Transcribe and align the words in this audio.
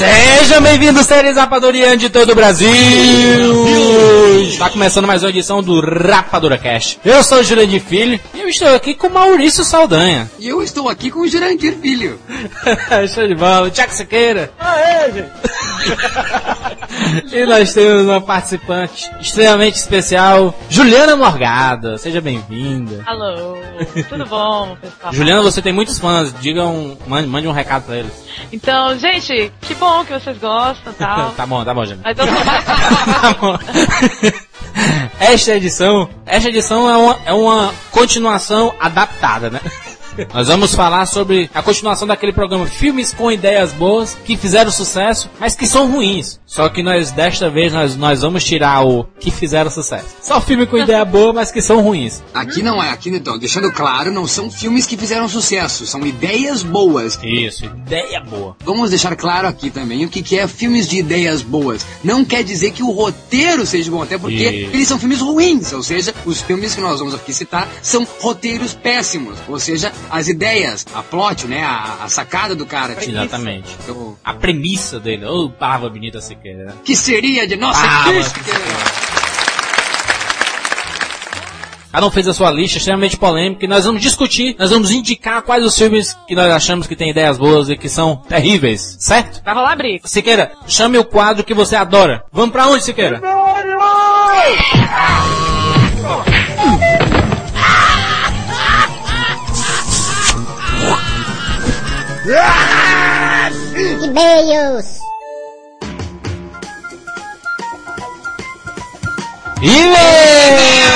Sejam 0.00 0.62
bem-vindos, 0.62 1.04
séries 1.04 1.36
rapadurianos 1.36 2.00
de 2.00 2.08
todo 2.08 2.32
o 2.32 2.34
Brasil! 2.34 2.70
Está 4.44 4.70
começando 4.70 5.06
mais 5.06 5.22
uma 5.22 5.28
edição 5.28 5.62
do 5.62 5.78
Rapadura 5.78 6.56
Cast. 6.56 6.98
Eu 7.04 7.22
sou 7.22 7.40
o 7.40 7.42
Jurandir 7.42 7.82
Filho 7.82 8.18
e 8.32 8.40
eu 8.40 8.48
estou 8.48 8.74
aqui 8.74 8.94
com 8.94 9.10
Maurício 9.10 9.62
Saldanha. 9.62 10.30
E 10.38 10.48
eu 10.48 10.62
estou 10.62 10.88
aqui 10.88 11.10
com 11.10 11.20
o 11.20 11.28
Jurandir 11.28 11.76
Filho. 11.82 12.18
Show 13.14 13.28
de 13.28 13.34
bola, 13.34 13.70
Tiago 13.70 13.92
Sequeira. 13.92 14.50
Aê, 14.58 15.12
gente! 15.12 15.30
E 17.32 17.46
nós 17.46 17.72
temos 17.72 18.02
uma 18.02 18.20
participante 18.20 19.10
extremamente 19.20 19.76
especial, 19.76 20.54
Juliana 20.68 21.16
Morgado. 21.16 21.96
Seja 21.98 22.20
bem-vinda. 22.20 23.02
Alô, 23.06 23.56
tudo 24.08 24.26
bom, 24.26 24.76
pessoal? 24.80 25.12
Juliana, 25.12 25.42
você 25.42 25.62
tem 25.62 25.72
muitos 25.72 25.98
fãs. 25.98 26.32
Diga 26.40 26.66
um, 26.66 26.96
mande, 27.06 27.28
mande 27.28 27.48
um 27.48 27.52
recado 27.52 27.84
pra 27.84 27.96
eles. 27.96 28.12
Então, 28.52 28.98
gente, 28.98 29.52
que 29.60 29.74
bom 29.74 30.04
que 30.04 30.12
vocês 30.12 30.38
gostam 30.38 30.92
e 30.92 30.96
tal. 30.96 31.32
tá 31.32 31.46
bom, 31.46 31.64
tá 31.64 31.74
bom, 31.74 31.84
gente. 31.84 32.00
Mas 32.02 32.18
eu 32.18 32.26
sou 32.26 32.44
mais... 32.44 32.64
Tá 33.20 33.34
bom. 33.40 33.58
Esta 35.18 35.54
edição, 35.56 36.08
esta 36.24 36.48
edição 36.48 36.88
é 36.88 36.96
uma, 36.96 37.18
é 37.26 37.32
uma 37.32 37.74
continuação 37.90 38.74
adaptada, 38.80 39.50
né? 39.50 39.60
Nós 40.32 40.48
vamos 40.48 40.74
falar 40.74 41.06
sobre 41.06 41.50
a 41.54 41.62
continuação 41.62 42.06
daquele 42.06 42.32
programa 42.32 42.66
Filmes 42.66 43.12
com 43.12 43.30
Ideias 43.30 43.72
Boas 43.72 44.16
que 44.24 44.36
fizeram 44.36 44.70
sucesso, 44.70 45.30
mas 45.38 45.54
que 45.54 45.66
são 45.66 45.90
ruins. 45.90 46.40
Só 46.46 46.68
que 46.68 46.82
nós, 46.82 47.12
desta 47.12 47.48
vez, 47.48 47.72
nós, 47.72 47.96
nós 47.96 48.22
vamos 48.22 48.44
tirar 48.44 48.84
o 48.84 49.04
que 49.20 49.30
fizeram 49.30 49.70
sucesso. 49.70 50.16
Só 50.20 50.40
filme 50.40 50.66
com 50.66 50.76
ideia 50.76 51.04
boa, 51.04 51.32
mas 51.32 51.52
que 51.52 51.62
são 51.62 51.80
ruins. 51.80 52.22
Aqui 52.34 52.60
não 52.60 52.82
é, 52.82 52.90
aqui 52.90 53.08
então, 53.08 53.38
deixando 53.38 53.70
claro, 53.70 54.12
não 54.12 54.26
são 54.26 54.50
filmes 54.50 54.84
que 54.84 54.96
fizeram 54.96 55.28
sucesso, 55.28 55.86
são 55.86 56.04
ideias 56.04 56.64
boas. 56.64 57.18
Isso, 57.22 57.66
ideia 57.66 58.20
boa. 58.20 58.56
Vamos 58.64 58.90
deixar 58.90 59.14
claro 59.14 59.46
aqui 59.46 59.70
também 59.70 60.04
o 60.04 60.08
que, 60.08 60.22
que 60.22 60.38
é 60.38 60.48
filmes 60.48 60.88
de 60.88 60.98
ideias 60.98 61.40
boas. 61.40 61.86
Não 62.02 62.24
quer 62.24 62.42
dizer 62.42 62.72
que 62.72 62.82
o 62.82 62.90
roteiro 62.90 63.64
seja 63.64 63.90
bom, 63.90 64.02
até 64.02 64.18
porque 64.18 64.34
Isso. 64.34 64.74
eles 64.74 64.88
são 64.88 64.98
filmes 64.98 65.20
ruins, 65.20 65.72
ou 65.72 65.84
seja, 65.84 66.12
os 66.26 66.40
filmes 66.40 66.74
que 66.74 66.80
nós 66.80 66.98
vamos 66.98 67.14
aqui 67.14 67.32
citar 67.32 67.68
são 67.80 68.06
roteiros 68.18 68.74
péssimos, 68.74 69.38
ou 69.48 69.60
seja, 69.60 69.92
as 70.10 70.28
ideias, 70.28 70.84
a 70.94 71.02
plot, 71.02 71.46
né, 71.46 71.62
a, 71.62 72.04
a 72.04 72.08
sacada 72.08 72.54
do 72.54 72.66
cara. 72.66 72.96
Exatamente. 73.00 73.76
Então, 73.84 74.16
A 74.24 74.34
premissa 74.34 74.98
dele, 74.98 75.24
ô, 75.24 75.44
oh, 75.44 75.50
palavra 75.50 75.88
bonita 75.88 76.18
né? 76.18 76.72
que 76.84 76.96
seria 76.96 77.46
de 77.46 77.56
nossa 77.56 77.82
Ah, 77.84 78.04
crítica? 78.04 78.40
Cada 81.92 82.06
um 82.06 82.10
fez 82.10 82.28
a 82.28 82.32
sua 82.32 82.52
lista 82.52 82.78
extremamente 82.78 83.16
polêmica 83.16 83.64
e 83.64 83.68
nós 83.68 83.84
vamos 83.84 84.00
discutir, 84.00 84.54
nós 84.56 84.70
vamos 84.70 84.92
indicar 84.92 85.42
quais 85.42 85.64
os 85.64 85.76
filmes 85.76 86.16
que 86.28 86.36
nós 86.36 86.48
achamos 86.52 86.86
que 86.86 86.94
têm 86.94 87.10
ideias 87.10 87.36
boas 87.36 87.68
e 87.68 87.76
que 87.76 87.88
são 87.88 88.16
terríveis, 88.28 88.96
certo? 89.00 89.42
Vai 89.44 89.54
rolar 89.54 89.74
briga. 89.74 90.06
Siqueira, 90.06 90.52
chame 90.68 90.98
o 90.98 91.04
quadro 91.04 91.42
que 91.42 91.52
você 91.52 91.74
adora. 91.74 92.22
Vamos 92.32 92.52
pra 92.52 92.68
onde, 92.68 92.84
Siqueira? 92.84 93.20
E-mails. 104.04 105.00
E-mail! 109.62 110.90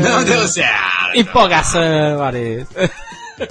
Não 0.00 0.24
deu 0.24 0.48
certo. 0.48 0.78
Empolgação, 1.14 2.18
Maurício. 2.18 2.68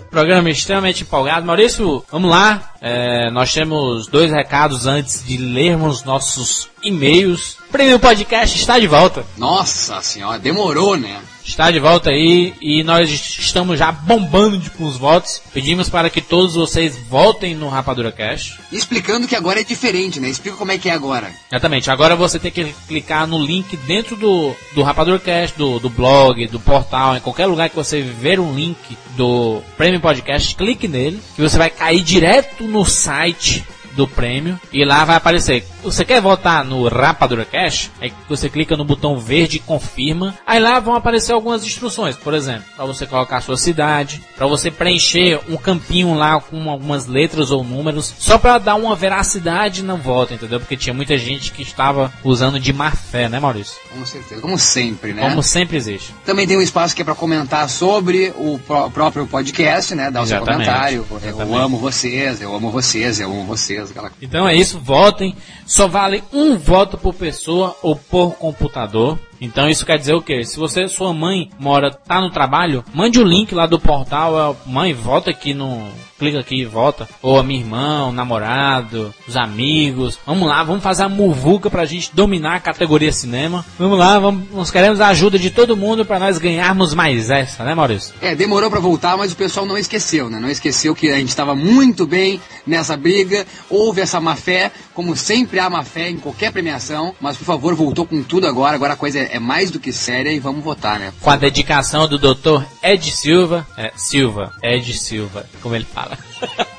Programa 0.09 0.49
extremamente 0.49 1.03
empolgado. 1.03 1.45
Maurício, 1.45 2.03
vamos 2.11 2.31
lá. 2.31 2.73
É, 2.81 3.29
nós 3.29 3.53
temos 3.53 4.07
dois 4.07 4.31
recados 4.31 4.87
antes 4.87 5.23
de 5.23 5.37
lermos 5.37 6.03
nossos 6.03 6.69
e-mails. 6.81 7.57
O 7.69 7.71
Prêmio 7.71 7.99
Podcast 7.99 8.57
está 8.57 8.79
de 8.79 8.87
volta. 8.87 9.23
Nossa 9.37 10.01
senhora, 10.01 10.39
demorou, 10.39 10.97
né? 10.97 11.21
Está 11.47 11.71
de 11.71 11.79
volta 11.79 12.09
aí 12.09 12.53
e 12.61 12.83
nós 12.83 13.09
estamos 13.09 13.79
já 13.79 13.91
bombando 13.91 14.57
de- 14.57 14.69
com 14.69 14.83
os 14.83 14.97
votos. 14.97 15.41
Pedimos 15.53 15.89
para 15.89 16.09
que 16.09 16.19
todos 16.21 16.55
vocês 16.55 16.97
voltem 17.09 17.55
no 17.55 17.69
Rapadura 17.69 18.11
Cash. 18.11 18.59
Explicando 18.71 19.27
que 19.27 19.35
agora 19.35 19.61
é 19.61 19.63
diferente, 19.63 20.19
né? 20.19 20.29
Explica 20.29 20.57
como 20.57 20.71
é 20.73 20.77
que 20.77 20.89
é 20.89 20.93
agora. 20.93 21.31
Exatamente. 21.51 21.89
Agora 21.89 22.15
você 22.15 22.37
tem 22.37 22.51
que 22.51 22.65
clicar 22.87 23.25
no 23.25 23.43
link 23.43 23.75
dentro 23.77 24.15
do, 24.17 24.53
do 24.75 24.83
Rapadura 24.83 25.19
Cast, 25.19 25.57
do, 25.57 25.79
do 25.79 25.89
blog, 25.89 26.45
do 26.47 26.59
portal, 26.59 27.15
em 27.15 27.21
qualquer 27.21 27.45
lugar 27.45 27.69
que 27.69 27.75
você 27.75 28.01
ver 28.01 28.39
um 28.39 28.53
link 28.53 28.77
do 29.15 29.61
Premium 29.77 30.01
Podcast, 30.01 30.53
clique 30.55 30.87
nele, 30.87 31.19
que 31.35 31.41
você 31.41 31.57
vai 31.57 31.69
cair 31.69 32.03
direto 32.03 32.63
no 32.65 32.85
site 32.85 33.63
do 33.97 34.07
prêmio 34.07 34.57
e 34.71 34.85
lá 34.85 35.03
vai 35.03 35.15
aparecer. 35.17 35.65
Você 35.83 36.05
quer 36.05 36.21
votar 36.21 36.63
no 36.63 36.87
Rapadura 36.87 37.43
Cash? 37.43 37.89
Aí 37.99 38.13
você 38.29 38.47
clica 38.49 38.77
no 38.77 38.85
botão 38.85 39.17
verde 39.19 39.59
confirma. 39.59 40.35
Aí 40.45 40.59
lá 40.59 40.79
vão 40.79 40.95
aparecer 40.95 41.33
algumas 41.33 41.65
instruções, 41.65 42.15
por 42.15 42.33
exemplo, 42.33 42.63
para 42.75 42.85
você 42.85 43.05
colocar 43.05 43.37
a 43.37 43.41
sua 43.41 43.57
cidade, 43.57 44.21
para 44.37 44.45
você 44.47 44.69
preencher 44.69 45.39
um 45.49 45.57
campinho 45.57 46.13
lá 46.13 46.39
com 46.39 46.69
algumas 46.69 47.07
letras 47.07 47.49
ou 47.51 47.63
números, 47.63 48.13
só 48.19 48.37
para 48.37 48.57
dar 48.59 48.75
uma 48.75 48.95
veracidade 48.95 49.83
na 49.83 49.95
voto, 49.95 50.33
entendeu? 50.33 50.59
Porque 50.59 50.77
tinha 50.77 50.93
muita 50.93 51.17
gente 51.17 51.51
que 51.51 51.61
estava 51.63 52.13
usando 52.23 52.59
de 52.59 52.71
má 52.71 52.91
fé, 52.91 53.27
né, 53.27 53.39
Maurício? 53.39 53.75
Com 53.91 54.05
certeza, 54.05 54.41
como 54.41 54.57
sempre, 54.59 55.13
né? 55.13 55.21
Como 55.27 55.41
sempre 55.41 55.75
existe. 55.77 56.13
Também 56.23 56.45
tem 56.47 56.55
um 56.57 56.61
espaço 56.61 56.95
que 56.95 57.01
é 57.01 57.05
para 57.05 57.15
comentar 57.15 57.67
sobre 57.69 58.31
o 58.37 58.59
pró- 58.59 58.89
próprio 58.89 59.25
podcast, 59.25 59.95
né? 59.95 60.11
Dar 60.11 60.21
o 60.21 60.27
seu 60.27 60.37
Exatamente, 60.37 60.69
comentário. 60.69 61.05
Eu 61.25 61.55
amo 61.55 61.77
vocês, 61.77 62.41
eu 62.41 62.55
amo 62.55 62.69
vocês, 62.69 63.19
eu 63.19 63.31
amo 63.31 63.45
vocês. 63.45 63.86
Aquela... 63.91 64.11
Então 64.21 64.47
é 64.47 64.55
isso, 64.55 64.79
votem. 64.79 65.35
Só 65.65 65.87
vale 65.87 66.23
um 66.33 66.57
voto 66.57 66.97
por 66.97 67.13
pessoa 67.13 67.75
ou 67.81 67.95
por 67.95 68.35
computador. 68.35 69.19
Então 69.39 69.69
isso 69.69 69.85
quer 69.85 69.97
dizer 69.97 70.13
o 70.13 70.21
quê? 70.21 70.43
Se 70.43 70.57
você, 70.57 70.87
sua 70.87 71.13
mãe 71.13 71.49
mora, 71.59 71.91
tá 71.91 72.19
no 72.19 72.29
trabalho, 72.29 72.83
mande 72.93 73.19
o 73.19 73.23
link 73.23 73.53
lá 73.53 73.65
do 73.65 73.79
portal, 73.79 74.51
é, 74.51 74.69
mãe, 74.69 74.93
volta 74.93 75.29
aqui 75.29 75.53
no, 75.53 75.87
clica 76.17 76.39
aqui 76.39 76.61
e 76.61 76.65
volta. 76.65 77.07
Ou 77.21 77.39
a 77.39 77.43
minha 77.43 77.59
irmã, 77.59 78.07
o 78.07 78.11
namorado, 78.11 79.13
os 79.27 79.37
amigos. 79.37 80.19
Vamos 80.25 80.47
lá, 80.47 80.63
vamos 80.63 80.83
fazer 80.83 81.03
a 81.03 81.09
muvuca 81.09 81.69
pra 81.69 81.85
gente 81.85 82.13
dominar 82.13 82.55
a 82.55 82.59
categoria 82.59 83.11
cinema. 83.11 83.65
Vamos 83.77 83.97
lá, 83.97 84.19
vamos, 84.19 84.51
nós 84.51 84.71
queremos 84.71 84.99
a 84.99 85.07
ajuda 85.07 85.37
de 85.37 85.49
todo 85.49 85.77
mundo 85.77 86.05
pra 86.05 86.19
nós 86.19 86.37
ganharmos 86.37 86.93
mais 86.93 87.29
essa, 87.29 87.63
né 87.63 87.75
Maurício? 87.75 88.13
É, 88.21 88.35
demorou 88.35 88.69
para 88.69 88.79
voltar, 88.79 89.15
mas 89.17 89.31
o 89.31 89.35
pessoal 89.35 89.65
não 89.65 89.77
esqueceu, 89.77 90.29
né? 90.29 90.39
Não 90.39 90.49
esqueceu 90.49 90.95
que 90.95 91.09
a 91.09 91.17
gente 91.17 91.29
estava 91.29 91.55
muito 91.55 92.05
bem 92.05 92.41
nessa 92.65 92.97
briga. 92.97 93.45
Houve 93.69 94.01
essa 94.01 94.19
má 94.19 94.35
fé, 94.35 94.71
como 94.93 95.15
sempre 95.15 95.59
há 95.59 95.69
má 95.69 95.83
fé 95.83 96.09
em 96.09 96.17
qualquer 96.17 96.51
premiação. 96.51 97.13
Mas 97.21 97.37
por 97.37 97.45
favor, 97.45 97.75
voltou 97.75 98.05
com 98.05 98.23
tudo 98.23 98.47
agora. 98.47 98.75
Agora 98.75 98.93
a 98.93 98.97
coisa 98.97 99.19
é, 99.19 99.26
é 99.31 99.39
mais 99.39 99.71
do 99.71 99.79
que 99.79 99.91
séria 99.91 100.31
e 100.31 100.39
vamos 100.39 100.63
votar, 100.63 100.99
né? 100.99 101.13
Com 101.21 101.29
a 101.29 101.35
dedicação 101.35 102.07
do 102.07 102.17
Dr. 102.17 102.63
Ed 102.83 103.11
Silva. 103.11 103.65
É, 103.77 103.91
Silva, 103.95 104.53
Ed 104.63 104.97
Silva, 104.97 105.45
como 105.61 105.75
ele 105.75 105.85
fala. 105.85 106.17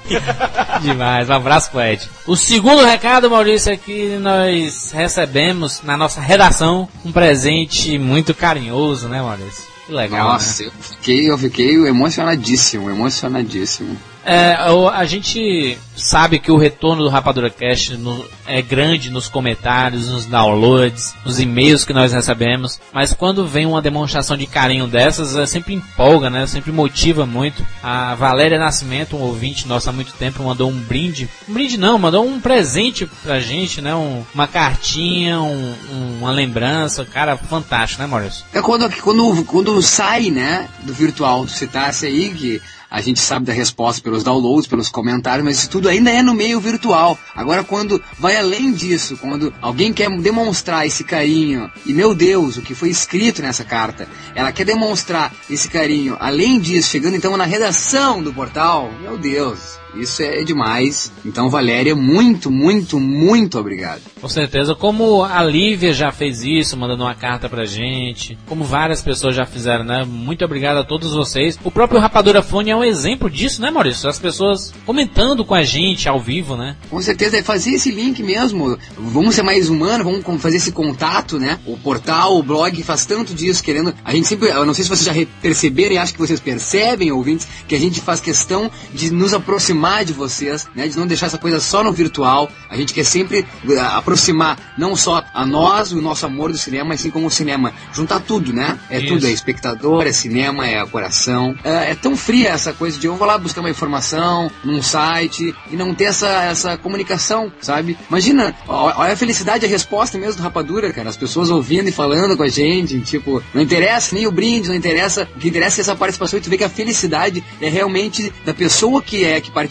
Demais, 0.81 1.29
um 1.29 1.35
abraço 1.35 1.71
pro 1.71 1.81
Ed. 1.81 2.09
O 2.27 2.37
segundo 2.37 2.85
recado, 2.85 3.31
Maurício, 3.31 3.73
é 3.73 3.77
que 3.77 4.17
nós 4.19 4.93
recebemos 4.93 5.83
na 5.83 5.97
nossa 5.97 6.21
redação 6.21 6.89
um 7.05 7.13
presente 7.13 7.99
muito 7.99 8.35
carinhoso, 8.35 9.09
né, 9.09 9.21
Maurício? 9.21 9.69
Que 9.87 9.93
legal, 9.95 10.33
Nossa, 10.33 10.65
né? 10.65 10.69
eu 10.69 10.73
fiquei, 10.83 11.31
eu 11.31 11.39
fiquei 11.39 11.75
emocionadíssimo, 11.87 12.91
emocionadíssimo. 12.91 13.97
É, 14.31 14.53
a 14.93 15.05
gente 15.07 15.79
sabe 15.97 16.39
que 16.39 16.53
o 16.53 16.59
retorno 16.59 17.03
do 17.03 17.09
Rapadura 17.09 17.49
Cast 17.49 17.97
no- 17.97 18.23
é 18.47 18.61
grande 18.61 19.09
nos 19.11 19.27
comentários, 19.27 20.11
nos 20.11 20.27
downloads, 20.27 21.15
nos 21.25 21.41
e-mails 21.41 21.83
que 21.83 21.95
nós 21.95 22.13
recebemos, 22.13 22.79
mas 22.93 23.15
quando 23.15 23.47
vem 23.47 23.65
uma 23.65 23.81
demonstração 23.81 24.37
de 24.37 24.47
carinho 24.47 24.87
dessas, 24.87 25.35
é, 25.35 25.47
sempre 25.47 25.73
empolga, 25.73 26.29
né? 26.29 26.47
Sempre 26.47 26.71
motiva 26.73 27.25
muito. 27.25 27.65
A 27.83 28.15
Valéria 28.17 28.59
Nascimento, 28.59 29.17
um 29.17 29.21
ouvinte 29.23 29.67
nosso 29.67 29.89
há 29.89 29.93
muito 29.95 30.13
tempo, 30.13 30.43
mandou 30.43 30.69
um 30.71 30.79
brinde. 30.79 31.27
Um 31.49 31.55
brinde 31.55 31.79
não, 31.79 31.99
mandou 31.99 32.23
um 32.27 32.39
presente 32.39 33.07
pra 33.23 33.41
gente, 33.41 33.81
né? 33.81 33.95
Um- 33.95 34.25
uma 34.35 34.47
cartinha, 34.47 35.41
um- 35.41 35.75
uma 36.21 36.31
lembrança. 36.31 37.03
Cara, 37.07 37.35
fantástico, 37.37 38.03
né, 38.03 38.07
Maurício? 38.07 38.45
É 38.53 38.61
quando, 38.61 38.91
quando, 39.01 39.43
quando 39.45 39.81
sai, 39.81 40.31
né, 40.31 40.69
do 40.85 40.93
virtual, 40.93 41.47
tu 41.47 41.53
citasse 41.53 42.05
aí 42.05 42.29
que 42.35 42.61
a 42.91 43.01
gente 43.01 43.21
sabe 43.21 43.47
da 43.47 43.53
resposta 43.53 44.03
pelos 44.03 44.25
downloads, 44.25 44.67
pelos 44.67 44.89
comentários, 44.89 45.45
mas 45.45 45.59
isso 45.59 45.71
tudo 45.71 45.89
ainda 45.89 46.11
é 46.11 46.23
no 46.23 46.35
meio 46.35 46.59
virtual. 46.61 47.19
Agora, 47.35 47.63
quando 47.63 48.03
vai 48.19 48.37
além 48.37 48.73
disso, 48.73 49.17
quando 49.17 49.53
alguém 49.61 49.93
quer 49.93 50.11
demonstrar 50.19 50.87
esse 50.87 51.05
carinho, 51.05 51.71
e 51.85 51.93
meu 51.93 52.15
Deus, 52.15 52.57
o 52.57 52.63
que 52.63 52.75
foi 52.75 52.89
escrito 52.89 53.43
nessa 53.43 53.65
carta, 53.65 54.09
ela 54.35 54.53
quer 54.53 54.65
demonstrar 54.65 55.33
esse 55.51 55.69
carinho, 55.69 56.17
além 56.19 56.59
disso, 56.59 56.91
chegando 56.91 57.17
então 57.17 57.37
na 57.37 57.45
redação 57.45 58.23
do 58.23 58.33
portal, 58.33 58.91
meu 59.03 59.19
Deus, 59.19 59.79
Isso 59.95 60.23
é 60.23 60.45
demais. 60.45 61.13
Então, 61.25 61.49
Valéria, 61.49 61.95
muito, 61.95 62.51
muito, 62.51 63.01
muito 63.01 63.59
obrigado. 63.59 64.03
Com 64.21 64.29
certeza, 64.29 64.75
como 64.75 65.25
a 65.25 65.43
Lívia 65.43 65.93
já 65.93 66.11
fez 66.11 66.43
isso, 66.43 66.77
mandando 66.77 67.05
uma 67.05 67.15
carta 67.15 67.49
pra 67.49 67.65
gente, 67.65 68.39
como 68.47 68.65
várias 68.65 69.03
pessoas 69.03 69.35
já 69.35 69.47
fizeram, 69.47 69.85
né? 69.85 70.05
Muito 70.05 70.45
obrigado 70.45 70.79
a 70.79 70.85
todos 70.85 71.13
vocês. 71.13 71.59
O 71.65 71.71
próprio 71.71 72.01
Rapadura 72.01 72.43
Fone 72.43 72.71
é 72.71 72.77
um 72.77 72.85
exemplo 72.85 73.31
disso, 73.31 73.63
né, 73.63 73.71
Maurício? 73.71 74.09
As 74.09 74.19
pessoas 74.19 74.73
comentando 74.85 75.45
com 75.45 75.55
a 75.55 75.63
gente 75.63 76.09
ao 76.09 76.21
vivo, 76.21 76.57
né? 76.57 76.77
Com 76.91 77.01
certeza, 77.01 77.39
é 77.39 77.43
fazer 77.43 77.71
esse 77.71 77.91
link 77.91 78.23
mesmo. 78.23 78.79
Vamos 78.97 79.35
ser 79.35 79.43
mais 79.43 79.69
humanos, 79.69 80.05
vamos 80.05 80.43
fazer 80.43 80.57
esse 80.57 80.73
contato, 80.73 81.39
né? 81.39 81.59
O 81.67 81.77
portal, 81.77 82.37
o 82.37 82.43
blog 82.43 82.83
faz 82.83 83.07
tanto 83.07 83.35
disso, 83.35 83.63
querendo. 83.63 83.95
A 84.05 84.13
gente 84.13 84.27
sempre. 84.27 84.49
Eu 84.49 84.67
não 84.67 84.75
sei 84.75 84.85
se 84.85 84.91
vocês 84.91 85.17
já 85.17 85.27
perceberam 85.41 85.95
e 85.95 85.99
acho 85.99 86.13
que 86.13 86.21
vocês 86.21 86.41
percebem, 86.41 87.13
ouvintes, 87.13 87.47
que 87.67 87.75
a 87.75 87.81
gente 87.81 88.01
faz 88.01 88.21
questão 88.21 88.71
de 88.93 89.13
nos 89.13 89.33
aproximar 89.33 89.78
de 90.05 90.13
vocês, 90.13 90.67
né? 90.75 90.89
De 90.89 90.97
não 90.97 91.07
deixar 91.07 91.27
essa 91.27 91.39
coisa 91.39 91.61
só 91.61 91.83
no 91.83 91.93
virtual. 91.93 92.51
A 92.69 92.77
gente 92.77 92.93
quer 92.93 93.05
sempre 93.05 93.47
eh, 93.69 93.79
aproximar 93.79 94.59
não 94.77 94.97
só 94.97 95.25
a 95.33 95.47
nós, 95.47 95.93
o 95.93 96.01
nosso 96.01 96.27
amor 96.27 96.53
do 96.53 96.59
cinema, 96.59 96.91
mas 96.91 97.01
sim 97.01 97.11
como 97.11 97.27
o 97.27 97.31
cinema. 97.31 97.73
Juntar 97.93 98.21
tudo, 98.21 98.53
né? 98.53 98.79
É 98.91 98.99
Isso. 98.99 99.15
tudo, 99.15 99.27
é 99.27 99.31
espectador, 99.31 100.07
é 100.07 100.13
cinema, 100.13 100.67
é 100.67 100.85
coração. 100.87 101.55
É, 101.65 101.93
é 101.93 101.95
tão 101.95 102.17
fria 102.17 102.51
essa 102.51 102.73
coisa 102.73 102.99
de 102.99 103.07
eu 103.07 103.17
vou 103.17 103.27
lá 103.27 103.39
buscar 103.39 103.61
uma 103.61 103.71
informação 103.71 104.51
num 104.65 104.83
site 104.83 105.55
e 105.71 105.77
não 105.77 105.95
ter 105.95 106.05
essa, 106.05 106.29
essa 106.45 106.77
comunicação, 106.77 107.53
sabe? 107.61 107.97
Imagina, 108.09 108.55
olha 108.67 109.13
a 109.13 109.17
felicidade, 109.17 109.65
a 109.65 109.69
resposta 109.69 110.19
mesmo 110.19 110.37
do 110.37 110.43
Rapadura, 110.43 110.93
cara. 110.93 111.09
As 111.09 111.17
pessoas 111.17 111.51
ouvindo 111.51 111.89
e 111.89 111.93
falando 111.93 112.37
com 112.37 112.43
a 112.43 112.49
gente, 112.49 113.01
tipo, 113.01 113.43
não 113.55 113.63
interessa 113.63 114.15
nem 114.15 114.27
o 114.27 114.33
brinde, 114.33 114.69
não 114.69 114.75
interessa. 114.75 115.29
O 115.37 115.39
que 115.39 115.49
interessa 115.49 115.81
é 115.81 115.83
essa 115.83 115.97
participação 115.97 116.39
e 116.39 116.43
tu 116.43 116.51
vê 116.51 116.57
que 116.57 116.65
a 116.65 116.69
felicidade 116.69 117.43
é 117.61 117.69
realmente 117.69 118.33
da 118.45 118.55
pessoa 118.55 119.03
que 119.03 119.25
é, 119.25 119.41
que 119.41 119.51
participa, 119.51 119.68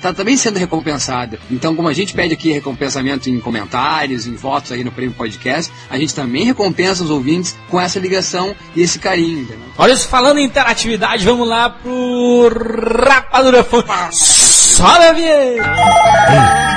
tá 0.00 0.12
também 0.12 0.36
sendo 0.36 0.58
recompensada. 0.58 1.38
Então, 1.50 1.74
como 1.74 1.88
a 1.88 1.92
gente 1.92 2.14
pede 2.14 2.34
aqui 2.34 2.52
recompensamento 2.52 3.28
em 3.28 3.40
comentários, 3.40 4.26
em 4.26 4.34
votos 4.34 4.72
aí 4.72 4.84
no 4.84 4.92
Prêmio 4.92 5.14
Podcast, 5.14 5.72
a 5.88 5.98
gente 5.98 6.14
também 6.14 6.44
recompensa 6.44 7.02
os 7.02 7.10
ouvintes 7.10 7.56
com 7.68 7.80
essa 7.80 7.98
ligação 7.98 8.54
e 8.74 8.82
esse 8.82 8.98
carinho, 8.98 9.40
entendeu? 9.40 9.66
Maurício, 9.76 10.08
falando 10.08 10.38
em 10.38 10.44
interatividade, 10.44 11.24
vamos 11.24 11.48
lá 11.48 11.70
pro 11.70 12.50
Rapadura 13.06 13.64
Fone. 13.64 14.39
Sobe 14.80 15.04
a 15.04 15.12
vinheta! 15.12 15.62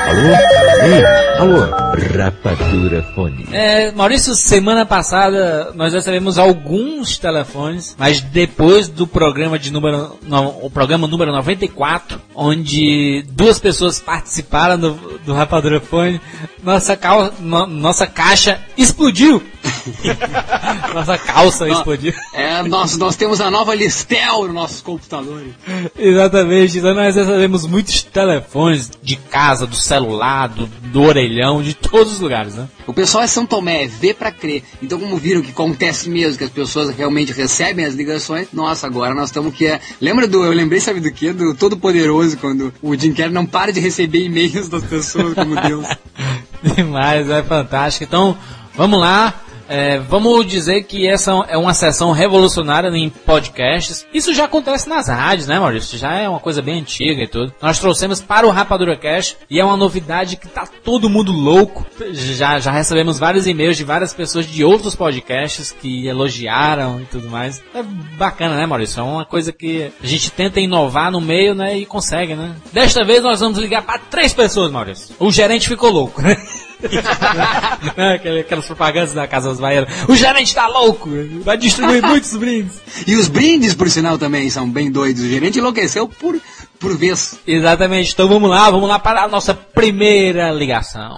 Alô? 0.09 0.85
Ei, 0.85 1.05
alô? 1.39 1.83
Rapadura 2.17 3.01
Fone. 3.15 3.47
É, 3.51 3.91
Maurício, 3.93 4.35
semana 4.35 4.85
passada 4.85 5.71
nós 5.75 5.93
recebemos 5.93 6.37
alguns 6.37 7.17
telefones, 7.17 7.95
mas 7.97 8.19
depois 8.19 8.87
do 8.89 9.07
programa 9.07 9.57
de 9.57 9.71
número 9.71 10.17
no- 10.23 10.65
o 10.65 10.69
programa 10.69 11.07
número 11.07 11.31
94, 11.31 12.19
onde 12.35 13.23
duas 13.29 13.57
pessoas 13.59 13.99
participaram 13.99 14.77
do, 14.77 14.91
do 15.25 15.33
Rapadura 15.33 15.79
Fone, 15.79 16.19
nossa, 16.61 16.97
cal, 16.97 17.31
no- 17.39 17.67
nossa 17.67 18.05
caixa 18.05 18.59
explodiu. 18.77 19.41
nossa 20.93 21.17
calça 21.17 21.69
explodiu. 21.69 22.13
É, 22.33 22.61
nós, 22.63 22.97
nós 22.97 23.15
temos 23.15 23.39
a 23.39 23.49
nova 23.49 23.73
Listel 23.73 24.43
nos 24.45 24.53
nossos 24.53 24.81
computadores. 24.81 25.53
Exatamente, 25.97 26.77
então 26.79 26.93
nós 26.93 27.15
recebemos 27.15 27.65
muitos 27.65 27.92
telefones 28.01 28.89
de 29.01 29.15
casa, 29.15 29.67
do 29.67 29.75
celular, 29.75 30.47
do, 30.47 30.65
do 30.65 31.01
orelhão, 31.01 31.61
de 31.61 31.73
todos 31.73 32.13
os 32.13 32.19
lugares, 32.19 32.55
né? 32.55 32.67
O 32.87 32.93
pessoal 32.93 33.23
é 33.23 33.27
São 33.27 33.45
Tomé, 33.45 33.87
vê 33.87 34.13
pra 34.13 34.31
crer. 34.31 34.63
Então, 34.81 34.99
como 34.99 35.17
viram 35.17 35.41
que 35.41 35.51
acontece 35.51 36.09
mesmo, 36.09 36.37
que 36.37 36.43
as 36.43 36.49
pessoas 36.49 36.95
realmente 36.95 37.31
recebem 37.31 37.85
as 37.85 37.93
ligações, 37.93 38.47
nossa, 38.53 38.87
agora 38.87 39.13
nós 39.13 39.29
estamos 39.29 39.53
que 39.53 39.65
é. 39.65 39.79
Lembra 40.01 40.27
do. 40.27 40.43
Eu 40.43 40.53
lembrei, 40.53 40.79
sabe 40.79 40.99
do 40.99 41.11
quê? 41.11 41.33
Do 41.33 41.53
Todo 41.53 41.77
Poderoso, 41.77 42.37
quando 42.37 42.73
o 42.81 42.95
Jim 42.95 43.13
Carrey 43.13 43.31
não 43.31 43.45
para 43.45 43.71
de 43.71 43.79
receber 43.79 44.25
e-mails 44.25 44.69
das 44.69 44.83
pessoas, 44.83 45.33
como 45.33 45.59
Deus. 45.61 45.85
Demais, 46.75 47.29
é 47.29 47.43
fantástico. 47.43 48.05
Então, 48.05 48.37
vamos 48.75 48.99
lá. 48.99 49.33
É, 49.73 49.97
vamos 49.97 50.45
dizer 50.45 50.83
que 50.83 51.07
essa 51.07 51.31
é 51.47 51.57
uma 51.57 51.73
sessão 51.73 52.11
revolucionária 52.11 52.89
em 52.89 53.09
podcasts. 53.09 54.05
Isso 54.13 54.31
já 54.31 54.45
acontece 54.45 54.87
nas 54.87 55.07
rádios, 55.07 55.47
né, 55.47 55.59
Maurício? 55.59 55.97
Já 55.97 56.13
é 56.13 56.29
uma 56.29 56.39
coisa 56.39 56.61
bem 56.61 56.79
antiga 56.79 57.23
e 57.23 57.27
tudo. 57.27 57.51
Nós 57.59 57.79
trouxemos 57.79 58.21
para 58.21 58.45
o 58.45 58.51
Rapadura 58.51 58.95
Cast 58.95 59.35
e 59.49 59.59
é 59.59 59.65
uma 59.65 59.75
novidade 59.75 60.37
que 60.37 60.47
tá 60.47 60.67
todo 60.83 61.09
mundo 61.09 61.31
louco. 61.31 61.87
Já, 62.11 62.59
já 62.59 62.71
recebemos 62.71 63.17
vários 63.17 63.47
e-mails 63.47 63.75
de 63.75 63.83
várias 63.83 64.13
pessoas 64.13 64.45
de 64.45 64.63
outros 64.63 64.95
podcasts 64.95 65.71
que 65.71 66.05
elogiaram 66.05 67.01
e 67.01 67.05
tudo 67.05 67.27
mais. 67.27 67.59
É 67.73 67.81
bacana, 67.81 68.55
né, 68.55 68.67
Maurício? 68.67 68.99
É 68.99 69.03
uma 69.03 69.25
coisa 69.25 69.51
que 69.51 69.91
a 70.03 70.05
gente 70.05 70.31
tenta 70.31 70.59
inovar 70.59 71.11
no 71.11 71.19
meio, 71.19 71.55
né, 71.55 71.79
e 71.79 71.83
consegue, 71.83 72.35
né? 72.35 72.55
Desta 72.71 73.03
vez 73.03 73.23
nós 73.23 73.39
vamos 73.39 73.57
ligar 73.57 73.81
para 73.81 73.97
três 73.97 74.35
pessoas, 74.35 74.71
Maurício. 74.71 75.15
O 75.19 75.31
gerente 75.31 75.67
ficou 75.67 75.89
louco, 75.89 76.21
né? 76.21 76.35
Aquele- 78.15 78.41
Aquelas 78.41 78.65
propagandas 78.65 79.13
da 79.13 79.27
Casa 79.27 79.49
das 79.49 79.59
Baianas. 79.59 79.89
O 80.07 80.15
gerente 80.15 80.53
tá 80.53 80.67
louco! 80.67 81.09
Vai 81.43 81.57
distribuir 81.57 82.01
muitos 82.05 82.35
brindes. 82.35 82.81
E 83.07 83.15
os 83.15 83.27
brindes, 83.27 83.73
por 83.73 83.89
sinal, 83.89 84.17
também 84.17 84.49
são 84.49 84.69
bem 84.69 84.91
doidos. 84.91 85.23
O 85.23 85.27
gerente 85.29 85.59
enlouqueceu 85.59 86.07
por, 86.07 86.39
por 86.79 86.95
vez. 86.97 87.39
Exatamente. 87.47 88.13
Então 88.13 88.27
vamos 88.27 88.49
lá, 88.49 88.69
vamos 88.69 88.87
lá 88.89 88.99
para 88.99 89.23
a 89.23 89.27
nossa 89.27 89.53
primeira 89.53 90.51
ligação. 90.51 91.15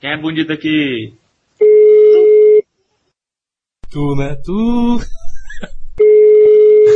Quem 0.00 0.10
é 0.10 0.16
bonito 0.16 0.52
aqui? 0.52 1.12
Tu, 3.90 4.14
né? 4.16 4.36
Tu. 4.44 5.00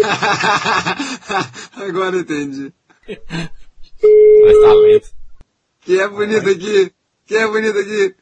Agora 1.77 2.17
entendi. 2.17 2.73
Mais 3.09 4.59
talento. 4.61 5.09
Quem 5.81 5.99
é 5.99 6.09
bonito 6.09 6.49
aqui? 6.49 6.93
Quem 7.27 7.39
é 7.39 7.47
bonito 7.47 7.79
aqui? 7.79 8.15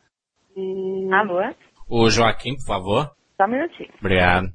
Alô? 1.12 1.40
O 1.88 2.10
Joaquim, 2.10 2.56
por 2.56 2.66
favor. 2.66 3.10
Só 3.36 3.44
um 3.44 3.48
minutinho. 3.48 3.90
Obrigado. 3.98 4.52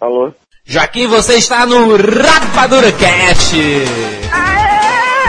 Alô? 0.00 0.32
Joaquim, 0.64 1.06
você 1.06 1.36
está 1.36 1.66
no 1.66 1.96
Rapadura 1.96 2.92
Cast! 2.92 3.56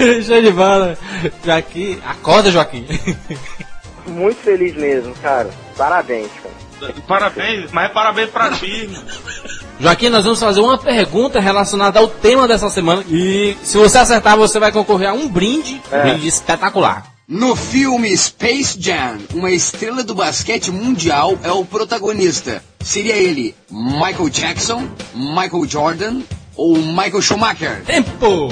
Show 0.26 0.40
de 0.42 0.50
bola. 0.50 0.96
Joaquim, 1.44 1.98
acorda, 2.06 2.50
Joaquim. 2.50 2.86
Muito 4.06 4.38
feliz 4.42 4.74
mesmo, 4.74 5.14
cara. 5.16 5.50
Parabéns, 5.76 6.28
cara. 6.42 6.94
Parabéns, 7.06 7.70
mas 7.72 7.90
é 7.90 7.92
parabéns 7.92 8.30
pra 8.30 8.50
ti. 8.52 8.88
Joaquim, 9.78 10.08
nós 10.08 10.24
vamos 10.24 10.40
fazer 10.40 10.60
uma 10.60 10.78
pergunta 10.78 11.38
relacionada 11.38 11.98
ao 12.00 12.08
tema 12.08 12.48
dessa 12.48 12.70
semana. 12.70 13.04
E 13.08 13.56
se 13.62 13.76
você 13.76 13.98
acertar, 13.98 14.36
você 14.36 14.58
vai 14.58 14.72
concorrer 14.72 15.10
a 15.10 15.12
um 15.12 15.28
brinde. 15.28 15.80
Um 15.92 15.96
É. 15.96 16.02
brinde 16.02 16.26
espetacular. 16.26 17.06
No 17.28 17.54
filme 17.54 18.16
Space 18.16 18.76
Jam, 18.80 19.18
uma 19.34 19.50
estrela 19.52 20.02
do 20.02 20.14
basquete 20.14 20.70
mundial 20.72 21.38
é 21.44 21.52
o 21.52 21.64
protagonista. 21.64 22.62
Seria 22.80 23.14
ele 23.14 23.54
Michael 23.70 24.28
Jackson, 24.30 24.88
Michael 25.14 25.66
Jordan 25.68 26.22
ou 26.56 26.76
Michael 26.78 27.22
Schumacher? 27.22 27.82
Tempo! 27.84 28.48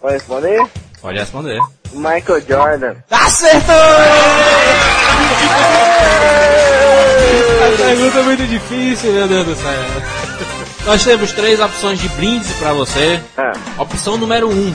Pode 0.00 0.14
responder? 0.14 0.64
Pode 1.04 1.18
responder. 1.18 1.60
Michael 1.92 2.40
Jordan. 2.48 2.94
Acertou! 3.10 3.74
A 7.62 7.76
pergunta 7.76 8.18
é 8.18 8.22
muito 8.22 8.46
difícil, 8.46 9.12
meu 9.12 9.28
Deus 9.28 9.44
do 9.48 9.54
céu. 9.54 9.82
Nós 10.86 11.04
temos 11.04 11.32
três 11.32 11.60
opções 11.60 11.98
de 12.00 12.08
brindes 12.08 12.50
pra 12.54 12.72
você. 12.72 13.20
Ah, 13.36 13.52
Opção 13.76 14.16
número 14.16 14.48
um, 14.48 14.74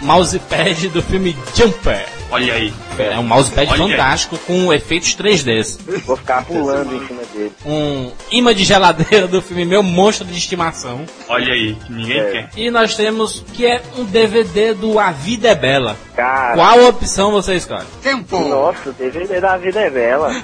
mousepad 0.00 0.88
do 0.88 1.02
filme 1.02 1.36
Jumper. 1.54 2.06
Olha 2.30 2.54
aí. 2.54 2.72
É 2.98 3.18
um 3.18 3.22
mousepad 3.22 3.70
Olha 3.70 3.84
aí. 3.84 3.90
fantástico 3.90 4.38
com 4.38 4.72
efeitos 4.72 5.14
3Ds. 5.14 5.78
vou 6.06 6.16
ficar 6.16 6.42
pulando 6.44 6.94
em 6.96 7.06
cima 7.06 7.19
dele. 7.32 7.52
Um 7.64 8.10
imã 8.30 8.54
de 8.54 8.64
geladeira 8.64 9.26
do 9.26 9.40
filme 9.42 9.64
Meu 9.64 9.82
Monstro 9.82 10.26
de 10.26 10.36
Estimação. 10.36 11.04
Olha 11.28 11.52
aí, 11.52 11.74
que 11.74 11.92
ninguém 11.92 12.18
É. 12.18 12.30
quer. 12.30 12.50
E 12.56 12.70
nós 12.70 12.94
temos 12.94 13.44
que 13.54 13.66
é 13.66 13.82
um 13.96 14.04
DVD 14.04 14.74
do 14.74 14.98
A 14.98 15.10
Vida 15.12 15.48
é 15.48 15.54
Bela. 15.54 15.96
Cara, 16.14 16.54
Qual 16.54 16.84
opção 16.88 17.30
você 17.32 17.54
escolhe? 17.54 17.86
Tempo! 18.02 18.38
nossa, 18.40 18.90
o 18.90 18.92
DVD 18.92 19.40
da 19.40 19.56
vida 19.56 19.80
é 19.80 19.90
bela. 19.90 20.30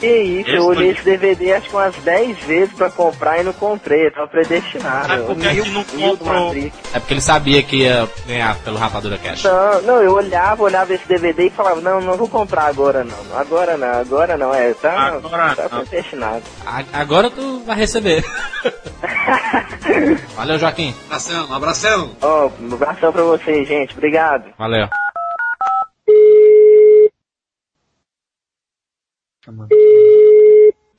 Que 0.00 0.06
é 0.06 0.22
isso? 0.22 0.50
Eu 0.50 0.64
olhei 0.64 0.90
esse 0.90 1.02
DVD 1.02 1.52
acho 1.52 1.68
que 1.68 1.76
umas 1.76 1.94
10 1.96 2.38
vezes 2.44 2.72
pra 2.74 2.90
comprar 2.90 3.38
e 3.38 3.42
não 3.44 3.52
comprei. 3.52 4.06
Eu 4.06 4.12
tava 4.12 4.26
predestinado. 4.28 5.08
Mas 5.08 5.20
por 5.26 5.36
que 5.36 5.52
Mil- 5.52 5.66
não 5.66 5.84
comprou? 5.84 6.54
É 6.94 6.98
porque 6.98 7.14
ele 7.14 7.20
sabia 7.20 7.62
que 7.62 7.76
ia 7.82 8.08
ganhar 8.26 8.56
pelo 8.60 8.78
Rapadura 8.78 9.18
Cash. 9.18 9.44
Não, 9.44 9.82
não, 9.82 10.02
eu 10.02 10.12
olhava, 10.14 10.62
olhava 10.62 10.94
esse 10.94 11.06
DVD 11.06 11.46
e 11.46 11.50
falava, 11.50 11.80
não, 11.80 12.00
não 12.00 12.16
vou 12.16 12.28
comprar 12.28 12.64
agora 12.66 13.04
não. 13.04 13.38
Agora 13.38 13.76
não, 13.76 14.00
agora 14.00 14.36
não. 14.36 14.54
É, 14.54 14.72
tá, 14.74 15.08
Agora 15.22 15.54
tá 15.54 15.68
predestinado. 15.68 16.42
A- 16.66 16.84
Agora 16.94 17.30
tu 17.30 17.62
vai 17.66 17.76
receber. 17.76 18.24
Valeu, 20.34 20.58
Joaquim. 20.58 20.94
Abração, 21.06 21.46
um 21.48 21.54
abração. 21.54 22.10
Ó, 22.22 22.48
um 22.60 22.72
abração 22.74 23.12
pra 23.12 23.22
vocês, 23.22 23.68
gente. 23.68 23.92
Obrigado. 23.92 24.44
Valeu. 24.58 24.88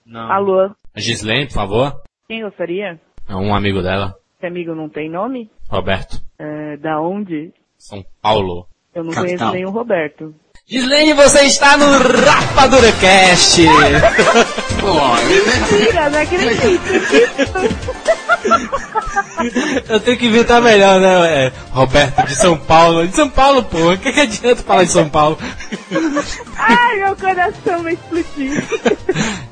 Não. 0.05 0.31
Alô, 0.31 0.71
Gislene, 0.95 1.47
por 1.47 1.53
favor. 1.53 2.01
quem 2.27 2.41
gostaria? 2.41 2.99
É 3.29 3.35
um 3.35 3.53
amigo 3.53 3.81
dela, 3.81 4.15
Esse 4.37 4.47
amigo 4.47 4.73
não 4.73 4.89
tem 4.89 5.09
nome? 5.09 5.49
Roberto. 5.69 6.17
É, 6.39 6.75
da 6.77 6.99
onde? 6.99 7.53
São 7.77 8.03
Paulo. 8.21 8.67
Eu 8.93 9.03
não 9.03 9.11
Capital. 9.11 9.37
conheço 9.37 9.51
nenhum 9.53 9.71
Roberto. 9.71 10.35
Gislene, 10.71 11.13
você 11.13 11.41
está 11.41 11.75
no 11.75 11.85
Rapadura 12.25 12.93
Cast. 12.93 13.61
Pô, 14.79 14.93
Mentira, 15.27 16.09
não 16.09 16.21
acredito. 16.21 16.61
Eu 19.89 19.99
tenho 19.99 20.17
que 20.17 20.27
inventar 20.27 20.61
melhor, 20.61 21.01
né? 21.01 21.47
É, 21.47 21.51
Roberto 21.71 22.25
de 22.25 22.35
São 22.35 22.57
Paulo. 22.57 23.05
De 23.05 23.13
São 23.13 23.29
Paulo, 23.29 23.63
pô. 23.63 23.91
O 23.91 23.97
que, 23.97 24.13
que 24.13 24.21
adianta 24.21 24.63
falar 24.63 24.85
de 24.85 24.91
São 24.91 25.09
Paulo? 25.09 25.37
Ai, 26.55 26.95
meu 26.99 27.15
coração 27.17 27.83
vai 27.83 27.93
explodir. 27.93 28.63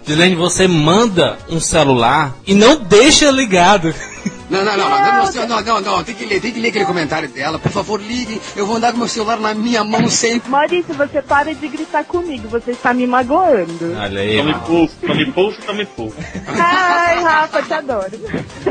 Gislene, 0.05 0.35
você 0.35 0.69
manda 0.69 1.37
um 1.49 1.59
celular 1.59 2.33
e 2.47 2.53
não 2.53 2.77
deixa 2.77 3.29
ligado. 3.29 3.93
Não, 4.49 4.65
não, 4.65 4.77
não, 4.77 4.89
não, 4.89 5.31
não, 5.31 5.47
não, 5.47 5.61
não, 5.61 5.81
não, 5.81 6.03
tem 6.03 6.15
que 6.15 6.25
ler, 6.25 6.41
tem 6.41 6.51
que 6.51 6.59
ler 6.59 6.69
aquele 6.69 6.85
comentário 6.85 7.29
dela. 7.29 7.59
Por 7.59 7.71
favor, 7.71 8.01
ligue. 8.01 8.41
Eu 8.55 8.65
vou 8.65 8.77
andar 8.77 8.91
com 8.91 8.97
meu 8.97 9.07
celular 9.07 9.39
na 9.39 9.53
minha 9.53 9.83
mão 9.83 10.09
sempre. 10.09 10.49
Maurício, 10.49 10.93
você 10.95 11.21
para 11.21 11.53
de 11.53 11.67
gritar 11.67 12.03
comigo, 12.03 12.47
você 12.47 12.71
está 12.71 12.93
me 12.93 13.05
magoando. 13.05 13.95
Olha 13.95 14.21
aí, 14.21 14.37
Tome 14.37 14.53
pulso, 14.65 14.95
tome 15.05 15.31
pulso, 15.31 15.61
tome 15.61 15.85
pulso. 15.85 16.15
Ai, 16.47 17.21
Rafa, 17.21 17.61
te 17.61 17.73
adoro. 17.73 18.11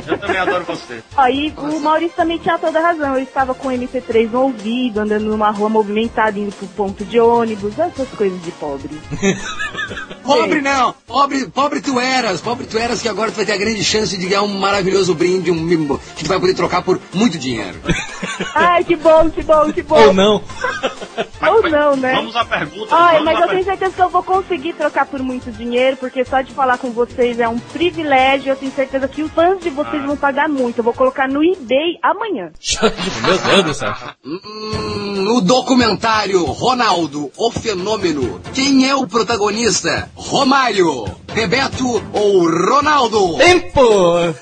Eu 0.06 0.18
também 0.18 0.37
adoro 0.37 0.64
você. 0.64 1.02
Aí 1.16 1.54
o 1.56 1.80
Maurício 1.80 2.16
também 2.16 2.38
tinha 2.38 2.58
toda 2.58 2.78
a 2.78 2.82
razão. 2.82 3.14
Eu 3.14 3.23
estava 3.23 3.54
com 3.54 3.68
o 3.68 3.70
MP3 3.70 4.30
no 4.30 4.42
ouvido, 4.42 5.00
andando 5.00 5.26
numa 5.26 5.50
rua 5.50 5.68
movimentada, 5.68 6.38
indo 6.38 6.52
pro 6.52 6.66
ponto 6.68 7.04
de 7.04 7.20
ônibus, 7.20 7.78
essas 7.78 8.08
coisas 8.08 8.42
de 8.42 8.50
pobre. 8.52 8.90
Pobre 10.28 10.61
não, 10.61 10.94
pobre, 11.06 11.47
pobre 11.47 11.80
tu 11.80 11.99
eras, 11.99 12.42
pobre 12.42 12.66
tu 12.66 12.76
eras 12.76 13.00
que 13.00 13.08
agora 13.08 13.30
tu 13.30 13.37
vai 13.37 13.47
ter 13.47 13.52
a 13.52 13.56
grande 13.56 13.82
chance 13.82 14.14
de 14.14 14.26
ganhar 14.26 14.42
um 14.42 14.58
maravilhoso 14.58 15.14
brinde, 15.14 15.50
um 15.50 15.54
que 15.68 16.25
tu 16.25 16.28
vai 16.28 16.38
poder 16.38 16.54
trocar 16.54 16.82
por 16.82 17.00
muito 17.12 17.38
dinheiro. 17.38 17.78
Ai, 18.54 18.84
que 18.84 18.96
bom, 18.96 19.30
que 19.30 19.42
bom, 19.42 19.72
que 19.72 19.82
bom. 19.82 20.06
Ou 20.06 20.14
não. 20.14 20.42
Ou 21.40 21.70
não, 21.70 21.96
né? 21.96 22.14
Vamos 22.14 22.37
à 22.37 22.44
pergunta. 22.44 22.94
Ai, 22.94 23.20
mas 23.20 23.40
eu 23.40 23.48
tenho 23.48 23.64
certeza 23.64 23.92
que 23.92 24.02
eu 24.02 24.08
vou 24.08 24.22
conseguir 24.22 24.72
trocar 24.75 25.06
por 25.06 25.20
muito 25.20 25.50
dinheiro, 25.50 25.96
porque 25.96 26.25
só 26.25 26.40
de 26.40 26.52
falar 26.52 26.78
com 26.78 26.90
vocês 26.90 27.38
é 27.38 27.48
um 27.48 27.58
privilégio. 27.58 28.52
Eu 28.52 28.56
tenho 28.56 28.72
certeza 28.72 29.08
que 29.08 29.22
os 29.22 29.30
fãs 29.32 29.60
de 29.60 29.70
vocês 29.70 30.04
vão 30.04 30.16
pagar 30.16 30.48
muito. 30.48 30.78
Eu 30.78 30.84
vou 30.84 30.92
colocar 30.92 31.28
no 31.28 31.42
eBay 31.42 31.98
amanhã. 32.02 32.50
Meu 33.22 33.38
Deus 33.38 33.64
do 33.64 33.75
céu. 33.75 33.94
Hum, 34.25 35.37
o 35.37 35.40
documentário 35.40 36.44
Ronaldo, 36.44 37.30
o 37.37 37.50
fenômeno. 37.50 38.40
Quem 38.54 38.88
é 38.88 38.94
o 38.94 39.06
protagonista? 39.06 40.10
Romário, 40.14 41.04
Bebeto 41.32 42.02
ou 42.12 42.48
Ronaldo? 42.48 43.37
Tempo! 43.37 44.34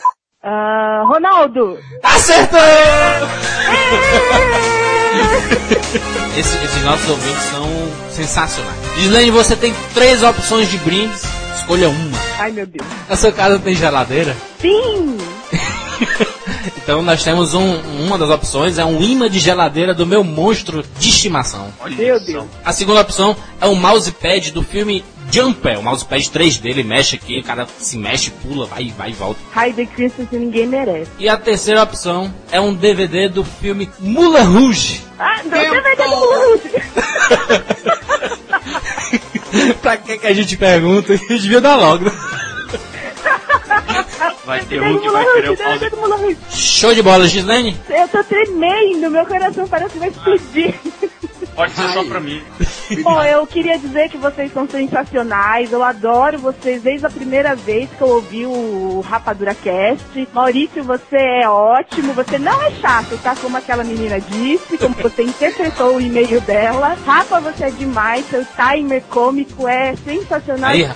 Ah, 0.49 1.03
Ronaldo! 1.07 1.77
Acertou! 2.05 2.61
Esse- 6.39 6.59
esses 6.65 6.83
nossos 6.85 7.09
ouvintes 7.09 7.43
são 7.45 7.67
sensacionais. 8.13 8.77
Gislene, 8.99 9.31
você 9.31 9.57
tem 9.57 9.75
três 9.95 10.23
opções 10.23 10.71
de 10.71 10.77
brindes. 10.79 11.23
Escolha 11.59 11.89
uma. 11.89 12.19
Ai, 12.39 12.53
meu 12.53 12.67
Deus. 12.67 12.87
Na 13.09 13.17
sua 13.17 13.33
casa 13.33 13.59
tem 13.59 13.75
geladeira? 13.75 14.37
Sim! 14.61 15.17
Então 16.83 17.03
nós 17.03 17.25
temos 17.25 17.53
um, 17.55 17.81
uma 18.07 18.17
das 18.17 18.31
opções, 18.31 18.79
é 18.79 18.85
um 18.85 19.03
imã 19.03 19.29
de 19.29 19.41
geladeira 19.41 19.93
do 19.93 20.07
meu 20.07 20.23
monstro 20.23 20.85
de 21.01 21.09
estimação. 21.09 21.67
Olha 21.81 21.97
Meu. 21.97 22.21
Deus. 22.25 22.45
A 22.65 22.73
segunda 22.73 23.01
opção 23.01 23.35
é 23.61 23.67
um 23.67 23.75
mousepad 23.75 24.53
do 24.53 24.63
filme 24.63 25.05
Jumper, 25.31 25.79
o 25.79 25.83
mousepad 25.83 26.23
3D, 26.31 26.67
ele 26.71 26.83
mexe 26.83 27.17
aqui, 27.17 27.39
o 27.39 27.43
cara 27.43 27.67
se 27.79 27.99
mexe, 27.99 28.31
pula, 28.31 28.67
vai, 28.67 28.93
vai 28.97 29.11
e 29.11 29.13
volta. 29.13 29.41
Hide 29.55 29.87
Christmas 29.87 30.29
que 30.29 30.37
ninguém 30.37 30.67
merece. 30.67 31.11
E 31.19 31.29
a 31.29 31.37
terceira 31.37 31.83
opção 31.83 32.33
é 32.51 32.61
um 32.61 32.73
DVD 32.75 33.29
do 33.29 33.45
filme 33.45 33.91
Moulin 33.99 34.45
Rouge. 34.45 35.03
Ah, 35.19 35.43
não, 35.45 35.59
você 35.59 35.81
vai 35.81 35.97
ter 35.97 36.07
Rouge. 36.07 36.71
pra 39.83 39.97
que 39.97 40.19
que 40.19 40.27
a 40.27 40.35
gente 40.35 40.57
pergunta? 40.57 41.13
A 41.13 41.17
gente 41.17 41.39
devia 41.39 41.61
dar 41.61 41.77
logo. 41.77 42.05
né? 42.07 42.13
Vai 44.45 44.61
ter 44.65 44.81
um 44.83 44.99
que 44.99 45.09
vai 45.11 45.25
querer 45.35 45.51
o 45.51 45.57
mouse. 46.09 46.37
Show 46.51 46.95
de 46.95 47.03
bola, 47.03 47.27
Gislene? 47.27 47.77
Eu 47.89 48.09
tô 48.09 48.23
tremendo, 48.25 49.11
meu 49.11 49.27
coração 49.27 49.67
parece 49.69 49.93
que 49.95 49.99
vai 49.99 50.09
explodir. 50.09 50.75
Pode 51.57 51.73
ser 51.73 51.89
só 51.89 52.01
Ai. 52.01 52.05
pra 52.05 52.21
mim. 52.21 52.43
Bom, 53.03 53.23
eu 53.23 53.47
queria 53.47 53.79
dizer 53.79 54.11
que 54.11 54.19
vocês 54.19 54.53
são 54.53 54.69
sensacionais. 54.69 55.73
Eu 55.73 55.83
adoro 55.83 56.39
vocês 56.39 56.83
desde 56.83 57.07
a 57.07 57.11
primeira 57.11 57.57
vez 57.57 57.89
que 57.97 58.03
eu 58.03 58.09
ouvi 58.09 58.45
o 58.45 59.01
Rapadura 59.01 59.55
Cast. 59.55 60.29
Maurício, 60.35 60.85
você 60.85 61.17
é 61.17 61.49
ótimo. 61.49 62.13
Você 62.13 62.39
não 62.39 62.63
é 62.63 62.71
chato, 62.73 63.19
tá? 63.23 63.35
Como 63.35 63.57
aquela 63.57 63.83
menina 63.83 64.21
disse, 64.21 64.77
como 64.77 64.95
você 64.97 65.23
interpretou 65.23 65.97
o 65.97 66.01
e-mail 66.01 66.43
dela. 66.43 66.97
Rafa, 67.07 67.41
você 67.41 67.65
é 67.65 67.71
demais. 67.71 68.27
Seu 68.29 68.45
timer 68.45 69.03
cômico 69.09 69.67
é 69.67 69.97
sensacional. 69.97 70.71
Aí, 70.71 70.87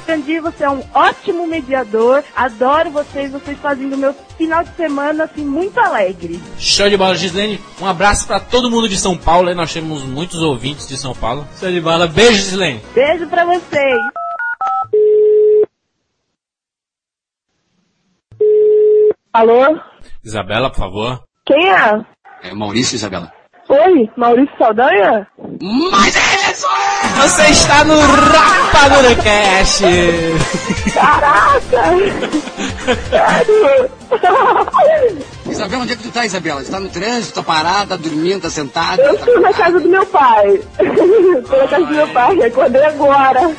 você 0.40 0.64
é 0.64 0.71
um 0.71 0.83
ótimo 0.93 1.47
mediador. 1.47 2.23
Adoro 2.37 2.90
vocês. 2.90 3.33
Vocês 3.33 3.59
fazem 3.59 3.88
do 3.88 3.97
meu 3.97 4.14
final 4.37 4.62
de 4.62 4.75
semana, 4.76 5.25
assim, 5.25 5.45
muito 5.45 5.79
alegre. 5.81 6.38
Show 6.59 6.88
de 6.88 6.97
bola, 6.99 7.17
Gislene. 7.17 7.61
Um 7.81 7.87
abraço 7.87 8.26
pra 8.26 8.38
todo 8.38 8.71
mundo 8.71 8.88
de 8.88 8.99
São 8.99 9.17
Paulo, 9.17 9.55
nós 9.55 9.73
temos 9.73 10.05
muitos 10.05 10.40
ouvintes 10.40 10.50
de 10.59 10.97
São 10.97 11.14
Paulo. 11.14 11.47
Show 11.59 11.71
de 11.71 11.80
bola. 11.80 12.07
Beijo, 12.07 12.33
Gislene. 12.35 12.80
Beijo 12.95 13.26
pra 13.28 13.45
vocês. 13.45 13.99
Alô? 19.33 19.78
Isabela, 20.25 20.71
por 20.71 20.78
favor. 20.78 21.23
Quem 21.47 21.71
é? 21.71 22.04
É 22.42 22.54
Maurício 22.54 22.97
Isabela. 22.97 23.33
Oi, 23.69 24.11
Maurício 24.16 24.57
Saldanha? 24.59 25.26
Mas 25.92 26.16
é! 26.16 26.29
Você 27.17 27.43
está 27.50 27.85
no 27.85 27.99
Rapadura 28.00 29.14
Cast. 29.17 29.85
Caraca! 30.93 31.61
Sério? 33.11 33.90
Isabela, 35.47 35.83
onde 35.83 35.93
é 35.93 35.97
que 35.97 36.02
tu 36.02 36.11
tá, 36.11 36.25
Isabela? 36.26 36.62
Tu 36.62 36.71
tá 36.71 36.81
no 36.81 36.88
trânsito, 36.88 37.35
tá 37.35 37.43
parada, 37.43 37.97
dormindo, 37.97 38.43
tá 38.43 38.50
sentada? 38.50 39.02
Eu 39.02 39.14
tá- 39.17 39.21
estou 39.26 39.40
na 39.40 39.52
casa 39.52 39.81
do 39.81 39.88
meu 39.88 40.07
pai. 40.07 40.61
Estou 40.79 41.59
na 41.62 41.69
casa 41.69 41.87
do 41.87 41.93
meu 41.93 42.09
pai, 42.09 42.43
acordei 42.43 42.85
agora. 42.85 43.57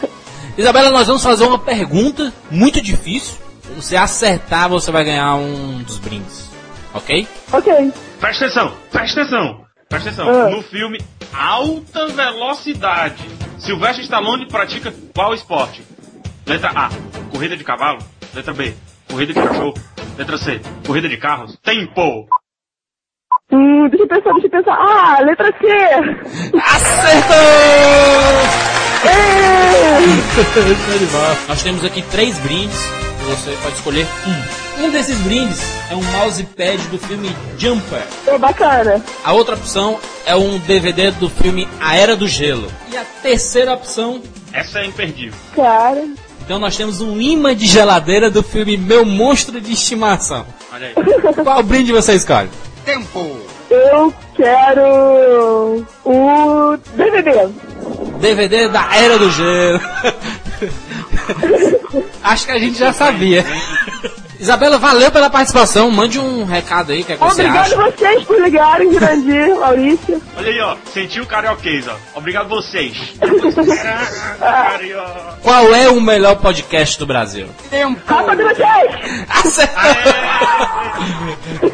Isabela, 0.58 0.90
nós 0.92 1.08
vamos 1.08 1.24
fazer 1.24 1.44
uma 1.46 1.60
pergunta 1.60 2.34
muito 2.50 2.82
difícil. 2.82 3.36
Se 3.64 3.70
você 3.76 3.96
acertar, 3.96 4.70
você 4.70 4.92
vai 4.92 5.04
ganhar 5.04 5.36
um 5.36 5.82
dos 5.84 5.98
brindes. 5.98 6.50
Ok? 6.94 7.28
Ok. 7.54 7.94
Presta 8.20 8.46
atenção, 8.46 8.74
presta 8.92 9.22
atenção, 9.22 9.61
presta 9.92 10.10
atenção. 10.10 10.30
Ah. 10.30 10.50
No 10.50 10.64
filme 10.64 11.00
Alta 11.34 12.08
Velocidade, 12.08 13.24
Sylvester 13.60 14.04
Stallone 14.04 14.48
pratica 14.48 14.94
qual 15.14 15.34
esporte? 15.34 15.84
Letra 16.48 16.72
A, 16.74 16.90
corrida 17.30 17.58
de 17.58 17.64
cavalo. 17.64 18.00
Letra 18.34 18.54
B, 18.54 18.74
corrida 19.10 19.34
de 19.34 19.40
cachorro. 19.48 19.74
Letra 20.18 20.38
C, 20.38 20.62
corrida 20.88 21.10
de 21.10 21.18
carros. 21.18 21.58
Tempo! 21.62 22.28
Hum, 23.52 23.90
deixa 23.90 24.04
eu 24.04 24.08
pensar, 24.08 24.32
deixa 24.32 24.48
eu 24.48 24.52
pensar. 24.52 24.74
Ah, 24.74 25.20
letra 25.22 25.54
C. 25.60 25.68
Acertou! 26.58 27.38
É. 29.04 29.42
Nós 31.48 31.64
temos 31.64 31.84
aqui 31.84 32.02
três 32.04 32.40
brindes. 32.40 32.80
Você 33.28 33.52
pode 33.62 33.76
escolher 33.76 34.06
um. 34.06 34.61
Um 34.82 34.90
desses 34.90 35.18
brindes 35.20 35.62
é 35.92 35.96
um 35.96 36.02
mousepad 36.04 36.80
do 36.88 36.98
filme 36.98 37.30
Jumper. 37.56 38.02
Pô, 38.26 38.40
bacana. 38.40 39.00
A 39.24 39.32
outra 39.32 39.54
opção 39.56 40.00
é 40.26 40.36
um 40.36 40.58
DVD 40.58 41.12
do 41.12 41.30
filme 41.30 41.68
A 41.80 41.96
Era 41.96 42.16
do 42.16 42.28
Gelo. 42.28 42.68
E 42.92 42.98
a 42.98 43.04
terceira 43.22 43.74
opção, 43.74 44.24
Essa 44.52 44.80
é 44.80 44.86
imperdível. 44.88 45.38
Cara. 45.56 46.04
então 46.44 46.58
nós 46.58 46.76
temos 46.76 47.00
um 47.00 47.22
imã 47.22 47.56
de 47.56 47.68
geladeira 47.68 48.32
do 48.32 48.42
filme 48.42 48.76
Meu 48.76 49.06
Monstro 49.06 49.62
de 49.62 49.72
Estimação. 49.72 50.48
Olha 50.74 50.88
aí. 50.88 50.96
Qual 51.44 51.62
brinde 51.62 51.92
você 51.92 52.16
escolhe? 52.16 52.50
Tempo! 52.84 53.38
Eu 53.70 54.12
quero 54.36 55.86
o 56.04 56.76
DVD. 56.96 57.48
DVD 58.20 58.68
da 58.68 58.96
Era 58.96 59.20
do 59.20 59.30
Gelo. 59.32 59.80
Acho 62.24 62.46
que 62.48 62.52
a 62.52 62.60
gente 62.60 62.80
já 62.80 62.92
sabia. 62.92 63.46
Isabela, 64.42 64.80
valeu 64.80 65.12
pela 65.12 65.30
participação. 65.30 65.92
Mande 65.92 66.18
um 66.18 66.44
recado 66.46 66.92
aí, 66.92 67.04
que, 67.04 67.14
é 67.14 67.16
que 67.16 67.24
você 67.24 67.44
Obrigado 67.44 67.66
acha? 67.68 67.76
vocês 67.76 68.24
por 68.24 68.42
ligarem, 68.42 68.92
Jurandir, 68.92 69.54
Maurício. 69.60 70.20
Olha 70.36 70.48
aí, 70.50 70.60
ó. 70.62 70.76
Sentiu 70.92 71.24
o 71.24 71.28
carioquês, 71.28 71.88
ó. 71.88 71.96
Obrigado 72.16 72.50
vocês. 72.50 72.98
Qual 75.44 75.76
é 75.76 75.90
o 75.90 76.02
melhor 76.02 76.38
podcast 76.38 76.98
do 76.98 77.06
Brasil? 77.06 77.48
Rapadura 78.08 78.56
Cast! 78.56 78.98
Acertou! 79.30 79.84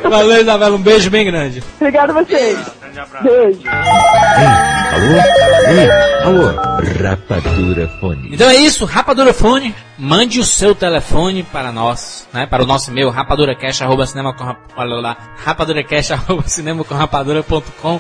Valeu, 0.10 0.42
Isabela. 0.42 0.76
Um 0.76 0.82
beijo 0.82 1.10
bem 1.10 1.26
grande. 1.26 1.64
Obrigado 1.80 2.14
vocês. 2.14 2.60
Grande 2.82 3.00
abraço. 3.00 3.28
Beijo. 3.28 3.62
Alô? 4.94 5.14
Ei, 5.72 5.90
alô? 6.26 6.48
Rapadura 7.02 7.88
Fone. 8.02 8.30
Então 8.34 8.50
é 8.50 8.56
isso, 8.58 8.84
Rapadura 8.84 9.34
Fone. 9.34 9.74
Mande 9.98 10.40
o 10.40 10.44
seu 10.44 10.76
telefone 10.76 11.42
para 11.42 11.72
nós, 11.72 12.28
né? 12.32 12.46
Para 12.46 12.64
o 12.64 12.68
nosso 12.68 12.92
e-mail, 12.92 13.10
rapaduracast, 13.10 13.84
arroba 13.84 14.06
com. 17.74 18.00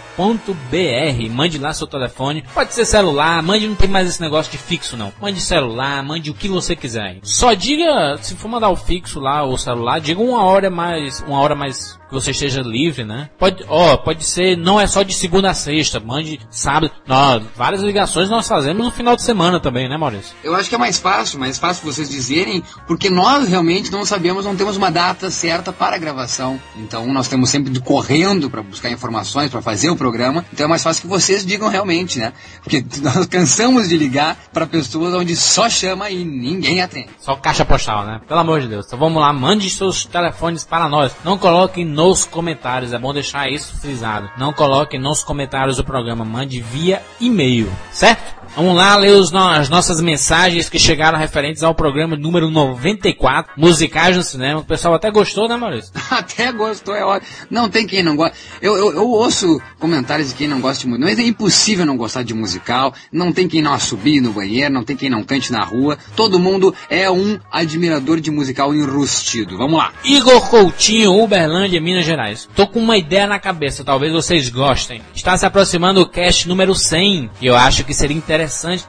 Mande 1.31 1.57
lá 1.57 1.73
seu 1.73 1.87
telefone. 1.87 2.43
Pode 2.53 2.73
ser 2.73 2.85
celular, 2.85 3.41
mande, 3.41 3.67
não 3.67 3.75
tem 3.75 3.89
mais 3.89 4.07
esse 4.07 4.21
negócio 4.21 4.51
de 4.51 4.59
fixo 4.59 4.95
não. 4.95 5.11
Mande 5.19 5.41
celular, 5.41 6.03
mande 6.03 6.29
o 6.29 6.35
que 6.35 6.47
você 6.47 6.75
quiser. 6.75 7.17
Só 7.23 7.53
diga, 7.53 8.15
se 8.21 8.35
for 8.35 8.47
mandar 8.47 8.69
o 8.69 8.75
fixo 8.75 9.19
lá, 9.19 9.43
ou 9.43 9.57
celular, 9.57 9.99
diga 9.99 10.21
uma 10.21 10.43
hora 10.43 10.69
mais, 10.69 11.21
uma 11.21 11.39
hora 11.39 11.55
mais 11.55 11.97
que 12.07 12.13
você 12.13 12.31
esteja 12.31 12.61
livre, 12.61 13.03
né? 13.03 13.29
Pode, 13.37 13.65
ó, 13.67 13.97
pode 13.97 14.23
ser, 14.23 14.57
não 14.57 14.79
é 14.79 14.87
só 14.87 15.03
de 15.03 15.13
segunda 15.13 15.49
a 15.49 15.53
sexta, 15.53 15.99
mande 15.99 16.39
sábado. 16.49 16.91
Não, 17.05 17.41
várias 17.55 17.81
ligações 17.81 18.29
nós 18.29 18.47
fazemos 18.47 18.85
no 18.85 18.91
final 18.91 19.15
de 19.15 19.23
semana 19.23 19.59
também, 19.59 19.89
né, 19.89 19.97
Maurício? 19.97 20.35
Eu 20.43 20.55
acho 20.55 20.69
que 20.69 20.75
é 20.75 20.77
mais 20.77 20.99
fácil, 20.99 21.39
mais 21.39 21.59
fácil 21.59 21.86
vocês 21.87 22.09
dizerem, 22.09 22.63
porque 22.85 23.09
nós 23.09 23.47
realmente 23.47 23.91
não 23.91 24.05
sabemos, 24.05 24.45
não 24.45 24.55
temos 24.55 24.77
uma 24.77 24.91
data 24.91 25.29
certa 25.29 25.73
para 25.73 25.95
a 25.95 25.99
gravação. 25.99 26.59
Então 26.75 27.05
nós 27.13 27.27
temos 27.27 27.49
sempre 27.49 27.77
correndo 27.79 28.49
para 28.49 28.61
buscar 28.61 28.91
informações, 28.91 29.49
para 29.49 29.61
fazer 29.61 29.89
o 29.89 29.95
programa. 29.95 30.45
Então 30.53 30.65
é 30.65 30.69
mais 30.69 30.83
fácil 30.83 31.01
que 31.01 31.07
vocês 31.07 31.45
digam 31.45 31.69
realmente, 31.69 32.19
né? 32.19 32.33
Porque 32.61 32.85
nós 33.01 33.25
cansamos 33.25 33.89
de 33.89 33.97
ligar 33.97 34.37
para 34.53 34.67
pessoas 34.67 35.13
onde 35.13 35.35
só 35.35 35.69
chama 35.69 36.09
e 36.09 36.23
ninguém 36.23 36.81
atende. 36.81 37.09
Só 37.19 37.35
caixa 37.35 37.65
postal, 37.65 38.05
né? 38.05 38.21
Pelo 38.27 38.39
amor 38.39 38.61
de 38.61 38.67
Deus. 38.67 38.85
Então 38.85 38.99
vamos 38.99 39.21
lá, 39.21 39.31
mande 39.31 39.69
seus 39.69 40.05
telefones 40.05 40.63
para 40.63 40.89
nós. 40.89 41.15
Não 41.23 41.37
coloquem 41.37 41.85
nos 41.85 42.25
comentários, 42.25 42.93
é 42.93 42.99
bom 42.99 43.13
deixar 43.13 43.49
isso 43.49 43.77
frisado. 43.79 44.29
Não 44.37 44.53
coloquem 44.53 44.99
nos 44.99 45.23
comentários 45.23 45.77
do 45.77 45.83
programa, 45.83 46.25
mande 46.25 46.61
via 46.61 47.01
e-mail, 47.19 47.71
certo? 47.91 48.36
Vamos 48.55 48.75
lá 48.75 48.95
ler 48.95 49.11
os 49.11 49.31
as 49.33 49.69
nossas 49.69 50.01
mensagens 50.01 50.69
que 50.69 50.79
chegaram 50.79 51.17
referentes 51.17 51.61
ao 51.63 51.75
programa 51.75 52.15
número 52.15 52.49
94, 52.49 53.53
Musicais 53.57 54.15
no 54.15 54.23
Cinema. 54.23 54.61
O 54.61 54.65
pessoal 54.65 54.95
até 54.95 55.11
gostou, 55.11 55.47
né, 55.47 55.55
Maurício? 55.55 55.91
Até 56.09 56.51
gostou, 56.51 56.95
é 56.95 57.03
ótimo. 57.03 57.31
Não 57.49 57.69
tem 57.69 57.85
quem 57.85 58.01
não 58.01 58.15
gosta. 58.15 58.35
Eu, 58.61 58.75
eu, 58.75 58.93
eu 58.93 59.09
ouço 59.09 59.61
comentários 59.77 60.29
de 60.29 60.35
quem 60.35 60.47
não 60.47 60.59
gosta 60.59 60.81
de 60.81 60.87
música. 60.87 61.05
Mas 61.05 61.19
é 61.19 61.23
impossível 61.23 61.85
não 61.85 61.97
gostar 61.97 62.23
de 62.23 62.33
musical. 62.33 62.93
Não 63.11 63.31
tem 63.31 63.47
quem 63.47 63.61
não 63.61 63.73
assobie 63.73 64.19
no 64.19 64.31
banheiro, 64.31 64.73
não 64.73 64.83
tem 64.83 64.95
quem 64.95 65.09
não 65.09 65.23
cante 65.23 65.51
na 65.51 65.63
rua. 65.63 65.97
Todo 66.15 66.39
mundo 66.39 66.73
é 66.89 67.09
um 67.11 67.39
admirador 67.51 68.19
de 68.19 68.31
musical 68.31 68.73
enrustido. 68.73 69.57
Vamos 69.57 69.77
lá. 69.77 69.91
Igor 70.03 70.49
Coutinho, 70.49 71.21
Uberlândia, 71.21 71.81
Minas 71.81 72.05
Gerais. 72.05 72.49
Tô 72.55 72.67
com 72.67 72.79
uma 72.79 72.97
ideia 72.97 73.27
na 73.27 73.39
cabeça, 73.39 73.83
talvez 73.83 74.11
vocês 74.11 74.49
gostem. 74.49 75.01
Está 75.13 75.37
se 75.37 75.45
aproximando 75.45 76.01
o 76.01 76.09
cast 76.09 76.47
número 76.47 76.73
100 76.73 77.29
e 77.41 77.45
eu 77.45 77.55
acho 77.55 77.83
que 77.83 77.93
seria 77.93 78.17
interessante 78.17 78.36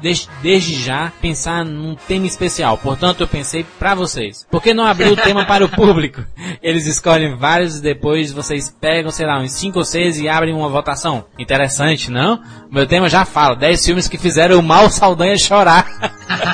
desde, 0.00 0.28
desde 0.42 0.74
já 0.74 1.12
pensar 1.20 1.64
num 1.64 1.94
tema 1.94 2.26
especial. 2.26 2.78
Portanto, 2.78 3.20
eu 3.20 3.28
pensei 3.28 3.64
pra 3.78 3.94
vocês. 3.94 4.46
Por 4.50 4.62
que 4.62 4.74
não 4.74 4.84
abrir 4.84 5.10
o 5.10 5.16
tema 5.16 5.44
para 5.44 5.64
o 5.64 5.68
público? 5.68 6.24
Eles 6.62 6.86
escolhem 6.86 7.36
vários 7.36 7.78
e 7.78 7.82
depois 7.82 8.32
vocês 8.32 8.74
pegam, 8.80 9.10
sei 9.10 9.26
lá, 9.26 9.38
uns 9.40 9.52
5 9.52 9.78
ou 9.78 9.84
6 9.84 10.20
e 10.20 10.28
abrem 10.28 10.54
uma 10.54 10.68
votação. 10.68 11.24
Interessante, 11.38 12.10
não? 12.10 12.40
Meu 12.70 12.86
tema 12.86 13.08
já 13.08 13.24
fala, 13.24 13.54
10 13.56 13.84
filmes 13.84 14.08
que 14.08 14.18
fizeram 14.18 14.58
o 14.58 14.62
mal 14.62 14.90
Saldanha 14.90 15.38
chorar. 15.38 15.86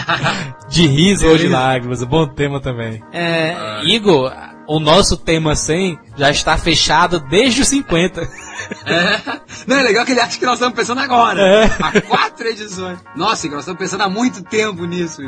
de 0.69 0.87
riso 0.87 1.29
ou 1.29 1.37
de 1.37 1.49
lágrimas, 1.49 2.03
bom 2.05 2.27
tema 2.27 2.61
também. 2.61 3.03
É, 3.13 3.83
Igor, 3.85 4.33
o 4.67 4.81
nosso 4.81 5.17
tema 5.17 5.55
100 5.55 5.99
já 6.17 6.31
está 6.31 6.57
fechado 6.57 7.21
desde 7.21 7.63
os 7.63 7.69
50. 7.69 8.23
É. 8.87 9.41
Não, 9.67 9.79
é 9.79 9.83
legal 9.83 10.05
que 10.05 10.13
ele 10.13 10.21
acha 10.21 10.39
que 10.39 10.45
nós 10.45 10.55
estamos 10.55 10.75
pensando 10.75 11.01
agora. 11.01 11.41
É. 11.41 11.65
Há 11.65 12.01
quatro 12.01 12.47
edições. 12.47 12.99
Nossa, 13.17 13.49
nós 13.49 13.61
estamos 13.61 13.79
pensando 13.79 14.03
há 14.03 14.09
muito 14.09 14.43
tempo 14.45 14.85
nisso. 14.85 15.23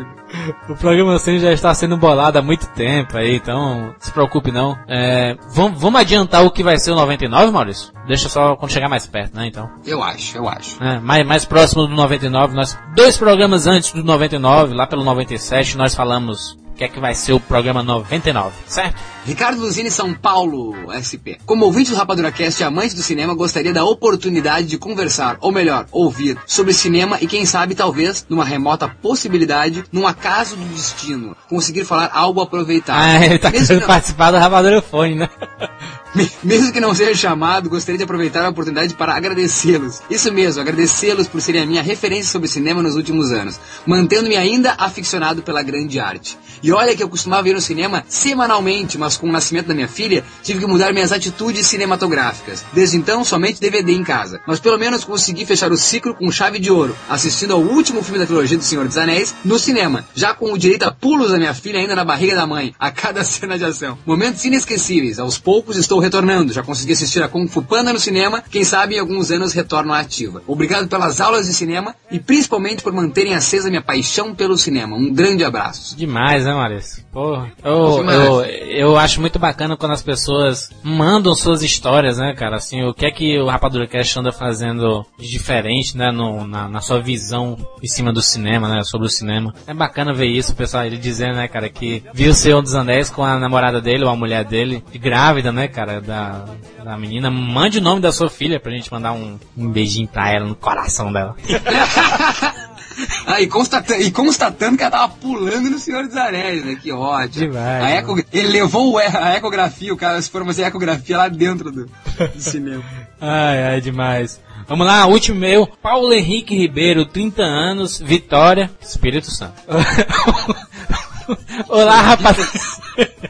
O 0.68 0.76
programa 0.76 1.18
100 1.18 1.40
já 1.40 1.52
está 1.52 1.74
sendo 1.74 1.96
bolado 1.96 2.38
há 2.38 2.42
muito 2.42 2.66
tempo 2.68 3.16
aí, 3.16 3.36
então 3.36 3.94
se 3.98 4.12
preocupe 4.12 4.52
não. 4.52 4.76
É, 4.88 5.36
vamos, 5.50 5.80
vamos 5.80 6.00
adiantar 6.00 6.44
o 6.44 6.50
que 6.50 6.62
vai 6.62 6.78
ser 6.78 6.92
o 6.92 6.94
99, 6.94 7.50
Maurício? 7.50 7.92
Deixa 8.06 8.28
só 8.28 8.56
quando 8.56 8.72
chegar 8.72 8.88
mais 8.88 9.06
perto, 9.06 9.36
né, 9.36 9.46
então. 9.46 9.70
Eu 9.84 10.02
acho, 10.02 10.36
eu 10.36 10.48
acho. 10.48 10.82
É, 10.82 11.00
mais, 11.00 11.26
mais 11.26 11.44
próximo 11.44 11.86
do 11.86 11.94
99, 11.94 12.54
nós 12.54 12.78
dois 12.94 13.16
programas 13.16 13.66
antes 13.66 13.92
do 13.92 14.04
99, 14.04 14.74
lá 14.74 14.86
pelo 14.86 15.04
97, 15.04 15.76
nós 15.76 15.94
falamos 15.94 16.52
o 16.52 16.74
que 16.76 16.84
é 16.84 16.88
que 16.88 17.00
vai 17.00 17.14
ser 17.14 17.32
o 17.32 17.40
programa 17.40 17.82
99, 17.82 18.54
certo? 18.66 19.15
Ricardo 19.26 19.60
Luzini, 19.60 19.90
São 19.90 20.14
Paulo, 20.14 20.72
SP. 20.94 21.36
Como 21.44 21.64
ouvinte 21.64 21.90
do 21.90 21.96
Rapadura 21.96 22.30
Cast 22.30 22.62
e 22.62 22.64
amante 22.64 22.94
do 22.94 23.02
cinema, 23.02 23.34
gostaria 23.34 23.72
da 23.72 23.84
oportunidade 23.84 24.68
de 24.68 24.78
conversar, 24.78 25.36
ou 25.40 25.50
melhor, 25.50 25.86
ouvir, 25.90 26.38
sobre 26.46 26.72
cinema 26.72 27.18
e 27.20 27.26
quem 27.26 27.44
sabe, 27.44 27.74
talvez, 27.74 28.24
numa 28.28 28.44
remota 28.44 28.86
possibilidade, 28.88 29.84
num 29.90 30.06
acaso 30.06 30.54
do 30.54 30.64
destino, 30.66 31.36
conseguir 31.48 31.84
falar 31.84 32.10
algo 32.14 32.40
aproveitado. 32.40 32.98
Ah, 33.02 33.24
ele 33.26 33.38
tá 33.38 33.50
Mesmo 33.50 33.66
querendo 33.66 33.80
que- 33.82 33.86
participar 33.88 34.30
do 34.30 34.38
Rapadura 34.38 34.80
Fone, 34.80 35.16
né? 35.16 35.28
Me- 36.14 36.30
Mesmo 36.42 36.72
que 36.72 36.80
não 36.80 36.94
seja 36.94 37.14
chamado, 37.14 37.68
gostaria 37.68 37.98
de 37.98 38.04
aproveitar 38.04 38.42
a 38.42 38.48
oportunidade 38.48 38.94
para 38.94 39.14
agradecê-los. 39.14 40.00
Isso 40.08 40.32
mesmo, 40.32 40.62
agradecê-los 40.62 41.28
por 41.28 41.42
serem 41.42 41.60
a 41.62 41.66
minha 41.66 41.82
referência 41.82 42.30
sobre 42.32 42.48
cinema 42.48 42.82
nos 42.82 42.96
últimos 42.96 43.32
anos, 43.32 43.60
mantendo-me 43.84 44.34
ainda 44.34 44.74
aficionado 44.78 45.42
pela 45.42 45.62
grande 45.62 46.00
arte. 46.00 46.38
E 46.62 46.72
olha 46.72 46.96
que 46.96 47.02
eu 47.02 47.08
costumava 47.10 47.46
ir 47.50 47.52
no 47.52 47.60
cinema 47.60 48.02
semanalmente, 48.08 48.96
mas 48.96 49.15
com 49.16 49.28
o 49.28 49.32
nascimento 49.32 49.66
da 49.66 49.74
minha 49.74 49.88
filha, 49.88 50.24
tive 50.42 50.60
que 50.60 50.66
mudar 50.66 50.92
minhas 50.92 51.12
atitudes 51.12 51.66
cinematográficas. 51.66 52.64
Desde 52.72 52.96
então, 52.96 53.24
somente 53.24 53.60
DVD 53.60 53.92
em 53.92 54.04
casa. 54.04 54.40
Mas 54.46 54.60
pelo 54.60 54.78
menos 54.78 55.04
consegui 55.04 55.44
fechar 55.44 55.70
o 55.72 55.76
ciclo 55.76 56.14
com 56.14 56.30
chave 56.30 56.58
de 56.58 56.70
ouro, 56.70 56.96
assistindo 57.08 57.52
ao 57.52 57.60
último 57.60 58.02
filme 58.02 58.18
da 58.18 58.26
trilogia 58.26 58.58
do 58.58 58.64
Senhor 58.64 58.86
dos 58.86 58.98
Anéis 58.98 59.34
no 59.44 59.58
cinema, 59.58 60.04
já 60.14 60.34
com 60.34 60.52
o 60.52 60.58
direito 60.58 60.84
a 60.84 60.92
pulos 60.92 61.30
da 61.30 61.38
minha 61.38 61.54
filha 61.54 61.78
ainda 61.78 61.94
na 61.94 62.04
barriga 62.04 62.34
da 62.34 62.46
mãe, 62.46 62.74
a 62.78 62.90
cada 62.90 63.22
cena 63.24 63.58
de 63.58 63.64
ação. 63.64 63.98
Momentos 64.06 64.44
inesquecíveis, 64.44 65.18
aos 65.18 65.38
poucos 65.38 65.76
estou 65.76 65.98
retornando, 65.98 66.52
já 66.52 66.62
consegui 66.62 66.92
assistir 66.92 67.22
a 67.22 67.28
Kung 67.28 67.48
Fu 67.48 67.62
Panda 67.62 67.92
no 67.92 67.98
cinema, 67.98 68.42
quem 68.50 68.64
sabe 68.64 68.96
em 68.96 68.98
alguns 68.98 69.30
anos 69.30 69.52
retorno 69.52 69.92
à 69.92 70.00
ativa. 70.00 70.42
Obrigado 70.46 70.88
pelas 70.88 71.20
aulas 71.20 71.46
de 71.46 71.54
cinema 71.54 71.94
e 72.10 72.18
principalmente 72.18 72.82
por 72.82 72.92
manterem 72.92 73.34
acesa 73.34 73.68
minha 73.68 73.82
paixão 73.82 74.34
pelo 74.34 74.56
cinema. 74.56 74.96
Um 74.96 75.12
grande 75.12 75.44
abraço. 75.44 75.96
Demais, 75.96 76.44
né, 76.44 76.52
Maurício? 76.52 77.04
Porra, 77.12 77.52
eu, 77.64 77.98
Demais. 77.98 78.18
eu, 78.18 78.44
eu 78.44 78.96
acho 79.06 79.20
muito 79.20 79.38
bacana 79.38 79.76
quando 79.76 79.92
as 79.92 80.02
pessoas 80.02 80.68
mandam 80.82 81.32
suas 81.32 81.62
histórias, 81.62 82.18
né, 82.18 82.34
cara? 82.34 82.56
Assim, 82.56 82.82
o 82.82 82.92
que 82.92 83.06
é 83.06 83.10
que 83.10 83.38
o 83.38 83.46
Rapadura 83.46 83.86
Cast 83.86 84.18
anda 84.18 84.32
fazendo 84.32 85.06
de 85.16 85.30
diferente, 85.30 85.96
né, 85.96 86.10
no, 86.10 86.44
na, 86.44 86.68
na 86.68 86.80
sua 86.80 87.00
visão 87.00 87.56
em 87.80 87.86
cima 87.86 88.12
do 88.12 88.20
cinema, 88.20 88.68
né, 88.68 88.82
sobre 88.82 89.06
o 89.06 89.10
cinema. 89.10 89.54
É 89.64 89.72
bacana 89.72 90.12
ver 90.12 90.26
isso, 90.26 90.52
o 90.52 90.56
pessoal, 90.56 90.84
ele 90.84 90.96
dizendo, 90.96 91.36
né, 91.36 91.46
cara, 91.46 91.68
que 91.68 92.02
viu 92.12 92.32
o 92.32 92.34
Senhor 92.34 92.60
dos 92.60 92.74
Anéis 92.74 93.08
com 93.08 93.24
a 93.24 93.38
namorada 93.38 93.80
dele, 93.80 94.04
ou 94.04 94.10
a 94.10 94.16
mulher 94.16 94.44
dele, 94.44 94.82
grávida, 94.94 95.52
né, 95.52 95.68
cara, 95.68 96.00
da, 96.00 96.44
da 96.82 96.98
menina. 96.98 97.30
Mande 97.30 97.78
o 97.78 97.82
nome 97.82 98.00
da 98.00 98.10
sua 98.10 98.28
filha 98.28 98.58
pra 98.58 98.72
gente 98.72 98.92
mandar 98.92 99.12
um, 99.12 99.38
um 99.56 99.70
beijinho 99.70 100.08
pra 100.08 100.32
ela, 100.32 100.46
no 100.46 100.56
coração 100.56 101.12
dela. 101.12 101.36
Ah, 103.26 103.40
e, 103.40 103.46
constata- 103.46 103.98
e 103.98 104.10
constatando 104.10 104.76
que 104.76 104.82
ela 104.82 104.90
tava 104.90 105.08
pulando 105.14 105.68
no 105.68 105.78
Senhor 105.78 106.06
dos 106.06 106.16
Anéis, 106.16 106.64
né? 106.64 106.76
Que 106.80 106.92
ótimo. 106.92 107.46
Demais, 107.46 107.84
A 107.84 107.90
eco- 107.90 108.24
Ele 108.32 108.48
levou 108.48 108.98
a 108.98 109.34
ecografia, 109.36 109.92
o 109.92 109.96
cara 109.96 110.20
se 110.22 110.30
for 110.30 110.44
fazer 110.46 110.62
ecografia 110.64 111.18
lá 111.18 111.28
dentro 111.28 111.70
do, 111.70 111.86
do 111.86 111.90
cinema. 112.40 112.84
Ai, 113.20 113.64
ai, 113.64 113.80
demais. 113.80 114.40
Vamos 114.68 114.86
lá, 114.86 115.06
último 115.06 115.36
e-mail. 115.38 115.66
Paulo 115.82 116.12
Henrique 116.12 116.56
Ribeiro, 116.56 117.04
30 117.04 117.42
anos, 117.42 118.00
Vitória, 118.00 118.70
Espírito 118.80 119.30
Santo. 119.30 119.54
Olá, 121.68 122.00
rapaz. 122.00 122.80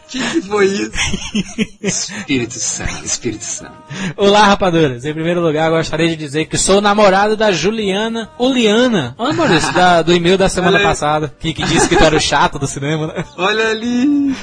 Que, 0.09 0.19
que 0.19 0.40
foi 0.42 0.66
isso? 0.66 0.92
Espírito 1.83 2.55
Santo, 2.55 3.05
Espírito 3.05 3.45
Santo. 3.45 3.73
Olá, 4.16 4.45
rapaduras. 4.47 5.05
Em 5.05 5.12
primeiro 5.12 5.40
lugar, 5.40 5.71
gostaria 5.71 6.09
de 6.09 6.16
dizer 6.16 6.47
que 6.47 6.57
sou 6.57 6.81
namorado 6.81 7.37
da 7.37 7.51
Juliana 7.53 8.31
Uliana. 8.38 9.14
Olha, 9.19 9.33
Maurício, 9.35 9.73
da- 9.73 10.03
do 10.03 10.14
e-mail 10.14 10.38
da 10.38 10.49
semana 10.49 10.77
Olha 10.79 10.87
passada. 10.87 11.35
Que, 11.40 11.53
que 11.53 11.64
disse 11.64 11.88
que 11.88 11.97
tu 11.97 12.05
era 12.05 12.16
o 12.16 12.21
chato 12.21 12.59
do 12.59 12.66
cinema, 12.66 13.09
né? 13.09 13.25
Olha 13.37 13.69
ali. 13.71 14.35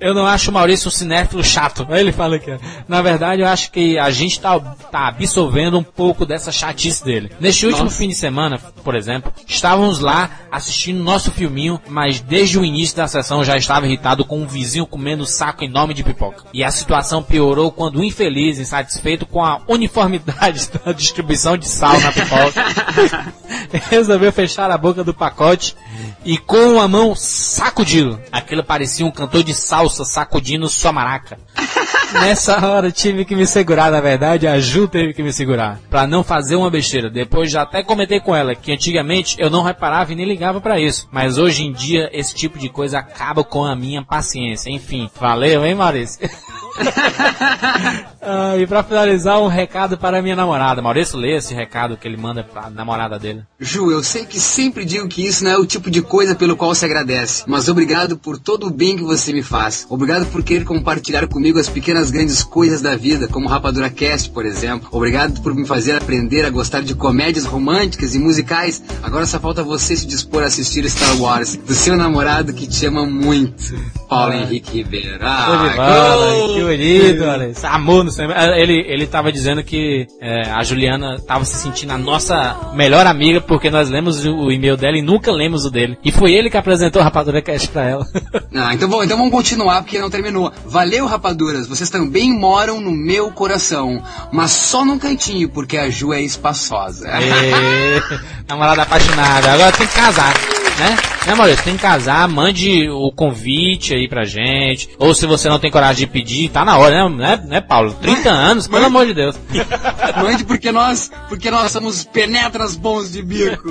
Eu 0.00 0.14
não 0.14 0.26
acho 0.26 0.50
o 0.50 0.54
Maurício 0.54 0.88
um 0.88 0.90
cinéfilo 0.90 1.44
chato. 1.44 1.86
Aí 1.90 2.00
ele 2.00 2.12
fala 2.12 2.36
aqui. 2.36 2.50
ó. 2.50 2.58
Na 2.88 3.02
verdade, 3.02 3.42
eu 3.42 3.48
acho 3.48 3.70
que 3.70 3.98
a 3.98 4.10
gente 4.10 4.40
tá, 4.40 4.58
tá 4.58 5.08
absorvendo 5.08 5.78
um 5.78 5.82
pouco 5.82 6.24
dessa 6.24 6.50
chatice 6.50 7.04
dele. 7.04 7.30
Neste 7.40 7.66
último 7.66 7.84
Nossa. 7.84 7.96
fim 7.98 8.08
de 8.08 8.14
semana, 8.14 8.58
por 8.82 8.94
exemplo, 8.94 9.32
estávamos 9.46 10.00
lá 10.00 10.30
assistindo 10.50 11.02
nosso 11.02 11.30
filminho, 11.30 11.80
mas 11.88 12.20
desde 12.20 12.58
o 12.58 12.64
início 12.64 12.96
da 12.96 13.06
sessão 13.06 13.44
já 13.44 13.56
estava 13.56 13.86
irritado 13.86 14.24
com 14.24 14.38
um 14.40 14.46
vizinho 14.46 14.86
comendo 14.86 15.09
um 15.16 15.26
saco 15.26 15.64
enorme 15.64 15.94
de 15.94 16.04
pipoca. 16.04 16.44
E 16.52 16.62
a 16.62 16.70
situação 16.70 17.22
piorou 17.22 17.72
quando 17.72 17.96
o 17.96 18.04
infeliz, 18.04 18.58
insatisfeito 18.58 19.26
com 19.26 19.44
a 19.44 19.60
uniformidade 19.68 20.70
da 20.84 20.92
distribuição 20.92 21.56
de 21.56 21.68
sal 21.68 21.98
na 22.00 22.12
pipoca, 22.12 23.32
resolveu 23.90 24.32
fechar 24.32 24.70
a 24.70 24.78
boca 24.78 25.02
do 25.02 25.14
pacote 25.14 25.76
e 26.24 26.36
com 26.38 26.80
a 26.80 26.88
mão 26.88 27.14
sacudiu. 27.14 28.18
Aquilo 28.30 28.64
parecia 28.64 29.06
um 29.06 29.10
cantor 29.10 29.42
de 29.42 29.54
salsa 29.54 30.04
sacudindo 30.04 30.68
sua 30.68 30.92
maraca. 30.92 31.38
Nessa 32.12 32.66
hora 32.66 32.90
tive 32.90 33.24
que 33.24 33.36
me 33.36 33.46
segurar, 33.46 33.90
na 33.90 34.00
verdade, 34.00 34.46
a 34.46 34.58
Ju 34.58 34.88
teve 34.88 35.14
que 35.14 35.22
me 35.22 35.32
segurar. 35.32 35.78
Pra 35.88 36.06
não 36.06 36.24
fazer 36.24 36.56
uma 36.56 36.70
besteira. 36.70 37.08
Depois 37.08 37.50
já 37.50 37.62
até 37.62 37.82
comentei 37.82 38.18
com 38.18 38.34
ela 38.34 38.54
que 38.54 38.72
antigamente 38.72 39.36
eu 39.38 39.48
não 39.48 39.62
reparava 39.62 40.12
e 40.12 40.16
nem 40.16 40.26
ligava 40.26 40.60
pra 40.60 40.80
isso. 40.80 41.08
Mas 41.12 41.38
hoje 41.38 41.64
em 41.64 41.72
dia 41.72 42.10
esse 42.12 42.34
tipo 42.34 42.58
de 42.58 42.68
coisa 42.68 42.98
acaba 42.98 43.44
com 43.44 43.64
a 43.64 43.76
minha 43.76 44.02
paciência. 44.02 44.70
Enfim, 44.70 45.08
valeu, 45.20 45.64
hein, 45.64 45.74
Maurício? 45.74 46.20
Ah, 48.22 48.56
e 48.58 48.66
pra 48.66 48.82
finalizar, 48.82 49.40
um 49.40 49.48
recado 49.48 49.96
para 49.96 50.20
minha 50.20 50.36
namorada. 50.36 50.82
Maurício, 50.82 51.18
lê 51.18 51.36
esse 51.36 51.54
recado 51.54 51.96
que 51.96 52.06
ele 52.06 52.18
manda 52.18 52.44
pra 52.44 52.68
namorada 52.68 53.18
dele. 53.18 53.42
Ju, 53.58 53.90
eu 53.90 54.02
sei 54.02 54.26
que 54.26 54.38
sempre 54.38 54.84
digo 54.84 55.08
que 55.08 55.26
isso 55.26 55.42
não 55.42 55.50
é 55.50 55.56
o 55.56 55.66
tipo 55.66 55.89
de 55.90 56.00
coisa 56.00 56.34
pelo 56.34 56.56
qual 56.56 56.74
se 56.74 56.84
agradece, 56.84 57.44
mas 57.46 57.68
obrigado 57.68 58.16
por 58.16 58.38
todo 58.38 58.66
o 58.66 58.70
bem 58.70 58.96
que 58.96 59.02
você 59.02 59.32
me 59.32 59.42
faz. 59.42 59.86
Obrigado 59.88 60.26
por 60.26 60.42
querer 60.42 60.64
compartilhar 60.64 61.26
comigo 61.26 61.58
as 61.58 61.68
pequenas 61.68 62.10
grandes 62.10 62.42
coisas 62.42 62.80
da 62.80 62.96
vida, 62.96 63.28
como 63.28 63.48
Rapadura 63.48 63.90
Cast, 63.90 64.30
por 64.30 64.46
exemplo. 64.46 64.88
Obrigado 64.92 65.40
por 65.42 65.54
me 65.54 65.66
fazer 65.66 65.92
aprender 65.92 66.44
a 66.44 66.50
gostar 66.50 66.82
de 66.82 66.94
comédias 66.94 67.44
românticas 67.44 68.14
e 68.14 68.18
musicais. 68.18 68.82
Agora 69.02 69.26
só 69.26 69.38
falta 69.40 69.62
você 69.62 69.96
se 69.96 70.06
dispor 70.06 70.42
a 70.42 70.46
assistir 70.46 70.84
Star 70.88 71.20
Wars, 71.20 71.56
do 71.56 71.74
seu 71.74 71.96
namorado 71.96 72.52
que 72.52 72.66
te 72.66 72.86
ama 72.86 73.04
muito. 73.04 73.74
Paulo 74.08 74.32
Henrique 74.34 74.78
Ribeiro. 74.78 75.18
Ah, 75.20 76.54
que 76.54 76.62
bonito. 76.62 77.66
Amor 77.66 78.04
no 78.04 78.10
cinema. 78.10 78.34
Ah, 78.36 78.58
Ele, 78.58 78.84
ele 78.86 79.06
tava 79.06 79.30
dizendo 79.32 79.62
que 79.62 80.06
é, 80.20 80.50
a 80.50 80.62
Juliana 80.64 81.18
tava 81.20 81.44
se 81.44 81.56
sentindo 81.56 81.92
a 81.92 81.98
nossa 81.98 82.72
melhor 82.74 83.06
amiga 83.06 83.40
porque 83.40 83.70
nós 83.70 83.88
lemos 83.88 84.24
o 84.24 84.50
e-mail 84.50 84.76
dela 84.76 84.96
e 84.96 85.02
nunca 85.02 85.32
lemos 85.32 85.64
o 85.64 85.70
dele. 85.70 85.79
E 86.04 86.10
foi 86.12 86.32
ele 86.32 86.50
que 86.50 86.56
apresentou 86.56 87.00
o 87.00 87.04
Rapadura 87.04 87.42
Cast 87.42 87.68
pra 87.68 87.84
ela. 87.84 88.06
Ah, 88.52 88.74
então, 88.74 88.88
bom, 88.88 89.02
então 89.02 89.16
vamos 89.16 89.32
continuar 89.32 89.82
porque 89.82 89.98
não 89.98 90.10
terminou. 90.10 90.52
Valeu, 90.66 91.06
rapaduras, 91.06 91.66
vocês 91.66 91.88
também 91.88 92.32
moram 92.32 92.80
no 92.80 92.90
meu 92.90 93.30
coração, 93.30 94.02
mas 94.32 94.50
só 94.50 94.84
num 94.84 94.98
cantinho, 94.98 95.48
porque 95.48 95.78
a 95.78 95.88
Ju 95.88 96.12
é 96.12 96.20
espaçosa. 96.20 97.08
Ê, 97.08 98.02
namorada 98.48 98.82
apaixonada. 98.82 99.52
Agora 99.52 99.72
tem 99.72 99.86
que 99.86 99.94
casar, 99.94 100.34
né? 100.80 100.96
Né, 101.26 101.34
Maurício? 101.34 101.64
Tem 101.64 101.76
que 101.76 101.82
casar, 101.82 102.26
mande 102.26 102.88
o 102.88 103.12
convite 103.12 103.94
aí 103.94 104.08
pra 104.08 104.24
gente. 104.24 104.88
Ou 104.98 105.14
se 105.14 105.26
você 105.26 105.48
não 105.48 105.58
tem 105.58 105.70
coragem 105.70 106.06
de 106.06 106.12
pedir, 106.12 106.48
tá 106.48 106.64
na 106.64 106.78
hora, 106.78 107.08
né, 107.08 107.16
né, 107.16 107.42
né 107.46 107.60
Paulo? 107.60 107.92
30 108.00 108.30
anos, 108.30 108.66
pelo 108.66 108.86
amor 108.86 109.06
de 109.06 109.14
Deus. 109.14 109.38
Mande 110.16 110.44
porque 110.44 110.72
nós, 110.72 111.10
porque 111.28 111.50
nós 111.50 111.70
somos 111.70 112.04
penetras 112.04 112.74
bons 112.74 113.12
de 113.12 113.22
bico. 113.22 113.68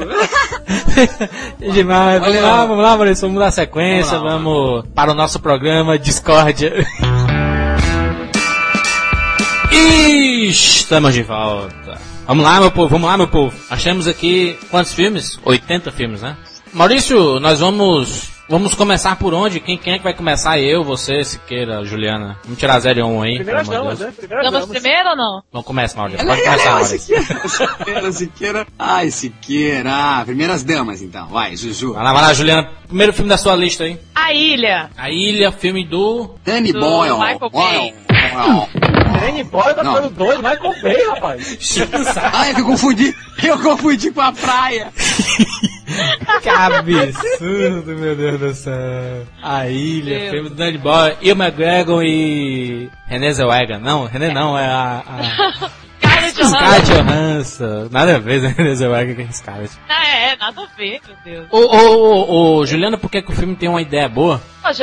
Demais. 1.74 2.22
Vamos 2.22 2.42
lá, 2.42 2.66
vamos 2.66 2.84
lá, 2.84 2.96
Maurício. 2.96 3.28
Vamos 3.28 3.40
dar 3.40 3.52
sequência. 3.52 4.20
Vamos 4.20 4.32
lá, 4.32 4.40
Vamos, 4.40 4.86
para 4.94 5.12
o 5.12 5.16
nosso 5.16 5.40
programa 5.40 5.98
Discórdia. 5.98 6.72
Estamos 9.72 11.14
de 11.14 11.24
volta. 11.24 12.00
Vamos 12.28 12.46
lá, 12.46 12.60
meu 12.60 12.70
povo, 12.70 12.90
vamos 12.90 13.10
lá, 13.10 13.18
meu 13.18 13.28
povo. 13.28 13.56
Temos 13.82 14.08
aqui 14.08 14.56
quantos 14.70 14.94
filmes? 14.94 15.40
80 15.44 15.92
filmes, 15.92 16.22
né? 16.22 16.38
Maurício, 16.74 17.40
nós 17.40 17.60
vamos. 17.60 18.30
Vamos 18.50 18.74
começar 18.74 19.16
por 19.16 19.32
onde? 19.32 19.60
Quem, 19.60 19.78
quem 19.78 19.94
é 19.94 19.98
que 20.00 20.04
vai 20.04 20.14
começar? 20.16 20.60
Eu, 20.60 20.84
você, 20.84 21.24
Siqueira, 21.24 21.84
Juliana. 21.86 22.36
Vamos 22.44 22.58
tirar 22.58 22.80
0 22.80 23.00
e 23.00 23.04
1 23.04 23.22
aí. 23.22 23.36
Primeiras 23.36 23.68
damas, 23.68 24.00
né? 24.00 24.12
Primeiras 24.18 24.46
Vamos 24.46 24.60
damas. 24.68 24.82
primeiro 24.82 25.10
ou 25.10 25.16
não? 25.16 25.44
Vamos 25.52 25.68
começar, 25.68 25.98
Maurício. 26.00 26.26
Pode 26.26 26.42
começar, 26.42 26.72
Maurício. 26.72 27.00
Siqueira, 27.48 28.12
Siqueira. 28.12 28.68
Ai, 28.80 29.12
Siqueira. 29.12 29.90
Ah, 29.94 30.24
primeiras 30.26 30.64
damas, 30.64 31.00
então. 31.04 31.28
Vai, 31.28 31.56
Juju. 31.56 31.94
Vai 31.94 32.04
lá, 32.04 32.12
vai 32.12 32.22
lá, 32.24 32.34
Juliana. 32.34 32.70
Primeiro 32.88 33.14
filme 33.14 33.30
da 33.30 33.38
sua 33.38 33.56
lista 33.56 33.84
aí. 33.84 34.00
A 34.16 34.34
Ilha. 34.34 34.90
A 34.98 35.12
Ilha, 35.12 35.52
filme 35.52 35.86
do. 35.86 36.32
Danny 36.44 36.74
Do 36.74 36.80
Boyle. 36.80 37.20
Michael 37.20 37.50
Boyle. 37.52 37.94
Bay. 38.34 38.46
Boyle. 38.46 38.90
Danny 39.20 39.44
Boyle 39.44 39.74
tá 39.76 39.84
Não. 39.84 39.96
ficando 39.96 40.16
doido, 40.16 40.44
Michael 40.44 40.82
Bay, 40.82 41.08
rapaz. 41.10 41.60
Ai, 42.34 42.52
eu 42.58 42.66
confundi. 42.66 43.16
Eu 43.44 43.60
confundi 43.60 44.12
com 44.12 44.22
a 44.22 44.32
praia. 44.32 44.92
Que 46.42 46.50
absurdo, 46.50 47.96
meu 47.98 48.16
Deus 48.16 48.40
do 48.40 48.54
céu. 48.54 49.26
A 49.42 49.68
Ilha, 49.68 50.20
Meu. 50.20 50.32
filme 50.32 50.50
do 50.50 50.56
Danny 50.56 50.78
Boy, 50.78 51.18
Ian 51.22 51.36
McGregor 51.36 52.04
e 52.04 52.90
René 53.08 53.32
Zellweger. 53.32 53.80
Não, 53.80 54.06
René 54.06 54.32
não, 54.32 54.58
é 54.58 54.66
a... 54.66 55.04
a... 55.08 55.70
Scarlett 56.30 56.92
Johansson. 56.92 57.90
Nada 57.92 58.16
a 58.16 58.20
ver, 58.20 58.42
né? 58.42 58.54
René 58.56 58.76
Zellweger 58.76 59.16
com 59.16 59.32
Scarlett. 59.32 59.78
É, 59.90 60.32
é, 60.32 60.36
nada 60.36 60.62
a 60.62 60.78
ver, 60.78 61.02
meu 61.06 61.18
Deus. 61.26 61.48
Ô, 61.52 61.58
ô, 61.58 61.78
ô, 61.78 62.58
ô, 62.58 62.66
Juliana, 62.66 62.98
por 62.98 63.10
que, 63.10 63.22
que 63.22 63.32
o 63.32 63.36
filme 63.36 63.56
tem 63.56 63.68
uma 63.68 63.82
ideia 63.82 64.08
boa? 64.08 64.42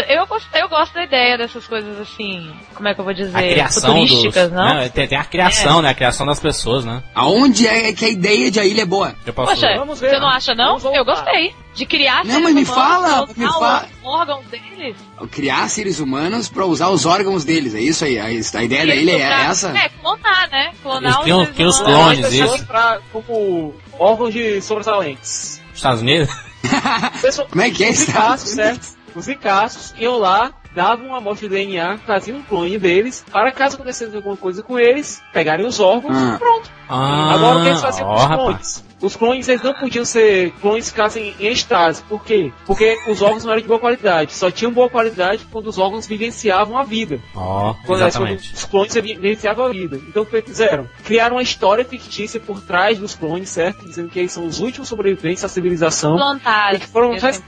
Eu 0.09 0.27
gosto, 0.27 0.49
eu 0.55 0.69
gosto 0.69 0.95
da 0.95 1.05
ideia 1.05 1.39
dessas 1.39 1.67
coisas 1.67 1.99
assim, 2.01 2.53
como 2.75 2.89
é 2.89 2.95
que 2.95 3.01
eu 3.01 3.05
vou 3.05 3.15
dizer? 3.15 3.37
A 3.37 3.43
criação 3.43 3.93
Futurísticas, 3.93 4.51
dos... 4.51 4.59
não? 4.59 4.89
tem, 4.89 5.07
tem 5.09 5.19
a 5.19 5.25
criação, 5.25 5.81
né? 5.83 5.91
A 5.91 5.95
criação 5.95 6.27
das 6.27 6.41
pessoas, 6.41 6.85
né? 6.85 7.03
Aonde 7.15 7.67
é 7.67 7.93
que 7.93 8.05
a 8.05 8.09
ideia 8.09 8.51
de 8.51 8.59
a 8.61 8.65
ilha 8.65 8.83
é 8.83 8.87
boa? 8.87 9.15
Eu 9.25 9.33
posso... 9.33 9.55
Poxa, 9.55 9.75
Vamos 9.79 10.01
ver, 10.01 10.11
você 10.11 10.19
não 10.19 10.29
né? 10.29 10.35
acha 10.37 10.55
não? 10.55 10.79
Eu 10.95 11.05
gostei. 11.05 11.55
De 11.75 11.85
criar 11.85 12.25
Não, 12.25 12.31
seres 12.41 12.43
mas 12.43 12.55
me 12.55 12.63
humanos, 12.65 12.75
fala, 12.75 13.27
me 13.37 13.45
usar 13.45 13.53
fala. 13.53 13.89
os 14.03 14.09
órgãos 14.09 14.45
deles. 14.47 14.97
Criar 15.31 15.69
seres 15.69 16.01
humanos 16.01 16.49
pra 16.49 16.65
usar 16.65 16.89
os 16.89 17.05
órgãos 17.05 17.45
deles. 17.45 17.75
É 17.75 17.81
isso 17.81 18.03
aí. 18.03 18.19
A, 18.19 18.25
a 18.25 18.65
ideia 18.65 18.87
da 18.87 18.95
ilha 18.95 19.13
é 19.13 19.21
essa? 19.45 19.77
É, 19.77 19.91
clonar, 19.91 20.49
né? 20.51 20.71
Clonar 20.83 21.13
Eles 21.13 21.23
criam- 21.23 21.41
os 21.43 21.45
seres 21.49 21.55
criam 21.57 21.69
os 21.69 21.79
humanos. 21.81 22.19
clones, 22.29 22.33
isso. 22.33 22.67
pra- 22.67 22.99
como 23.13 23.75
órgãos 23.99 24.33
de 24.33 24.63
sobressalentes. 24.63 25.61
Estados 25.75 26.01
Unidos? 26.01 26.31
Como 27.51 27.63
é 27.63 27.71
que 27.71 27.85
é 27.85 27.91
Os 27.91 28.01
isso? 28.01 28.96
Os 29.17 29.27
ricaços 29.27 29.95
iam 29.99 30.19
lá, 30.19 30.53
davam 30.75 31.07
uma 31.07 31.19
amostra 31.19 31.49
de 31.49 31.55
DNA, 31.55 31.99
faziam 32.07 32.39
um 32.39 32.43
clone 32.43 32.79
deles, 32.79 33.25
para 33.33 33.51
caso 33.51 33.77
acontecesse 33.77 34.15
alguma 34.15 34.37
coisa 34.37 34.63
com 34.63 34.79
eles, 34.79 35.23
pegarem 35.33 35.65
os 35.67 35.81
órgãos 35.81 36.15
Ah. 36.17 36.35
e 36.35 36.39
pronto. 36.39 36.71
Ah, 36.89 37.33
Agora 37.35 37.59
o 37.59 37.63
que 37.63 37.69
eles 37.69 37.81
faziam 37.81 38.07
com 38.09 38.13
ó, 38.15 38.17
os 38.17 38.23
rapaz. 38.25 38.85
Os 39.01 39.15
clones 39.15 39.47
eles 39.49 39.63
não 39.63 39.75
podiam 39.75 40.05
ser 40.05 40.53
clones 40.61 40.87
que 40.87 40.91
ficassem 40.93 41.35
em 41.39 41.53
estase. 41.53 42.03
Por 42.05 42.25
quê? 42.25 42.51
Porque 42.67 42.97
os 43.09 43.21
órgãos 43.21 43.45
não 43.45 43.53
eram 43.53 43.61
de 43.63 43.69
boa 43.69 43.79
qualidade. 43.79 44.33
Só 44.33 44.51
tinham 44.51 44.73
boa 44.73 44.89
qualidade 44.89 45.47
quando 45.53 45.67
os 45.67 45.77
órgãos 45.79 46.07
vivenciavam 46.07 46.79
a 46.79 46.83
vida. 46.83 47.21
Ó, 47.35 47.75
Quando, 47.85 48.01
exatamente. 48.07 48.49
quando 48.49 48.55
os 48.57 48.65
clones 48.65 48.95
vivenciavam 48.95 49.67
a 49.67 49.69
vida. 49.69 50.01
Então 50.09 50.23
o 50.23 50.27
que 50.27 50.37
eles 50.37 50.47
fizeram? 50.49 50.89
Criaram 51.05 51.37
uma 51.37 51.43
história 51.43 51.85
fictícia 51.85 52.41
por 52.41 52.61
trás 52.63 52.99
dos 52.99 53.15
clones, 53.15 53.51
certo? 53.51 53.85
Dizendo 53.85 54.09
que 54.09 54.19
eles 54.19 54.33
são 54.33 54.47
os 54.47 54.61
últimos 54.61 54.89
sobreviventes 54.89 55.43
da 55.43 55.49
civilização. 55.49 56.15
Implantados. 56.15 56.77
E 56.77 56.81
que 56.81 56.87
foram 56.87 57.11
res-. 57.19 57.43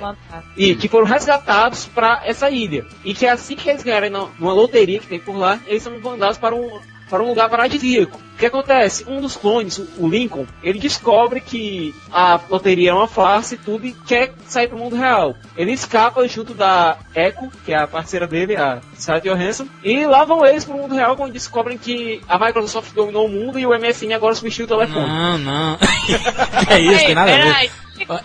E 0.57 0.75
que 0.75 0.89
foram 0.89 1.07
resgatados 1.07 1.87
para 1.87 2.21
essa 2.25 2.51
ilha. 2.51 2.85
E 3.05 3.15
que 3.15 3.27
assim 3.27 3.57
que 3.57 3.71
eles 3.71 3.83
ganharem 3.83 4.11
na- 4.11 4.29
numa 4.39 4.53
loteria 4.53 4.99
que 4.99 5.07
tem 5.07 5.19
por 5.19 5.37
lá, 5.37 5.59
eles 5.67 5.83
são 5.83 5.99
mandados 5.99 6.37
para 6.37 6.55
um, 6.55 6.79
para 7.09 7.23
um 7.23 7.29
lugar 7.29 7.49
paradisíaco. 7.49 8.19
O 8.35 8.39
que 8.39 8.47
acontece? 8.47 9.05
Um 9.09 9.21
dos 9.21 9.37
clones, 9.37 9.79
o- 9.99 10.07
Lincoln, 10.09 10.47
ele 10.63 10.79
descobre 10.79 11.41
que 11.41 11.93
a 12.13 12.39
loteria 12.49 12.91
é 12.91 12.95
uma 12.95 13.09
farsa 13.09 13.55
e 13.55 13.59
tudo 13.59 13.85
e 13.85 13.93
quer 13.93 14.33
sair 14.47 14.69
para 14.69 14.77
o 14.77 14.79
mundo 14.79 14.95
real. 14.95 15.35
Ele 15.57 15.73
escapa 15.73 16.27
junto 16.29 16.55
da 16.55 16.97
Echo, 17.17 17.51
que 17.65 17.73
é 17.73 17.79
a 17.79 17.87
parceira 17.89 18.27
dele, 18.29 18.55
a 18.57 18.79
Scarlett 18.97 19.29
Johansson, 19.29 19.67
e 19.83 20.07
lá 20.07 20.25
vão 20.25 20.47
eles 20.47 20.65
para 20.65 20.75
o 20.77 20.79
mundo 20.79 20.95
real 20.95 21.17
quando 21.17 21.33
descobrem 21.33 21.77
que 21.77 22.21
a 22.29 22.39
Microsoft 22.39 22.93
dominou 22.95 23.27
o 23.27 23.29
mundo 23.29 23.59
e 23.59 23.67
o 23.67 23.71
MSN 23.77 24.13
agora 24.15 24.35
substituiu 24.37 24.67
o 24.67 24.79
telefone. 24.79 25.07
Não, 25.07 25.39
não. 25.39 25.77
é 26.71 26.79
isso, 26.81 27.07
tem 27.07 27.15
nada 27.17 27.33
a 27.35 27.37
ver. 27.37 27.71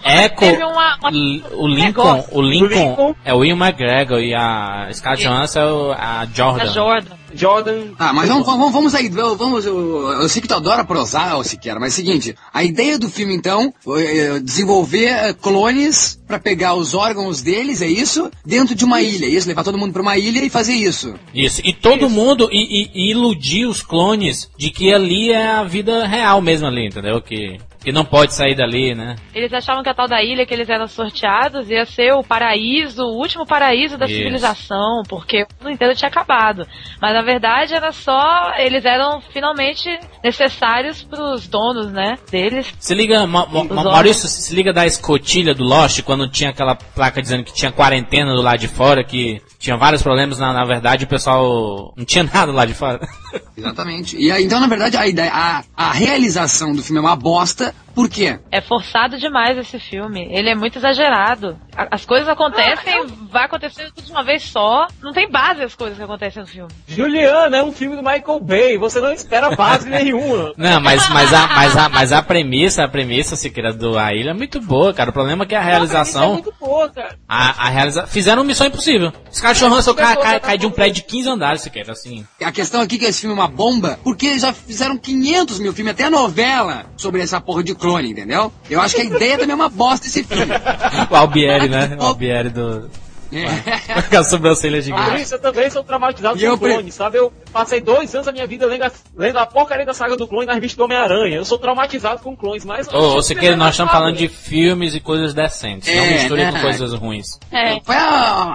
Echo, 0.06 0.68
uma- 0.68 0.98
uma- 1.02 1.10
o 1.54 1.68
Lincoln, 1.68 2.24
o 2.32 2.42
Lincoln, 2.42 2.72
O 2.76 2.90
Lincoln. 2.94 3.16
é 3.26 3.34
o 3.34 3.44
Ian 3.44 3.56
McGregor 3.58 4.20
e 4.20 4.34
a 4.36 4.88
Scarlett. 4.94 5.24
Johansson 5.28 5.92
é 5.94 5.96
a 6.00 6.28
Jordan. 6.32 6.62
A 6.64 6.66
Jordan. 6.68 7.16
Jordan. 7.34 7.94
Ah, 8.00 8.14
mas 8.14 8.28
vamos, 8.30 8.46
vamos, 8.46 8.72
vamos 8.72 8.96
aí, 8.96 9.10
vamos, 9.10 9.66
eu, 9.66 10.08
eu 10.22 10.30
sei 10.30 10.42
que 10.42 10.48
tu 10.48 10.54
adora 10.56 10.84
prosar, 10.84 11.38
ô 11.38 11.44
Siqueira, 11.44 11.80
mas 11.80 11.94
é 11.94 12.02
o 12.02 12.06
seguinte, 12.06 12.36
a 12.54 12.64
ideia 12.64 12.98
do 13.00 13.10
filme 13.10 13.36
então, 13.36 13.74
foi 13.82 14.06
eh, 14.06 14.40
desenvolver 14.40 15.06
eh, 15.08 15.34
clones 15.34 16.22
pra 16.28 16.40
pegar 16.40 16.74
os 16.76 16.94
órgãos 16.94 17.42
deles, 17.42 17.82
é 17.82 17.88
isso? 17.88 18.32
Dentro 18.46 18.76
de 18.76 18.84
uma 18.86 19.02
ilha, 19.02 19.26
é 19.26 19.30
isso? 19.30 19.48
Levar 19.48 19.64
todo 19.64 19.78
mundo 19.78 19.94
pra 19.94 20.02
uma 20.02 20.18
ilha 20.18 20.44
e 20.44 20.50
fazer 20.50 20.74
isso. 20.74 21.14
Isso, 21.34 21.62
e 21.64 21.74
todo 21.74 22.10
mundo 22.10 22.50
e, 22.52 22.84
e- 22.84 22.92
e 22.94 23.12
iludir 23.12 23.66
os 23.66 23.82
clones 23.82 24.50
de 24.58 24.70
que 24.70 24.94
ali 24.94 25.32
é 25.32 25.48
a 25.48 25.64
vida 25.64 26.06
real 26.08 26.42
mesmo 26.42 26.68
ali, 26.68 26.88
entendeu? 26.88 27.22
Que, 27.22 27.58
que 27.84 27.92
não 27.92 28.06
pode 28.06 28.34
sair 28.34 28.56
dali, 28.56 28.96
né? 28.96 29.16
Eles 29.34 29.54
achavam 29.54 29.84
que 29.84 29.90
a 29.90 29.94
tal 29.94 30.08
da 30.08 30.24
ilha 30.24 30.46
que 30.46 30.54
eles 30.54 30.70
eram 30.70 30.88
sorteados 30.88 31.70
ia 31.70 31.86
ser 31.86 32.14
o 32.14 32.24
paraíso, 32.24 33.04
o 33.04 33.18
último 33.20 33.46
paraíso 33.46 33.98
da 33.98 34.06
Isso. 34.06 34.16
civilização, 34.16 35.04
porque 35.08 35.44
o 35.44 35.64
mundo 35.64 35.74
inteiro 35.74 35.96
tinha 35.96 36.10
acabado. 36.10 36.66
Mas 37.02 37.14
na 37.14 37.22
verdade 37.24 37.74
era 37.74 37.92
só. 37.92 38.54
Eles 38.58 38.86
eram 38.86 39.22
finalmente 39.32 39.90
necessários 40.24 41.04
pros 41.04 41.48
donos, 41.48 41.92
né? 41.92 42.18
Deles. 42.30 42.74
Se 42.80 42.94
liga, 42.94 43.26
Ma- 43.26 43.46
Ma- 43.46 43.64
Ma-. 43.64 43.84
Maurício, 43.84 44.28
se 44.28 44.54
liga 44.56 44.72
da 44.74 44.86
escotilha 44.86 45.54
do 45.56 45.64
Lost, 45.64 46.02
quando 46.04 46.28
tinha 46.30 46.50
aquela 46.52 46.76
placa 46.76 47.22
dizendo 47.22 47.44
que 47.44 47.54
tinha 47.54 47.72
quarentena 47.72 48.34
do 48.34 48.42
lado 48.42 48.60
de 48.60 48.68
fora, 48.68 49.04
que 49.04 49.42
tinha 49.60 49.78
vários 49.78 50.02
problemas, 50.04 50.40
na, 50.40 50.54
na 50.54 50.66
verdade 50.66 51.06
o 51.06 51.08
pessoal 51.08 51.94
não 51.98 52.06
tinha 52.06 52.24
nada 52.32 52.52
lá 52.52 52.66
de 52.66 52.74
fora. 52.74 53.00
Exatamente. 53.58 54.18
E 54.18 54.32
aí, 54.32 54.44
então, 54.44 54.60
na 54.60 54.68
verdade, 54.68 54.98
a, 54.98 55.08
ideia, 55.08 55.32
a, 55.34 55.64
a 55.76 55.92
realização 55.92 56.74
do 56.74 56.84
filme 56.84 57.00
é 57.00 57.02
uma 57.02 57.16
bosta. 57.16 57.74
Por 57.94 58.10
quê? 58.10 58.40
É 58.52 58.60
forçado 58.60 59.20
demais 59.20 59.56
esse 59.56 59.78
filme. 59.80 60.28
Ele 60.32 60.50
é 60.50 60.56
muito 60.56 60.80
exagerado. 60.80 61.60
A- 61.78 61.90
As 61.92 62.04
coisas 62.06 62.28
acontecem, 62.28 63.06
vai 63.32 63.46
acontecendo 63.46 63.92
tudo 63.94 64.06
de 64.06 64.12
uma 64.12 64.24
vez 64.24 64.42
só. 64.44 64.88
Não 65.02 65.14
tem 65.14 65.30
base 65.30 65.62
as 65.62 65.76
coisas 65.76 65.96
que 65.96 66.04
acontecem 66.04 66.42
no 66.42 66.48
filme. 66.48 66.72
Juliana 66.88 67.58
é 67.58 67.64
um 67.64 67.72
filme 67.72 67.96
do 67.96 68.02
Michael 68.02 68.40
Bay, 68.40 68.78
você 68.80 69.00
não 69.00 69.12
espera 69.14 69.56
base 69.56 69.88
nenhuma. 69.90 70.54
Não, 70.58 70.82
mas, 70.82 71.08
mas, 71.10 71.32
a, 71.32 71.48
mas, 71.48 71.78
a, 71.78 71.90
mas 71.90 72.12
a 72.12 72.24
premissa, 72.24 72.84
a 72.84 72.88
premissa, 72.88 73.36
Siqueira, 73.36 73.72
do 73.72 73.96
A 73.98 74.12
Ilha 74.12 74.32
é 74.32 74.34
muito 74.34 74.60
boa, 74.60 74.92
cara. 74.92 75.12
O 75.12 75.14
problema 75.14 75.44
é 75.44 75.48
que 75.48 75.56
a 75.56 75.62
é 75.62 75.64
realização. 75.64 76.34
muito 76.34 76.54
boa, 76.60 76.90
cara. 76.90 77.16
A, 77.30 77.68
a 77.68 77.70
realiza... 77.70 78.08
Fizeram 78.08 78.44
Missão 78.44 78.66
Impossível. 78.66 79.14
Os 79.32 79.40
caras 79.40 79.60
Johansson 79.60 79.94
cai, 79.94 80.18
cai, 80.18 80.40
cai 80.40 80.58
de 80.58 80.66
um 80.66 80.72
prédio 80.72 80.96
de 80.96 81.04
15 81.04 81.30
andares, 81.30 81.62
Siqueira, 81.62 81.92
assim. 81.92 82.26
A 82.44 82.52
questão 82.52 82.82
aqui 82.82 82.96
é 82.96 83.00
que 83.00 83.06
esse 83.06 83.23
filme 83.24 83.36
é 83.36 83.40
uma 83.42 83.48
bomba, 83.48 84.00
porque 84.04 84.38
já 84.40 84.54
fizeram 84.54 84.98
500 84.98 85.60
mil 85.60 85.74
filmes, 85.74 85.92
até 85.94 86.10
novela, 86.10 86.86
sobre 86.98 87.22
essa 87.22 87.40
porra 87.42 87.64
de 87.64 87.74
clone, 87.76 88.12
entendeu? 88.12 88.52
Eu 88.70 88.80
acho 88.82 88.96
que 88.96 89.02
a 89.02 89.06
ideia 89.06 89.38
também 89.38 89.52
é 89.54 89.56
uma 89.56 89.70
bosta 89.70 90.06
desse 90.06 90.24
filme. 90.24 90.54
O 91.10 91.16
Albieri, 91.16 91.68
né? 91.70 91.98
O 92.00 92.04
Albieri 92.04 92.50
do. 92.50 92.90
É. 93.36 94.02
Com 94.12 94.18
a 94.20 94.24
sobrancelha 94.24 94.80
gigante. 94.80 95.22
isso 95.24 95.34
eu 95.34 95.40
também 95.40 95.68
sou 95.68 95.84
traumatizado 95.84 96.38
E 96.40 96.48
com 96.48 96.56
clone, 96.56 96.92
sabe? 96.92 97.18
Eu 97.18 97.34
passei 97.52 97.82
dois 97.82 98.14
anos 98.14 98.28
da 98.28 98.32
minha 98.32 98.46
vida 98.46 98.68
lendo 98.68 98.84
a, 98.84 98.92
lendo 99.18 99.40
a 99.40 99.46
porcaria 99.48 99.84
da 99.86 99.94
saga 99.94 100.16
do 100.16 100.28
clone 100.28 100.46
nas 100.46 100.54
revistas 100.54 100.78
do 100.78 100.84
Homem-Aranha. 100.84 101.38
Eu 101.38 101.44
sou 101.46 101.58
traumatizado 101.58 102.22
com 102.22 102.36
clones, 102.36 102.64
mas... 102.64 102.88
Ô, 102.94 103.16
ô 103.16 103.24
Siqueira, 103.24 103.56
nós 103.56 103.72
estamos 103.72 103.92
falando 103.92 104.18
de 104.18 104.28
filmes 104.28 104.94
e 104.94 105.00
coisas 105.00 105.34
decentes. 105.34 105.88
não 105.88 106.04
É, 106.04 106.14
misture 106.14 106.44
né? 106.44 106.52
com 106.52 106.62
coisas 106.62 106.94
ruins. 106.94 107.40
É. 107.52 107.80
Foi 107.84 107.96
a, 107.96 108.02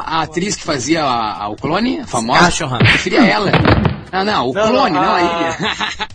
a 0.07 0.23
atriz 0.23 0.55
que 0.55 0.63
fazia 0.63 1.03
a- 1.03 1.43
a- 1.45 1.49
o 1.49 1.57
clone, 1.57 1.99
a 2.01 2.07
famosa? 2.07 2.49
Johansson. 2.51 2.77
Eu 2.77 2.79
preferia 2.87 3.25
ela. 3.27 3.51
Não, 4.13 4.25
não, 4.25 4.49
o 4.51 4.53
Não, 4.55 4.69
clone, 4.69 4.95
não, 4.95 5.03
não, 5.03 5.13
a 5.13 5.17
a- 5.17 5.23
ilha. 5.23 6.09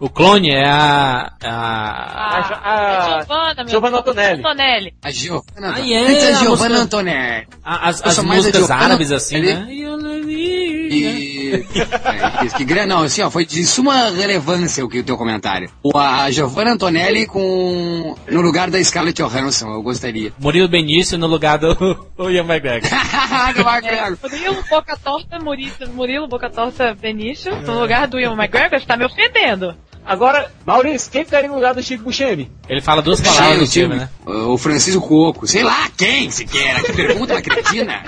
O 0.00 0.08
clone 0.10 0.50
é 0.50 0.64
a. 0.64 1.32
a... 1.42 1.48
Ah, 1.50 2.38
a- 2.64 3.20
Giovanna, 3.20 3.54
meu 3.64 3.68
Giovanna. 3.68 3.98
Antonelli. 3.98 4.38
Antonelli. 4.40 4.94
A 5.02 5.10
Giovanna. 5.10 5.74
Ah, 5.74 5.80
é, 5.90 5.96
Antes 5.98 6.24
a 6.24 6.28
a 6.28 6.32
Giovanna 6.34 6.54
música- 6.68 6.82
Antonelli. 6.82 7.46
a- 7.64 7.88
as 7.88 8.02
as 8.02 8.18
a 8.18 8.22
músicas 8.22 8.70
árabes, 8.70 9.10
assim, 9.12 9.40
né? 9.40 9.66
E. 9.70 11.27
é, 11.54 12.44
isso, 12.44 12.56
que 12.56 12.64
grande, 12.64 12.88
não, 12.88 13.02
assim, 13.02 13.22
ó, 13.22 13.30
foi 13.30 13.44
de 13.44 13.64
suma 13.66 14.10
relevância 14.10 14.84
o 14.84 14.88
que 14.88 15.00
o 15.00 15.04
teu 15.04 15.16
comentário. 15.16 15.70
O, 15.82 15.96
a 15.96 16.30
Giovanna 16.30 16.72
Antonelli 16.72 17.26
com. 17.26 18.16
no 18.30 18.40
lugar 18.40 18.70
da 18.70 18.82
Scarlett 18.82 19.22
Johansson, 19.22 19.68
eu 19.70 19.82
gostaria. 19.82 20.32
Murilo 20.38 20.68
Benício 20.68 21.18
no 21.18 21.26
lugar 21.26 21.58
do 21.58 22.08
o 22.16 22.30
Ian 22.30 22.44
McGregor. 22.44 22.88
Do 23.54 23.64
Mark 23.64 23.84
Gregor. 23.84 24.18
Murilo 24.22 24.64
Boca 24.68 24.96
Torta, 24.96 25.38
Murilo, 25.38 25.72
Murilo 25.94 26.28
Boca 26.28 26.50
Torta 26.50 26.94
Benício, 26.94 27.54
no 27.62 27.80
lugar 27.80 28.06
do 28.06 28.18
Ian 28.18 28.34
McGregor, 28.34 28.78
você 28.78 28.86
tá 28.86 28.96
me 28.96 29.04
ofendendo. 29.04 29.74
Agora, 30.08 30.50
Maurício, 30.64 31.10
quem 31.12 31.22
ficaria 31.22 31.48
no 31.50 31.56
lugar 31.56 31.74
do 31.74 31.82
Chico 31.82 32.02
Buscemi? 32.04 32.50
Ele 32.66 32.80
fala 32.80 33.02
duas 33.02 33.20
palavras 33.20 33.58
no 33.60 33.66
filme, 33.66 33.94
né? 33.94 34.08
O 34.24 34.56
Francisco 34.56 35.02
Coco. 35.06 35.46
Sei 35.46 35.62
lá 35.62 35.86
quem, 35.98 36.30
Siqueira. 36.30 36.82
Que 36.82 36.94
pergunta 36.94 37.34
uma 37.34 37.42
cretina. 37.42 38.02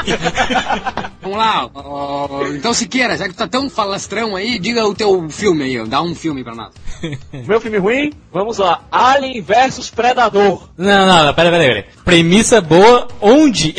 Vamos 1.20 1.36
lá. 1.36 1.68
ó, 1.74 2.46
então, 2.54 2.72
Siqueira, 2.72 3.18
já 3.18 3.24
que 3.28 3.34
tu 3.34 3.36
tá 3.36 3.46
tão 3.46 3.68
falastrão 3.68 4.34
aí, 4.34 4.58
diga 4.58 4.86
o 4.86 4.94
teu 4.94 5.28
filme 5.28 5.64
aí. 5.64 5.78
ó, 5.78 5.84
Dá 5.84 6.00
um 6.00 6.14
filme 6.14 6.42
pra 6.42 6.54
nós. 6.54 6.72
Meu 7.46 7.60
filme 7.60 7.76
ruim? 7.76 8.12
Vamos 8.32 8.56
lá. 8.56 8.82
Alien 8.90 9.42
versus 9.42 9.90
Predador. 9.90 10.70
Não, 10.78 11.06
não, 11.06 11.26
não, 11.26 11.34
pera, 11.34 11.50
pera, 11.50 11.64
pera. 11.64 11.86
Premissa 12.02 12.62
boa, 12.62 13.08
onde? 13.20 13.74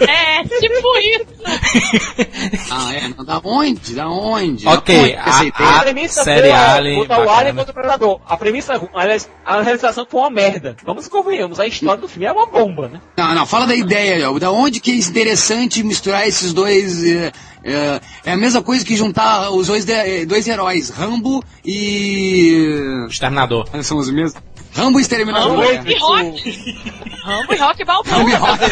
É, 0.00 0.42
tipo 0.44 0.98
isso. 0.98 1.33
Ah, 2.70 2.92
é? 2.94 3.08
Não, 3.08 3.24
da 3.24 3.40
onde? 3.44 3.94
Da 3.94 4.08
onde? 4.08 4.66
Ok, 4.66 4.94
Da 4.96 5.02
onde 5.02 5.16
a- 5.30 5.44
ideia? 5.44 5.70
a- 5.76 5.80
premissa 5.80 6.24
série 6.24 6.48
é 6.48 6.52
Alien, 6.52 6.98
botar 7.00 7.24
o. 7.24 7.30
Alien 7.30 7.54
contra 7.54 7.70
o 7.70 7.74
Predador. 7.74 8.20
A 8.26 8.36
premissa, 8.36 8.88
aliás, 8.94 9.28
a 9.44 9.60
realização 9.62 10.06
foi 10.08 10.20
uma 10.20 10.30
merda. 10.30 10.76
Vamos 10.84 11.08
convenhamos, 11.08 11.60
a 11.60 11.66
história 11.66 12.00
do 12.00 12.08
filme 12.08 12.26
é 12.26 12.32
uma 12.32 12.46
bomba, 12.46 12.88
né? 12.88 13.00
Não, 13.16 13.34
não, 13.34 13.46
fala 13.46 13.66
da 13.66 13.74
ideia, 13.74 14.30
ó. 14.30 14.38
da 14.38 14.50
onde 14.50 14.80
que 14.80 14.90
é 14.90 14.94
interessante 14.96 15.82
misturar 15.82 16.26
esses 16.26 16.52
dois. 16.52 17.04
É, 17.04 17.32
é, 17.64 18.00
é 18.26 18.32
a 18.32 18.36
mesma 18.36 18.62
coisa 18.62 18.84
que 18.84 18.94
juntar 18.96 19.50
os 19.50 19.66
dois, 19.68 19.84
de- 19.84 20.26
dois 20.26 20.46
heróis, 20.46 20.90
Rambo 20.90 21.42
e. 21.64 23.06
Exterminador. 23.08 23.66
São 23.82 23.98
os 23.98 24.10
mesmos? 24.10 24.40
Rambo 24.74 24.98
e 24.98 25.02
Exterminador. 25.02 25.50
Rambo 25.58 25.62
é. 25.62 25.82
E 25.86 25.98
Rock. 25.98 26.78
Rambo 27.24 27.52
e 27.54 27.56
Rock 27.56 27.84
Balboa. 27.84 28.16
Rambo 28.16 28.30
e 28.30 28.34
Rock. 28.34 28.64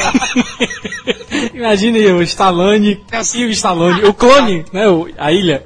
Imagine 1.55 2.07
o 2.13 2.23
Stallone 2.23 3.01
e 3.35 3.45
o 3.45 3.51
Stallone, 3.51 4.05
o 4.05 4.13
clone, 4.15 4.65
né? 4.73 4.89
o- 4.89 5.09
a 5.19 5.33
ilha. 5.33 5.65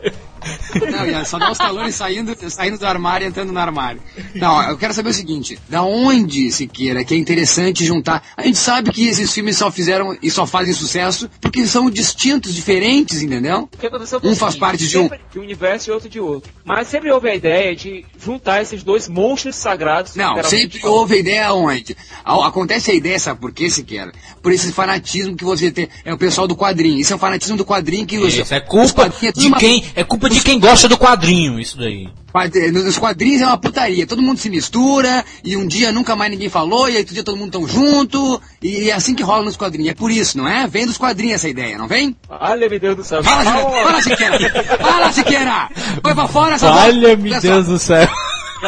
Não, 1.13 1.25
só 1.25 1.39
dar 1.39 1.51
os 1.53 1.59
talões 1.59 1.95
saindo, 1.95 2.37
saindo 2.51 2.79
do 2.79 2.87
armário 2.87 3.25
e 3.25 3.29
entrando 3.29 3.53
no 3.53 3.59
armário. 3.59 4.01
Não, 4.35 4.63
eu 4.71 4.77
quero 4.79 4.93
saber 4.95 5.11
o 5.11 5.15
seguinte: 5.15 5.59
da 5.69 5.83
onde, 5.83 6.51
Siqueira, 6.53 7.05
que 7.05 7.15
é 7.15 7.17
interessante 7.17 7.85
juntar. 7.85 8.23
A 8.37 8.43
gente 8.43 8.59
sabe 8.59 8.91
que 8.93 9.07
esses 9.07 9.33
filmes 9.33 9.57
só 9.57 9.71
fizeram 9.71 10.17
e 10.23 10.31
só 10.31 10.47
fazem 10.47 10.73
sucesso 10.75 11.29
porque 11.41 11.67
são 11.67 11.91
distintos, 11.91 12.55
diferentes, 12.55 13.23
entendeu? 13.23 13.69
O 13.73 13.77
que 13.79 13.87
aconteceu 13.87 14.21
Um 14.23 14.33
o 14.33 14.37
faz 14.37 14.57
parte 14.57 14.87
de 14.87 14.99
um. 14.99 15.09
De 15.33 15.39
um 15.39 15.43
universo 15.43 15.91
e 15.91 15.93
outro 15.93 16.09
de 16.09 16.21
outro. 16.21 16.51
Mas 16.65 16.89
sempre 16.89 17.11
houve 17.11 17.29
a 17.31 17.35
ideia 17.35 17.75
de 17.75 18.05
juntar 18.23 18.63
esses 18.63 18.83
dois 18.83 19.09
monstros 19.09 19.57
sagrados. 19.57 20.15
Não, 20.15 20.43
sempre 20.45 20.81
houve 20.87 21.17
a 21.17 21.19
ideia 21.19 21.47
aonde? 21.49 21.97
Ao- 22.25 22.47
Acontece 22.47 22.91
a 22.91 22.95
ideia, 22.95 23.19
sabe 23.19 23.41
por 23.41 23.53
quê, 23.53 23.69
Siqueira? 23.69 24.13
Por 24.43 24.53
esse 24.53 24.73
fanatismo 24.73 25.37
que 25.37 25.45
você 25.45 25.71
tem. 25.71 25.89
É 26.05 26.15
o 26.15 26.19
pessoal 26.19 26.47
do 26.47 26.57
quadrinho. 26.57 26.99
Isso 26.99 27.13
é 27.13 27.17
um 27.17 27.19
fanatismo 27.19 27.57
do 27.57 27.65
quadrinho 27.65 28.07
que 28.07 28.17
Isso, 28.17 28.55
é 28.55 28.61
culpa 28.61 29.09
de 29.09 29.51
quem, 29.59 29.85
é 29.95 30.05
culpa 30.05 30.29
de 30.31 30.36
quem 30.45 30.59
gosta 30.59 30.89
do 30.89 30.97
quadrinho, 30.99 31.59
isso 31.61 31.77
daí. 31.79 32.09
Quadri- 32.33 32.71
Nos 32.71 32.99
quadrinhos 32.99 33.41
é 33.41 33.47
uma 33.47 33.57
putaria, 33.57 34.07
todo 34.07 34.21
mundo 34.21 34.39
se 34.39 34.51
mistura, 34.51 35.25
e 35.43 35.57
um 35.57 35.67
dia 35.67 35.91
nunca 35.93 36.15
mais 36.15 36.31
ninguém 36.31 36.49
falou, 36.51 36.89
e 36.89 36.93
aí 36.93 36.99
outro 36.99 37.15
dia 37.15 37.25
todo 37.25 37.37
mundo 37.37 37.53
tão 37.53 37.67
junto, 37.67 38.41
e 38.63 38.91
é 38.91 38.93
assim 38.93 39.15
que 39.15 39.23
rola 39.23 39.45
nos 39.45 39.57
quadrinhos. 39.57 39.91
É 39.91 39.95
por 39.95 40.11
isso, 40.11 40.37
não 40.37 40.47
é? 40.47 40.67
Vem 40.67 40.87
dos 40.87 40.99
quadrinhos 40.99 41.37
essa 41.37 41.49
ideia, 41.49 41.79
não 41.79 41.89
vem? 41.89 42.15
Olha, 42.29 42.69
meu 42.69 42.79
Deus 42.81 42.97
do 42.97 43.05
céu. 43.05 43.23
Fala, 43.25 43.45
Siqueira! 43.45 43.87
Fala, 43.87 44.03
Siqueira! 44.03 44.79
Fala, 44.79 45.13
Siqueira! 45.13 45.69
Foi 46.03 46.15
pra 46.15 46.29
fora 46.29 46.55
essa 46.57 46.71
Olha 46.71 47.17
só. 47.35 47.41
Deus 47.41 47.67
do 47.67 47.79
céu. 47.79 48.07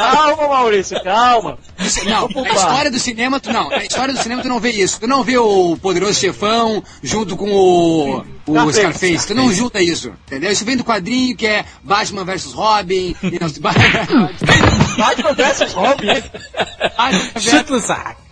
Calma, 0.01 0.49
Maurício, 0.49 1.03
calma. 1.03 1.59
Não, 2.05 2.23
na 2.23 2.29
pulpar. 2.29 2.55
história 2.55 2.91
do 2.91 2.99
cinema, 2.99 3.41
tu 3.41 3.53
não. 3.53 3.69
Na 3.69 3.85
história 3.85 4.15
do 4.15 4.23
cinema 4.23 4.43
tu 4.43 4.49
não 4.49 4.61
vê 4.61 4.71
isso. 4.71 5.01
Tu 5.01 5.07
não 5.07 5.23
vê 5.23 5.39
o 5.39 5.77
poderoso 5.77 6.19
chefão 6.19 6.83
junto 7.03 7.37
com 7.37 7.51
o. 7.51 8.25
O 8.47 8.73
Scarface. 8.73 9.27
Tu 9.27 9.35
não 9.35 9.53
junta 9.53 9.83
isso, 9.83 10.13
entendeu? 10.27 10.51
Isso 10.51 10.65
vem 10.65 10.77
do 10.77 10.85
quadrinho 10.85 11.37
que 11.37 11.47
é 11.47 11.67
Batman 11.83 12.25
versus 12.25 12.55
Robin, 12.55 13.15
e 13.23 13.39
não, 13.39 13.49
Batman 14.97 15.35
versus 15.35 15.73
Robin. 15.75 16.23
Chuta 17.39 17.75
no 17.75 17.81
saco. 17.81 18.23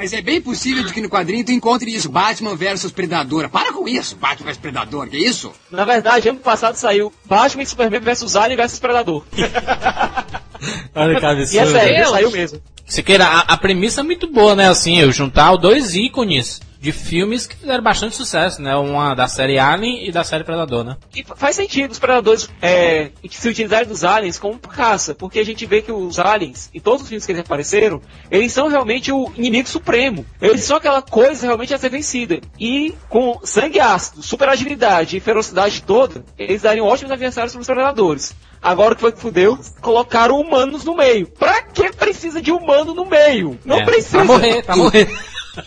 Mas 0.00 0.14
é 0.14 0.22
bem 0.22 0.40
possível 0.40 0.82
de 0.82 0.94
que 0.94 1.00
no 1.02 1.10
quadrinho 1.10 1.44
tu 1.44 1.52
encontre 1.52 1.94
isso, 1.94 2.08
Batman 2.08 2.56
versus 2.56 2.90
Predador. 2.90 3.50
Para 3.50 3.70
com 3.70 3.86
isso, 3.86 4.16
Batman 4.16 4.46
versus 4.46 4.62
Predador, 4.62 5.08
que 5.08 5.16
é 5.16 5.20
isso? 5.20 5.52
Na 5.70 5.84
verdade, 5.84 6.30
ano 6.30 6.38
passado 6.38 6.76
saiu 6.76 7.12
Batman 7.26 7.64
e 7.64 7.66
Superman 7.66 8.00
versus 8.00 8.34
Alien 8.34 8.56
versus 8.56 8.78
Predador. 8.78 9.22
Olha 10.94 11.18
que 11.20 11.54
E 11.54 11.58
é 11.58 11.66
sério, 11.66 12.08
saiu 12.10 12.30
mesmo. 12.30 12.60
Siqueira, 12.86 13.24
a, 13.24 13.40
a 13.40 13.56
premissa 13.56 14.00
é 14.00 14.04
muito 14.04 14.26
boa, 14.26 14.54
né? 14.56 14.68
Assim, 14.68 14.98
eu 14.98 15.12
juntar 15.12 15.54
dois 15.56 15.94
ícones 15.94 16.60
de 16.80 16.92
filmes 16.92 17.46
que 17.46 17.54
fizeram 17.54 17.84
bastante 17.84 18.16
sucesso, 18.16 18.60
né? 18.62 18.74
Uma 18.74 19.14
da 19.14 19.28
série 19.28 19.58
Alien 19.58 20.08
e 20.08 20.10
da 20.10 20.24
série 20.24 20.42
Predador, 20.44 20.82
né? 20.82 20.96
E 21.14 21.22
fa- 21.22 21.36
faz 21.36 21.54
sentido 21.54 21.90
os 21.90 21.98
predadores 21.98 22.48
é, 22.60 23.10
se 23.30 23.48
utilizarem 23.48 23.86
dos 23.86 24.02
aliens 24.02 24.38
como 24.38 24.58
caça, 24.58 25.14
porque 25.14 25.38
a 25.38 25.44
gente 25.44 25.66
vê 25.66 25.82
que 25.82 25.92
os 25.92 26.18
aliens, 26.18 26.70
em 26.74 26.80
todos 26.80 27.02
os 27.02 27.08
filmes 27.08 27.26
que 27.26 27.32
eles 27.32 27.42
apareceram, 27.42 28.00
eles 28.30 28.50
são 28.50 28.66
realmente 28.66 29.12
o 29.12 29.30
inimigo 29.36 29.68
supremo. 29.68 30.24
Eles 30.40 30.64
são 30.64 30.78
aquela 30.78 31.02
coisa 31.02 31.46
realmente 31.46 31.74
a 31.74 31.78
ser 31.78 31.90
vencida. 31.90 32.40
E 32.58 32.94
com 33.10 33.38
sangue 33.44 33.78
ácido, 33.78 34.22
super 34.22 34.48
agilidade 34.48 35.18
e 35.18 35.20
ferocidade 35.20 35.82
toda, 35.82 36.24
eles 36.38 36.62
dariam 36.62 36.86
ótimos 36.86 37.12
adversários 37.12 37.52
para 37.52 37.60
os 37.60 37.66
predadores. 37.66 38.34
Agora 38.62 38.92
o 38.92 38.94
que 38.96 39.00
foi 39.00 39.12
que 39.12 39.20
fudeu? 39.20 39.58
Colocaram 39.80 40.38
humanos 40.38 40.84
no 40.84 40.94
meio. 40.94 41.26
Pra 41.26 41.62
que 41.62 41.90
precisa 41.92 42.42
de 42.42 42.52
humano 42.52 42.94
no 42.94 43.06
meio? 43.06 43.58
Não 43.64 43.78
É, 43.78 43.84
precisa. 43.84 44.16
Pra 44.18 44.24
morrer, 44.24 44.62
pra 44.62 44.76
morrer. 44.76 45.08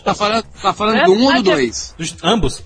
Tá 0.03 0.13
falando, 0.13 0.45
tá 0.61 0.73
falando 0.73 0.97
É, 0.97 1.03
do 1.05 1.13
um 1.13 1.25
ou 1.25 1.33
do 1.33 1.43
dois? 1.43 1.93
Dos, 1.97 2.15
ambos. 2.23 2.63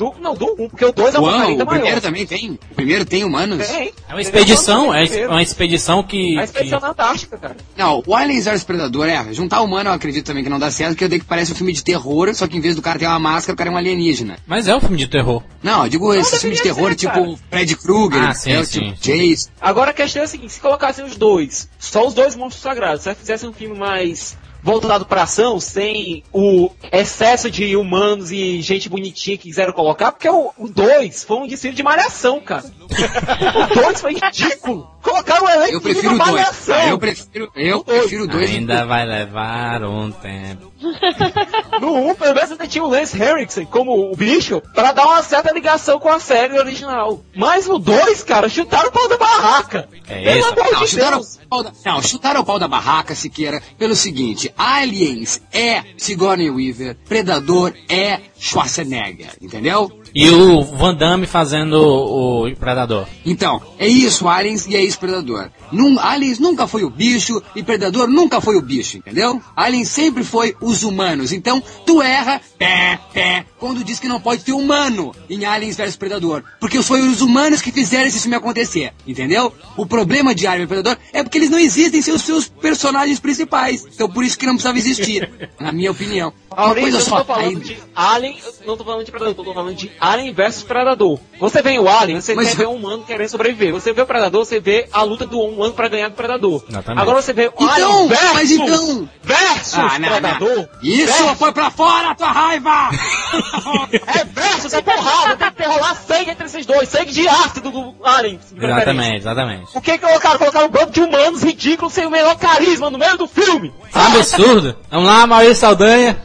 Do, 0.00 0.14
não, 0.18 0.34
do 0.34 0.46
1, 0.58 0.68
porque 0.70 0.82
o 0.86 0.92
2 0.92 1.14
é 1.14 1.18
uma 1.18 1.28
Uau, 1.28 1.40
ainda 1.48 1.62
o 1.64 1.66
primeiro 1.66 1.88
maior. 1.96 2.00
também 2.00 2.24
tem? 2.26 2.58
O 2.70 2.74
primeiro 2.74 3.04
tem 3.04 3.22
humanos? 3.22 3.66
Tem. 3.68 3.92
É 4.08 4.12
uma 4.14 4.22
expedição, 4.22 4.94
é 4.94 5.04
Primeiro. 5.04 5.30
uma 5.30 5.42
expedição 5.42 6.02
que. 6.02 6.38
A 6.38 6.44
expedição 6.44 6.78
que- 6.78 6.84
na 6.86 6.90
Antártica, 6.92 7.36
cara. 7.36 7.56
Não, 7.76 8.02
o 8.06 8.14
Aliens 8.16 8.46
vs 8.46 8.64
Predador 8.64 9.06
é. 9.06 9.30
Juntar 9.34 9.60
humano 9.60 9.90
eu 9.90 9.94
acredito 9.94 10.24
também 10.24 10.42
que 10.42 10.48
não 10.48 10.58
dá 10.58 10.70
certo, 10.70 10.92
porque 10.92 11.04
eu 11.04 11.08
dei 11.10 11.18
que 11.18 11.26
parece 11.26 11.52
um 11.52 11.54
filme 11.54 11.74
de 11.74 11.84
terror, 11.84 12.34
só 12.34 12.46
que 12.46 12.56
em 12.56 12.60
vez 12.62 12.74
do 12.74 12.80
cara 12.80 12.98
ter 12.98 13.06
uma 13.06 13.18
máscara, 13.18 13.52
o 13.52 13.56
cara 13.58 13.68
é 13.68 13.72
um 13.74 13.76
alienígena. 13.76 14.38
Mas 14.46 14.68
é 14.68 14.74
um 14.74 14.80
filme 14.80 14.96
de 14.96 15.06
terror. 15.06 15.42
Não, 15.62 15.82
eu 15.84 15.90
digo 15.90 16.14
esses 16.14 16.40
filmes 16.40 16.56
de 16.58 16.64
deveria 16.64 16.74
terror, 16.74 16.90
ser, 16.92 16.96
tipo 16.96 17.36
cara. 17.36 17.48
Fred 17.50 17.76
Krueger, 17.76 18.22
Ah, 18.22 18.32
sim, 18.32 18.52
é, 18.52 18.64
sim, 18.64 18.80
tipo 18.94 19.04
sim. 19.04 19.28
Jace. 19.28 19.48
Agora 19.60 19.90
a 19.90 19.94
questão 19.94 20.22
é 20.22 20.24
a 20.24 20.28
seguinte, 20.28 20.54
se 20.54 20.60
colocassem 20.60 21.04
os 21.04 21.14
dois, 21.18 21.68
só 21.78 22.06
os 22.06 22.14
dois 22.14 22.34
monstros 22.34 22.62
sagrados, 22.62 23.02
se 23.02 23.14
fizessem 23.14 23.50
um 23.50 23.52
filme 23.52 23.78
mais 23.78 24.34
voltado 24.62 25.06
pra 25.06 25.22
ação, 25.22 25.58
sem 25.58 26.22
o 26.32 26.70
excesso 26.92 27.50
de 27.50 27.76
humanos 27.76 28.30
e 28.30 28.60
gente 28.60 28.88
bonitinha 28.88 29.36
que 29.36 29.48
quiseram 29.48 29.72
colocar, 29.72 30.12
porque 30.12 30.28
o 30.28 30.52
2 30.68 31.24
foi 31.24 31.36
um 31.38 31.46
desfile 31.46 31.74
de 31.74 31.82
malhação, 31.82 32.40
cara. 32.40 32.64
o 33.70 33.74
2 33.74 34.00
foi 34.00 34.14
ridículo. 34.14 34.90
Colocaram 35.10 35.44
o 35.46 35.50
elenco 35.50 35.72
Eu 35.72 35.78
de 35.80 35.84
prefiro 35.84 36.16
dois. 36.18 36.30
malhação. 36.30 36.88
Eu 36.88 36.98
prefiro, 36.98 37.52
eu 37.54 37.84
prefiro 37.84 38.24
o 38.24 38.28
dois. 38.28 38.50
Ainda 38.50 38.84
vai 38.86 39.04
levar 39.06 39.82
um 39.84 40.10
tempo. 40.10 40.70
No 41.80 41.94
1, 41.94 42.10
um, 42.10 42.14
pelo 42.14 42.34
menos 42.34 42.50
ainda 42.50 42.66
tinha 42.66 42.84
o 42.84 42.88
Lance 42.88 43.16
Henriksen 43.16 43.64
como 43.64 44.10
o 44.12 44.16
bicho, 44.16 44.60
pra 44.74 44.92
dar 44.92 45.06
uma 45.06 45.22
certa 45.22 45.50
ligação 45.52 45.98
com 45.98 46.08
a 46.10 46.18
série 46.20 46.58
original. 46.58 47.22
Mas 47.34 47.66
no 47.66 47.78
2, 47.78 48.22
cara, 48.24 48.48
chutaram 48.50 48.88
o 48.88 48.92
pau 48.92 49.08
da 49.08 49.16
barraca. 49.16 49.88
É 50.06 50.22
Pelo 50.24 50.38
isso, 50.40 50.48
amor 50.52 50.72
Não, 50.72 50.80
de 50.80 50.88
chutaram 50.88 51.18
Deus. 51.18 51.36
o 51.36 51.48
pau 51.48 51.62
da, 51.62 51.72
não, 51.86 52.02
chutaram 52.02 52.40
o 52.40 52.44
pau 52.44 52.58
da 52.58 52.68
barraca, 52.68 53.14
Siqueira, 53.14 53.62
pelo 53.78 53.94
seguinte, 53.96 54.52
Aliens 54.58 55.40
é 55.52 55.82
Sigourney 55.96 56.50
Weaver, 56.50 56.96
Predador 57.08 57.72
é 57.88 58.20
Schwarzenegger, 58.38 59.30
entendeu? 59.40 59.90
E 60.14 60.28
o 60.30 60.62
Van 60.62 60.94
Damme 60.94 61.26
fazendo 61.26 61.74
o 61.80 62.56
Predador. 62.56 63.06
Então, 63.24 63.60
é 63.78 63.86
isso, 63.86 64.28
Aliens 64.28 64.66
e 64.66 64.74
é 64.76 64.82
isso, 64.84 64.98
Predador. 64.98 65.50
Num, 65.70 65.98
Aliens 66.00 66.38
nunca 66.38 66.66
foi 66.66 66.82
o 66.84 66.90
bicho 66.90 67.40
e 67.54 67.62
Predador 67.62 68.08
nunca 68.08 68.40
foi 68.40 68.56
o 68.56 68.62
bicho, 68.62 68.96
entendeu? 68.96 69.40
Aliens 69.56 69.88
sempre 69.88 70.24
foi 70.24 70.56
os 70.60 70.82
humanos. 70.82 71.32
Então, 71.32 71.62
tu 71.86 72.02
erra, 72.02 72.40
pé, 72.58 72.98
pé, 73.12 73.44
quando 73.58 73.84
diz 73.84 74.00
que 74.00 74.08
não 74.08 74.20
pode 74.20 74.42
ter 74.42 74.52
humano 74.52 75.14
em 75.28 75.44
Aliens 75.44 75.76
vs 75.76 75.96
Predador. 75.96 76.42
Porque 76.58 76.82
foi 76.82 77.00
os 77.02 77.20
humanos 77.20 77.62
que 77.62 77.70
fizeram 77.70 78.06
esse 78.06 78.20
filme 78.20 78.36
acontecer, 78.36 78.92
entendeu? 79.06 79.52
O 79.76 79.86
problema 79.86 80.34
de 80.34 80.46
Alien 80.46 80.66
vs 80.66 80.68
Predador 80.80 80.98
é 81.12 81.22
porque 81.22 81.38
eles 81.38 81.50
não 81.50 81.58
existem 81.58 82.02
sem 82.02 82.12
os 82.14 82.22
seus 82.22 82.48
personagens 82.48 83.20
principais. 83.20 83.86
Então, 83.94 84.08
por 84.08 84.24
isso 84.24 84.36
que 84.38 84.46
não 84.46 84.54
precisava 84.54 84.78
existir, 84.78 85.30
na 85.60 85.70
minha 85.70 85.90
opinião. 85.90 86.32
Uma 86.50 86.74
coisa 86.74 86.96
eu 86.96 87.00
só, 87.00 87.18
não 87.18 87.24
tô 87.24 87.34
falando 87.34 87.46
aí- 87.46 87.56
de 87.56 87.78
Alien, 87.94 88.36
não 88.66 88.76
tô 88.76 88.84
falando 88.84 89.04
de 89.04 89.10
Predador, 89.12 89.34
eu 89.38 89.44
tô 89.44 89.54
falando 89.54 89.74
de 89.76 89.90
Alien 90.00 90.32
versus 90.32 90.62
Predador. 90.62 91.18
Você 91.38 91.60
vê 91.62 91.78
o 91.78 91.88
Alien, 91.88 92.20
você 92.20 92.34
Mas- 92.34 92.50
quer 92.50 92.56
ver 92.56 92.66
um 92.68 92.74
humano 92.76 93.02
querendo 93.06 93.28
sobreviver. 93.28 93.72
Você 93.72 93.92
vê 93.92 94.02
o 94.02 94.06
Predador, 94.06 94.44
você 94.44 94.58
vê 94.60 94.88
a 94.92 95.02
luta 95.02 95.26
do 95.26 95.40
humano 95.40 95.72
pra 95.74 95.88
ganhar 95.88 96.08
do 96.08 96.14
Predador. 96.14 96.62
Exatamente. 96.68 97.02
Agora 97.02 97.22
você 97.22 97.32
vê 97.32 97.48
o 97.48 97.52
Então, 97.58 97.70
Alien 97.70 98.08
versus, 98.08 98.32
mas 98.34 98.50
então- 98.50 99.08
versus 99.22 99.74
Ah, 99.78 99.98
não, 99.98 100.08
Predador. 100.08 100.56
não. 100.56 100.68
Isso, 100.82 101.06
versus, 101.12 101.38
foi 101.38 101.52
pra 101.52 101.70
fora 101.70 102.10
a 102.10 102.14
tua 102.14 102.30
raiva! 102.32 102.90
é 103.92 104.24
versus, 104.24 104.72
é 104.72 104.82
porrada, 104.82 105.36
tem 105.36 105.50
que 105.52 105.62
rolar 105.62 105.94
sangue 105.94 106.30
entre 106.30 106.46
esses 106.46 106.66
dois, 106.66 106.88
sangue 106.88 107.12
de 107.12 107.28
ácido 107.28 107.70
do 107.70 107.94
Alien. 108.04 108.38
de 108.38 108.54
preferência. 108.54 108.74
Exatamente, 108.80 109.16
exatamente. 109.18 109.66
O 109.74 109.80
que 109.80 109.98
colocaram? 109.98 110.38
Colocaram 110.38 110.66
um 110.66 110.70
bando 110.70 110.90
de 110.92 111.00
humanos 111.00 111.42
ridículos 111.42 111.92
sem 111.92 112.06
o 112.06 112.10
menor 112.10 112.36
carisma 112.36 112.90
no 112.90 112.98
meio 112.98 113.16
do 113.18 113.26
filme. 113.26 113.72
Um 113.94 114.00
absurdo. 114.00 114.76
Vamos 114.90 115.06
lá, 115.06 115.26
Maurício 115.26 115.56
Saldanha. 115.56 116.16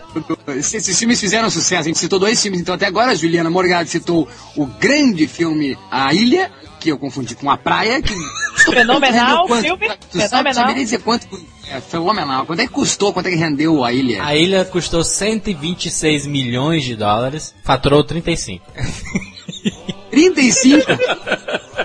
Esses 0.47 0.97
filmes 0.97 1.19
fizeram 1.19 1.49
sucesso. 1.49 1.81
A 1.81 1.83
gente 1.83 1.99
citou 1.99 2.17
dois 2.19 2.41
filmes, 2.41 2.61
então 2.61 2.75
até 2.75 2.85
agora 2.85 3.11
a 3.11 3.15
Juliana 3.15 3.49
Morgado 3.65 3.89
citou 3.89 4.27
o 4.55 4.65
grande 4.65 5.27
filme 5.27 5.75
A 5.89 6.13
Ilha, 6.13 6.51
que 6.79 6.91
eu 6.91 6.97
confundi 6.99 7.35
com 7.35 7.49
A 7.49 7.57
Praia, 7.57 7.99
que... 8.01 8.13
Fenomenal 8.71 9.47
Quanto- 9.47 9.63
filme, 9.63 9.87
Tu 10.11 10.17
sabe, 10.17 10.29
fenomenal. 10.29 10.53
saberia 10.53 10.83
dizer 10.83 10.99
quanto... 11.01 11.27
É 11.69 11.81
fenomenal. 11.81 12.45
Quanto 12.45 12.59
é 12.61 12.67
que 12.67 12.71
custou, 12.73 13.11
quanto 13.11 13.25
é 13.25 13.31
que 13.31 13.35
rendeu 13.35 13.83
A 13.83 13.91
Ilha? 13.91 14.23
A 14.23 14.35
ilha 14.35 14.63
custou 14.65 15.03
126 15.03 16.25
milhões 16.27 16.83
de 16.83 16.95
dólares, 16.95 17.53
faturou 17.63 18.03
35. 18.03 18.63
35? 20.11 20.85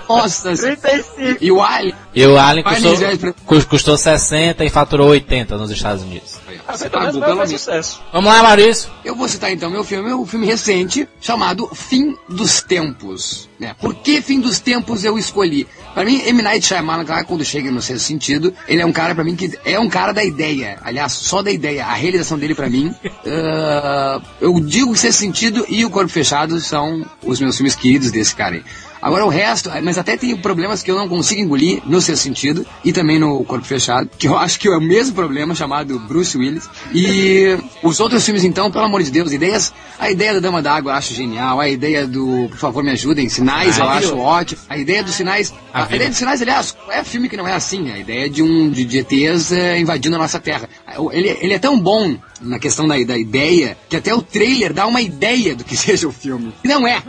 Nossa, 0.07 0.53
35. 0.55 1.37
e 1.41 1.51
o 1.51 1.61
Alien? 1.61 1.95
E 2.13 2.25
o 2.25 2.37
Alien 2.37 2.63
custou, 2.63 3.63
custou 3.67 3.97
60 3.97 4.63
e 4.63 4.69
faturou 4.69 5.09
80 5.09 5.57
nos 5.57 5.71
Estados 5.71 6.03
Unidos. 6.03 6.39
Pelo 6.77 7.19
fazer 7.19 7.35
menos. 7.35 7.51
sucesso. 7.51 8.01
Vamos 8.11 8.31
lá, 8.31 8.43
Maurício. 8.43 8.89
Eu 9.03 9.15
vou 9.15 9.27
citar 9.27 9.51
então 9.51 9.69
meu 9.69 9.83
filme, 9.83 10.13
um 10.13 10.25
filme 10.25 10.45
recente 10.45 11.07
chamado 11.19 11.67
Fim 11.73 12.15
dos 12.29 12.61
Tempos. 12.61 13.49
Né? 13.59 13.75
Por 13.79 13.95
que 13.95 14.21
Fim 14.21 14.39
dos 14.39 14.59
Tempos 14.59 15.03
eu 15.03 15.17
escolhi? 15.17 15.67
Pra 15.93 16.05
mim, 16.05 16.21
M. 16.25 16.41
Night 16.41 16.65
Shyamalan, 16.65 17.03
claro, 17.05 17.25
quando 17.25 17.43
chega 17.43 17.69
no 17.69 17.81
sexto 17.81 18.05
sentido, 18.05 18.53
ele 18.67 18.81
é 18.81 18.85
um 18.85 18.93
cara 18.93 19.13
pra 19.13 19.23
mim 19.23 19.35
que 19.35 19.51
é 19.65 19.77
um 19.79 19.89
cara 19.89 20.13
da 20.13 20.23
ideia. 20.23 20.79
Aliás, 20.83 21.11
só 21.11 21.41
da 21.41 21.51
ideia. 21.51 21.85
A 21.85 21.93
realização 21.93 22.39
dele 22.39 22.55
pra 22.55 22.69
mim, 22.69 22.93
ah, 23.27 24.21
eu 24.39 24.59
digo 24.59 24.95
sexto 24.95 25.19
sentido 25.19 25.65
e 25.67 25.83
o 25.83 25.89
Corpo 25.89 26.09
Fechado 26.09 26.59
são 26.59 27.05
os 27.23 27.39
meus 27.39 27.57
filmes 27.57 27.75
queridos 27.75 28.11
desse 28.11 28.35
cara 28.35 28.55
aí. 28.55 28.63
Agora 29.01 29.25
o 29.25 29.29
resto, 29.29 29.69
mas 29.81 29.97
até 29.97 30.15
tem 30.15 30.35
problemas 30.37 30.83
que 30.83 30.91
eu 30.91 30.95
não 30.95 31.09
consigo 31.09 31.41
engolir 31.41 31.81
no 31.85 31.99
seu 31.99 32.15
sentido 32.15 32.65
e 32.83 32.93
também 32.93 33.17
no 33.17 33.43
Corpo 33.43 33.65
Fechado, 33.65 34.09
que 34.17 34.27
eu 34.27 34.37
acho 34.37 34.59
que 34.59 34.67
é 34.67 34.77
o 34.77 34.81
mesmo 34.81 35.15
problema 35.15 35.55
chamado 35.55 35.97
Bruce 35.99 36.37
Willis. 36.37 36.69
E 36.93 37.57
os 37.81 37.99
outros 37.99 38.23
filmes 38.23 38.43
então, 38.43 38.69
pelo 38.69 38.85
amor 38.85 39.01
de 39.01 39.09
Deus, 39.09 39.31
ideias, 39.31 39.73
a 39.97 40.11
ideia 40.11 40.35
da 40.35 40.39
Dama 40.39 40.61
d'Água 40.61 40.91
eu 40.91 40.95
acho 40.95 41.13
genial, 41.13 41.59
a 41.59 41.67
ideia 41.67 42.05
do, 42.05 42.47
por 42.49 42.57
favor 42.57 42.83
me 42.83 42.91
ajudem, 42.91 43.27
Sinais 43.29 43.77
eu 43.77 43.89
acho 43.89 44.17
ótimo, 44.17 44.61
a 44.69 44.77
ideia 44.77 45.03
dos 45.03 45.15
Sinais, 45.15 45.53
a, 45.73 45.83
A 45.83 45.85
a 45.85 45.95
ideia 45.95 46.09
dos 46.09 46.17
Sinais, 46.17 46.41
aliás, 46.41 46.77
é 46.89 47.03
filme 47.03 47.27
que 47.27 47.37
não 47.37 47.47
é 47.47 47.53
assim, 47.53 47.91
a 47.91 47.97
ideia 47.97 48.29
de 48.29 48.43
um 48.43 48.69
de, 48.69 48.85
de 48.85 48.99
ETs 48.99 49.51
eh, 49.51 49.79
invadindo 49.79 50.15
a 50.15 50.19
nossa 50.19 50.39
Terra. 50.39 50.69
Ele, 51.11 51.29
ele 51.41 51.53
é 51.53 51.59
tão 51.59 51.79
bom 51.79 52.17
na 52.41 52.59
questão 52.59 52.87
da, 52.87 52.95
da 53.03 53.17
ideia 53.17 53.77
que 53.89 53.95
até 53.95 54.13
o 54.13 54.21
trailer 54.21 54.73
dá 54.73 54.85
uma 54.85 55.01
ideia 55.01 55.55
do 55.55 55.63
que 55.63 55.75
seja 55.77 56.07
o 56.07 56.11
filme. 56.11 56.53
E 56.63 56.67
não 56.67 56.87
é. 56.87 57.01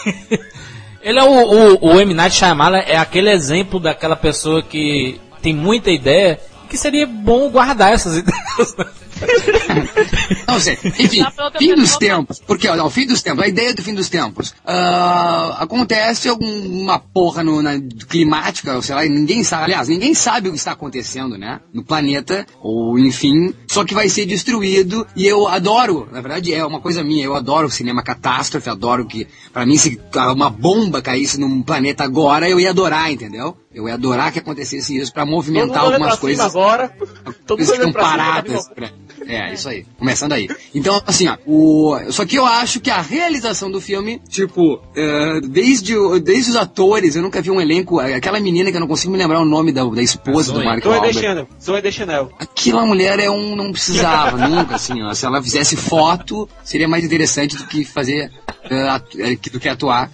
Ele 1.02 1.18
é 1.18 1.24
o, 1.24 1.76
o, 1.82 1.94
o 1.94 2.00
M. 2.00 2.12
Night 2.14 2.36
Shyamalan 2.36 2.78
é 2.78 2.96
aquele 2.96 3.30
exemplo 3.30 3.80
daquela 3.80 4.16
pessoa 4.16 4.62
que 4.62 5.20
tem 5.40 5.54
muita 5.54 5.90
ideia 5.90 6.38
que 6.68 6.76
seria 6.78 7.06
bom 7.06 7.50
guardar 7.50 7.92
essas 7.92 8.16
ideias. 8.18 8.76
Não 10.46 10.60
sei. 10.60 10.78
Enfim, 10.98 11.24
fim 11.58 11.74
dos 11.74 11.96
tempos. 11.96 12.40
Porque, 12.46 12.68
ó, 12.68 12.86
o 12.86 12.90
fim 12.90 13.06
dos 13.06 13.22
tempos, 13.22 13.44
a 13.44 13.48
ideia 13.48 13.74
do 13.74 13.82
fim 13.82 13.94
dos 13.94 14.08
tempos. 14.08 14.54
ah, 14.64 15.56
acontece 15.58 16.28
alguma 16.28 16.98
porra 16.98 17.42
no, 17.42 17.60
na 17.60 17.72
climática, 18.08 18.74
ou 18.74 18.82
sei 18.82 18.94
lá, 18.94 19.04
e 19.04 19.08
ninguém 19.08 19.42
sabe. 19.42 19.64
Aliás, 19.64 19.88
ninguém 19.88 20.14
sabe 20.14 20.48
o 20.48 20.52
que 20.52 20.58
está 20.58 20.72
acontecendo, 20.72 21.36
né? 21.36 21.60
No 21.72 21.84
planeta, 21.84 22.46
ou 22.60 22.98
enfim, 22.98 23.52
só 23.70 23.84
que 23.84 23.94
vai 23.94 24.08
ser 24.08 24.26
destruído. 24.26 25.06
E 25.14 25.24
eu 25.24 25.46
adoro, 25.46 26.08
na 26.10 26.20
verdade, 26.20 26.52
é 26.52 26.66
uma 26.66 26.80
coisa 26.80 27.04
minha, 27.04 27.24
eu 27.24 27.36
adoro 27.36 27.68
o 27.68 27.70
cinema 27.70 28.02
catástrofe, 28.02 28.68
adoro 28.68 29.06
que, 29.06 29.28
pra 29.52 29.64
mim, 29.64 29.76
se 29.76 30.00
uma 30.34 30.50
bomba 30.50 31.00
caísse 31.00 31.38
num 31.38 31.62
planeta 31.62 32.02
agora, 32.02 32.48
eu 32.48 32.58
ia 32.58 32.70
adorar, 32.70 33.12
entendeu? 33.12 33.56
Eu 33.72 33.86
ia 33.86 33.94
adorar 33.94 34.32
que 34.32 34.40
acontecesse 34.40 34.96
isso 34.96 35.12
pra 35.12 35.22
Todo 35.22 35.30
movimentar 35.30 35.84
algumas 35.84 36.18
coisas 36.18 36.44
agora. 36.44 36.92
Todo 37.46 37.58
coisas 37.58 37.72
ficam 37.72 37.92
olhando 37.92 38.74
pra 38.74 38.82
cima. 38.82 38.92
Pra- 39.24 39.32
É, 39.32 39.52
isso 39.54 39.68
aí. 39.68 39.84
Começando 39.98 40.32
aí. 40.32 40.48
Então, 40.74 41.00
assim, 41.06 41.28
ó, 41.28 41.36
o... 41.46 41.98
só 42.10 42.24
que 42.24 42.36
eu 42.36 42.44
acho 42.46 42.80
que 42.80 42.90
a 42.90 43.00
realização 43.00 43.70
do 43.70 43.80
filme, 43.80 44.20
tipo, 44.28 44.80
é, 44.96 45.40
desde, 45.42 45.94
desde 46.20 46.50
os 46.50 46.56
atores, 46.56 47.16
eu 47.16 47.22
nunca 47.22 47.40
vi 47.42 47.50
um 47.50 47.60
elenco, 47.60 47.98
aquela 48.00 48.40
menina 48.40 48.70
que 48.70 48.76
eu 48.76 48.80
não 48.80 48.88
consigo 48.88 49.12
me 49.12 49.18
lembrar 49.18 49.40
o 49.40 49.44
nome 49.44 49.72
da, 49.72 49.84
da 49.84 50.02
esposa 50.02 50.52
do 50.52 50.58
Zoe. 50.58 50.64
Mark 50.64 50.82
Zoe 50.82 50.92
Wahlberg. 50.92 51.14
Deschanel. 51.14 51.48
Zoe 51.62 51.82
Deschanel. 51.82 52.30
Aquela 52.38 52.84
mulher 52.86 53.18
é 53.18 53.30
um, 53.30 53.54
não 53.56 53.72
precisava 53.72 54.36
nunca, 54.48 54.76
assim, 54.76 55.02
ó, 55.02 55.12
se 55.14 55.24
ela 55.26 55.42
fizesse 55.42 55.76
foto, 55.76 56.48
seria 56.64 56.88
mais 56.88 57.04
interessante 57.04 57.56
do 57.56 57.64
que 57.66 57.84
fazer, 57.84 58.30
é, 58.70 58.88
atu- 58.88 59.20
é, 59.20 59.36
do 59.36 59.60
que 59.60 59.68
atuar. 59.68 60.10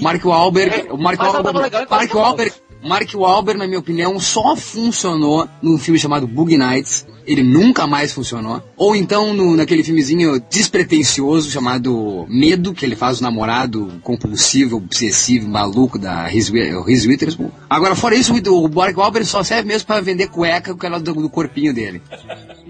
Mark 0.00 0.24
Wahlberg, 0.24 0.86
o 0.90 0.96
Mark 0.96 1.20
Wahlberg, 1.20 1.58
legal 1.60 1.86
Mark 1.88 2.14
Wahlberg, 2.14 2.52
Mark 2.82 3.08
Wahlberg, 3.14 3.58
na 3.58 3.66
minha 3.66 3.78
opinião, 3.78 4.18
só 4.18 4.56
funcionou 4.56 5.48
num 5.62 5.76
filme 5.78 5.98
chamado 5.98 6.26
Boogie 6.26 6.56
Nights. 6.58 7.06
Ele 7.26 7.42
nunca 7.42 7.86
mais 7.86 8.12
funcionou. 8.12 8.62
Ou 8.76 8.96
então 8.96 9.32
no, 9.34 9.54
naquele 9.54 9.84
filmezinho 9.84 10.42
despretensioso 10.50 11.50
chamado 11.50 12.26
Medo, 12.28 12.72
que 12.72 12.84
ele 12.84 12.96
faz 12.96 13.20
o 13.20 13.22
namorado 13.22 13.92
compulsivo, 14.02 14.78
obsessivo, 14.78 15.48
maluco 15.48 15.98
da 15.98 16.24
Reese 16.26 16.50
Wi- 16.50 16.82
Reese 16.84 17.06
Witherspoon. 17.06 17.50
Agora, 17.68 17.94
fora 17.94 18.16
isso, 18.16 18.32
o 18.34 18.68
Mark 18.74 18.96
Wahlberg 18.96 19.28
só 19.28 19.44
serve 19.44 19.68
mesmo 19.68 19.86
pra 19.86 20.00
vender 20.00 20.28
cueca 20.28 20.74
com 20.74 20.86
ela 20.86 20.98
do, 20.98 21.12
do 21.14 21.28
corpinho 21.30 21.72
dele. 21.74 22.02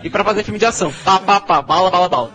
E 0.02 0.10
pra 0.10 0.24
fazer 0.24 0.42
filme 0.44 0.58
de 0.58 0.66
ação. 0.66 0.92
Pá, 1.04 1.18
pá, 1.20 1.40
pá, 1.40 1.62
bala, 1.62 1.90
bala, 1.90 2.08
bala. 2.08 2.30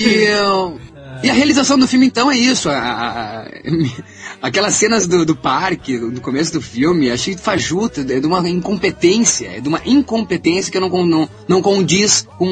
E 0.00 0.04
eu... 0.24 0.80
E 1.22 1.28
a 1.28 1.34
realização 1.34 1.78
do 1.78 1.86
filme, 1.86 2.06
então, 2.06 2.30
é 2.30 2.36
isso. 2.36 2.68
A, 2.70 2.78
a- 2.78 3.40
a- 3.42 3.50
aquelas 4.42 4.74
cenas 4.74 5.06
do, 5.06 5.24
do 5.26 5.36
parque, 5.36 5.98
do 5.98 6.20
começo 6.20 6.52
do 6.52 6.62
filme, 6.62 7.10
achei 7.10 7.36
fajuta, 7.36 8.00
é 8.00 8.20
de 8.20 8.26
uma 8.26 8.48
incompetência, 8.48 9.48
é 9.48 9.60
de 9.60 9.68
uma 9.68 9.80
incompetência 9.84 10.72
que 10.72 10.80
não, 10.80 10.88
não, 11.06 11.28
não 11.46 11.60
condiz 11.62 12.26
com 12.38 12.46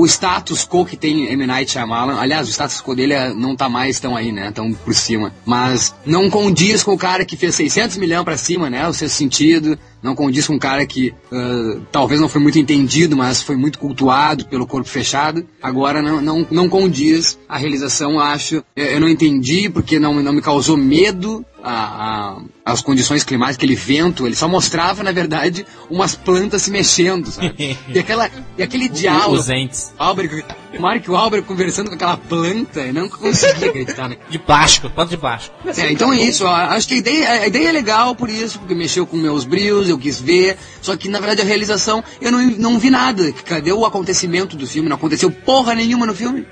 o 0.00 0.06
status 0.06 0.66
quo 0.66 0.86
que 0.86 0.96
tem 0.96 1.26
M. 1.26 1.46
Night 1.46 1.70
Shyamalan. 1.72 2.18
Aliás, 2.18 2.48
o 2.48 2.50
status 2.50 2.80
quo 2.80 2.94
dele 2.94 3.12
é- 3.12 3.34
não 3.34 3.54
tá 3.54 3.68
mais 3.68 4.00
tão 4.00 4.16
aí, 4.16 4.32
né? 4.32 4.50
Tão 4.50 4.72
por 4.72 4.94
cima. 4.94 5.32
Mas 5.44 5.94
não 6.06 6.30
condiz 6.30 6.82
com 6.82 6.94
o 6.94 6.98
cara 6.98 7.24
que 7.24 7.36
fez 7.36 7.54
600 7.54 7.96
milhões 7.98 8.24
pra 8.24 8.36
cima, 8.36 8.70
né? 8.70 8.88
O 8.88 8.92
seu 8.94 9.08
sentido. 9.08 9.78
Não 10.02 10.14
condiz 10.14 10.46
com 10.46 10.54
um 10.54 10.58
cara 10.58 10.86
que 10.86 11.14
ah, 11.32 11.78
talvez 11.90 12.20
não 12.20 12.28
foi 12.28 12.40
muito 12.40 12.58
entendido, 12.58 13.16
mas 13.16 13.42
foi 13.42 13.56
muito 13.56 13.78
cultuado 13.78 14.46
pelo 14.46 14.66
corpo 14.66 14.88
fechado. 14.88 15.46
Agora 15.62 16.02
não, 16.02 16.20
não, 16.20 16.46
não 16.50 16.68
condiz. 16.68 17.38
A 17.48 17.56
realização, 17.56 18.18
acho, 18.18 18.64
eu, 18.74 18.84
eu 18.84 19.00
não 19.00 19.08
entendi 19.08 19.68
porque 19.68 19.98
não, 19.98 20.22
não 20.22 20.32
me 20.32 20.42
causou 20.42 20.76
medo. 20.76 21.44
A, 21.68 21.72
a- 21.72 22.36
as 22.64 22.80
condições 22.80 23.22
climáticas, 23.24 23.56
aquele 23.56 23.74
vento, 23.76 24.26
ele 24.26 24.34
só 24.34 24.48
mostrava, 24.48 25.02
na 25.02 25.12
verdade, 25.12 25.64
umas 25.90 26.14
plantas 26.16 26.62
se 26.62 26.70
mexendo, 26.70 27.26
sabe? 27.30 27.76
E, 27.92 27.98
aquela, 27.98 28.28
e 28.58 28.62
aquele 28.62 28.88
diálogo. 28.88 29.34
Os 29.36 29.48
entes. 29.50 29.92
Albert, 29.98 30.44
Mark 30.80 31.08
Albert 31.08 31.42
conversando 31.44 31.88
com 31.88 31.94
aquela 31.94 32.16
planta, 32.16 32.80
eu 32.80 32.92
não 32.92 33.08
conseguia 33.08 33.68
acreditar, 33.68 34.08
né? 34.08 34.16
De 34.28 34.38
plástico, 34.38 34.90
planta 34.90 35.10
de 35.10 35.16
plástico. 35.16 35.54
É, 35.76 35.90
então 35.92 36.12
é 36.12 36.16
isso, 36.22 36.44
ó, 36.44 36.52
acho 36.54 36.86
que 36.88 36.94
a 36.94 36.98
ideia, 36.98 37.30
a 37.30 37.46
ideia 37.46 37.68
é 37.68 37.72
legal 37.72 38.14
por 38.14 38.28
isso, 38.28 38.58
porque 38.58 38.74
mexeu 38.74 39.06
com 39.06 39.16
meus 39.16 39.44
brios, 39.44 39.88
eu 39.88 39.98
quis 39.98 40.20
ver, 40.20 40.56
só 40.82 40.96
que 40.96 41.08
na 41.08 41.18
verdade 41.18 41.42
a 41.42 41.44
realização, 41.44 42.02
eu 42.20 42.30
não, 42.32 42.40
não 42.42 42.78
vi 42.78 42.90
nada. 42.90 43.32
Cadê 43.44 43.72
o 43.72 43.84
acontecimento 43.86 44.56
do 44.56 44.66
filme? 44.66 44.88
Não 44.88 44.96
aconteceu 44.96 45.30
porra 45.30 45.74
nenhuma 45.74 46.04
no 46.06 46.14
filme. 46.14 46.44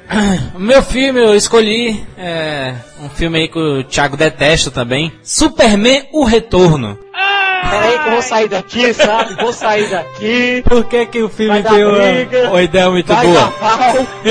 O 0.55 0.61
meu 0.61 0.83
filme 0.83 1.21
eu 1.21 1.35
escolhi 1.35 2.05
é, 2.17 2.75
um 3.03 3.09
filme 3.09 3.39
aí 3.41 3.49
que 3.49 3.59
o 3.59 3.83
Thiago 3.85 4.17
detesta 4.17 4.71
também. 4.71 5.04
Superman 5.23 6.07
O 6.13 6.25
Retorno. 6.25 6.99
Peraí 7.71 7.99
que 7.99 8.09
eu 8.09 8.13
vou 8.13 8.23
sair 8.23 8.49
daqui, 8.49 8.95
sabe? 8.95 9.35
Vou 9.37 9.53
sair 9.53 9.89
daqui. 9.89 10.63
Por 10.69 10.85
que, 10.85 11.07
que 11.07 11.23
o 11.23 11.29
filme 11.29 11.63
tem 11.63 11.85
uma, 11.85 12.63
ideia 12.63 12.91
muito 12.91 13.15
boa? 13.15 13.55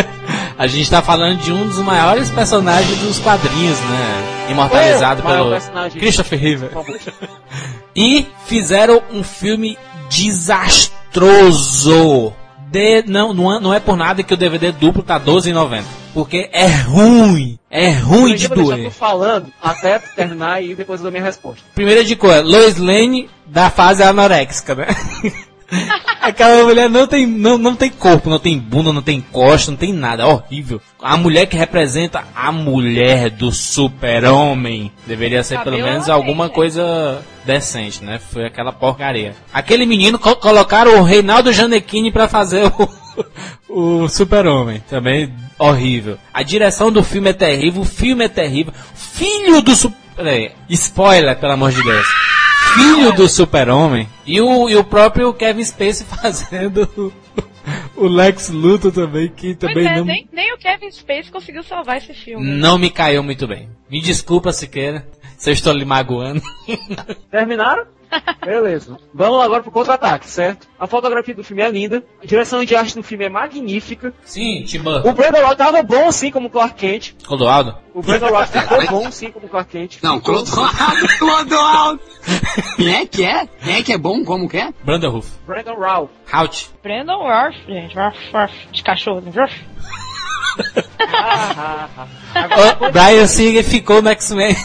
A 0.57 0.67
gente 0.67 0.89
tá 0.89 1.01
falando 1.01 1.39
de 1.39 1.51
um 1.51 1.67
dos 1.67 1.80
maiores 1.80 2.30
personagens 2.30 2.97
dos 2.99 3.19
quadrinhos, 3.19 3.80
né? 3.80 4.49
Imortalizado 4.49 5.24
pelo. 5.24 5.55
Christopher 5.91 6.39
Reeve. 6.39 6.69
E 7.95 8.26
fizeram 8.45 9.01
um 9.11 9.24
filme 9.24 9.78
desastroso. 10.09 10.93
De, 12.74 13.03
não, 13.03 13.36
não, 13.36 13.55
é, 13.55 13.59
não 13.59 13.71
é 13.71 13.80
por 13.80 13.95
nada 13.95 14.24
que 14.24 14.34
o 14.34 14.38
DVD 14.38 14.71
duplo 14.71 15.03
tá 15.03 15.17
R$12,90. 15.19 15.84
Porque 16.11 16.49
é 16.51 16.65
ruim. 16.65 17.59
É 17.69 17.91
ruim 17.91 18.34
de 18.36 18.45
Eu 18.45 18.49
doer. 18.55 18.86
tu 18.86 18.91
falando 18.91 19.45
até 19.61 19.99
terminar 19.99 20.59
e 20.63 20.74
depois 20.74 20.99
eu 20.99 21.03
dou 21.03 21.11
minha 21.11 21.24
resposta. 21.24 21.61
Primeira 21.76 22.03
de 22.03 22.15
coisa, 22.15 22.41
Lois 22.41 22.78
Lane 22.78 23.30
da 23.45 23.69
fase 23.69 24.01
anoréxica, 24.01 24.74
né? 24.74 24.88
Aquela 26.21 26.63
mulher 26.63 26.89
não 26.89 27.05
tem, 27.05 27.26
não, 27.28 27.57
não 27.57 27.76
tem 27.76 27.89
corpo, 27.89 28.30
não 28.30 28.39
tem 28.39 28.57
bunda, 28.57 28.93
não 28.93 29.01
tem 29.01 29.19
costa, 29.19 29.71
não 29.71 29.78
tem 29.78 29.91
nada. 29.91 30.24
É 30.24 30.26
horrível. 30.26 30.82
A 31.01 31.17
mulher 31.17 31.45
que 31.47 31.57
representa 31.57 32.24
a 32.36 32.51
mulher 32.51 33.30
do 33.30 33.51
super-homem 33.51 34.91
deveria 35.05 35.43
ser 35.43 35.59
pelo 35.59 35.78
menos 35.78 36.03
ok, 36.03 36.13
alguma 36.13 36.49
coisa 36.49 37.21
decente, 37.45 38.03
né? 38.03 38.19
Foi 38.32 38.45
aquela 38.45 38.71
porcaria. 38.71 39.36
Aquele 39.53 39.86
menino 39.86 40.17
co- 40.17 40.36
colocaram 40.38 40.99
o 40.99 41.03
Reinaldo 41.03 41.51
Janequini 41.51 42.09
pra 42.11 42.30
fazer 42.30 42.65
o, 42.65 42.89
o 44.03 44.07
super-homem. 44.07 44.82
Também 44.89 45.34
horrível. 45.59 46.17
A 46.34 46.41
direção 46.41 46.89
do 46.91 47.03
filme 47.03 47.32
é 47.32 47.34
terrível, 47.34 47.82
o 47.82 47.86
filme 47.86 48.24
é 48.26 48.30
terrível. 48.30 48.74
Filho 48.95 49.61
do 49.61 49.76
super... 49.76 49.97
Spoiler, 50.69 51.36
pelo 51.38 51.53
amor 51.53 51.71
de 51.71 51.84
Deus 51.84 52.07
filho 52.74 53.13
do 53.13 53.28
super-homem 53.28 54.07
e 54.26 54.39
o, 54.41 54.69
e 54.69 54.76
o 54.76 54.84
próprio 54.84 55.34
Kevin 55.34 55.63
Spacey 55.63 56.05
fazendo 56.21 57.13
o, 57.95 58.07
Lex 58.07 58.49
Luthor 58.49 58.91
também, 58.91 59.30
que 59.30 59.55
Pois 59.55 59.74
também 59.74 59.88
é, 59.88 59.97
não, 59.97 60.05
nem, 60.05 60.28
nem 60.32 60.53
o 60.53 60.57
Kevin 60.57 60.91
Space 60.91 61.32
conseguiu 61.32 61.63
salvar 61.63 61.97
esse 61.97 62.13
filme. 62.13 62.45
não 62.45 62.78
me 62.78 62.89
caiu 62.89 63.24
muito 63.24 63.47
bem. 63.47 63.69
Me 63.89 64.01
desculpa, 64.01 64.51
Siqueira, 64.51 65.07
se 65.38 65.49
eu 65.49 65.53
estou 65.53 65.74
lhe 65.74 65.86
magoando. 65.86 66.41
Terminaram? 67.32 67.86
Beleza. 68.45 68.97
Vamos 69.14 69.41
agora 69.43 69.61
pro 69.64 69.72
contra-ataque, 69.72 70.30
certo? 70.30 70.68
A 70.80 70.88
fotografia 70.88 71.34
do 71.34 71.43
filme 71.43 71.61
é 71.61 71.70
linda, 71.70 72.03
a 72.22 72.26
direção 72.26 72.64
de 72.64 72.76
arte 72.76 72.95
do 72.95 73.03
filme 73.03 73.26
é 73.26 73.30
magnífica. 73.30 74.14
Sim, 74.24 74.64
Tim 74.66 74.80
O. 74.80 75.14
Brandon 75.14 75.41
Rock 75.41 75.57
tava 75.57 75.84
bom 75.84 76.11
sim 76.11 76.32
como 76.32 76.49
Clark 76.49 76.76
Kent. 76.76 77.16
Clodoaldo? 77.24 77.76
O 77.93 78.01
Brandon 78.01 78.30
Rock 78.30 78.51
ficou 78.59 78.88
bom 78.88 79.11
sim 79.11 79.32
como 79.32 79.47
Clark 79.47 79.72
Kent. 79.72 79.97
Não, 80.03 80.20
Clodoaldo, 80.20 81.07
Clodoaldo. 81.20 81.99
Quem 82.76 82.95
é 82.95 83.05
que 83.05 83.24
é? 83.24 83.47
Quem 83.64 83.76
é 83.76 83.84
que 83.84 83.93
é 83.93 83.97
bom? 83.97 84.24
Como 84.24 84.47
que 84.49 84.57
é? 84.57 84.74
Brandon 84.84 85.09
Ruff. 85.09 85.32
Brandon 85.45 85.76
Ralph. 85.76 86.09
Hout. 86.34 86.70
Brandon 86.82 87.20
Worth, 87.20 87.55
gente. 87.68 87.97
Worth, 87.97 88.34
Worth, 88.34 88.53
de 88.72 88.84
cachorro. 88.84 89.24
Worth. 89.36 89.53
Ah, 90.99 91.89
ah, 91.95 92.07
ah. 92.36 92.88
O 92.88 92.91
Brian 92.91 93.28
Singer 93.28 93.64
ficou 93.64 94.01
no 94.01 94.09
X-Men. 94.09 94.55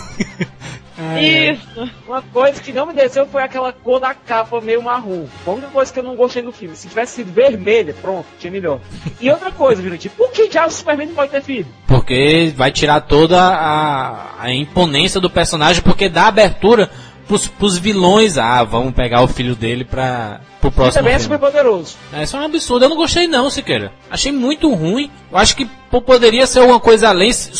Isso. 1.20 1.90
Uma 2.06 2.22
coisa 2.22 2.60
que 2.60 2.72
não 2.72 2.86
me 2.86 2.92
desceu 2.92 3.26
foi 3.26 3.42
aquela 3.42 3.72
cor 3.72 4.00
da 4.00 4.14
capa 4.14 4.60
meio 4.60 4.82
marrom. 4.82 5.26
Foi 5.44 5.54
a 5.54 5.56
única 5.56 5.72
coisa 5.72 5.92
que 5.92 5.98
eu 5.98 6.02
não 6.02 6.16
gostei 6.16 6.42
do 6.42 6.52
filme. 6.52 6.74
Se 6.74 6.88
tivesse 6.88 7.16
sido 7.16 7.32
vermelha, 7.32 7.94
pronto, 8.00 8.26
tinha 8.38 8.50
melhor. 8.50 8.80
E 9.20 9.30
outra 9.30 9.50
coisa, 9.52 9.80
Virante, 9.80 10.08
por 10.08 10.30
que 10.30 10.50
já 10.50 10.66
o 10.66 10.70
Superman 10.70 11.08
não 11.08 11.14
pode 11.14 11.30
ter 11.30 11.42
filho? 11.42 11.66
Porque 11.86 12.52
vai 12.56 12.72
tirar 12.72 13.00
toda 13.02 13.40
a, 13.40 14.42
a 14.42 14.52
imponência 14.52 15.20
do 15.20 15.30
personagem, 15.30 15.82
porque 15.82 16.08
dá 16.08 16.26
abertura 16.26 16.90
pros, 17.28 17.46
pros 17.46 17.78
vilões. 17.78 18.36
Ah, 18.38 18.64
vamos 18.64 18.92
pegar 18.94 19.22
o 19.22 19.28
filho 19.28 19.54
dele 19.54 19.84
pra, 19.84 20.40
pro 20.60 20.72
próximo 20.72 20.94
também 21.04 21.14
é 21.14 21.18
filme. 21.20 21.34
super 21.36 21.46
poderoso. 21.52 21.94
É, 22.12 22.24
Isso 22.24 22.36
é 22.36 22.40
um 22.40 22.44
absurdo. 22.44 22.84
Eu 22.84 22.88
não 22.88 22.96
gostei 22.96 23.28
não, 23.28 23.48
Siqueira. 23.50 23.92
Achei 24.10 24.32
muito 24.32 24.72
ruim. 24.74 25.10
Eu 25.30 25.36
acho 25.38 25.54
que 25.54 25.66
pô, 25.90 26.00
poderia 26.00 26.46
ser 26.46 26.60
alguma 26.60 26.80
coisa 26.80 27.08
além. 27.10 27.30
Se 27.32 27.52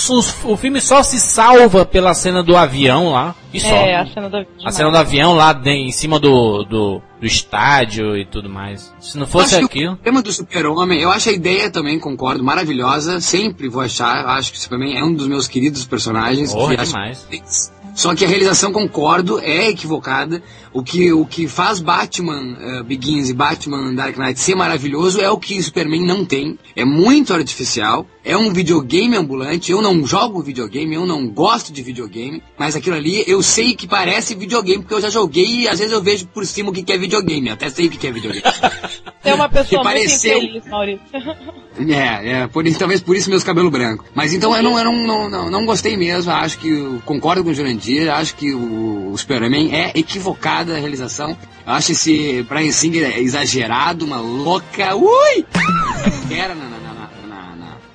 O, 0.44 0.56
filme 0.56 0.80
só 0.80 1.02
se 1.02 1.20
salva 1.20 1.84
pela 1.84 2.14
cena 2.14 2.42
do 2.42 2.56
avião 2.56 3.12
lá. 3.12 3.34
E 3.52 3.60
só. 3.60 3.68
É, 3.68 3.96
a 3.96 4.06
cena 4.06 4.28
do 4.28 4.46
A 4.64 4.70
cena 4.72 4.90
do 4.90 4.96
avião 4.96 5.34
lá 5.34 5.52
de- 5.52 5.70
em 5.70 5.92
cima 5.92 6.18
do, 6.18 6.64
do, 6.64 7.02
do 7.20 7.26
estádio 7.26 8.16
e 8.16 8.24
tudo 8.24 8.48
mais. 8.48 8.92
Se 9.00 9.16
não 9.18 9.26
fosse 9.26 9.54
acho 9.56 9.64
aquilo. 9.66 9.92
o 9.92 9.96
tema 9.96 10.22
do 10.22 10.32
super-homem, 10.32 11.00
eu 11.00 11.10
acho 11.10 11.28
a 11.30 11.32
ideia 11.32 11.70
também, 11.70 11.98
concordo, 11.98 12.42
maravilhosa. 12.44 13.20
Sempre 13.20 13.68
vou 13.68 13.82
achar, 13.82 14.26
acho 14.26 14.52
que 14.52 14.58
o 14.58 14.60
Superman 14.60 14.98
é 14.98 15.04
um 15.04 15.14
dos 15.14 15.26
meus 15.26 15.46
queridos 15.48 15.84
personagens. 15.86 16.52
Porra, 16.52 16.74
que 16.74 16.80
acho- 16.82 16.92
demais. 16.92 17.72
Só 17.98 18.14
que 18.14 18.24
a 18.24 18.28
realização, 18.28 18.72
concordo, 18.72 19.40
é 19.40 19.70
equivocada. 19.70 20.40
O 20.72 20.84
que, 20.84 21.12
o 21.12 21.26
que 21.26 21.48
faz 21.48 21.80
Batman 21.80 22.56
eh, 22.60 22.82
Begins 22.84 23.28
e 23.28 23.34
Batman 23.34 23.92
Dark 23.92 24.16
Knight 24.16 24.38
ser 24.38 24.54
maravilhoso 24.54 25.20
é 25.20 25.28
o 25.28 25.36
que 25.36 25.60
Superman 25.60 26.06
não 26.06 26.24
tem. 26.24 26.56
É 26.76 26.84
muito 26.84 27.34
artificial. 27.34 28.06
É 28.28 28.36
um 28.36 28.52
videogame 28.52 29.16
ambulante. 29.16 29.72
Eu 29.72 29.80
não 29.80 30.06
jogo 30.06 30.42
videogame, 30.42 30.94
eu 30.94 31.06
não 31.06 31.26
gosto 31.28 31.72
de 31.72 31.82
videogame. 31.82 32.42
Mas 32.58 32.76
aquilo 32.76 32.94
ali 32.94 33.24
eu 33.26 33.42
sei 33.42 33.74
que 33.74 33.86
parece 33.88 34.34
videogame, 34.34 34.82
porque 34.82 34.94
eu 34.94 35.00
já 35.00 35.08
joguei 35.08 35.62
e 35.62 35.68
às 35.68 35.78
vezes 35.78 35.92
eu 35.94 36.02
vejo 36.02 36.26
por 36.26 36.44
cima 36.44 36.68
o 36.68 36.72
que 36.72 36.92
é 36.92 36.98
videogame. 36.98 37.48
Eu 37.48 37.54
até 37.54 37.70
sei 37.70 37.86
o 37.86 37.90
que 37.90 38.06
é 38.06 38.12
videogame. 38.12 38.44
Você 39.22 39.30
é 39.30 39.34
uma 39.34 39.48
pessoa 39.48 39.66
Que 39.66 39.76
muito 39.76 39.84
pareceu- 39.84 40.38
infeliz, 40.38 40.66
Maurício. 40.68 41.00
É, 41.80 42.40
é, 42.40 42.46
por, 42.48 42.64
talvez 42.72 43.00
por 43.00 43.14
isso 43.14 43.30
meus 43.30 43.44
cabelos 43.44 43.70
brancos. 43.70 44.04
Mas 44.12 44.34
então 44.34 44.54
eu 44.56 44.62
não, 44.64 44.76
eu 44.76 44.84
não, 44.84 45.06
não, 45.06 45.30
não, 45.30 45.50
não 45.50 45.64
gostei 45.64 45.96
mesmo, 45.96 46.32
acho 46.32 46.58
que, 46.58 46.98
concordo 47.04 47.44
com 47.44 47.50
o 47.50 47.54
Jurandir, 47.54 48.12
acho 48.12 48.34
que 48.34 48.52
o, 48.52 49.12
o 49.12 49.16
Superman 49.16 49.72
é 49.72 49.92
equivocada 49.94 50.74
a 50.74 50.78
realização. 50.80 51.36
Eu 51.64 51.72
acho 51.72 51.92
esse 51.92 52.44
Brian 52.48 52.72
Singer 52.72 53.16
exagerado, 53.18 54.04
uma 54.04 54.18
louca, 54.18 54.96
ui! 54.96 55.46
Era 56.36 56.56
na, 56.56 56.64
na, 56.64 56.78
na, 56.80 56.87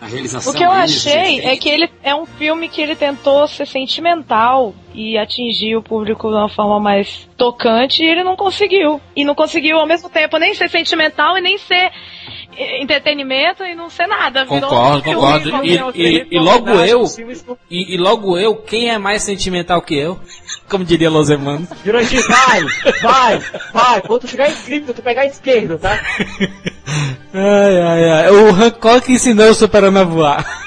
realização. 0.08 0.51
O 0.51 0.56
que 0.56 0.64
eu 0.64 0.72
achei 0.72 1.41
é 1.41 1.56
que 1.56 1.70
ele 1.70 1.89
é 2.01 2.14
um 2.16 2.26
filme 2.26 2.70
que 2.70 2.82
ele 2.82 2.95
tentou 2.95 3.47
ser 3.47 3.68
sentimental 3.68 4.74
e 4.94 5.18
atingir 5.18 5.76
o 5.76 5.82
público 5.82 6.30
de 6.30 6.36
uma 6.36 6.50
forma 6.50 6.80
mais 6.80 7.28
tocante 7.38 8.04
e 8.04 8.08
ele 8.08 8.24
não 8.24 8.36
conseguiu. 8.36 9.02
E 9.16 9.24
não 9.26 9.36
conseguiu 9.36 9.78
ao 9.80 9.88
mesmo 9.88 10.10
tempo 10.10 10.38
nem 10.38 10.54
ser 10.54 10.70
sentimental 10.70 11.38
e 11.38 11.41
nem 11.41 11.58
ser 11.58 11.91
eh, 12.58 12.82
entretenimento 12.82 13.64
e 13.64 13.74
não 13.76 13.89
ser 13.89 14.08
nada. 14.08 14.46
Virou 14.46 14.62
Concordo, 14.70 14.98
um 14.98 15.02
filme 15.04 15.78
concordo. 15.78 15.98
E, 16.00 16.04
e- 16.18 16.28
e 16.32 16.39
logo 16.39 16.70
eu, 16.72 17.04
e, 17.70 17.96
e 17.96 17.98
logo 17.98 18.38
eu, 18.38 18.56
quem 18.56 18.89
é 18.89 18.98
mais 18.98 19.24
sentimental 19.24 19.82
que 19.82 19.96
eu? 19.96 20.20
Como 20.70 20.86
diria 20.86 21.10
Los 21.10 21.30
Hermanos. 21.30 21.70
Jurandir, 21.86 22.26
vai, 22.28 22.62
vai, 23.02 23.39
vai. 23.74 24.02
Quando 24.02 24.22
tu 24.22 24.28
chegar 24.28 24.50
em 24.50 24.82
tu 24.82 25.02
pegar 25.02 25.22
a 25.22 25.26
esquerda, 25.26 25.78
tá? 25.78 26.00
Ai, 27.36 27.82
ai, 27.82 28.10
ai. 28.12 28.30
O 28.30 28.50
Hancock 28.54 29.12
ensinou 29.12 29.50
o 29.50 29.54
Super-Homem 29.56 30.02
a 30.04 30.06
voar. 30.06 30.62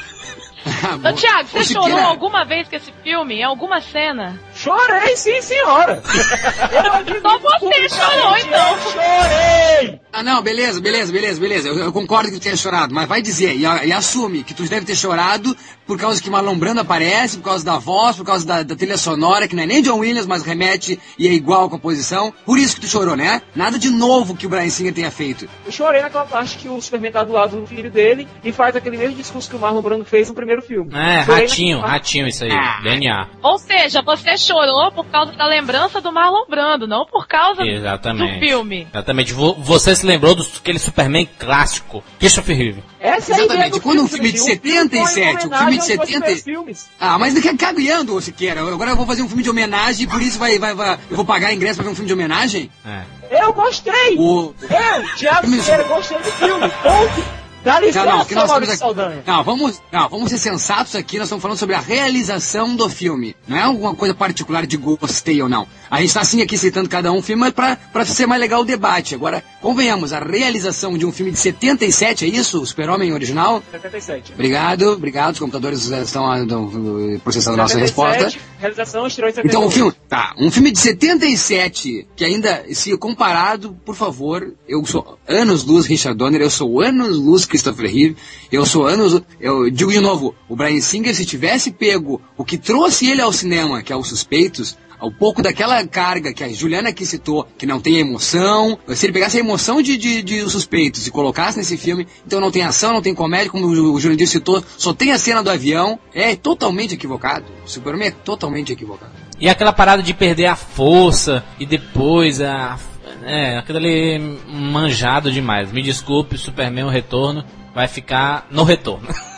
Ô, 0.67 1.13
Thiago, 1.13 1.49
você 1.49 1.65
chorou 1.73 1.99
alguma 1.99 2.45
vez 2.45 2.69
com 2.69 2.77
esse 2.77 2.93
filme? 3.03 3.37
Em 3.37 3.45
alguma 3.45 3.81
cena? 3.81 4.39
Chorei, 4.55 5.17
sim, 5.17 5.41
senhora. 5.41 6.03
Só 7.23 7.39
você 7.39 7.89
chorou, 7.89 8.37
então. 8.37 8.73
Eu 8.73 8.81
chorei. 8.91 10.01
Ah, 10.13 10.23
não, 10.23 10.43
beleza, 10.43 10.81
beleza, 10.81 11.13
beleza, 11.13 11.41
beleza. 11.41 11.69
Eu, 11.69 11.79
eu 11.79 11.93
concordo 11.93 12.31
que 12.31 12.39
tu 12.39 12.43
tenha 12.43 12.57
chorado, 12.57 12.93
mas 12.95 13.09
vai 13.09 13.23
dizer 13.23 13.55
e, 13.55 13.63
e 13.63 13.93
assume 13.93 14.43
que 14.43 14.55
tu 14.55 14.65
deve 14.65 14.85
ter 14.87 14.97
chorado 14.97 15.57
por 15.87 15.99
causa 15.99 16.23
que 16.23 16.29
Marlon 16.31 16.57
Brando 16.57 16.81
aparece, 16.81 17.37
por 17.39 17.45
causa 17.45 17.65
da 17.65 17.79
voz, 17.79 18.17
por 18.17 18.25
causa 18.25 18.47
da, 18.47 18.63
da 18.63 18.75
trilha 18.77 18.99
sonora, 18.99 19.47
que 19.49 19.55
não 19.57 19.63
é 19.63 19.67
nem 19.67 19.83
John 19.83 19.99
Williams, 19.99 20.27
mas 20.27 20.43
remete 20.43 20.99
e 21.19 21.29
é 21.29 21.33
igual 21.33 21.65
a 21.65 21.71
composição. 21.71 22.33
Por 22.45 22.59
isso 22.59 22.75
que 22.77 22.81
tu 22.83 22.87
chorou, 22.89 23.17
né? 23.17 23.43
Nada 23.55 23.79
de 23.79 23.91
novo 23.91 24.35
que 24.37 24.47
o 24.47 24.49
Brian 24.49 24.69
Singer 24.69 24.93
tenha 24.93 25.11
feito. 25.11 25.49
Eu 25.65 25.73
chorei 25.73 26.03
naquela 26.03 26.25
parte 26.25 26.59
que 26.59 26.69
o 26.69 26.81
Superman 26.81 27.13
tá 27.13 27.23
do 27.25 27.33
lado 27.33 27.61
do 27.61 27.67
filho 27.67 27.91
dele 27.91 28.27
e 28.45 28.53
faz 28.53 28.75
aquele 28.77 28.97
mesmo 28.97 29.17
discurso 29.17 29.49
que 29.49 29.57
o 29.57 29.59
Marlon 29.59 29.83
Brando 29.83 30.05
fez 30.05 30.29
no 30.29 30.35
primeiro 30.35 30.63
filme. 30.63 30.91
É, 30.95 31.25
Chorei 31.25 31.47
ratinho, 31.47 31.77
naquela- 31.77 31.93
ratinho 31.93 32.27
isso 32.29 32.45
aí, 32.45 32.51
DNA. 32.83 33.29
Ou 33.43 33.59
seja, 33.59 34.03
você 34.03 34.37
chorou 34.37 34.91
por 34.93 35.07
causa 35.07 35.33
da 35.33 35.47
lembrança 35.47 36.01
do 36.01 36.13
Marlon 36.13 36.47
Brando, 36.49 36.87
não 36.87 37.07
por 37.07 37.27
causa 37.29 37.63
Exatamente. 37.63 38.35
do 38.35 38.41
filme. 38.41 38.87
Exatamente. 38.93 39.33
Vo- 39.33 39.55
Você 39.61 39.95
se 39.95 40.05
lembrou 40.07 40.35
do 40.35 40.43
aquele 40.59 40.79
Superman 40.79 41.29
clássico, 41.39 42.03
Christopher 42.19 42.57
Reeve. 42.57 42.83
Essa 43.01 43.33
é 43.33 43.35
a 43.35 43.37
ideia 43.39 43.45
Exatamente. 43.47 43.71
do 43.73 43.81
Quando 43.81 44.03
um 44.03 44.09
filme, 44.09 44.33
filme 44.33 44.33
de. 44.33 44.41
Um 44.41 44.45
filme 44.61 44.89
77, 44.91 45.49
com 45.49 45.55
um 45.55 45.59
filme 45.81 45.87
de 45.87 45.93
homenagem 45.93 45.97
aos 45.97 45.97
dois 45.97 45.99
70 45.99 46.07
primeiros 46.07 46.43
filmes. 46.43 46.87
Ah, 47.01 47.19
mas 47.19 47.35
a 47.37 47.57
cagando, 47.57 48.15
ô 48.15 48.21
Siqueira. 48.21 48.61
Agora 48.61 48.91
eu 48.91 48.97
vou 48.97 49.07
fazer 49.07 49.23
um 49.23 49.29
filme 49.29 49.43
de 49.43 49.51
homenagem 49.51 50.05
e 50.05 50.07
por 50.09 50.21
isso 50.23 50.39
vai, 50.39 50.59
vai, 50.59 50.75
vai, 50.75 50.99
eu 51.11 51.17
vou 51.17 51.25
pagar 51.25 51.53
ingresso 51.53 51.77
pra 51.77 51.85
ver 51.85 51.91
um 51.91 51.95
filme 51.95 52.07
de 52.09 52.13
homenagem? 52.15 52.71
É. 52.85 53.03
Eu 53.43 53.53
gostei! 53.53 54.17
O... 54.19 54.55
Eu, 54.63 55.17
Thiago 55.17 55.41
Filme- 55.43 55.59
Siqueira, 55.61 55.85
gostei 55.85 56.19
do 56.19 56.33
filme. 56.33 56.69
Ponto. 56.69 57.46
Dá 57.67 57.81
licença, 57.81 58.05
Não, 58.05 58.19
não, 58.19 58.27
nós 58.31 58.49
Maurício 58.49 58.75
aqui. 58.75 58.79
Saldanha. 58.79 59.25
Não, 59.27 59.43
vamos, 59.43 59.83
não, 59.91 60.09
vamos 60.09 60.31
ser 60.31 60.39
sensatos 60.39 60.95
aqui, 60.95 61.19
nós 61.19 61.27
estamos 61.27 61.43
falando 61.43 61.59
sobre 61.59 61.75
a 61.75 61.81
realização 61.81 62.77
do 62.77 62.89
filme. 62.89 63.35
Não 63.49 63.57
é 63.57 63.63
alguma 63.63 63.93
coisa 63.93 64.15
particular 64.15 64.65
de 64.65 64.77
gostei 64.77 65.43
ou 65.43 65.49
não. 65.49 65.67
A 65.91 65.99
gente 65.99 66.09
está 66.09 66.21
assim 66.21 66.41
aqui 66.41 66.57
citando 66.57 66.89
cada 66.89 67.11
um 67.11 67.21
filme, 67.21 67.51
pra 67.51 67.77
ser 68.05 68.27
mais 68.27 68.41
legal 68.41 68.61
o 68.61 68.65
debate. 68.65 69.17
Agora, 69.17 69.43
convenhamos, 69.61 70.13
a 70.13 70.21
realização 70.21 70.97
de 70.97 71.05
um 71.05 71.11
filme 71.11 71.33
de 71.33 71.41
77, 71.41 72.25
é 72.25 72.29
isso? 72.29 72.63
O 72.63 72.67
Super-Homem 72.67 73.13
original? 73.13 73.61
77. 73.73 74.35
Obrigado, 74.35 74.93
obrigado, 74.93 75.33
os 75.35 75.41
computadores 75.41 75.91
estão 75.91 76.31
ah, 76.31 76.39
eh, 76.39 77.19
processando 77.25 77.55
a 77.55 77.65
nossa 77.65 77.75
77, 77.75 77.81
resposta. 77.81 78.41
Realização 78.61 79.07
estreou 79.09 79.29
em 79.29 79.35
78. 79.35 79.57
Então, 79.57 79.67
o 79.67 79.71
filme, 79.73 79.93
tá, 80.09 80.35
um 80.39 80.53
filme 80.53 80.71
de 80.71 80.79
77, 80.79 82.07
que 82.15 82.25
ainda, 82.25 82.65
se 82.73 82.97
comparado, 82.97 83.77
por 83.85 83.97
favor, 83.97 84.55
eu 84.69 84.85
sou 84.87 85.19
anos 85.27 85.65
luz 85.65 85.87
Richard 85.87 86.17
Donner, 86.17 86.41
eu 86.41 86.51
sou 86.51 86.81
anos 86.81 87.17
luz 87.19 87.45
Christopher 87.57 87.91
Reeve, 87.91 88.17
eu 88.53 88.67
sou 88.67 88.87
anos, 88.87 89.23
eu 89.41 89.71
digo 89.71 89.91
de 89.91 90.01
novo, 90.01 90.35
o 90.49 90.55
Brian 90.55 90.81
Singer, 90.81 91.15
se 91.15 91.25
tivesse 91.25 91.71
pego 91.71 92.21
o 92.37 92.45
que 92.45 92.59
trouxe 92.59 93.11
ele 93.11 93.23
ao 93.23 93.33
cinema, 93.33 93.83
que 93.83 93.93
é 93.93 93.97
os 93.97 94.09
Suspeitos, 94.09 94.77
um 95.03 95.11
pouco 95.11 95.43
daquela 95.43 95.87
carga 95.87 96.33
que 96.33 96.43
a 96.43 96.49
Juliana 96.49 96.89
aqui 96.89 97.05
citou, 97.05 97.47
que 97.59 97.67
não 97.67 97.81
tem 97.81 97.99
emoção, 97.99 98.79
se 98.89 99.07
ele 99.07 99.13
pegasse 99.13 99.37
a 99.37 99.41
emoção 99.41 99.83
de, 99.83 99.97
de, 99.97 100.23
de 100.23 100.41
Os 100.43 100.53
Suspeitos 100.53 101.07
e 101.07 101.11
colocasse 101.11 101.59
nesse 101.59 101.77
filme, 101.77 102.07
então 102.27 102.41
não 102.41 102.51
tem 102.51 102.63
ação, 102.63 102.93
não 102.93 103.03
tem 103.03 103.15
comédia, 103.15 103.51
como 103.51 103.67
o 103.67 103.95
o 103.97 104.01
Jurandir 104.01 104.27
citou, 104.27 104.63
só 104.77 104.93
tem 104.93 105.13
a 105.13 105.19
cena 105.19 105.43
do 105.43 105.51
avião, 105.51 105.99
é 106.15 106.35
totalmente 106.35 106.95
equivocado. 106.95 107.45
O 107.65 107.69
Superman 107.69 108.09
é 108.09 108.11
totalmente 108.11 108.73
equivocado. 108.73 109.13
E 109.39 109.49
aquela 109.49 109.73
parada 109.73 110.03
de 110.03 110.15
perder 110.15 110.47
a 110.47 110.57
força 110.57 111.45
e 111.61 111.67
depois 111.67 112.41
a. 112.41 112.79
É, 113.23 113.59
aquilo 113.59 113.79
ali 113.79 114.19
manjado 114.49 115.31
demais. 115.31 115.73
Me 115.73 115.83
desculpe, 115.83 116.39
Superman 116.39 116.85
o 116.85 116.91
retorno 116.91 117.45
vai 117.75 117.89
ficar 117.89 118.47
no 118.51 118.65
retorno. 118.65 119.09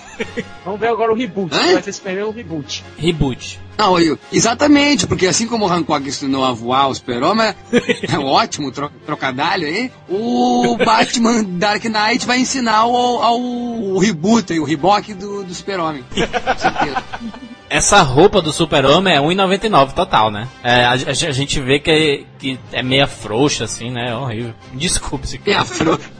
Vamos 0.64 0.80
ver 0.80 0.88
agora 0.88 1.12
o 1.12 1.14
reboot. 1.14 1.54
Hã? 1.54 1.72
Vai 1.74 1.82
ser 1.82 1.92
Superman 1.92 2.24
o 2.24 2.30
reboot. 2.30 2.84
Reboot. 2.98 3.60
Não, 3.76 3.98
eu- 4.00 4.18
exatamente, 4.32 5.06
porque 5.06 5.26
assim 5.26 5.46
como 5.46 5.64
o 5.66 5.72
Hancock 5.72 6.06
ensinou 6.08 6.44
a 6.44 6.52
voar 6.52 6.88
o 6.88 6.94
super-homem, 6.94 7.54
é 8.12 8.18
um 8.18 8.26
ótimo 8.26 8.72
tro 8.72 8.90
trocadilho 9.06 9.66
aí, 9.68 9.90
o 10.08 10.76
Batman 10.84 11.44
Dark 11.44 11.84
Knight 11.84 12.26
vai 12.26 12.40
ensinar 12.40 12.78
ao, 12.78 12.96
ao, 13.22 13.40
o 13.40 13.98
reboot, 13.98 14.52
aí, 14.52 14.58
o 14.58 14.64
reboque 14.64 15.14
do, 15.14 15.44
do 15.44 15.54
super-homem. 15.54 16.04
Com 16.10 16.58
certeza. 16.58 17.02
Essa 17.70 18.00
roupa 18.00 18.40
do 18.40 18.50
super-homem 18.50 19.14
é 19.14 19.20
1,99 19.20 19.92
total, 19.92 20.30
né? 20.30 20.48
É, 20.64 20.86
a, 20.86 20.92
a- 20.92 21.10
a 21.10 21.32
gente 21.32 21.60
vê 21.60 21.78
que 21.78 21.90
é, 21.90 22.24
que 22.38 22.58
é 22.72 22.82
meia 22.82 23.06
frouxa, 23.06 23.64
assim, 23.64 23.90
né? 23.90 24.08
É 24.08 24.14
horrível. 24.16 24.54
Desculpe 24.72 25.26
se 25.28 25.38
Me 25.44 25.52
afro. 25.52 26.00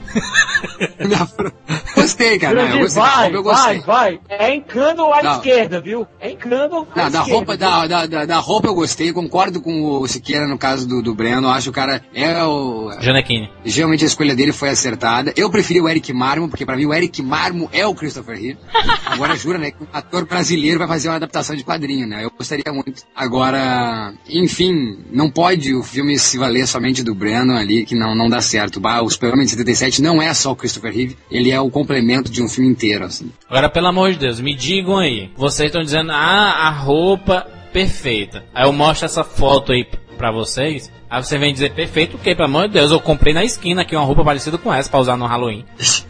Gostei, 1.95 2.39
cara. 2.39 2.53
Jurandir, 2.61 2.75
eu 2.75 2.83
gostei. 2.83 3.01
da 3.03 3.09
vai, 3.09 3.23
roupa, 3.31 3.35
eu 3.37 3.43
vai, 3.43 3.53
gostei. 3.53 3.81
vai. 3.81 4.19
É 4.29 4.55
em 4.55 4.61
cano 4.61 5.13
à 5.13 5.21
Não. 5.23 5.35
esquerda, 5.35 5.81
viu? 5.81 6.07
É 6.19 6.31
em 6.31 6.37
cano 6.37 6.87
à 6.95 7.03
Não, 7.03 7.11
da 7.11 7.19
esquerda. 7.19 7.19
roupa, 7.33 7.57
da, 7.57 7.87
da, 7.87 8.05
da, 8.05 8.25
da 8.25 8.37
roupa 8.37 8.67
eu 8.67 8.75
gostei, 8.75 9.11
concordo 9.13 9.61
com 9.61 9.83
o 9.83 10.07
Siqueira 10.07 10.47
no 10.47 10.57
caso 10.57 10.87
do, 10.87 11.01
do 11.01 11.13
Breno, 11.13 11.49
acho 11.49 11.65
que 11.65 11.69
o 11.69 11.73
cara 11.73 12.01
é 12.13 12.43
o... 12.43 12.91
Janequine. 12.99 13.49
Geralmente 13.65 14.03
a 14.03 14.07
escolha 14.07 14.35
dele 14.35 14.51
foi 14.51 14.69
acertada. 14.69 15.33
Eu 15.35 15.49
preferi 15.49 15.81
o 15.81 15.87
Eric 15.89 16.11
Marmo, 16.13 16.49
porque 16.49 16.65
pra 16.65 16.75
mim 16.75 16.85
o 16.85 16.93
Eric 16.93 17.21
Marmo 17.21 17.69
é 17.71 17.85
o 17.85 17.93
Christopher 17.93 18.37
Reeve. 18.37 18.57
Agora 19.05 19.35
jura, 19.35 19.57
né, 19.57 19.71
que 19.71 19.83
um 19.83 19.87
ator 19.91 20.25
brasileiro 20.25 20.79
vai 20.79 20.87
fazer 20.87 21.09
uma 21.09 21.15
adaptação 21.15 21.55
de 21.55 21.63
quadrinho, 21.63 22.07
né? 22.07 22.23
Eu 22.23 22.31
gostaria 22.35 22.71
muito. 22.71 23.03
Agora, 23.15 24.13
enfim, 24.29 24.97
não 25.11 25.29
pode 25.29 25.73
o 25.75 25.83
filme 25.83 26.17
se 26.17 26.37
valer 26.37 26.67
somente 26.67 27.03
do 27.03 27.13
Breno 27.13 27.55
ali, 27.55 27.85
que 27.85 27.95
não, 27.95 28.15
não 28.15 28.29
dá 28.29 28.41
certo. 28.41 28.79
Bah, 28.79 29.01
o 29.01 29.09
Superman 29.09 29.45
de 29.45 29.51
77 29.51 29.98
não 30.01 30.21
é 30.21 30.33
só 30.33 30.51
o 30.51 30.55
Christopher 30.55 30.93
Reeve, 30.93 31.17
ele 31.31 31.51
é 31.51 31.59
o 31.59 31.69
complemento 31.69 32.31
de 32.31 32.41
um 32.41 32.47
filme 32.47 32.69
inteiro, 32.69 33.05
assim. 33.05 33.31
Agora, 33.49 33.69
pelo 33.69 33.87
amor 33.87 34.11
de 34.11 34.19
Deus, 34.19 34.39
me 34.39 34.55
digam 34.55 34.97
aí. 34.97 35.29
Vocês 35.35 35.67
estão 35.67 35.81
dizendo, 35.81 36.11
ah, 36.11 36.67
a 36.67 36.69
roupa 36.69 37.47
perfeita. 37.71 38.43
Aí 38.53 38.65
eu 38.65 38.73
mostro 38.73 39.05
essa 39.05 39.23
foto 39.23 39.71
aí 39.71 39.85
pra 40.17 40.31
vocês. 40.31 40.91
Aí 41.09 41.23
você 41.23 41.37
vem 41.37 41.53
dizer, 41.53 41.73
perfeito 41.73 42.17
o 42.17 42.19
quê? 42.19 42.35
Pelo 42.35 42.47
amor 42.47 42.67
de 42.67 42.73
Deus, 42.75 42.91
eu 42.91 42.99
comprei 42.99 43.33
na 43.33 43.43
esquina 43.43 43.81
aqui 43.81 43.95
uma 43.95 44.05
roupa 44.05 44.23
parecida 44.23 44.57
com 44.57 44.73
essa 44.73 44.89
pra 44.89 44.99
usar 44.99 45.17
no 45.17 45.25
Halloween. 45.25 45.65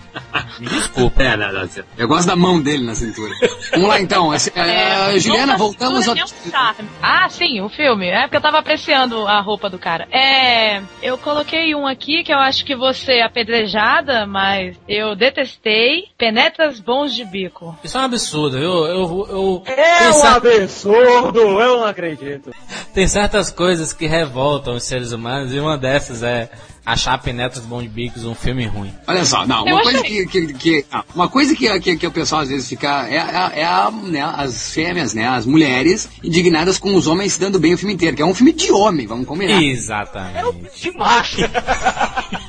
Me 0.59 0.67
desculpa. 0.67 1.21
É, 1.23 1.37
não, 1.37 1.51
não, 1.53 1.69
eu 1.97 2.07
gosto 2.07 2.27
da 2.27 2.35
mão 2.35 2.61
dele 2.61 2.83
na 2.85 2.95
cintura. 2.95 3.33
Vamos 3.71 3.87
lá 3.87 3.99
então. 3.99 4.33
Esse- 4.33 4.51
é, 4.55 5.17
Juliana, 5.19 5.55
Roupa 5.55 5.85
voltamos 5.87 6.07
ao. 6.07 6.15
é. 6.15 6.85
Ah, 7.01 7.27
sim, 7.29 7.61
o 7.61 7.69
filme. 7.69 8.07
É 8.09 8.23
porque 8.23 8.37
eu 8.37 8.41
tava 8.41 8.59
apreciando 8.59 9.27
a 9.27 9.39
roupa 9.41 9.69
do 9.69 9.77
cara. 9.79 10.07
É. 10.11 10.81
Eu 11.01 11.17
coloquei 11.17 11.73
um 11.75 11.87
aqui 11.87 12.23
que 12.23 12.33
eu 12.33 12.37
acho 12.39 12.65
que 12.65 12.75
você 12.75 13.13
é 13.13 13.23
apedrejada, 13.23 14.25
mas 14.25 14.77
eu 14.87 15.15
detestei. 15.15 16.05
Penetras 16.17 16.79
bons 16.79 17.13
de 17.15 17.23
bico. 17.25 17.77
Isso 17.83 17.97
é 17.97 18.01
um 18.01 18.03
absurdo, 18.03 18.57
eu, 18.57 18.85
eu, 18.85 19.27
eu 19.29 19.63
É 19.65 20.09
um 20.09 20.23
absurdo, 20.25 21.39
eu 21.39 21.77
não 21.79 21.85
acredito. 21.85 22.51
tem 22.93 23.07
certas 23.07 23.49
coisas 23.51 23.93
que 23.93 24.05
revoltam 24.07 24.75
os 24.75 24.83
seres 24.83 25.11
humanos 25.11 25.53
e 25.53 25.59
uma 25.59 25.77
dessas 25.77 26.21
é 26.23 26.49
achar 26.91 27.17
Penetras 27.17 27.63
Bom 27.65 27.81
de 27.81 27.87
Bicos 27.89 28.25
um 28.25 28.33
filme 28.35 28.65
ruim. 28.65 28.93
Olha 29.07 29.25
só, 29.25 29.45
não, 29.45 29.67
Eu 29.67 29.75
uma 29.75 29.83
coisa 29.83 29.99
achei. 30.01 30.25
que, 30.25 30.47
que, 30.47 30.53
que- 30.53 30.85
ah, 30.91 31.03
uma 31.15 31.27
coisa 31.29 31.55
que, 31.55 31.79
que, 31.79 31.97
que 31.97 32.07
o 32.07 32.11
pessoal 32.11 32.41
às 32.41 32.49
vezes 32.49 32.67
fica 32.67 33.07
é, 33.09 33.15
é, 33.17 33.59
é 33.61 33.65
a, 33.65 33.91
né, 33.91 34.21
as 34.21 34.71
fêmeas, 34.71 35.13
né, 35.13 35.27
as 35.27 35.45
mulheres 35.45 36.09
indignadas 36.23 36.77
com 36.77 36.93
os 36.95 37.07
homens 37.07 37.33
se 37.33 37.39
dando 37.39 37.59
bem 37.59 37.73
o 37.73 37.77
filme 37.77 37.93
inteiro, 37.93 38.15
que 38.15 38.21
é 38.21 38.25
um 38.25 38.33
filme 38.33 38.53
de 38.53 38.71
homem, 38.71 39.05
vamos 39.07 39.25
combinar. 39.27 39.61
Exatamente. 39.61 40.81
De 40.81 40.91
macho. 40.97 41.37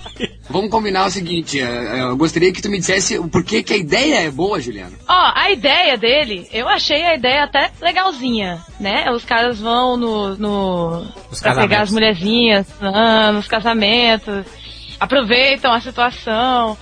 Vamos 0.51 0.68
combinar 0.68 1.07
o 1.07 1.11
seguinte, 1.11 1.61
eh, 1.61 2.01
eu 2.01 2.16
gostaria 2.16 2.53
que 2.53 2.61
tu 2.61 2.68
me 2.68 2.78
dissesse 2.78 3.16
o 3.16 3.28
porquê 3.28 3.62
que 3.62 3.72
a 3.72 3.76
ideia 3.76 4.26
é 4.26 4.30
boa, 4.30 4.61
Juliana. 4.61 4.92
Ó, 5.09 5.32
a 5.34 5.48
ideia 5.53 5.96
dele, 5.96 6.48
eu 6.53 6.68
achei 6.68 7.03
a 7.05 7.14
ideia 7.14 7.44
até 7.44 7.70
legalzinha, 7.80 8.59
né? 8.80 9.09
Os 9.12 9.24
caras 9.24 9.61
vão 9.61 9.96
no. 9.96 10.36
no 10.36 11.07
Os 11.30 11.40
pra 11.40 11.55
pegar 11.55 11.82
as 11.82 11.92
mulherzinhas 11.92 12.66
ah, 12.80 13.30
nos 13.30 13.46
casamentos, 13.46 14.44
aproveitam 14.98 15.72
a 15.72 15.80
situação. 15.80 16.76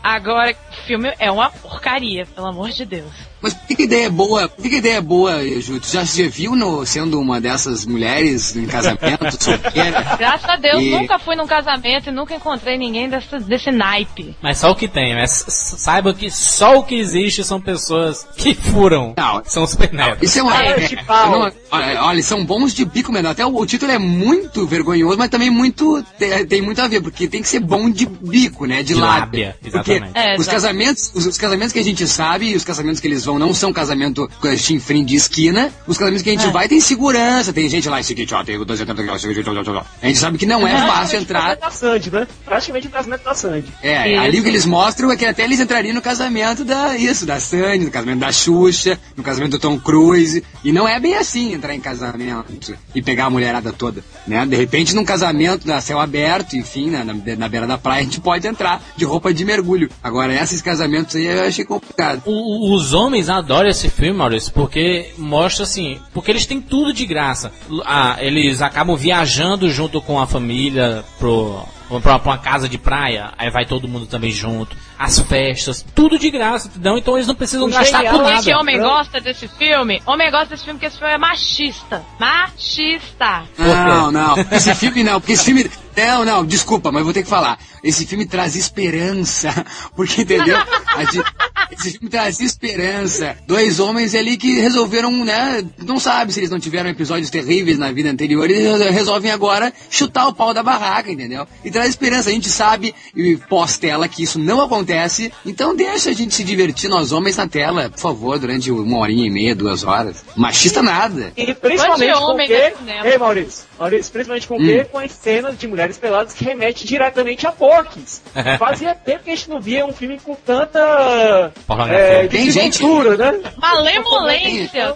Agora, 0.00 0.54
o 0.70 0.86
filme 0.86 1.12
é 1.18 1.28
uma 1.28 1.50
porcaria, 1.50 2.24
pelo 2.24 2.46
amor 2.46 2.70
de 2.70 2.86
Deus. 2.86 3.12
Mas 3.40 3.54
por 3.54 3.66
que, 3.76 3.82
ideia 3.84 4.06
é 4.06 4.10
boa? 4.10 4.48
Por 4.48 4.62
que, 4.62 4.76
ideia 4.76 4.96
é 4.96 5.00
boa, 5.00 5.42
Ju? 5.60 5.78
Tu 5.80 5.88
já 5.92 6.04
se 6.04 6.26
viu 6.28 6.56
no, 6.56 6.84
sendo 6.84 7.20
uma 7.20 7.40
dessas 7.40 7.86
mulheres 7.86 8.56
em 8.56 8.66
casamento, 8.66 9.24
solteira? 9.42 10.16
Graças 10.18 10.48
a 10.48 10.56
Deus, 10.56 10.82
E- 10.82 10.90
nunca 10.90 11.18
fui 11.18 11.36
num 11.36 11.46
casamento 11.46 12.08
e 12.08 12.12
nunca 12.12 12.34
encontrei 12.34 12.76
ninguém 12.76 13.08
dessa, 13.08 13.38
desse 13.38 13.70
naipe. 13.70 14.36
Mas 14.42 14.58
só 14.58 14.70
o 14.72 14.74
que 14.74 14.88
tem, 14.88 15.14
mas 15.14 15.44
saiba 15.48 16.12
que 16.14 16.30
só 16.30 16.78
o 16.78 16.82
que 16.82 16.96
existe 16.96 17.44
são 17.44 17.60
pessoas 17.60 18.26
que 18.36 18.54
furam. 18.54 19.14
Não. 19.16 19.42
São 19.44 19.62
os 19.64 19.74
Penetras. 19.74 20.18
Isso 20.22 20.38
é 20.40 20.42
uma. 20.42 20.62
É- 20.64 20.78
de 20.88 20.96
pau. 21.04 21.30
não, 21.30 21.52
olha, 21.70 22.02
olha, 22.04 22.22
são 22.22 22.44
bons 22.44 22.72
de 22.74 22.84
bico 22.84 23.12
menor. 23.12 23.30
Até 23.30 23.44
o, 23.46 23.54
o 23.56 23.66
título 23.66 23.92
é 23.92 23.98
muito 23.98 24.66
vergonhoso, 24.66 25.16
mas 25.18 25.28
também 25.28 25.50
muito. 25.50 26.02
Tem, 26.18 26.44
tem 26.46 26.62
muito 26.62 26.80
a 26.80 26.88
ver, 26.88 27.00
porque 27.02 27.28
tem 27.28 27.42
que 27.42 27.48
ser 27.48 27.60
bom 27.60 27.88
de 27.90 28.06
bico, 28.06 28.66
né? 28.66 28.78
De, 28.82 28.94
De 28.94 28.94
lábia. 28.94 29.18
lábia, 29.20 29.56
Porque 29.60 29.92
exatamente. 29.92 30.18
É, 30.18 30.36
os 30.36 30.46
casamentos, 30.46 31.12
os, 31.14 31.26
os 31.26 31.38
casamentos 31.38 31.72
que 31.72 31.78
a 31.78 31.84
gente 31.84 32.06
sabe 32.06 32.50
e 32.50 32.56
os 32.56 32.64
casamentos 32.64 33.00
que 33.00 33.06
eles 33.06 33.24
vão 33.28 33.38
não 33.38 33.52
são 33.54 33.72
casamento 33.72 34.28
com 34.40 34.56
chinfrim 34.56 35.04
de 35.04 35.14
esquina. 35.14 35.70
Os 35.86 35.96
casamentos 35.98 36.22
que 36.22 36.30
a 36.30 36.32
gente 36.32 36.48
vai 36.52 36.66
tem 36.68 36.80
segurança, 36.80 37.52
tem 37.52 37.68
gente 37.68 37.88
lá, 37.88 38.02
seguinte, 38.02 38.34
ó, 38.34 38.42
tem 38.42 38.58
200 38.62 38.98
aqui, 38.98 39.10
ó, 39.10 39.52
ó, 39.72 39.76
ó. 39.78 39.82
A 40.02 40.06
gente 40.06 40.18
sabe 40.18 40.38
que 40.38 40.46
não 40.46 40.66
é 40.66 40.76
fácil 40.86 41.18
entrar. 41.20 41.56
Da 41.56 41.70
Sandy, 41.70 42.10
né? 42.10 42.26
Praticamente 42.44 42.86
o 42.86 42.90
casamento 42.90 43.22
da 43.24 43.34
Sandy. 43.34 43.68
É, 43.82 44.12
Isso. 44.12 44.20
ali 44.22 44.40
o 44.40 44.42
que 44.42 44.48
eles 44.48 44.64
mostram 44.66 45.10
é 45.10 45.16
que 45.16 45.26
até 45.26 45.44
eles 45.44 45.60
entrariam 45.60 45.94
no 45.94 46.00
casamento 46.02 46.64
da 46.64 46.96
isso, 46.96 47.26
da 47.26 47.38
Sandy, 47.38 47.84
no 47.84 47.90
casamento 47.90 48.20
da 48.20 48.32
Xuxa, 48.32 48.98
no 49.16 49.22
casamento 49.22 49.52
do 49.52 49.58
Tom 49.58 49.78
Cruise. 49.78 50.42
E 50.64 50.72
não 50.72 50.88
é 50.88 50.98
bem 50.98 51.16
assim 51.16 51.52
entrar 51.52 51.74
em 51.74 51.80
casamento 51.80 52.74
e 52.94 53.02
pegar 53.02 53.26
a 53.26 53.30
mulherada 53.30 53.72
toda, 53.72 54.02
né? 54.26 54.44
De 54.46 54.56
repente, 54.56 54.94
num 54.94 55.04
casamento 55.04 55.66
na 55.66 55.80
céu 55.80 55.98
aberto, 56.00 56.54
enfim, 56.56 56.90
na, 56.90 57.04
na, 57.04 57.14
na 57.36 57.48
beira 57.48 57.66
da 57.66 57.76
praia, 57.76 58.00
a 58.00 58.04
gente 58.04 58.20
pode 58.20 58.46
entrar 58.46 58.82
de 58.96 59.04
roupa 59.04 59.32
de 59.34 59.44
mergulho. 59.44 59.90
Agora, 60.02 60.34
esses 60.34 60.62
casamentos 60.62 61.16
aí 61.16 61.26
eu 61.26 61.44
achei 61.44 61.64
complicado. 61.64 62.22
O- 62.24 62.74
os 62.74 62.92
homens 62.92 63.17
adoram 63.28 63.70
esse 63.70 63.88
filme, 63.88 64.18
Maurício, 64.18 64.52
porque 64.52 65.12
mostra 65.16 65.64
assim, 65.64 65.98
porque 66.12 66.30
eles 66.30 66.44
têm 66.44 66.60
tudo 66.60 66.92
de 66.92 67.06
graça. 67.06 67.50
Ah, 67.86 68.16
eles 68.20 68.60
acabam 68.60 68.94
viajando 68.96 69.70
junto 69.70 70.02
com 70.02 70.20
a 70.20 70.26
família 70.26 71.02
pro 71.18 71.62
pra, 72.02 72.18
pra 72.18 72.32
uma 72.32 72.36
casa 72.38 72.68
de 72.68 72.76
praia, 72.76 73.32
aí 73.38 73.50
vai 73.50 73.64
todo 73.64 73.88
mundo 73.88 74.04
também 74.06 74.30
junto. 74.30 74.76
As 74.98 75.18
festas, 75.20 75.82
tudo 75.94 76.18
de 76.18 76.30
graça, 76.30 76.68
entendeu? 76.68 76.98
Então 76.98 77.16
eles 77.16 77.26
não 77.26 77.34
precisam 77.34 77.66
O 77.66 77.70
gastar 77.70 77.98
genial 77.98 78.18
por 78.18 78.26
é 78.28 78.30
nada. 78.34 78.42
que 78.44 78.54
homem 78.54 78.78
gosta 78.78 79.20
desse 79.20 79.48
filme? 79.48 80.02
Homem 80.04 80.30
gosta 80.30 80.48
desse 80.50 80.64
filme 80.64 80.78
porque 80.78 80.86
esse 80.86 80.98
filme 80.98 81.14
é 81.14 81.18
machista. 81.18 82.04
Machista. 82.18 83.44
Não, 83.56 84.10
não. 84.12 84.34
Esse 84.52 84.74
filme 84.74 85.02
não, 85.04 85.20
porque 85.20 85.32
esse 85.32 85.44
filme. 85.44 85.70
Não, 85.96 86.24
não, 86.24 86.44
desculpa, 86.46 86.92
mas 86.92 87.02
vou 87.04 87.12
ter 87.12 87.22
que 87.22 87.28
falar. 87.28 87.58
Esse 87.82 88.06
filme 88.06 88.26
traz 88.26 88.54
esperança. 88.54 89.48
Porque, 89.96 90.22
entendeu? 90.22 90.56
A 90.96 91.04
gente- 91.04 91.24
esse 91.70 91.92
filme 91.92 92.08
traz 92.08 92.40
esperança. 92.40 93.36
Dois 93.46 93.80
homens 93.80 94.14
ali 94.14 94.36
que 94.36 94.60
resolveram, 94.60 95.24
né? 95.24 95.64
Não 95.84 95.98
sabe 95.98 96.32
se 96.32 96.40
eles 96.40 96.50
não 96.50 96.58
tiveram 96.58 96.90
episódios 96.90 97.30
terríveis 97.30 97.78
na 97.78 97.92
vida 97.92 98.10
anterior, 98.10 98.48
eles 98.50 98.80
resolvem 98.90 99.30
agora 99.30 99.72
chutar 99.90 100.28
o 100.28 100.34
pau 100.34 100.52
da 100.54 100.62
barraca, 100.62 101.10
entendeu? 101.10 101.46
E 101.64 101.70
traz 101.70 101.90
esperança. 101.90 102.30
A 102.30 102.32
gente 102.32 102.48
sabe, 102.48 102.94
e 103.14 103.36
pós-tela, 103.36 104.08
que 104.08 104.22
isso 104.22 104.38
não 104.38 104.60
acontece. 104.60 105.32
Então 105.44 105.74
deixa 105.74 106.10
a 106.10 106.12
gente 106.12 106.34
se 106.34 106.44
divertir, 106.44 106.88
nós 106.88 107.12
homens, 107.12 107.36
na 107.36 107.46
tela, 107.46 107.90
por 107.90 108.00
favor, 108.00 108.38
durante 108.38 108.70
uma 108.70 108.98
horinha 108.98 109.26
e 109.26 109.30
meia, 109.30 109.54
duas 109.54 109.84
horas. 109.84 110.24
Machista 110.36 110.82
nada. 110.82 111.32
E 111.36 111.54
principalmente 111.54 112.12
homem 112.14 112.46
quê? 112.46 112.70
no 112.70 112.78
cinema? 112.78 113.06
Ei, 113.06 113.18
Maurício. 113.18 113.64
Maurício, 113.78 114.12
principalmente 114.12 114.48
com 114.48 114.56
o 114.56 114.58
quê? 114.58 114.84
Com 114.90 114.98
as 114.98 115.12
cenas 115.12 115.58
de 115.58 115.66
mulheres 115.66 115.96
peladas 115.96 116.32
que 116.34 116.44
remete 116.44 116.86
diretamente 116.86 117.46
a 117.46 117.52
porques. 117.52 118.22
Fazia 118.58 118.94
tempo 118.94 119.24
que 119.24 119.30
a 119.30 119.34
gente 119.34 119.50
não 119.50 119.60
via 119.60 119.86
um 119.86 119.92
filme 119.92 120.18
com 120.18 120.34
tanta 120.34 121.52
Pornografia. 121.66 122.04
é, 122.06 122.26
Tem 122.28 122.50
gente- 122.50 122.78
desenvoltura, 122.78 123.16
né? 123.16 123.40
Malemolência. 123.58 124.94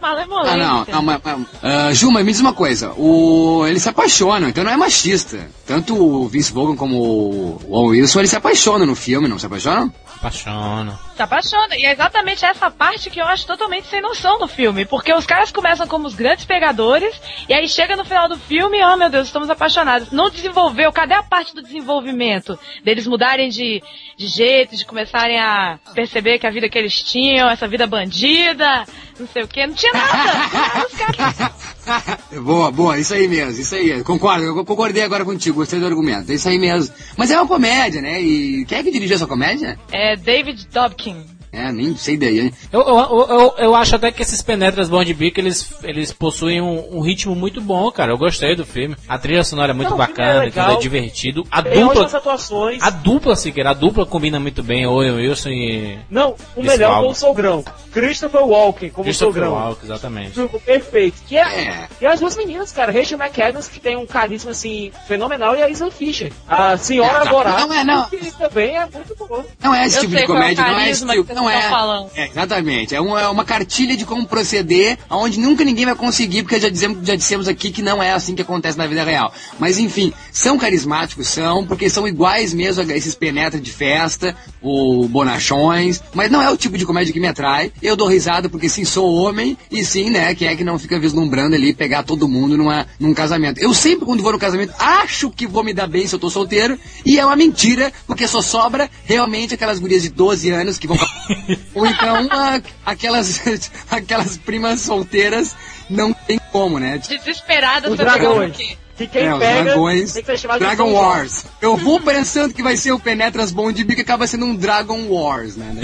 Malemolência. 0.00 0.52
Ah, 0.52 0.56
não, 0.56 0.84
não, 0.88 1.02
mas, 1.02 1.20
mas, 1.22 1.46
ah, 1.62 1.92
Ju, 1.92 2.10
mas 2.10 2.24
me 2.24 2.32
diz 2.32 2.40
uma 2.40 2.52
coisa, 2.52 2.92
o, 2.96 3.64
eles 3.66 3.82
se 3.82 3.88
apaixonam, 3.88 4.48
então 4.48 4.64
não 4.64 4.70
é 4.72 4.76
machista. 4.76 5.48
Tanto 5.66 5.94
o 5.96 6.28
Vince 6.28 6.52
Vaughn 6.52 6.76
como 6.76 6.96
o 6.96 7.60
Owen 7.68 8.00
Wilson, 8.00 8.20
eles 8.20 8.30
se 8.30 8.36
apaixonam 8.36 8.86
no 8.86 8.94
filme, 8.94 9.28
não 9.28 9.38
se 9.38 9.46
apaixonam? 9.46 9.92
Apaixona. 10.16 10.98
Se 11.16 11.22
apaixona. 11.22 11.74
E 11.78 11.86
é 11.86 11.92
exatamente 11.92 12.44
essa 12.44 12.70
parte 12.70 13.08
que 13.08 13.18
eu 13.18 13.24
acho 13.24 13.46
totalmente 13.46 13.86
sem 13.86 14.02
noção 14.02 14.38
no 14.38 14.46
filme. 14.46 14.84
Porque 14.84 15.14
os 15.14 15.24
caras 15.24 15.50
começam 15.50 15.86
como 15.86 16.06
os 16.06 16.14
grandes 16.14 16.44
pegadores, 16.44 17.18
e 17.48 17.54
aí 17.54 17.66
chega 17.66 17.96
no 17.96 18.04
final 18.04 18.28
do 18.28 18.38
filme, 18.38 18.84
oh 18.84 18.96
meu 18.98 19.08
Deus, 19.08 19.28
estamos 19.28 19.48
apaixonados. 19.48 20.10
Não 20.10 20.28
desenvolveu, 20.28 20.92
cadê 20.92 21.14
a 21.14 21.22
parte 21.22 21.54
do 21.54 21.62
desenvolvimento? 21.62 22.58
Deles 22.84 23.06
mudarem 23.06 23.48
de, 23.48 23.82
de 24.14 24.26
jeito, 24.26 24.76
de 24.76 24.84
começarem 24.84 25.38
a 25.40 25.78
perceber 25.94 26.38
que 26.38 26.46
a 26.46 26.50
vida 26.50 26.68
que 26.68 26.78
eles 26.78 27.02
tinham, 27.02 27.48
essa 27.48 27.66
vida 27.66 27.86
bandida, 27.86 28.84
não 29.18 29.26
sei 29.26 29.42
o 29.42 29.48
que, 29.48 29.66
não 29.66 29.74
tinha 29.74 29.92
nada. 29.94 30.86
Caras 30.98 31.52
boa, 32.42 32.70
boa, 32.70 32.98
isso 32.98 33.14
aí 33.14 33.28
mesmo, 33.28 33.60
isso 33.60 33.74
aí. 33.74 34.02
Concordo, 34.02 34.44
eu 34.44 34.64
concordei 34.64 35.02
agora 35.02 35.24
contigo, 35.24 35.56
gostei 35.56 35.78
do 35.78 35.86
argumento, 35.86 36.30
é 36.30 36.34
isso 36.34 36.48
aí 36.48 36.58
mesmo. 36.58 36.94
Mas 37.16 37.30
é 37.30 37.36
uma 37.36 37.46
comédia, 37.46 38.02
né? 38.02 38.20
E 38.20 38.64
quem 38.66 38.78
é 38.78 38.82
que 38.82 38.90
dirigiu 38.90 39.16
essa 39.16 39.26
comédia? 39.26 39.78
É 39.90 40.16
David 40.16 40.66
Dobkin. 40.68 41.05
working. 41.06 41.35
É, 41.56 41.72
nem 41.72 41.96
sei 41.96 42.16
daí, 42.18 42.40
hein? 42.40 42.52
Eu, 42.70 42.80
eu, 42.82 43.26
eu, 43.28 43.54
eu- 43.58 43.74
acho 43.74 43.96
até 43.96 44.12
que 44.12 44.20
esses 44.22 44.42
penetras 44.42 44.88
Bond 44.90 45.12
Beak, 45.14 45.40
eles, 45.40 45.72
eles 45.82 46.12
possuem 46.12 46.60
um, 46.60 46.98
um 46.98 47.00
ritmo 47.00 47.34
muito 47.34 47.60
bom, 47.60 47.90
cara. 47.90 48.12
Eu 48.12 48.18
gostei 48.18 48.54
do 48.54 48.66
filme. 48.66 48.94
A 49.08 49.16
trilha 49.18 49.42
sonora 49.42 49.72
é 49.72 49.74
muito 49.74 49.88
Não, 49.90 49.96
é 49.96 50.06
bacana, 50.06 50.40
legal. 50.40 50.66
tudo 50.68 50.78
é 50.78 50.82
divertido. 50.82 51.46
A 51.50 51.62
Tem 51.62 51.80
dupla, 51.82 52.04
atuações. 52.06 52.82
a 52.82 52.90
dupla, 52.90 53.34
Siqueira, 53.36 53.70
a 53.70 53.74
dupla 53.74 54.04
combina 54.04 54.38
muito 54.38 54.62
bem, 54.62 54.86
Owen 54.86 55.12
Wilson 55.12 55.48
e 55.50 55.98
Não, 56.10 56.34
o 56.54 56.62
melhor 56.62 57.00
foi 57.00 57.08
o 57.10 57.14
Sogrão. 57.14 57.64
Christopher 57.92 58.42
Walken 58.44 58.90
como 58.90 59.04
Christopher 59.04 59.42
Sogrão. 59.44 59.52
Walken, 59.54 59.84
exatamente. 59.84 60.40
Perfeito. 60.64 61.16
Que 61.26 61.36
é, 61.38 61.40
É. 61.42 61.88
E 62.00 62.06
as 62.06 62.20
duas 62.20 62.36
meninas, 62.36 62.70
cara, 62.72 62.92
Rachel 62.92 63.18
McAdams, 63.18 63.68
que 63.68 63.80
tem 63.80 63.96
um 63.96 64.04
carisma 64.06 64.50
assim 64.50 64.92
fenomenal, 65.08 65.56
e 65.56 65.62
a 65.62 65.70
Isa 65.70 65.90
Fisher. 65.90 66.30
A 66.46 66.76
senhora 66.76 67.24
É, 67.26 67.30
Borat, 67.30 67.60
não 67.60 67.72
é, 67.72 67.84
não. 67.84 68.04
que 68.10 68.30
também 68.32 68.76
é 68.76 68.80
muito 68.86 69.16
boa. 69.16 69.44
Não 69.62 69.74
é 69.74 69.86
esse 69.86 69.96
Eu 69.96 70.00
tipo 70.02 70.14
de 70.16 70.22
é 70.22 70.26
comédia, 70.26 70.64
não 70.66 70.78
é 70.78 70.90
esse 70.90 71.06
tipo, 71.06 71.24
que 71.24 71.34
não 71.46 71.52
vocês 71.52 71.64
é. 71.64 71.70
falando. 71.70 72.10
É, 72.14 72.28
exatamente. 72.28 72.94
É 72.94 73.00
uma, 73.00 73.20
é 73.20 73.28
uma 73.28 73.44
cartilha 73.44 73.96
de 73.96 74.04
como 74.04 74.26
proceder, 74.26 74.98
onde 75.10 75.38
nunca 75.38 75.64
ninguém 75.64 75.84
vai 75.84 75.94
conseguir, 75.94 76.42
porque 76.42 76.60
já 76.60 76.68
dizemos, 76.68 77.06
já 77.06 77.14
dissemos 77.14 77.48
aqui 77.48 77.70
que 77.70 77.82
não 77.82 78.02
é 78.02 78.12
assim 78.12 78.34
que 78.34 78.42
acontece 78.42 78.78
na 78.78 78.86
vida 78.86 79.04
real. 79.04 79.32
Mas 79.58 79.78
enfim, 79.78 80.12
são 80.32 80.58
carismáticos, 80.58 81.28
são, 81.28 81.66
porque 81.66 81.88
são 81.88 82.06
iguais 82.06 82.52
mesmo 82.52 82.82
a 82.82 82.96
esses 82.96 83.14
penetra 83.14 83.60
de 83.60 83.70
festa, 83.70 84.36
o 84.62 85.06
bonachões, 85.08 86.02
mas 86.14 86.30
não 86.30 86.42
é 86.42 86.50
o 86.50 86.56
tipo 86.56 86.76
de 86.76 86.86
comédia 86.86 87.12
que 87.12 87.20
me 87.20 87.28
atrai. 87.28 87.72
Eu 87.82 87.96
dou 87.96 88.08
risada 88.08 88.48
porque 88.48 88.68
sim, 88.68 88.84
sou 88.84 89.12
homem, 89.14 89.56
e 89.70 89.84
sim, 89.84 90.10
né, 90.10 90.34
que 90.34 90.46
é 90.46 90.56
que 90.56 90.64
não 90.64 90.78
fica 90.78 90.98
vislumbrando 90.98 91.54
ali 91.54 91.72
pegar 91.72 92.02
todo 92.02 92.28
mundo 92.28 92.56
numa, 92.56 92.86
num 92.98 93.14
casamento. 93.14 93.58
Eu 93.58 93.72
sempre, 93.74 94.04
quando 94.06 94.22
vou 94.22 94.32
no 94.32 94.38
casamento, 94.38 94.74
acho 94.78 95.30
que 95.30 95.46
vou 95.46 95.62
me 95.62 95.72
dar 95.72 95.86
bem 95.86 96.06
se 96.06 96.14
eu 96.14 96.18
tô 96.18 96.30
solteiro, 96.30 96.78
e 97.04 97.18
é 97.18 97.24
uma 97.24 97.36
mentira, 97.36 97.92
porque 98.06 98.26
só 98.26 98.42
sobra 98.42 98.90
realmente 99.04 99.54
aquelas 99.54 99.78
gurias 99.78 100.02
de 100.02 100.08
12 100.08 100.50
anos 100.50 100.78
que 100.78 100.86
vão. 100.86 100.96
Ou 101.74 101.86
então 101.86 102.28
a- 102.30 102.60
aquelas, 102.84 103.40
aquelas 103.90 104.36
primas 104.36 104.80
solteiras 104.80 105.56
não 105.88 106.12
tem 106.12 106.38
como, 106.52 106.78
né? 106.78 106.98
Desesperadas 106.98 107.90
Os 107.90 107.96
dragões. 107.98 108.56
Que 108.96 109.06
quem 109.06 109.26
É, 109.26 109.32
os 109.34 109.38
pega 109.38 109.64
dragões. 109.64 110.12
tem 110.14 110.22
que 110.22 110.30
ser 110.30 110.38
chamado 110.38 110.58
de 110.60 110.64
Dragon 110.64 110.90
Wars. 110.92 111.44
Eu 111.60 111.76
vou 111.76 112.00
pensando 112.00 112.54
que 112.54 112.62
vai 112.62 112.78
ser 112.78 112.92
o 112.92 112.98
Penetras 112.98 113.52
Bond 113.52 113.84
Bica, 113.84 114.00
acaba 114.00 114.26
sendo 114.26 114.46
um 114.46 114.56
Dragon 114.56 115.06
Wars, 115.08 115.54
né? 115.56 115.74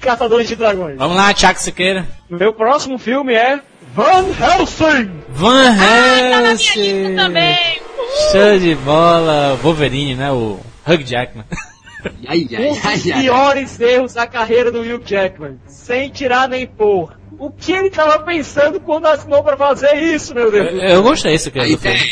Caçadores 0.00 0.48
de 0.48 0.56
dragões. 0.56 0.96
Vamos 0.96 1.16
lá, 1.16 1.32
Tiago 1.34 1.58
Siqueira. 1.58 2.06
Meu 2.30 2.52
próximo 2.52 2.98
filme 2.98 3.34
é 3.34 3.60
Van 3.94 4.24
Helsing. 4.40 5.10
Van 5.30 5.72
Ah, 5.72 5.74
tá 5.74 6.30
na 6.30 6.38
minha 6.40 6.50
Helsing. 6.52 6.80
lista 7.08 7.22
também. 7.24 7.58
Show 8.32 8.58
de 8.60 8.74
bola. 8.76 9.58
Wolverine, 9.62 10.14
né? 10.14 10.30
O 10.30 10.60
Hugh 10.86 11.02
Jackman. 11.04 11.44
Ai, 12.26 12.46
Um 12.52 12.54
ai, 12.54 12.96
dos 12.96 13.12
ai, 13.12 13.22
piores 13.22 13.80
erros 13.80 14.14
da 14.14 14.26
carreira 14.26 14.70
do 14.70 14.80
Hugh 14.82 15.02
Jackman. 15.04 15.58
Sem 15.66 16.10
tirar 16.10 16.48
nem 16.48 16.66
pôr. 16.66 17.16
O 17.38 17.50
que 17.50 17.72
ele 17.72 17.90
tava 17.90 18.18
pensando 18.20 18.80
quando 18.80 19.06
assinou 19.06 19.42
pra 19.42 19.56
fazer 19.56 19.94
isso, 19.96 20.34
meu 20.34 20.50
Deus? 20.50 20.66
Eu, 20.72 20.78
eu 20.78 21.02
gostei, 21.02 21.34
A 21.34 21.36
do 21.36 21.50
filme. 21.50 21.72
ideia. 21.72 22.06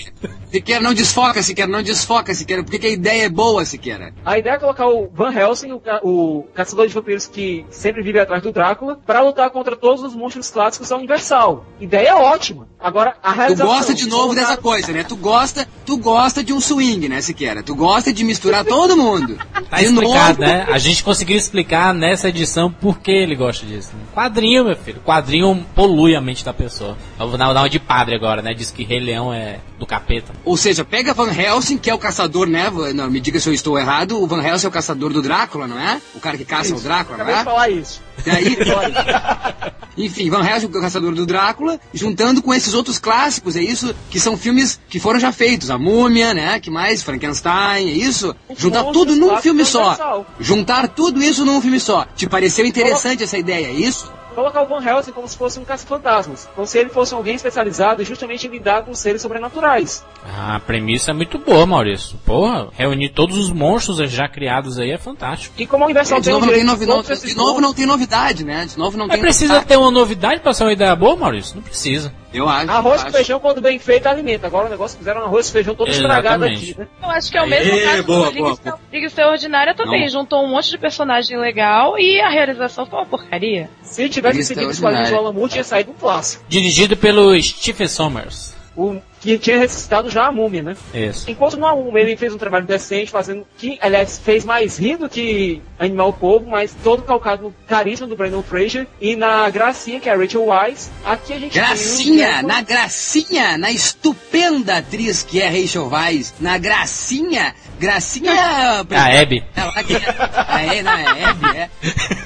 Siqueira 0.50 0.80
não 0.80 0.94
desfoca, 0.94 1.42
Siqueira, 1.42 1.70
não 1.70 1.82
desfoca, 1.82 2.32
Siqueira, 2.32 2.62
porque 2.62 2.78
que 2.78 2.86
a 2.86 2.90
ideia 2.90 3.24
é 3.24 3.28
boa, 3.28 3.64
Siqueira. 3.64 4.14
A 4.24 4.38
ideia 4.38 4.54
é 4.54 4.58
colocar 4.58 4.86
o 4.86 5.10
Van 5.12 5.32
Helsing, 5.32 5.72
o, 5.72 5.80
ca- 5.80 6.00
o 6.02 6.46
caçador 6.54 6.86
de 6.86 6.94
vampiros 6.94 7.26
que 7.26 7.66
sempre 7.68 8.00
vive 8.02 8.18
atrás 8.20 8.42
do 8.42 8.52
Drácula, 8.52 8.98
pra 9.04 9.20
lutar 9.22 9.50
contra 9.50 9.76
todos 9.76 10.02
os 10.02 10.14
monstros 10.14 10.48
clássicos 10.48 10.88
da 10.88 10.96
Universal. 10.96 11.66
Ideia 11.80 12.16
ótima. 12.16 12.68
Agora, 12.78 13.16
a 13.22 13.32
Tu 13.32 13.36
realização... 13.36 13.66
gosta 13.74 13.94
de 13.94 14.06
novo 14.08 14.34
dessa 14.34 14.56
coisa, 14.56 14.92
né? 14.92 15.02
Tu 15.02 15.16
gosta, 15.16 15.66
tu 15.84 15.98
gosta 15.98 16.42
de 16.44 16.52
um 16.52 16.60
swing, 16.60 17.08
né, 17.08 17.20
Siqueira? 17.20 17.62
Tu 17.62 17.74
gosta 17.74 18.12
de 18.12 18.24
misturar 18.24 18.64
todo 18.64 18.96
mundo. 18.96 19.36
Tá 19.68 19.78
de 19.78 19.84
explicado, 19.86 20.40
novo, 20.40 20.40
né? 20.40 20.66
A 20.70 20.78
gente 20.78 21.02
conseguiu 21.02 21.36
explicar 21.36 21.92
nessa 21.92 22.28
edição 22.28 22.70
por 22.70 23.00
que 23.00 23.10
ele 23.10 23.34
gosta 23.34 23.66
disso. 23.66 23.90
né? 23.94 24.02
Quadrinho, 24.14 24.64
meu 24.64 24.76
filho. 24.76 25.00
Quadrinho 25.06 25.64
polui 25.72 26.16
a 26.16 26.20
mente 26.20 26.44
da 26.44 26.52
pessoa. 26.52 26.98
Eu 27.18 27.28
vou 27.28 27.38
dar 27.38 27.48
uma 27.50 27.70
de 27.70 27.78
padre 27.78 28.16
agora, 28.16 28.42
né? 28.42 28.52
Diz 28.52 28.72
que 28.72 28.82
Rei 28.82 28.98
Leão 28.98 29.32
é 29.32 29.60
do 29.78 29.86
capeta. 29.86 30.32
Ou 30.44 30.56
seja, 30.56 30.84
pega 30.84 31.14
Van 31.14 31.32
Helsing, 31.32 31.78
que 31.78 31.88
é 31.88 31.94
o 31.94 31.98
caçador, 31.98 32.48
né? 32.48 32.68
Não, 32.92 33.08
me 33.08 33.20
diga 33.20 33.38
se 33.38 33.48
eu 33.48 33.54
estou 33.54 33.78
errado. 33.78 34.20
O 34.20 34.26
Van 34.26 34.42
Helsing 34.42 34.66
é 34.66 34.68
o 34.68 34.72
caçador 34.72 35.12
do 35.12 35.22
Drácula, 35.22 35.68
não 35.68 35.78
é? 35.78 36.00
O 36.14 36.18
cara 36.18 36.36
que 36.36 36.44
caça 36.44 36.74
o 36.74 36.80
Drácula, 36.80 37.18
não 37.18 37.24
Acabei 37.24 37.34
de 37.36 37.40
é? 37.40 37.44
falar 37.44 37.68
isso. 37.70 38.02
E 38.26 38.30
aí, 38.30 38.58
enfim, 39.96 40.28
Van 40.28 40.44
Helsing, 40.44 40.66
o 40.66 40.70
caçador 40.70 41.14
do 41.14 41.24
Drácula, 41.24 41.78
juntando 41.94 42.42
com 42.42 42.52
esses 42.52 42.74
outros 42.74 42.98
clássicos, 42.98 43.54
é 43.54 43.62
isso? 43.62 43.94
Que 44.10 44.18
são 44.18 44.36
filmes 44.36 44.80
que 44.88 44.98
foram 44.98 45.20
já 45.20 45.30
feitos. 45.30 45.70
A 45.70 45.78
Múmia, 45.78 46.34
né? 46.34 46.58
Que 46.58 46.70
mais? 46.70 47.02
Frankenstein, 47.02 47.88
é 47.88 47.92
isso? 47.92 48.34
Os 48.48 48.58
Juntar 48.58 48.82
monstros 48.82 49.06
tudo 49.06 49.16
num 49.16 49.36
filme 49.38 49.64
só. 49.64 50.26
Juntar 50.40 50.88
tudo 50.88 51.22
isso 51.22 51.44
num 51.44 51.60
filme 51.60 51.78
só. 51.78 52.06
Te 52.16 52.28
pareceu 52.28 52.66
interessante 52.66 53.22
essa 53.22 53.38
ideia, 53.38 53.66
é 53.66 53.72
isso? 53.72 54.10
Colocar 54.36 54.62
o 54.62 54.66
Van 54.66 54.84
Helsing 54.84 55.12
como 55.12 55.26
se 55.26 55.36
fosse 55.36 55.58
um 55.58 55.64
caça-fantasmas. 55.64 56.48
Como 56.54 56.66
se 56.66 56.78
ele 56.78 56.90
fosse 56.90 57.14
alguém 57.14 57.34
especializado 57.34 58.04
justamente 58.04 58.46
em 58.46 58.50
lidar 58.50 58.82
com 58.84 58.94
seres 58.94 59.22
sobrenaturais. 59.22 60.04
Ah, 60.24 60.56
a 60.56 60.60
premissa 60.60 61.10
é 61.10 61.14
muito 61.14 61.38
boa, 61.38 61.66
Maurício. 61.66 62.18
Porra, 62.24 62.68
reunir 62.72 63.08
todos 63.08 63.36
os 63.38 63.50
monstros 63.50 63.98
já 64.10 64.28
criados 64.28 64.78
aí 64.78 64.90
é 64.90 64.98
fantástico. 64.98 65.54
E 65.58 65.66
como 65.66 65.84
a 65.84 65.86
Universal 65.86 66.20
De 66.20 66.26
tem 66.26 66.34
o 66.34 66.36
novo, 66.36 66.46
não 66.46 66.52
tem, 66.52 66.64
direito 66.64 66.86
novi 66.86 67.20
de 67.20 67.26
de 67.28 67.36
novo 67.36 67.60
não 67.60 67.74
tem 67.74 67.86
novidade, 67.86 68.44
né? 68.44 68.66
De 68.66 68.78
novo 68.78 68.96
não 68.98 69.06
Mas 69.06 69.14
tem 69.14 69.22
precisa 69.22 69.54
novidade. 69.54 69.68
ter 69.68 69.76
uma 69.78 69.90
novidade 69.90 70.40
pra 70.40 70.52
ser 70.52 70.64
uma 70.64 70.72
ideia 70.72 70.94
boa, 70.94 71.16
Maurício? 71.16 71.56
Não 71.56 71.62
precisa. 71.62 72.12
Eu 72.32 72.48
acho. 72.48 72.70
Arroz 72.70 73.04
com 73.04 73.10
feijão, 73.12 73.40
quando 73.40 73.60
bem 73.60 73.78
feito, 73.78 74.06
alimenta. 74.06 74.46
Agora 74.46 74.66
o 74.66 74.68
negócio 74.70 74.98
fizeram 74.98 75.22
um 75.22 75.24
arroz 75.24 75.46
com 75.46 75.52
feijão 75.52 75.74
todo 75.74 75.90
estragado 75.90 76.44
Exatamente. 76.44 76.70
aqui, 76.72 76.80
né? 76.80 76.88
Eu 77.02 77.10
acho 77.10 77.30
que 77.30 77.38
é 77.38 77.40
o 77.40 77.44
Aê, 77.44 77.48
mesmo 77.50 77.82
caso 77.82 78.02
boa, 78.04 78.18
do 78.26 78.30
Liga, 78.30 78.40
boa, 78.40 78.52
Extra- 78.52 78.78
Liga 78.92 79.06
Extraordinária 79.06 79.74
também. 79.74 80.00
Não. 80.02 80.08
Juntou 80.08 80.44
um 80.44 80.48
monte 80.50 80.70
de 80.70 80.78
personagem 80.78 81.38
legal 81.38 81.98
e 81.98 82.20
a 82.20 82.28
realização 82.28 82.84
foi 82.86 82.98
uma 82.98 83.06
porcaria. 83.06 83.70
Se 83.82 84.08
tivesse 84.08 84.42
seguido 84.44 84.70
os 84.70 84.80
quadrinhos 84.80 85.10
do. 85.10 85.16
Alan 85.16 85.32
Moore, 85.32 85.50
tinha 85.52 85.64
saído 85.64 85.90
um 85.92 85.94
clássico. 85.94 86.44
Dirigido 86.48 86.96
pelo 86.96 87.40
Stephen 87.40 87.88
Sommers. 87.88 88.54
O 88.76 89.00
que 89.26 89.38
tinha 89.38 89.58
ressuscitado 89.58 90.08
já 90.08 90.26
a 90.26 90.32
múmia, 90.32 90.62
né? 90.62 90.76
Isso. 90.94 91.28
Enquanto 91.30 91.56
no 91.56 91.66
A1 91.66 91.96
ele 91.96 92.16
fez 92.16 92.32
um 92.32 92.38
trabalho 92.38 92.64
decente, 92.66 93.10
fazendo 93.10 93.44
que, 93.58 93.78
aliás, 93.82 94.18
fez 94.24 94.44
mais 94.44 94.78
rir 94.78 94.96
do 94.96 95.08
que 95.08 95.60
Animal 95.78 96.12
Povo, 96.12 96.46
mas 96.48 96.74
todo 96.84 97.02
calcado 97.02 97.42
no 97.44 97.54
carisma 97.68 98.06
do 98.06 98.16
Brandon 98.16 98.42
Fraser 98.42 98.86
e 99.00 99.16
na 99.16 99.48
gracinha, 99.50 99.98
que 100.00 100.08
é 100.08 100.12
a 100.12 100.16
Rachel 100.16 100.44
Weisz. 100.46 100.90
Aqui 101.04 101.32
a 101.32 101.38
gente 101.38 101.52
tem 101.52 101.62
Gracinha, 101.62 102.40
um- 102.42 102.46
na 102.46 102.60
gracinha, 102.62 103.58
na 103.58 103.70
estupenda 103.70 104.78
atriz 104.78 105.22
que 105.22 105.40
é 105.42 105.48
Rachel 105.48 105.88
Weisz, 105.90 106.34
na 106.40 106.56
gracinha, 106.58 107.54
gracinha... 107.78 108.32
A 108.32 109.20
Abby. 109.20 109.44
Ela 109.54 109.84
que 109.84 109.94
é, 109.96 110.78
é, 110.78 110.82
não, 110.82 110.92
é 110.92 111.24
Abby, 111.24 111.46
é. 111.58 111.70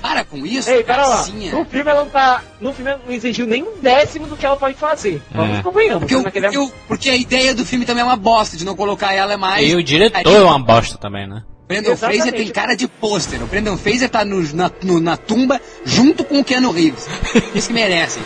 Para 0.01 0.25
com 0.25 0.45
isso, 0.47 0.71
Ei, 0.71 0.83
pera 0.85 1.03
lá. 1.07 1.15
gracinha. 1.17 1.53
No 1.53 1.65
filme 1.65 1.91
ela 1.91 2.05
não 2.05 2.11
tá. 2.11 2.43
No 2.61 2.73
filme 2.73 2.91
ela 2.91 3.01
não 3.07 3.13
exigiu 3.15 3.47
nem 3.47 3.63
um 3.63 3.79
décimo 3.81 4.27
do 4.27 4.37
que 4.37 4.45
ela 4.45 4.57
pode 4.57 4.75
fazer. 4.75 5.23
Vamos 5.31 5.59
É. 5.59 5.63
convenhamos. 5.63 6.01
Porque, 6.01 6.15
né? 6.15 6.21
o- 6.21 6.23
Naquele- 6.25 6.47
porque, 6.49 6.59
o- 6.59 6.73
porque 6.91 7.09
a 7.09 7.17
ideia 7.17 7.55
do 7.55 7.65
filme 7.65 7.85
também 7.87 8.03
é 8.03 8.05
uma 8.05 8.17
bosta, 8.17 8.57
de 8.57 8.65
não 8.65 8.75
colocar 8.75 9.15
ela 9.15 9.37
mais... 9.37 9.71
E 9.71 9.77
o 9.77 9.83
diretor 9.83 10.35
é 10.35 10.41
uma 10.43 10.59
bosta 10.59 10.99
também, 10.99 11.25
né? 11.25 11.45
Brandon 11.69 11.93
Exatamente. 11.93 12.23
Fraser 12.23 12.37
tem 12.41 12.53
cara 12.53 12.75
de 12.75 12.89
pôster. 12.89 13.41
O 13.41 13.47
Brandon 13.47 13.77
Fraser 13.77 14.11
tá 14.11 14.25
no- 14.25 14.43
na, 14.55 14.69
no- 14.83 14.99
na 15.01 15.17
tumba 15.17 15.61
junto 15.85 16.25
com 16.25 16.41
o 16.41 16.45
Keanu 16.45 16.73
Reeves. 16.73 17.07
Isso 17.55 17.69
que 17.69 17.75
merecem. 17.75 18.21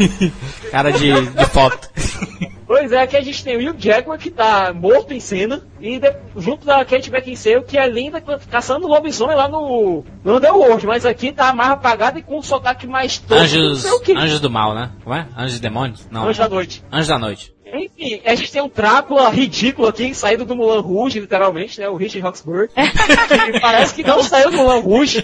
Cara 0.72 0.90
de, 0.90 1.12
de 1.12 1.44
foto. 1.50 1.90
Pois 2.66 2.90
é, 2.90 3.02
aqui 3.02 3.14
a 3.18 3.20
gente 3.20 3.44
tem 3.44 3.56
o 3.58 3.70
Hugh 3.70 3.76
Jackman 3.78 4.16
que 4.16 4.30
tá 4.30 4.72
morto 4.72 5.12
em 5.12 5.20
cena. 5.20 5.62
E 5.78 5.98
de- 5.98 6.14
junto 6.38 6.64
da 6.64 6.82
Kate 6.82 7.10
Beckinsale, 7.10 7.62
que 7.62 7.76
é 7.76 7.86
linda 7.86 8.22
caçando 8.50 8.86
lobisomem 8.86 9.36
lá 9.36 9.46
no, 9.48 10.02
no 10.24 10.36
Underworld. 10.38 10.86
Mas 10.86 11.04
aqui 11.04 11.30
tá 11.30 11.52
mais 11.52 11.72
apagada 11.72 12.18
e 12.18 12.22
com 12.22 12.38
um 12.38 12.42
sotaque 12.42 12.86
mais 12.86 13.22
não 13.28 13.36
Anjos, 13.36 13.84
anjos 14.16 14.40
do 14.40 14.48
mal, 14.48 14.74
né? 14.74 14.90
Como 15.04 15.14
é? 15.14 15.26
Anjos 15.36 15.58
e 15.58 15.60
demônios? 15.60 16.06
Não. 16.10 16.22
Anjos 16.22 16.38
da 16.38 16.48
noite. 16.48 16.82
Anjos 16.90 17.08
da 17.08 17.18
noite. 17.18 17.51
Enfim, 17.72 18.20
a 18.24 18.34
gente 18.34 18.52
tem 18.52 18.60
um 18.60 18.68
Drácula 18.68 19.30
ridículo 19.30 19.88
aqui, 19.88 20.14
saído 20.14 20.44
do 20.44 20.54
Mulan 20.54 20.80
Rouge, 20.80 21.18
literalmente, 21.18 21.80
né? 21.80 21.88
O 21.88 21.96
Richard 21.96 22.20
Roxburgh. 22.20 22.68
que 22.76 23.60
parece 23.60 23.94
que 23.94 24.02
não 24.02 24.22
saiu 24.22 24.50
do 24.50 24.58
Mulan 24.58 24.80
Rouge. 24.80 25.22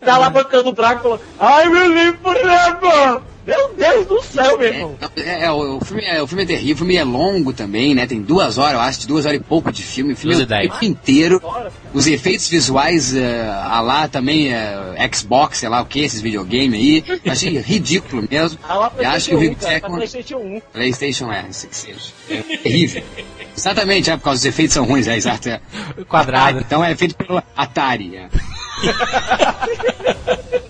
Tá 0.00 0.16
lá 0.16 0.30
bancando 0.30 0.70
o 0.70 0.72
Drácula. 0.72 1.20
I 1.38 1.68
will 1.68 1.92
live 1.92 2.18
forever! 2.18 3.35
Meu 3.46 3.74
Deus 3.74 4.06
do 4.06 4.20
céu, 4.22 4.58
meu 4.58 4.66
irmão. 4.66 4.98
É, 5.16 5.44
é, 5.44 5.52
o, 5.52 5.76
o 5.76 5.84
filme 5.84 6.04
é, 6.04 6.20
o 6.20 6.26
filme 6.26 6.42
é 6.42 6.46
terrível, 6.46 6.74
o 6.74 6.78
filme 6.78 6.96
é 6.96 7.04
longo 7.04 7.52
também, 7.52 7.94
né? 7.94 8.04
Tem 8.04 8.20
duas 8.20 8.58
horas, 8.58 8.74
eu 8.74 8.80
acho, 8.80 9.00
de 9.00 9.06
duas 9.06 9.24
horas 9.24 9.38
e 9.38 9.42
pouco 9.42 9.70
de 9.70 9.84
filme. 9.84 10.14
O 10.14 10.16
filme 10.16 10.34
é 10.34 10.68
o 10.68 10.84
inteiro. 10.84 11.40
Os 11.94 12.08
efeitos 12.08 12.48
visuais, 12.48 13.14
é, 13.14 13.48
a 13.48 13.80
lá 13.80 14.08
também, 14.08 14.52
é, 14.52 15.08
Xbox, 15.14 15.58
sei 15.58 15.68
lá 15.68 15.80
o 15.80 15.86
que, 15.86 16.00
esses 16.00 16.20
videogames 16.20 16.74
aí. 16.74 17.04
Eu 17.24 17.32
achei 17.32 17.56
ridículo 17.62 18.26
mesmo. 18.28 18.58
Ah, 18.68 18.74
lá 18.74 18.92
Eu 18.98 19.08
acho 19.10 19.28
que 19.28 19.34
o 19.36 19.38
PlayStation 19.38 19.46
1, 19.46 19.52
Hugh 19.52 19.56
cara, 19.60 19.72
Jackman... 19.74 19.96
PlayStation 19.96 20.36
1. 20.38 20.60
PlayStation 20.72 21.32
é, 21.32 21.44
isso 21.48 21.68
que 21.68 21.76
seja. 21.76 22.12
É 22.28 22.42
terrível. 22.56 23.02
Exatamente, 23.56 24.10
é 24.10 24.16
por 24.16 24.24
causa 24.24 24.40
dos 24.40 24.46
efeitos 24.46 24.74
são 24.74 24.84
ruins, 24.84 25.06
é 25.06 25.16
exato. 25.16 25.48
É. 25.48 25.60
Quadrado. 26.08 26.58
Então 26.58 26.84
é 26.84 26.96
feito 26.96 27.14
pelo 27.14 27.40
Atari. 27.56 28.16
É. 28.16 28.28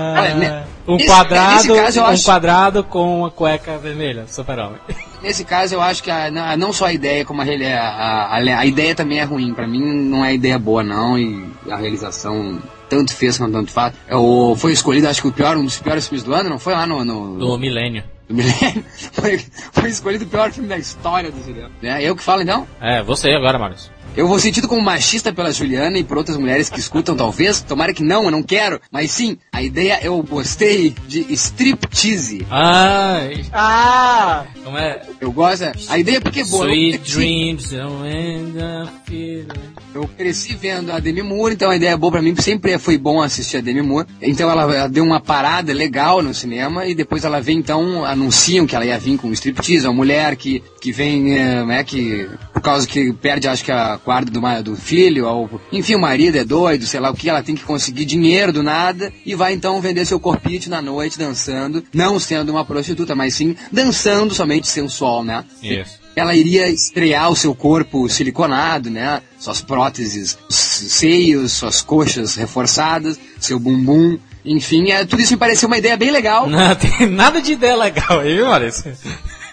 Olha, 0.00 0.34
né, 0.34 0.64
Um 0.86 0.96
nesse- 0.96 1.06
quadrado, 1.08 1.54
nesse 1.74 1.98
eu 1.98 2.04
um 2.04 2.06
acho- 2.06 2.24
quadrado 2.24 2.84
com 2.84 3.20
uma 3.20 3.30
cueca 3.30 3.76
vermelha, 3.78 4.24
super-homem. 4.28 4.78
Nesse 5.22 5.44
caso, 5.44 5.74
eu 5.74 5.80
acho 5.82 6.02
que 6.02 6.10
a- 6.10 6.30
não, 6.30 6.44
só 6.72 6.86
a 6.86 6.92
ideia, 6.92 7.24
como 7.24 7.42
a, 7.42 7.44
a, 7.44 8.36
a, 8.36 8.58
a 8.58 8.66
ideia 8.66 8.94
também 8.94 9.18
é 9.18 9.24
ruim. 9.24 9.52
Pra 9.52 9.66
mim, 9.66 9.80
não 9.82 10.24
é 10.24 10.34
ideia 10.34 10.58
boa, 10.58 10.82
não. 10.82 11.18
E 11.18 11.44
a 11.70 11.76
realização, 11.76 12.60
tanto 12.88 13.12
fez 13.12 13.36
quanto 13.36 13.52
tanto 13.52 13.70
faz. 13.72 13.94
É, 14.08 14.14
o, 14.14 14.54
foi 14.56 14.72
escolhido, 14.72 15.08
acho 15.08 15.20
que 15.22 15.28
o 15.28 15.32
pior, 15.32 15.56
um 15.56 15.64
dos 15.64 15.78
piores 15.80 16.06
filmes 16.06 16.22
do 16.24 16.32
ano, 16.34 16.48
não 16.48 16.58
foi 16.58 16.72
lá 16.74 16.86
no. 16.86 17.04
no 17.04 17.36
Do 17.38 17.58
milênio. 17.58 18.04
do 18.28 18.34
milênio? 18.34 18.84
Foi, 19.12 19.40
foi 19.72 19.88
escolhido 19.88 20.24
o 20.24 20.28
pior 20.28 20.52
filme 20.52 20.68
da 20.68 20.76
história 20.76 21.30
do 21.32 21.42
cinema. 21.42 21.70
É, 21.82 22.02
eu 22.02 22.14
que 22.14 22.22
falo 22.22 22.42
então? 22.42 22.66
É, 22.80 23.02
você 23.02 23.30
agora, 23.30 23.58
Maurício. 23.58 23.90
Eu 24.18 24.26
vou 24.26 24.36
sentido 24.40 24.66
como 24.66 24.82
machista 24.82 25.32
pela 25.32 25.52
Juliana 25.52 25.96
e 25.96 26.02
por 26.02 26.18
outras 26.18 26.36
mulheres 26.36 26.68
que 26.68 26.80
escutam, 26.80 27.14
talvez. 27.14 27.60
Tomara 27.60 27.94
que 27.94 28.02
não, 28.02 28.24
eu 28.24 28.32
não 28.32 28.42
quero. 28.42 28.80
Mas 28.90 29.12
sim, 29.12 29.38
a 29.52 29.62
ideia 29.62 30.00
eu 30.02 30.20
gostei 30.24 30.92
de 31.06 31.20
striptease. 31.34 32.44
Ai, 32.50 33.44
Ah! 33.52 34.44
como 34.64 34.76
é? 34.76 35.00
Eu 35.20 35.30
gosto. 35.30 35.70
A 35.88 35.98
ideia 35.98 36.16
é 36.16 36.20
porque 36.20 36.40
é 36.40 36.44
boa. 36.44 36.66
Sweet 36.66 37.12
dreams, 37.12 37.72
when 37.72 38.52
the 38.54 38.88
feeling- 39.06 39.46
Eu 39.94 40.06
cresci 40.08 40.54
vendo 40.54 40.90
a 40.92 40.98
Demi 40.98 41.22
Moore, 41.22 41.54
então 41.54 41.70
a 41.70 41.76
ideia 41.76 41.90
é 41.90 41.96
boa 41.96 42.12
pra 42.12 42.22
mim, 42.22 42.34
sempre 42.36 42.76
foi 42.78 42.98
bom 42.98 43.22
assistir 43.22 43.56
a 43.58 43.60
Demi 43.60 43.82
Moore. 43.82 44.06
Então 44.20 44.50
ela, 44.50 44.62
ela 44.62 44.88
deu 44.88 45.02
uma 45.04 45.20
parada 45.20 45.72
legal 45.72 46.22
no 46.22 46.34
cinema 46.34 46.86
e 46.86 46.94
depois 46.94 47.24
ela 47.24 47.40
vem 47.40 47.58
então, 47.58 48.04
anunciam 48.04 48.66
que 48.66 48.74
ela 48.74 48.84
ia 48.84 48.98
vir 48.98 49.16
com 49.16 49.28
um 49.28 49.32
striptease, 49.32 49.86
uma 49.86 49.94
mulher 49.94 50.34
que, 50.36 50.62
que 50.80 50.90
vem, 50.92 51.38
é, 51.38 51.64
né, 51.64 51.84
que 51.84 52.28
por 52.52 52.60
causa 52.60 52.86
que 52.86 53.12
perde 53.12 53.48
acho 53.48 53.64
que 53.64 53.72
a 53.72 53.98
guarda 54.08 54.30
do, 54.30 54.62
do 54.62 54.74
filho, 54.74 55.26
ou, 55.26 55.60
enfim, 55.70 55.94
o 55.94 56.00
marido 56.00 56.38
é 56.38 56.44
doido, 56.44 56.86
sei 56.86 56.98
lá 56.98 57.10
o 57.10 57.14
que, 57.14 57.28
ela 57.28 57.42
tem 57.42 57.54
que 57.54 57.62
conseguir 57.62 58.06
dinheiro 58.06 58.50
do 58.50 58.62
nada 58.62 59.12
e 59.26 59.34
vai 59.34 59.52
então 59.52 59.82
vender 59.82 60.06
seu 60.06 60.18
corpite 60.18 60.70
na 60.70 60.80
noite 60.80 61.18
dançando, 61.18 61.84
não 61.92 62.18
sendo 62.18 62.50
uma 62.50 62.64
prostituta, 62.64 63.14
mas 63.14 63.34
sim 63.34 63.54
dançando 63.70 64.32
somente 64.32 64.66
sensual, 64.66 65.22
né? 65.22 65.44
Isso. 65.62 65.98
ela 66.16 66.34
iria 66.34 66.68
estrear 66.68 67.30
o 67.30 67.36
seu 67.36 67.54
corpo 67.54 68.08
siliconado, 68.08 68.88
né? 68.88 69.20
Suas 69.38 69.60
próteses, 69.60 70.38
os 70.48 70.56
seios, 70.56 71.52
suas 71.52 71.82
coxas 71.82 72.34
reforçadas, 72.34 73.20
seu 73.38 73.60
bumbum, 73.60 74.18
enfim, 74.42 74.90
é, 74.90 75.04
tudo 75.04 75.20
isso 75.20 75.34
me 75.34 75.38
pareceu 75.38 75.66
uma 75.66 75.76
ideia 75.76 75.98
bem 75.98 76.10
legal. 76.10 76.48
Não 76.48 76.72
tem 76.74 77.06
nada 77.06 77.42
de 77.42 77.52
ideia 77.52 77.76
legal 77.76 78.20
aí, 78.20 78.42
Maurício? 78.42 78.90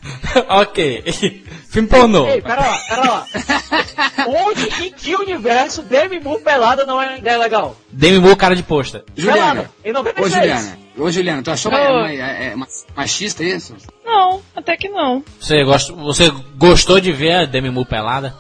ok. 0.50 1.04
Filme 1.70 1.88
pornô. 1.90 2.28
Ei, 2.28 2.42
pera 2.42 2.62
lá, 2.62 2.78
pera 2.88 3.02
lá. 3.02 3.28
Onde, 4.28 4.86
em 4.86 4.92
que 4.92 5.16
universo 5.16 5.82
Demi 5.82 6.20
Moore 6.20 6.42
pelada 6.42 6.86
não 6.86 7.02
é 7.02 7.18
ideia 7.18 7.38
legal? 7.38 7.76
Demi 7.92 8.20
Moore, 8.20 8.36
cara 8.36 8.56
de 8.56 8.64
posta. 8.64 9.04
Juliana, 9.16 9.40
Pelada, 9.64 9.70
em 9.84 9.92
96. 9.92 10.26
ô 10.26 10.30
Juliana, 10.40 10.78
ô 10.98 11.12
Juliana, 11.12 11.44
tu 11.44 11.52
achou 11.52 11.72
uma, 11.72 11.80
uma- 11.82 12.12
é- 12.12 12.52
é 12.52 12.56
uma- 12.56 12.68
machista 12.96 13.44
isso? 13.44 13.76
Não, 14.06 14.42
até 14.56 14.78
que 14.78 14.88
não. 14.88 15.24
Você, 15.40 15.64
gost... 15.66 15.92
Você 15.92 16.32
gostou 16.58 17.00
de 17.00 17.12
ver 17.12 17.34
a 17.34 17.46
Demi 17.46 17.70
Moore 17.70 17.90
pelada? 17.90 18.34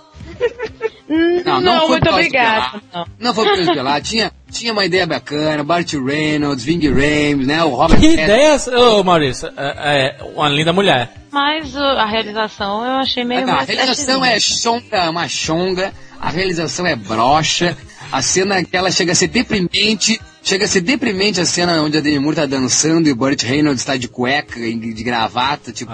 Hum, 1.10 1.42
Não, 1.46 1.62
Não, 1.62 1.62
não 1.62 1.80
foi 1.82 1.90
muito 1.90 2.10
obrigada. 2.10 2.82
Não. 2.94 3.06
Não 3.20 3.34
foi 3.34 3.46
por 3.46 3.60
isso 3.60 3.74
lá, 3.84 4.02
tinha, 4.02 4.32
tinha 4.52 4.74
uma 4.74 4.86
ideia 4.86 5.06
bacana, 5.06 5.64
Bart 5.64 5.94
Reynolds, 5.94 6.64
Ving 6.64 6.88
Rhames, 6.88 7.46
né, 7.46 7.64
o 7.64 7.70
Robert 7.70 8.00
Que 8.00 8.14
ideia, 8.14 8.58
ô 8.78 9.04
Maurício? 9.04 9.48
É, 9.56 10.18
é 10.20 10.24
uma 10.36 10.50
linda 10.50 10.74
mulher. 10.74 11.12
Mas 11.32 11.76
uh, 11.76 11.80
a 11.80 12.06
realização 12.06 12.84
eu 12.84 12.94
achei 12.94 13.24
meio 13.24 13.44
Ah, 13.44 13.46
não, 13.46 13.54
a 13.54 13.58
mais 13.58 13.70
realização 13.70 14.26
é 14.26 14.40
chonga, 14.40 15.10
uma 15.10 15.28
chonga, 15.28 15.94
a 16.20 16.30
realização 16.30 16.88
é 16.88 16.96
broxa, 16.96 17.78
a 18.12 18.22
cena 18.22 18.64
que 18.64 18.76
ela 18.76 18.90
chega 18.90 19.12
a 19.12 19.16
ser 19.16 19.28
deprimente, 19.28 20.20
chega 20.42 20.66
a 20.66 20.68
ser 20.68 20.82
deprimente 20.82 21.40
a 21.42 21.46
cena 21.46 21.82
onde 21.82 21.98
a 21.98 22.02
Demi 22.02 22.20
Moore 22.20 22.38
tá 22.38 22.46
dançando 22.46 23.08
e 23.08 23.12
o 23.12 23.16
Burt 23.16 23.44
Reynolds 23.44 23.84
tá 23.84 23.98
de 23.98 24.08
cueca 24.08 24.60
e 24.60 24.74
de 24.76 25.04
gravata, 25.04 25.72
tipo, 25.72 25.94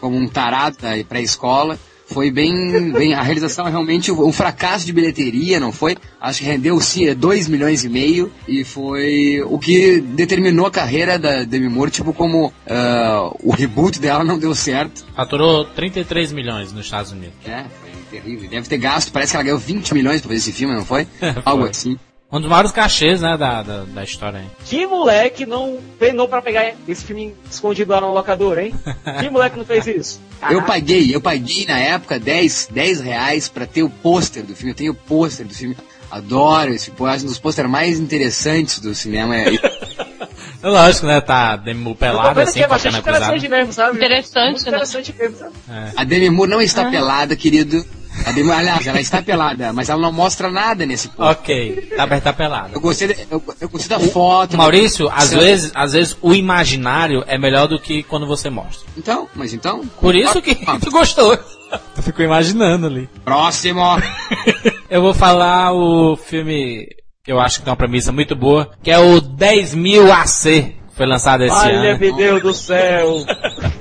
como 0.00 0.16
um 0.16 0.26
tarado 0.26 0.76
da 0.80 0.90
pré-escola. 1.08 1.78
Foi 2.12 2.30
bem, 2.30 2.90
bem, 2.92 3.14
a 3.14 3.22
realização 3.22 3.66
é 3.66 3.70
realmente 3.70 4.10
um 4.10 4.32
fracasso 4.32 4.84
de 4.84 4.92
bilheteria, 4.92 5.60
não 5.60 5.72
foi? 5.72 5.96
Acho 6.20 6.40
que 6.40 6.44
rendeu 6.44 6.80
sim 6.80 7.14
2 7.14 7.48
milhões 7.48 7.84
e 7.84 7.88
meio 7.88 8.32
e 8.48 8.64
foi 8.64 9.40
o 9.46 9.58
que 9.58 10.00
determinou 10.00 10.66
a 10.66 10.70
carreira 10.70 11.18
da 11.18 11.44
Demi 11.44 11.68
Moore, 11.68 11.90
tipo 11.90 12.12
como 12.12 12.52
ah, 12.68 13.30
o 13.42 13.52
reboot 13.52 14.00
dela 14.00 14.24
não 14.24 14.38
deu 14.38 14.54
certo. 14.54 15.06
Faturou 15.14 15.64
33 15.64 16.32
milhões 16.32 16.72
nos 16.72 16.84
Estados 16.84 17.12
Unidos. 17.12 17.34
É, 17.46 17.64
foi 17.80 17.90
terrível. 18.10 18.50
Deve 18.50 18.68
ter 18.68 18.78
gasto, 18.78 19.12
parece 19.12 19.32
que 19.32 19.36
ela 19.36 19.44
ganhou 19.44 19.58
20 19.58 19.94
milhões 19.94 20.20
pra 20.20 20.28
fazer 20.28 20.38
esse 20.38 20.52
filme, 20.52 20.74
não 20.74 20.84
foi? 20.84 21.06
Algo 21.44 21.64
assim. 21.64 21.96
Um 22.32 22.40
dos 22.40 22.48
maiores 22.48 22.70
cachês, 22.70 23.20
né, 23.20 23.36
da, 23.36 23.60
da, 23.62 23.84
da 23.84 24.04
história 24.04 24.38
aí. 24.38 24.46
Que 24.64 24.86
moleque 24.86 25.44
não 25.44 25.78
penou 25.98 26.28
pra 26.28 26.40
pegar 26.40 26.72
esse 26.86 27.04
filme 27.04 27.34
escondido 27.50 27.90
lá 27.92 28.00
no 28.00 28.12
locador, 28.12 28.58
hein? 28.58 28.72
Que 29.18 29.28
moleque 29.28 29.58
não 29.58 29.64
fez 29.64 29.86
isso? 29.88 30.20
Eu 30.48 30.62
paguei, 30.62 31.12
eu 31.14 31.20
paguei 31.20 31.66
na 31.66 31.78
época 31.78 32.20
10, 32.20 32.68
10 32.70 33.00
reais 33.00 33.48
pra 33.48 33.66
ter 33.66 33.82
o 33.82 33.90
pôster 33.90 34.44
do 34.44 34.54
filme. 34.54 34.70
Eu 34.72 34.76
tenho 34.76 34.92
o 34.92 34.94
pôster 34.94 35.44
do 35.44 35.52
filme. 35.52 35.76
Adoro 36.08 36.72
esse 36.72 36.90
pôster, 36.92 37.14
acho 37.16 37.24
um 37.24 37.28
dos 37.28 37.38
pôster 37.38 37.68
mais 37.68 37.98
interessantes 37.98 38.78
do 38.78 38.94
cinema. 38.94 39.36
É, 39.36 39.50
Lógico, 40.62 41.06
né? 41.06 41.20
Tá 41.20 41.56
Demi 41.56 41.80
Moore 41.80 41.98
pelada 41.98 42.42
assim, 42.42 42.60
é 42.60 42.66
com 42.66 42.74
a 42.74 42.76
bastante 42.76 42.92
perna 43.02 43.18
cruzada. 43.18 43.36
interessante 43.36 43.50
mesmo, 43.50 43.72
sabe? 43.72 43.96
Interessante, 43.96 44.50
Muito 44.52 44.62
né? 44.64 44.68
interessante 44.68 45.14
mesmo, 45.18 45.36
sabe? 45.36 45.52
A 45.96 46.04
Demi 46.04 46.30
Moore 46.30 46.50
não 46.50 46.60
está 46.60 46.90
pelada, 46.90 47.34
querido. 47.34 47.84
A 48.26 48.32
Demi, 48.32 48.50
aliás, 48.52 48.86
ela 48.86 49.00
está 49.00 49.22
pelada, 49.22 49.72
mas 49.72 49.88
ela 49.88 50.00
não 50.00 50.12
mostra 50.12 50.50
nada 50.50 50.84
nesse 50.86 51.08
ponto. 51.08 51.22
Ok, 51.30 51.88
tá, 51.96 52.20
tá 52.20 52.32
pelada. 52.32 52.70
Eu 52.74 52.80
gostei, 52.80 53.08
da- 53.08 53.14
eu, 53.30 53.42
eu 53.60 53.68
gostei 53.68 53.88
da 53.96 54.00
foto. 54.00 54.56
Maurício, 54.56 55.08
às 55.12 55.32
vezes, 55.32 55.72
às 55.74 55.92
vezes 55.92 56.16
o 56.20 56.34
imaginário 56.34 57.24
é 57.26 57.38
melhor 57.38 57.66
do 57.66 57.78
que 57.80 58.02
quando 58.02 58.26
você 58.26 58.50
mostra. 58.50 58.88
Então, 58.96 59.28
mas 59.34 59.52
então. 59.54 59.84
Por 60.00 60.14
isso 60.14 60.40
que 60.42 60.58
Ah, 60.66 60.78
tu 60.78 60.90
gostou. 60.90 61.36
Tu 61.94 62.02
ficou 62.02 62.24
imaginando 62.24 62.86
ali. 62.86 63.08
Próximo! 63.24 63.80
Eu 64.90 65.00
vou 65.02 65.14
falar 65.14 65.72
o 65.72 66.16
filme 66.16 66.86
que 67.22 67.30
eu 67.30 67.38
acho 67.38 67.58
que 67.58 67.64
tem 67.64 67.70
uma 67.70 67.76
premissa 67.76 68.10
muito 68.10 68.34
boa, 68.34 68.70
que 68.82 68.90
é 68.90 68.98
o 68.98 69.20
10.000 69.20 70.10
AC, 70.10 70.74
que 70.88 70.96
foi 70.96 71.06
lançado 71.06 71.44
esse 71.44 71.54
Olha, 71.54 71.90
ano. 71.92 71.98
meu 72.00 72.16
Deus 72.16 72.42
do 72.42 72.52
céu. 72.54 73.18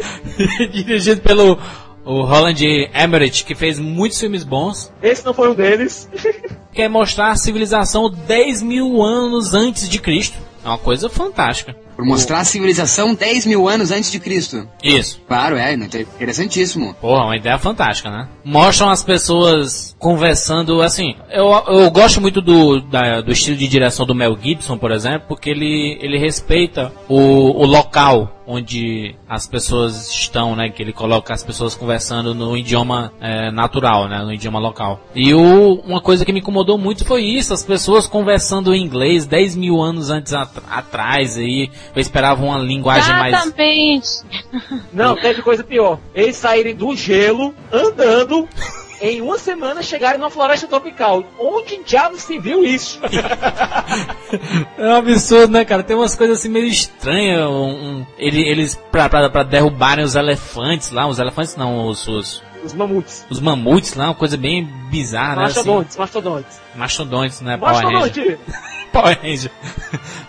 Dirigido 0.71 1.21
pelo 1.21 1.57
o 2.05 2.23
Roland 2.23 2.61
Emmerich, 2.93 3.43
que 3.43 3.55
fez 3.55 3.77
muitos 3.77 4.19
filmes 4.19 4.43
bons. 4.43 4.91
Esse 5.01 5.25
não 5.25 5.33
foi 5.33 5.49
um 5.49 5.53
deles. 5.53 6.09
Quer 6.71 6.89
mostrar 6.89 7.31
a 7.31 7.35
civilização 7.35 8.09
10 8.09 8.61
mil 8.63 9.01
anos 9.01 9.53
antes 9.53 9.89
de 9.89 9.99
Cristo. 9.99 10.37
É 10.63 10.67
uma 10.67 10.77
coisa 10.77 11.09
fantástica. 11.09 11.75
Por 11.99 12.05
mostrar 12.05 12.39
a 12.39 12.45
civilização 12.45 13.13
10 13.13 13.45
mil 13.45 13.67
anos 13.67 13.91
antes 13.91 14.09
de 14.09 14.21
Cristo. 14.21 14.65
Isso. 14.81 15.19
Claro, 15.27 15.57
é, 15.57 15.73
interessantíssimo. 15.73 16.93
Porra, 16.93 17.25
uma 17.25 17.35
ideia 17.35 17.57
fantástica, 17.57 18.09
né? 18.09 18.29
Mostram 18.45 18.89
as 18.89 19.03
pessoas 19.03 19.93
conversando, 19.99 20.81
assim, 20.81 21.15
eu, 21.29 21.47
eu 21.67 21.91
gosto 21.91 22.21
muito 22.21 22.39
do, 22.41 22.79
da- 22.79 23.19
do 23.19 23.33
estilo 23.33 23.57
de 23.57 23.67
direção 23.67 24.05
do 24.05 24.15
Mel 24.15 24.37
Gibson, 24.41 24.77
por 24.77 24.91
exemplo, 24.91 25.27
porque 25.27 25.49
ele, 25.49 25.97
ele 26.01 26.17
respeita 26.17 26.89
o, 27.09 27.17
o 27.17 27.65
local 27.65 28.35
onde 28.51 29.15
as 29.29 29.45
pessoas 29.45 30.09
estão, 30.09 30.55
né? 30.55 30.69
Que 30.69 30.81
ele 30.81 30.91
coloca 30.91 31.31
as 31.31 31.43
pessoas 31.43 31.75
conversando 31.75 32.33
no 32.33 32.57
idioma 32.57 33.13
eh, 33.21 33.51
natural, 33.51 34.07
né? 34.09 34.23
No 34.23 34.33
idioma 34.33 34.57
local. 34.57 34.99
E 35.13 35.35
o, 35.35 35.75
uma 35.85 36.01
coisa 36.01 36.25
que 36.25 36.33
me 36.33 36.39
incomodou 36.39 36.75
muito 36.75 37.05
foi 37.05 37.23
isso, 37.25 37.53
as 37.53 37.63
pessoas 37.63 38.07
conversando 38.07 38.73
em 38.73 38.81
inglês 38.83 39.27
10 39.27 39.55
mil 39.55 39.79
anos 39.79 40.09
antes 40.09 40.33
at- 40.33 40.63
atrás, 40.67 41.37
aí 41.37 41.69
eu 41.95 42.01
esperava 42.01 42.43
uma 42.43 42.57
linguagem 42.57 43.13
mais... 43.13 43.33
Exatamente. 43.33 44.07
Não, 44.93 45.15
teve 45.15 45.41
coisa 45.41 45.63
pior. 45.63 45.99
Eles 46.13 46.35
saírem 46.35 46.75
do 46.75 46.95
gelo, 46.95 47.53
andando, 47.71 48.47
em 49.01 49.21
uma 49.21 49.37
semana 49.37 49.81
chegarem 49.81 50.19
numa 50.19 50.29
floresta 50.29 50.67
tropical. 50.67 51.23
Onde 51.39 51.81
diabos 51.83 52.21
se 52.21 52.37
viu 52.39 52.63
isso? 52.63 52.99
É 54.77 54.87
um 54.87 54.95
absurdo, 54.95 55.51
né, 55.53 55.65
cara? 55.65 55.81
Tem 55.83 55.95
umas 55.95 56.15
coisas 56.15 56.39
assim 56.39 56.49
meio 56.49 56.67
estranhas. 56.67 57.49
Um, 57.49 57.69
um- 57.99 58.05
ele- 58.17 58.47
eles, 58.47 58.75
pra, 58.91 59.09
pra, 59.09 59.29
pra 59.29 59.43
derrubarem 59.43 60.03
os 60.05 60.15
elefantes 60.15 60.91
lá, 60.91 61.07
os 61.07 61.17
elefantes 61.19 61.55
não, 61.55 61.87
os, 61.87 62.07
os, 62.07 62.43
Os 62.63 62.73
mamutes. 62.73 63.25
os 63.29 63.39
mamutes 63.39 63.95
lá, 63.95 64.05
uma 64.05 64.13
coisa 64.15 64.37
bem 64.37 64.63
bizarra, 64.89 65.35
né? 65.37 65.43
Assim, 65.45 65.55
Mastodontes, 65.59 65.97
mastodontes. 65.97 66.61
mastodontes, 66.75 67.41
né? 67.41 67.57
Mastodonte! 67.57 68.37
Power 68.93 69.19
Ranger. 69.21 69.51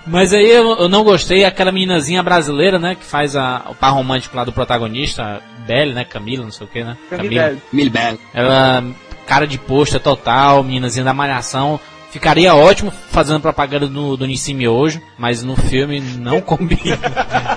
Mas 0.06 0.32
aí 0.32 0.50
eu, 0.50 0.76
eu 0.78 0.88
não 0.88 1.04
gostei, 1.04 1.44
aquela 1.44 1.72
meninazinha 1.72 2.22
brasileira, 2.22 2.78
né? 2.78 2.94
Que 2.94 3.04
faz 3.04 3.36
a, 3.36 3.66
o 3.68 3.74
par 3.74 3.92
romântico 3.92 4.36
lá 4.36 4.44
do 4.44 4.52
protagonista, 4.52 5.42
Belle, 5.66 5.94
né? 5.94 6.04
Camila, 6.04 6.44
não 6.44 6.50
sei 6.50 6.66
o 6.66 6.70
que, 6.70 6.82
né? 6.82 6.96
Camila. 7.08 7.56
Milbel. 7.72 8.18
Ela, 8.34 8.84
cara 9.26 9.46
de 9.46 9.58
posta 9.58 10.00
total, 10.00 10.62
meninazinha 10.62 11.04
da 11.04 11.14
malhação. 11.14 11.80
Ficaria 12.11 12.54
ótimo 12.54 12.90
fazendo 13.11 13.40
propaganda 13.40 13.86
do, 13.86 14.16
do 14.16 14.26
Nissim 14.26 14.54
Miojo, 14.54 15.00
mas 15.16 15.42
no 15.42 15.54
filme 15.56 16.00
não 16.18 16.40
combina. 16.42 16.96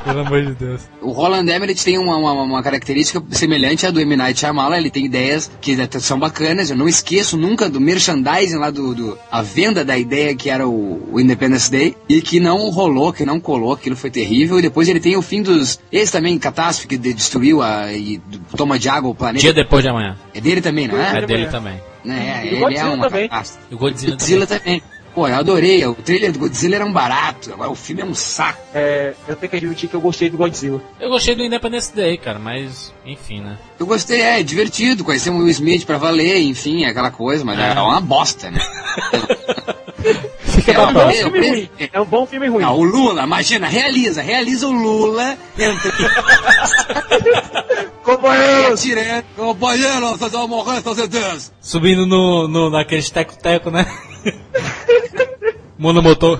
Pelo 0.03 0.19
amor 0.19 0.45
de 0.45 0.53
Deus. 0.53 0.81
O 1.01 1.11
Roland 1.11 1.49
Emmerich 1.51 1.83
tem 1.83 1.97
uma, 1.97 2.15
uma, 2.17 2.33
uma 2.33 2.63
característica 2.63 3.21
semelhante 3.31 3.85
à 3.87 3.91
do 3.91 3.99
M. 3.99 4.15
Night 4.15 4.39
Shyamalan, 4.39 4.77
ele 4.77 4.91
tem 4.91 5.05
ideias 5.05 5.49
que 5.59 5.75
são 5.99 6.19
bacanas, 6.19 6.69
eu 6.69 6.77
não 6.77 6.87
esqueço 6.87 7.35
nunca 7.37 7.67
do 7.69 7.81
merchandising 7.81 8.57
lá 8.57 8.69
do, 8.69 8.93
do 8.93 9.17
a 9.31 9.41
venda 9.41 9.83
da 9.83 9.97
ideia 9.97 10.35
que 10.35 10.49
era 10.49 10.67
o, 10.67 11.09
o 11.11 11.19
Independence 11.19 11.71
Day, 11.71 11.95
e 12.07 12.21
que 12.21 12.39
não 12.39 12.69
rolou, 12.69 13.11
que 13.11 13.25
não 13.25 13.39
colou, 13.39 13.73
aquilo 13.73 13.95
foi 13.95 14.11
terrível, 14.11 14.59
e 14.59 14.61
depois 14.61 14.87
ele 14.87 14.99
tem 14.99 15.17
o 15.17 15.21
fim 15.21 15.41
dos, 15.41 15.79
esse 15.91 16.11
também, 16.11 16.37
catástrofe, 16.37 16.87
que 16.87 16.97
de- 16.97 17.13
destruiu 17.13 17.61
a, 17.61 17.91
e 17.91 18.21
toma 18.55 18.77
de 18.77 18.87
água 18.87 19.09
o 19.09 19.15
planeta. 19.15 19.41
Dia 19.41 19.53
depois 19.53 19.81
de 19.83 19.89
amanhã. 19.89 20.15
É 20.33 20.39
dele 20.39 20.61
também, 20.61 20.87
não 20.87 20.99
é? 21.01 21.17
É 21.17 21.25
dele 21.25 21.47
também. 21.47 21.81
É, 22.05 22.45
E 22.45 22.47
o 22.47 22.47
ele 22.47 22.55
é 22.55 22.59
Godzilla 22.59 22.93
uma 22.95 23.09
também. 23.09 23.29
o 23.71 23.77
Godzilla, 23.77 24.11
Godzilla 24.13 24.47
também. 24.47 24.83
Pô, 25.15 25.27
eu 25.27 25.35
adorei, 25.35 25.85
o 25.85 25.93
trailer 25.93 26.31
do 26.31 26.39
Godzilla 26.39 26.75
era 26.77 26.85
um 26.85 26.91
barato, 26.91 27.53
agora 27.53 27.69
o 27.69 27.75
filme 27.75 28.01
é 28.01 28.05
um 28.05 28.15
saco. 28.15 28.59
É, 28.73 29.13
eu 29.27 29.35
tenho 29.35 29.47
que 29.51 29.55
admitir 29.57 29.87
que 29.87 29.95
eu 29.95 30.01
gostei 30.01 30.27
do 30.27 30.37
Godzilla. 30.37 30.81
Eu 30.99 31.09
gostei 31.09 31.35
do 31.35 31.43
Independence 31.43 31.95
Day, 31.95 32.17
cara, 32.17 32.39
mas 32.39 32.91
enfim, 33.05 33.39
né? 33.39 33.59
Eu 33.79 33.85
gostei, 33.85 34.21
é 34.21 34.41
divertido, 34.41 35.03
conhecer 35.03 35.29
o 35.29 35.37
Will 35.37 35.49
Smith 35.49 35.85
pra 35.85 35.99
valer, 35.99 36.41
enfim, 36.41 36.85
aquela 36.85 37.11
coisa, 37.11 37.45
mas 37.45 37.59
é, 37.59 37.73
É. 37.73 37.79
uma 37.79 38.01
bosta, 38.01 38.49
né? 38.49 38.59
É, 40.67 40.79
um 40.79 40.93
bom 40.93 41.09
filme 41.11 41.39
penso- 41.39 41.49
ruim. 41.51 41.69
É 41.93 42.01
um 42.01 42.05
bom 42.05 42.25
filme 42.25 42.47
ruim. 42.47 42.63
Ah, 42.63 42.71
o 42.71 42.83
Lula, 42.83 43.23
imagina, 43.23 43.67
realiza, 43.67 44.21
realiza 44.21 44.67
o 44.67 44.71
Lula 44.71 45.37
Companheiros! 48.03 48.79
atirando, 48.79 49.23
companheiro, 49.35 50.09
vocês 50.11 50.31
vão 50.31 50.47
morrer, 50.47 50.81
seus 50.81 50.97
idiotas. 50.97 51.53
Subindo 51.61 52.05
no, 52.05 52.47
no, 52.47 52.69
naqueles 52.69 53.09
teco-teco, 53.09 53.69
né? 53.71 53.85
Monomotor. 55.79 56.39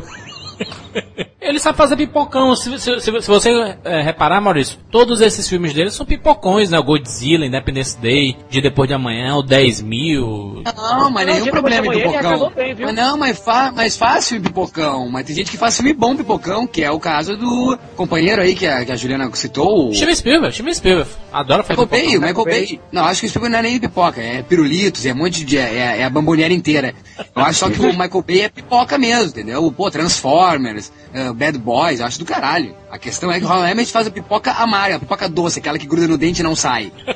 Sabe 1.64 1.78
fazer 1.78 1.96
pipocão. 1.96 2.54
Se, 2.58 2.78
se- 2.78 3.00
se- 3.00 3.12
você 3.12 3.78
é, 3.86 4.02
reparar, 4.02 4.42
Maurício, 4.42 4.78
todos 4.92 5.22
esses 5.22 5.48
filmes 5.48 5.74
dele 5.74 5.90
são 5.92 6.06
pipocões, 6.06 6.70
né? 6.70 6.78
O 6.78 6.84
Godzilla, 6.84 7.46
Independence 7.46 7.98
Day, 7.98 8.36
Dia 8.50 8.62
Depois 8.62 8.90
de 8.90 8.94
Amanhã, 8.94 9.34
o 9.38 9.42
10 9.42 9.82
mil. 9.82 10.62
Não, 10.76 11.10
mas 11.10 11.26
nenhum 11.26 11.46
problema 11.46 11.88
em 11.88 12.00
pipocão. 12.02 12.52
bem, 12.54 12.74
viu? 12.76 12.88
Mas 12.88 12.96
não, 12.98 13.18
mas, 13.18 13.40
fa 13.40 13.72
mas 13.74 13.96
faz 13.96 14.28
filme 14.28 14.46
pipocão. 14.46 15.10
Mas 15.10 15.26
tem 15.26 15.36
gente 15.38 15.52
que 15.52 15.58
faz 15.58 15.78
filme 15.78 15.94
bom 15.94 16.14
pipocão, 16.18 16.68
que 16.68 16.84
é 16.84 16.92
o 16.92 17.00
caso 17.00 17.38
do 17.38 17.80
companheiro 17.96 18.42
aí 18.42 18.56
que 18.56 18.68
a, 18.68 18.84
que 18.84 18.92
a 18.92 18.96
Juliana 18.98 19.30
citou. 19.34 19.88
o- 19.90 19.94
Steven 19.96 20.16
Spielberg, 20.16 20.54
Steven 20.54 20.74
Spielberg. 20.74 21.10
Adoro 21.32 21.64
fazer 21.64 21.80
Michael 21.82 21.88
Bay, 21.88 22.18
o 22.18 22.22
pipocão. 22.22 22.28
Michael 22.46 22.46
Michael 22.58 22.68
Bay. 22.68 22.82
Não, 22.92 23.06
acho 23.06 23.22
que 23.22 23.28
isso 23.28 23.40
não 23.40 23.58
é 23.58 23.62
nem 23.62 23.80
pipoca, 23.80 24.20
é 24.22 24.42
pirulitos, 24.42 25.06
é 25.06 25.14
um 25.14 25.18
monte 25.18 25.46
de. 25.46 25.58
É, 25.58 26.00
é 26.00 26.04
a 26.04 26.10
bambonera 26.10 26.54
inteira. 26.54 26.94
Eu 27.34 27.42
acho 27.42 27.60
só 27.60 27.70
que 27.70 27.80
o 27.80 27.88
Michael 27.88 28.24
Bay 28.28 28.42
é 28.42 28.50
pipoca 28.50 28.98
mesmo, 28.98 29.28
entendeu? 29.30 29.72
Pô, 29.72 29.90
Transformers, 29.90 30.92
eh, 31.14 31.32
Bad 31.32 31.53
Boys, 31.60 32.00
eu 32.00 32.06
acho 32.06 32.20
do 32.20 32.26
caralho. 32.26 32.76
A 32.90 32.98
questão 32.98 33.32
é 33.32 33.40
que 33.40 33.46
o 33.46 33.48
Roland 33.48 33.72
Emmerich 33.72 33.92
faz 33.92 34.08
a 34.08 34.12
pipoca 34.12 34.52
amarga, 34.52 34.98
a 34.98 35.00
pipoca 35.00 35.28
doce, 35.30 35.60
aquela 35.60 35.78
que 35.78 35.88
gruda 35.88 36.08
no 36.08 36.18
dente 36.18 36.42
e 36.42 36.44
não 36.44 36.56
sai. 36.56 36.92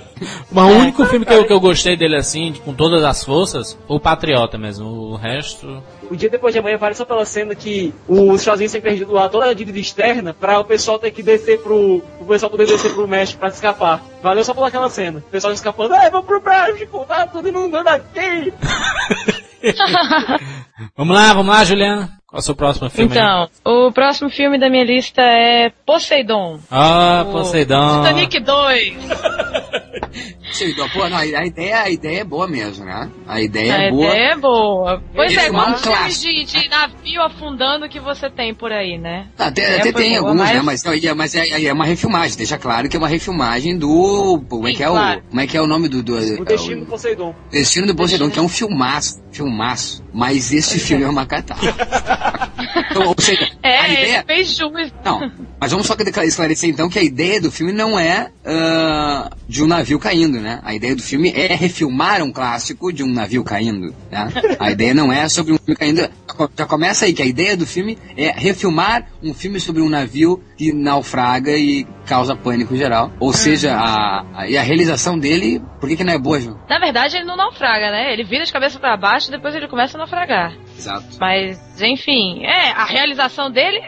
Mas 0.51 0.65
o 0.65 0.77
único 0.77 1.05
filme 1.05 1.25
que 1.25 1.33
eu, 1.33 1.45
que 1.45 1.53
eu 1.53 1.59
gostei 1.59 1.95
dele 1.95 2.15
assim, 2.15 2.53
com 2.65 2.73
todas 2.73 3.03
as 3.03 3.23
forças, 3.23 3.77
o 3.87 3.99
Patriota 3.99 4.57
mesmo. 4.57 4.87
O 4.87 5.15
resto. 5.15 5.83
O 6.09 6.15
dia 6.15 6.29
depois 6.29 6.53
de 6.53 6.59
amanhã 6.59 6.77
vale 6.77 6.95
só 6.95 7.05
pela 7.05 7.25
cena 7.25 7.53
que 7.53 7.93
os 8.07 8.41
sozinhos 8.41 8.71
têm 8.71 8.81
perdido 8.81 9.13
lá 9.13 9.29
toda 9.29 9.45
a 9.45 9.53
dívida 9.53 9.77
externa 9.77 10.33
pra 10.33 10.59
o 10.59 10.65
pessoal 10.65 10.97
ter 10.97 11.11
que 11.11 11.21
descer 11.21 11.59
pro. 11.59 12.01
O 12.19 12.25
pessoal 12.27 12.49
poder 12.49 12.65
descer 12.65 12.93
pro 12.93 13.07
México 13.07 13.39
pra 13.39 13.49
escapar. 13.49 14.01
Valeu 14.23 14.43
só 14.43 14.53
pela 14.53 14.67
aquela 14.67 14.89
cena. 14.89 15.19
O 15.19 15.31
pessoal 15.31 15.53
escapando, 15.53 15.93
é, 15.93 16.09
vamos 16.09 16.25
pro 16.25 16.41
México, 16.41 17.05
tá 17.07 17.27
todo 17.27 17.53
mundo 17.53 17.77
aqui. 17.77 18.53
Vamos 20.95 21.15
lá, 21.15 21.33
vamos 21.33 21.55
lá, 21.55 21.63
Juliana. 21.63 22.16
Qual 22.27 22.39
é 22.39 22.41
o 22.41 22.43
seu 22.43 22.55
próximo 22.55 22.89
filme? 22.89 23.11
aí? 23.13 23.17
Então, 23.17 23.49
o 23.87 23.91
próximo 23.91 24.29
filme 24.29 24.59
da 24.59 24.69
minha 24.69 24.83
lista 24.83 25.21
é 25.21 25.69
Poseidon. 25.85 26.59
Ah, 26.69 27.23
O 27.25 27.31
Poseidon. 27.31 28.01
Titanic 28.03 28.39
2. 28.41 28.97
Sim, 30.51 30.69
então, 30.69 30.87
pô, 30.89 31.07
não, 31.09 31.17
a 31.17 31.21
a 31.21 31.45
ideia, 31.45 31.81
a 31.83 31.89
ideia 31.89 32.21
é 32.21 32.23
boa 32.23 32.47
mesmo, 32.47 32.85
né? 32.85 33.09
A 33.27 33.41
ideia 33.41 33.75
a 33.75 33.83
é 33.83 33.91
boa. 33.91 34.05
ideia 34.07 34.31
é 34.31 34.35
boa. 34.37 35.03
Pois 35.13 35.31
Ele 35.31 35.39
é, 35.41 35.45
é 35.47 35.49
um 35.51 35.53
quantos 35.53 35.81
filmes 35.81 35.97
clássico, 35.99 36.33
de, 36.33 36.45
de 36.61 36.69
navio 36.69 37.21
afundando 37.21 37.89
que 37.89 37.99
você 37.99 38.29
tem 38.29 38.53
por 38.53 38.71
aí, 38.71 38.97
né? 38.97 39.27
Ah, 39.37 39.47
Até, 39.47 39.61
É, 39.61 39.79
até 39.81 39.91
tem 39.91 40.09
boa, 40.17 40.19
alguns, 40.29 40.41
mas- 40.43 40.53
né? 40.55 40.61
Mas, 40.63 40.83
não, 40.83 40.93
é- 40.93 41.13
mas 41.13 41.35
é, 41.35 41.63
é 41.65 41.73
uma 41.73 41.85
refilmagem, 41.85 42.37
deixa 42.37 42.57
claro 42.57 42.87
que 42.89 42.95
é 42.95 42.99
uma 42.99 43.07
refilmagem 43.07 43.77
do. 43.77 44.41
Como 44.49 44.67
é 44.67 44.71
Sim, 44.71 44.77
que 44.77 44.83
é 44.83 44.89
o. 44.89 44.93
claro. 44.93 45.21
Como 45.29 45.41
é 45.41 45.47
que 45.47 45.57
é 45.57 45.61
o 45.61 45.67
nome 45.67 45.87
do. 45.89 46.01
do 46.01 46.15
O 46.15 46.45
destino 46.45 46.79
do 46.81 46.85
Poseidon. 46.87 47.35
Destino 47.51 47.87
do 47.87 47.95
Poseidon, 47.95 48.29
que 48.29 48.39
é 48.39 48.41
um 48.41 48.49
filmaço, 48.49 49.21
filmaço. 49.31 50.03
Mas 50.13 50.51
esse 50.51 50.79
filme 50.79 51.03
é 51.03 51.09
uma 51.09 51.25
catástrofe. 51.25 51.77
então, 52.91 53.07
ou 53.07 53.15
seja, 53.19 53.47
É, 53.61 53.77
a 53.79 53.85
ele 53.89 54.01
ideia. 54.01 54.23
fez 54.25 54.55
jus. 54.57 54.91
Não, 55.03 55.31
mas 55.59 55.71
vamos 55.71 55.85
só 55.85 55.95
esclarecer 56.23 56.69
então 56.69 56.89
que 56.89 56.97
a 56.97 57.03
ideia 57.03 57.39
do 57.39 57.51
filme 57.51 57.71
não 57.71 57.99
é 57.99 58.31
ah, 58.45 59.29
de 59.47 59.63
um 59.63 59.67
navio 59.67 59.99
caindo, 59.99 60.36
né? 60.41 60.59
A 60.63 60.73
ideia 60.73 60.95
do 60.95 61.01
filme 61.01 61.31
é 61.35 61.53
refilmar 61.55 62.21
um 62.21 62.31
clássico 62.31 62.91
de 62.91 63.03
um 63.03 63.11
navio 63.11 63.43
caindo, 63.43 63.93
né? 64.11 64.29
A 64.59 64.71
ideia 64.71 64.93
não 64.93 65.11
é 65.11 65.27
sobre 65.29 65.53
um 65.53 65.57
filme 65.57 65.75
caindo. 65.75 65.97
Já 66.01 66.09
co- 66.27 66.49
Já 66.57 66.65
começa 66.65 67.05
aí 67.05 67.13
que 67.13 67.21
a 67.21 67.25
ideia 67.25 67.55
do 67.57 67.65
filme 67.65 67.97
é 68.15 68.31
refilmar 68.31 69.05
um 69.23 69.33
filme 69.33 69.59
sobre 69.59 69.81
um 69.81 69.89
navio 69.89 70.41
que 70.57 70.71
naufraga 70.73 71.51
e 71.51 71.85
causa 72.05 72.35
pânico 72.35 72.75
geral. 72.75 73.11
Ou 73.19 73.33
seja, 73.33 73.75
a, 73.75 74.25
a- 74.41 74.49
e 74.49 74.57
a 74.57 74.61
realização 74.61 75.17
dele, 75.17 75.61
por 75.79 75.89
que, 75.89 75.97
que 75.97 76.03
não 76.03 76.13
é 76.13 76.17
boa, 76.19 76.39
João? 76.39 76.57
Na 76.69 76.79
verdade, 76.79 77.17
ele 77.17 77.25
não 77.25 77.35
naufraga, 77.37 77.91
né? 77.91 78.13
Ele 78.13 78.23
vira 78.23 78.45
de 78.45 78.51
cabeça 78.53 78.79
pra 78.79 78.95
baixo 78.97 79.27
e 79.29 79.31
depois 79.31 79.53
ele 79.55 79.67
começa 79.67 79.97
a 79.97 79.99
naufragar. 79.99 80.53
Exato. 80.77 81.05
Mas, 81.19 81.59
enfim, 81.81 82.43
é, 82.45 82.71
a 82.71 82.85
realização 82.85 83.51
dele, 83.51 83.79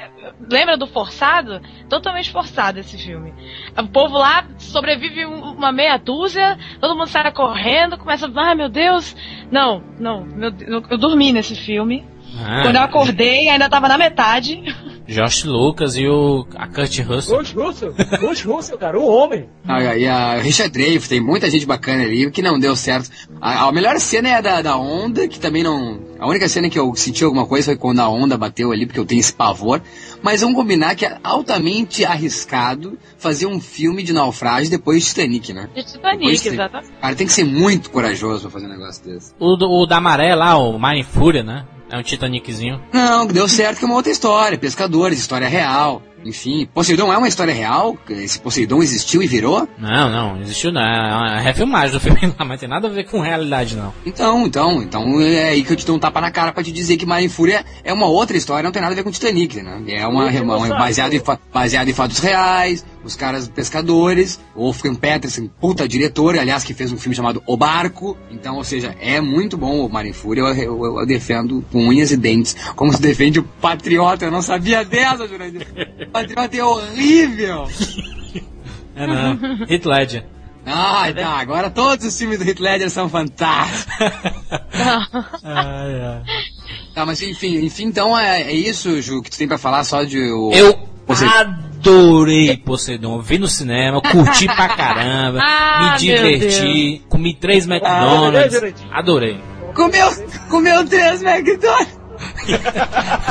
lembra 0.51 0.77
do 0.77 0.88
Forçado? 0.88 1.61
Totalmente 1.89 2.32
forçado 2.32 2.80
esse 2.80 2.97
filme. 2.97 3.34
O 3.77 3.88
povo 3.88 4.17
lá 4.17 4.45
sobrevive 4.57 5.25
um- 5.25 5.53
uma 5.53 5.71
meia 5.71 5.97
dúzia, 5.97 6.57
todo 6.80 6.95
mundo 6.95 7.07
sai 7.07 7.32
correndo, 7.32 7.97
começa, 7.97 8.32
ai 8.36 8.55
meu 8.55 8.69
Deus. 8.69 9.15
Não, 9.51 9.84
não, 9.99 10.23
meu 10.25 10.51
eu 10.89 10.97
dormi 10.97 11.32
nesse 11.32 11.55
filme. 11.55 12.05
Ah, 12.39 12.61
Quando 12.63 12.75
eu 12.75 12.82
acordei, 12.84 13.49
ainda 13.49 13.67
tava 13.69 13.88
na 13.88 13.97
metade. 13.97 14.61
Josh 15.10 15.43
Lucas 15.43 15.95
e 15.95 16.07
o 16.07 16.45
a 16.55 16.68
Kurt 16.68 16.99
Russell. 16.99 17.38
Ghost 17.38 17.55
Russell, 17.55 17.93
Ghost 18.22 18.47
Russell, 18.47 18.78
cara, 18.78 18.99
o 18.99 19.05
homem. 19.07 19.49
Ah, 19.68 19.95
e 19.97 20.07
a 20.07 20.38
Richard 20.39 20.72
Dreyfuss, 20.72 21.07
tem 21.10 21.20
muita 21.20 21.49
gente 21.49 21.66
bacana 21.66 22.03
ali 22.03 22.30
que 22.32 22.41
não 22.41 22.60
deu 22.60 22.76
certo. 22.76 23.10
A, 23.41 23.68
a 23.68 23.72
melhor 23.72 23.99
cena 23.99 24.30
é 24.30 24.34
a 24.36 24.41
da, 24.41 24.62
da 24.62 24.78
onda, 24.78 25.28
que 25.28 25.39
também 25.39 25.64
não. 25.64 25.99
A 26.20 26.28
única 26.28 26.47
cena 26.47 26.70
que 26.70 26.78
eu 26.78 26.93
senti 26.95 27.24
alguma 27.24 27.45
coisa 27.45 27.66
foi 27.68 27.76
quando 27.78 27.99
a 28.01 28.10
onda 28.10 28.38
bateu 28.38 28.72
ali, 28.72 28.86
porque 28.86 28.99
eu 28.99 29.05
tenho 29.05 29.20
esse 29.20 29.34
pavor. 29.34 29.82
Mas 30.22 30.41
vamos 30.41 30.55
combinar 30.55 30.95
que 30.95 31.05
é 31.05 31.18
altamente 31.24 32.03
arriscado 32.05 32.97
fazer 33.18 33.45
um 33.45 33.60
filme 33.60 34.03
de 34.03 34.12
naufrágio 34.14 34.70
depois 34.70 35.01
de 35.03 35.10
Titanic, 35.10 35.53
né? 35.53 35.70
De 35.74 35.82
Depois 35.84 35.91
Titanic, 35.93 36.41
de- 36.41 36.47
exatamente. 36.49 36.91
Cara, 37.01 37.16
tem 37.16 37.26
que 37.28 37.34
ser 37.34 37.45
muito 37.45 37.89
corajoso 37.89 38.41
pra 38.43 38.51
fazer 38.51 38.66
um 38.66 38.70
negócio 38.70 39.03
desse. 39.05 39.34
O, 39.39 39.55
do- 39.55 39.70
o 39.70 39.86
da 39.86 39.99
maré 40.01 40.36
lá, 40.36 40.57
o 40.57 40.78
Mine 40.78 41.03
Fúria, 41.03 41.41
né? 41.41 41.66
É 41.90 41.98
um 41.98 42.04
Titaniczinho. 42.04 42.82
Não, 42.94 43.26
deu 43.26 43.48
certo 43.48 43.80
que 43.80 43.84
é 43.84 43.88
uma 43.88 43.96
outra 43.96 44.12
história. 44.12 44.58
Pescadores, 44.58 45.20
história 45.20 45.48
real. 45.48 46.02
Enfim, 46.26 46.68
Poseidon 46.74 47.14
é 47.14 47.18
uma 47.18 47.28
história 47.28 47.54
real? 47.54 47.98
Esse 48.10 48.40
Poseidon 48.40 48.82
existiu 48.82 49.24
e 49.24 49.28
virou? 49.28 49.68
Não, 49.78 50.10
não, 50.10 50.42
existiu 50.42 50.72
não. 50.72 50.82
É 50.82 51.16
uma 51.16 51.40
refilmagem 51.40 51.92
do 51.92 52.00
filme 52.00 52.20
lá, 52.38 52.46
mas 52.46 52.60
tem 52.60 52.68
nada 52.70 52.88
a 52.88 52.92
ver 52.92 53.06
com 53.06 53.20
realidade, 53.20 53.76
não. 53.76 53.94
Então, 54.06 54.46
então, 54.46 54.82
então 54.84 55.22
é 55.22 55.50
aí 55.50 55.64
que 55.64 55.72
eu 55.72 55.78
te 55.78 55.86
dou 55.86 55.96
um 55.96 56.00
tapa 56.00 56.20
na 56.20 56.32
cara 56.32 56.52
pra 56.52 56.64
te 56.64 56.72
dizer 56.72 56.98
que 56.98 57.06
Mar 57.06 57.22
em 57.22 57.30
Fúria 57.30 57.66
é 57.84 57.94
uma 57.94 58.08
outra 58.08 58.36
história, 58.36 58.64
não 58.64 58.72
tem 58.72 58.82
nada 58.82 58.94
a 58.94 58.96
ver 58.96 59.04
com 59.04 59.12
Titanic, 59.12 59.62
né? 59.62 59.82
É 59.88 60.06
uma, 60.06 60.30
uma, 60.30 60.58
uma 60.58 60.78
baseada 60.78 61.16
em, 61.16 61.22
baseada 61.54 61.90
em 61.90 61.94
fatos 61.94 62.20
reais, 62.20 62.86
os 63.04 63.16
caras 63.16 63.47
pescadores, 63.47 64.39
o 64.56 64.64
Wolfgang 64.64 64.95
Petersen, 64.97 65.50
puta 65.60 65.88
diretor, 65.88 66.38
aliás, 66.38 66.64
que 66.64 66.74
fez 66.74 66.91
um 66.91 66.97
filme 66.97 67.16
chamado 67.16 67.41
O 67.47 67.56
Barco. 67.56 68.18
Então, 68.30 68.56
ou 68.58 68.64
seja, 68.64 68.95
é 69.00 69.20
muito 69.22 69.58
bom 69.58 69.86
o 69.86 69.89
Mar 69.89 70.06
em 70.06 70.14
Fúria, 70.14 70.41
eu, 70.41 70.47
eu- 70.56 71.00
eu 71.00 71.06
defendo 71.06 71.64
com 71.72 71.88
unhas 71.88 72.12
e 72.12 72.18
dentes, 72.18 72.56
como 72.76 72.91
se 72.93 73.02
defende 73.02 73.39
o 73.39 73.43
Patriota, 73.43 74.26
eu 74.26 74.32
não 74.32 74.41
sabia 74.41 74.84
dessa, 74.84 75.28
Jurandir. 75.28 75.68
O 76.08 76.12
Patriota 76.12 76.58
é 76.58 76.64
horrível! 76.64 77.68
É 78.95 79.08
não. 79.08 79.39
Heath 79.70 79.86
Ledger. 79.86 80.26
Ah, 80.66 81.06
tá, 81.16 81.30
agora 81.39 81.70
todos 81.70 82.06
os 82.06 82.18
filmes 82.18 82.38
do 82.38 82.45
Heath 82.47 82.60
Ledger 82.60 82.91
são 82.91 83.08
fantásticos. 83.10 83.95
Ai, 85.43 86.02
ai. 86.04 86.22
Tá, 86.93 87.06
mas 87.06 87.22
enfim, 87.22 87.58
enfim, 87.66 87.86
então 87.86 88.18
é, 88.18 88.41
é 88.43 88.52
isso, 88.54 89.02
Ju, 89.02 89.22
que 89.22 89.30
tu 89.32 89.38
tem 89.38 89.47
pra 89.47 89.58
falar 89.58 89.84
só 89.84 90.04
de 90.04 90.20
o. 90.20 90.52
Eu 90.54 90.78
Você- 91.08 91.26
adorei 91.80 92.57
Poseidon. 92.57 93.21
Vi 93.21 93.38
no 93.38 93.47
cinema, 93.47 94.01
curti 94.01 94.45
pra 94.45 94.67
caramba, 94.75 95.39
Ah, 95.41 95.91
me 95.93 95.99
diverti, 95.99 97.01
comi 97.09 97.34
três 97.34 97.65
Ah, 97.69 97.73
McDonald's. 97.73 98.53
Jurandir. 98.53 98.88
Adorei. 98.91 99.41
Comeu, 99.73 100.07
comeu 100.49 100.86
três 100.86 101.21
McDonald's! 101.23 101.99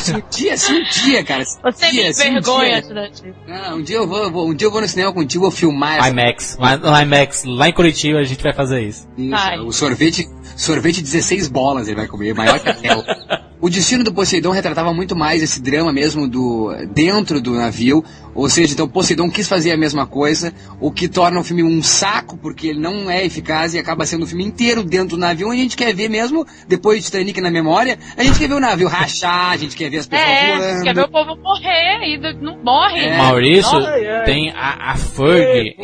Se 0.00 0.12
um 0.16 0.22
dia, 0.30 0.56
se 0.56 0.72
um 0.72 0.82
dia, 0.84 1.22
cara. 1.22 1.44
se 1.44 1.58
um 1.58 1.70
Você 1.70 1.90
dia, 1.90 2.04
me 2.04 2.10
um 2.10 2.14
vergonha, 2.14 2.80
dia- 2.80 2.88
Jurandir. 2.88 3.34
Não, 3.46 3.76
um 3.78 3.82
dia 3.82 3.96
eu 3.96 4.06
vou, 4.08 4.22
eu 4.24 4.30
vou- 4.32 4.48
um 4.48 4.54
dia 4.54 4.66
eu 4.66 4.70
vou 4.70 4.80
no 4.80 4.88
cinema 4.88 5.12
contigo, 5.12 5.42
vou 5.42 5.50
filmar 5.50 5.98
essa. 5.98 6.08
IMAX. 6.08 6.56
Lá- 6.58 7.02
IMAX, 7.02 7.44
lá 7.44 7.68
em 7.68 7.72
Curitiba, 7.72 8.18
a 8.18 8.24
gente 8.24 8.42
vai 8.42 8.54
fazer 8.54 8.80
isso. 8.82 9.06
Isso, 9.18 9.62
o 9.66 9.72
sorvete, 9.72 10.26
sorvete 10.56 11.02
16 11.02 11.48
bolas 11.48 11.86
ele 11.86 11.96
vai 11.96 12.06
comer, 12.06 12.34
maior 12.34 12.58
que 12.60 12.68
a 12.68 12.74
tela. 12.74 13.04
O 13.60 13.68
destino 13.68 14.04
do 14.04 14.14
Poseidon 14.14 14.52
retratava 14.52 14.94
muito 14.94 15.16
mais 15.16 15.42
esse 15.42 15.60
drama 15.60 15.92
mesmo 15.92 16.28
do 16.28 16.72
dentro 16.94 17.40
do 17.40 17.54
navio, 17.54 18.04
ou 18.38 18.48
seja, 18.48 18.72
então 18.72 18.88
Poseidon 18.88 19.28
quis 19.30 19.48
fazer 19.48 19.72
a 19.72 19.76
mesma 19.76 20.06
coisa, 20.06 20.52
o 20.80 20.90
que 20.92 21.08
torna 21.08 21.40
o 21.40 21.44
filme 21.44 21.62
um 21.62 21.82
saco 21.82 22.36
porque 22.38 22.68
ele 22.68 22.78
não 22.80 23.10
é 23.10 23.24
eficaz 23.24 23.74
e 23.74 23.78
acaba 23.78 24.06
sendo 24.06 24.22
o 24.24 24.26
filme 24.26 24.44
inteiro 24.44 24.82
dentro 24.84 25.16
do 25.16 25.20
navio. 25.20 25.48
onde 25.48 25.58
A 25.58 25.62
gente 25.62 25.76
quer 25.76 25.94
ver 25.94 26.08
mesmo 26.08 26.46
depois 26.66 26.98
de 27.00 27.04
Titanic 27.06 27.40
na 27.40 27.50
memória, 27.50 27.98
a 28.16 28.22
gente 28.22 28.38
quer 28.38 28.48
ver 28.48 28.54
o 28.54 28.60
navio 28.60 28.88
rachar, 28.88 29.50
a 29.50 29.56
gente 29.56 29.76
quer 29.76 29.90
ver 29.90 29.98
as 29.98 30.06
pessoas 30.06 30.28
É, 30.28 30.56
voando. 30.56 30.84
quer 30.84 30.94
ver 30.94 31.04
o 31.04 31.08
povo 31.10 31.36
morrer 31.36 31.98
e 32.04 32.34
não 32.40 32.56
morre. 32.62 33.00
É. 33.00 33.16
Maurício 33.16 33.76
Ai, 33.78 34.06
ai. 34.06 34.24
tem 34.24 34.50
a, 34.50 34.92
a 34.92 34.96
Ferg. 34.96 35.76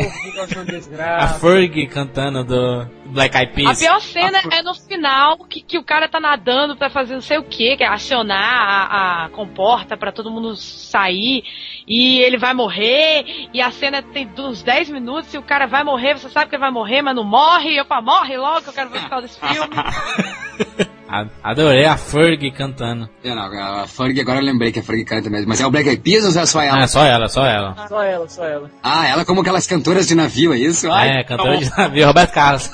A. 0.98 1.28
Ferg 1.28 1.86
cantando 1.88 2.44
do 2.44 2.86
Black 3.07 3.36
Eyed 3.36 3.50
A 3.52 3.55
Peas. 3.55 3.78
pior 3.78 4.00
cena 4.00 4.40
é 4.52 4.62
no 4.62 4.74
final, 4.74 5.38
que, 5.46 5.61
que 5.61 5.78
o 5.78 5.84
cara 5.84 6.09
tá 6.09 6.18
nadando 6.20 6.76
pra 6.76 6.90
fazer 6.90 7.14
não 7.14 7.20
sei 7.20 7.38
o 7.38 7.44
que, 7.44 7.76
que 7.76 7.84
é 7.84 7.86
acionar 7.86 8.38
a, 8.38 9.24
a 9.24 9.28
comporta 9.30 9.96
pra 9.96 10.11
todo 10.12 10.30
mundo 10.30 10.57
sair, 10.57 11.42
e 11.86 12.18
ele 12.20 12.38
vai 12.45 12.53
morrer, 12.53 13.24
e 13.55 13.62
a 13.62 13.70
cena 13.70 14.03
tem 14.03 14.28
uns 14.38 14.62
10 14.62 14.90
minutos, 14.90 15.32
e 15.32 15.38
o 15.38 15.42
cara 15.42 15.66
vai 15.66 15.82
morrer, 15.82 16.18
você 16.18 16.28
sabe 16.28 16.51
que 16.51 16.57
ele 16.57 16.61
vai 16.61 16.70
morrer, 16.70 17.01
mas 17.01 17.16
não 17.16 17.24
morre, 17.24 17.70
e 17.70 17.78
eu 17.78 17.86
falo, 17.86 18.05
morre 18.05 18.36
logo, 18.36 18.61
que 18.61 18.68
eu 18.68 18.72
quero 18.74 18.90
ver 18.90 18.99
o 18.99 19.03
final 19.03 19.22
desse 19.22 19.40
filme. 19.40 19.74
Adorei 21.42 21.84
a 21.84 21.97
Ferg 21.97 22.51
cantando. 22.51 23.09
É, 23.22 23.34
não, 23.34 23.45
a 23.45 23.86
Ferg, 23.86 24.20
agora 24.20 24.40
eu 24.40 24.45
lembrei 24.45 24.72
que 24.72 24.80
a 24.80 24.82
Ferg 24.82 25.05
canta 25.05 25.30
mesmo, 25.30 25.49
mas 25.49 25.61
é 25.61 25.66
o 25.66 25.70
Black 25.70 25.88
Eyed 25.88 26.03
Peas 26.03 26.24
ou 26.24 26.42
é 26.42 26.45
só 26.45 26.61
ela? 26.61 26.82
Ah, 26.82 26.88
só 26.88 27.05
ela, 27.05 27.28
só 27.28 27.47
ela. 27.47 27.86
Só 27.88 28.03
ela, 28.03 28.28
só 28.28 28.45
ela. 28.45 28.70
Ah, 28.82 29.09
ela 29.09 29.24
como 29.24 29.40
aquelas 29.40 29.66
cantoras 29.66 30.09
de 30.09 30.14
navio, 30.14 30.53
é 30.53 30.59
isso? 30.59 30.90
Ai, 30.90 31.20
É, 31.20 31.24
cantora 31.24 31.57
de 31.57 31.70
navio, 31.70 32.07
Roberto 32.07 32.32
Carlos. 32.32 32.68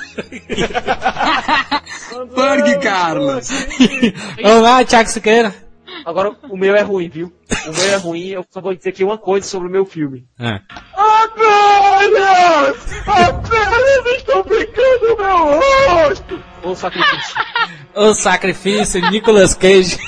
Ferg, 2.34 2.78
Carlos! 2.82 3.48
Vamos 4.42 4.62
lá, 4.62 4.84
Thiago 4.84 5.10
Siqueira. 5.10 5.69
Agora, 6.04 6.34
o 6.48 6.56
meu 6.56 6.74
é 6.74 6.82
ruim, 6.82 7.08
viu? 7.08 7.32
O 7.66 7.72
meu 7.72 7.92
é 7.92 7.96
ruim, 7.96 8.28
eu 8.28 8.44
só 8.50 8.60
vou 8.60 8.74
dizer 8.74 8.90
aqui 8.90 9.04
uma 9.04 9.18
coisa 9.18 9.46
sobre 9.46 9.68
o 9.68 9.70
meu 9.70 9.84
filme. 9.84 10.26
É. 10.38 10.60
Apenas! 10.94 12.76
Apenas 13.06 14.06
estão 14.16 14.42
brincando 14.42 15.16
meu 15.16 15.60
rosto! 15.90 16.42
Ô 16.62 16.74
sacrifício. 16.74 17.34
O 17.94 18.14
sacrifício, 18.14 19.10
Nicolas 19.10 19.54
Cage. 19.54 19.98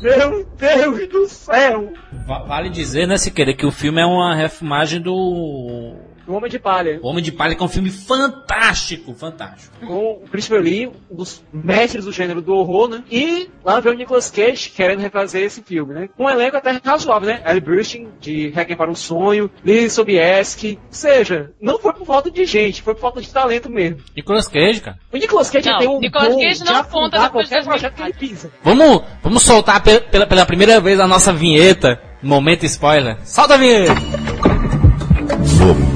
Meu 0.00 0.44
Deus 0.56 1.08
do 1.08 1.28
céu! 1.28 1.92
Va- 2.26 2.44
Vale 2.44 2.68
dizer, 2.70 3.06
né, 3.06 3.16
Siqueira, 3.18 3.54
que 3.54 3.66
o 3.66 3.70
filme 3.72 4.00
é 4.00 4.06
uma 4.06 4.34
refilmagem 4.34 5.00
do 5.00 5.94
O 6.32 6.36
Homem 6.36 6.50
de 6.50 6.58
Palha. 6.58 6.98
O 7.02 7.08
Homem 7.08 7.22
de 7.22 7.30
Palha, 7.30 7.54
que 7.54 7.62
é 7.62 7.66
um 7.66 7.68
filme 7.68 7.90
fantástico, 7.90 9.14
fantástico. 9.14 9.74
Com 9.86 10.12
o 10.24 10.28
Christopher 10.30 10.62
Lee, 10.62 10.90
um 11.10 11.14
dos 11.16 11.42
mestres 11.52 12.04
do 12.04 12.12
gênero 12.12 12.40
do 12.40 12.54
horror, 12.54 12.88
né? 12.88 13.04
E 13.10 13.50
lá 13.64 13.80
vem 13.80 13.92
o 13.92 13.96
Nicolas 13.96 14.30
Cage 14.30 14.70
querendo 14.70 15.00
refazer 15.00 15.42
esse 15.42 15.62
filme, 15.62 15.94
né? 15.94 16.08
Com 16.16 16.24
um 16.24 16.30
elenco 16.30 16.56
até 16.56 16.80
razoável, 16.84 17.28
né? 17.28 17.42
Ellie 17.46 17.60
Burstyn, 17.60 18.08
de 18.20 18.48
Requiem 18.50 18.76
para 18.76 18.90
um 18.90 18.94
Sonho, 18.94 19.50
Lily 19.64 19.90
Sobieski. 19.90 20.78
Ou 20.82 20.92
seja, 20.92 21.50
não 21.60 21.78
foi 21.78 21.92
por 21.92 22.06
falta 22.06 22.30
de 22.30 22.44
gente, 22.44 22.82
foi 22.82 22.94
por 22.94 23.00
falta 23.00 23.20
de 23.20 23.28
talento 23.30 23.68
mesmo. 23.70 23.98
Nicolas 24.16 24.48
Cage, 24.48 24.80
cara. 24.80 24.98
O 25.12 25.16
Nicolas 25.16 25.50
Cage 25.50 25.68
Não, 25.68 25.78
tem 25.78 25.88
um 25.88 25.98
Nicolas 26.00 26.34
Cage 26.34 26.58
de 26.64 26.64
não 26.72 26.84
conta 26.84 27.30
qualquer 27.30 27.60
de 27.60 27.66
projeto 27.66 27.94
que 27.94 28.02
ele 28.02 28.12
pisa. 28.14 28.50
Vamos, 28.62 29.02
vamos 29.22 29.42
soltar 29.42 29.82
pe- 29.82 30.00
pela, 30.00 30.26
pela 30.26 30.46
primeira 30.46 30.80
vez 30.80 30.98
a 30.98 31.06
nossa 31.06 31.32
vinheta. 31.32 32.00
Momento 32.22 32.64
spoiler. 32.64 33.18
Solta 33.24 33.54
a 33.54 33.56
vinheta! 33.56 33.92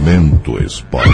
Momento 0.07 0.63
spoiler. 0.69 1.13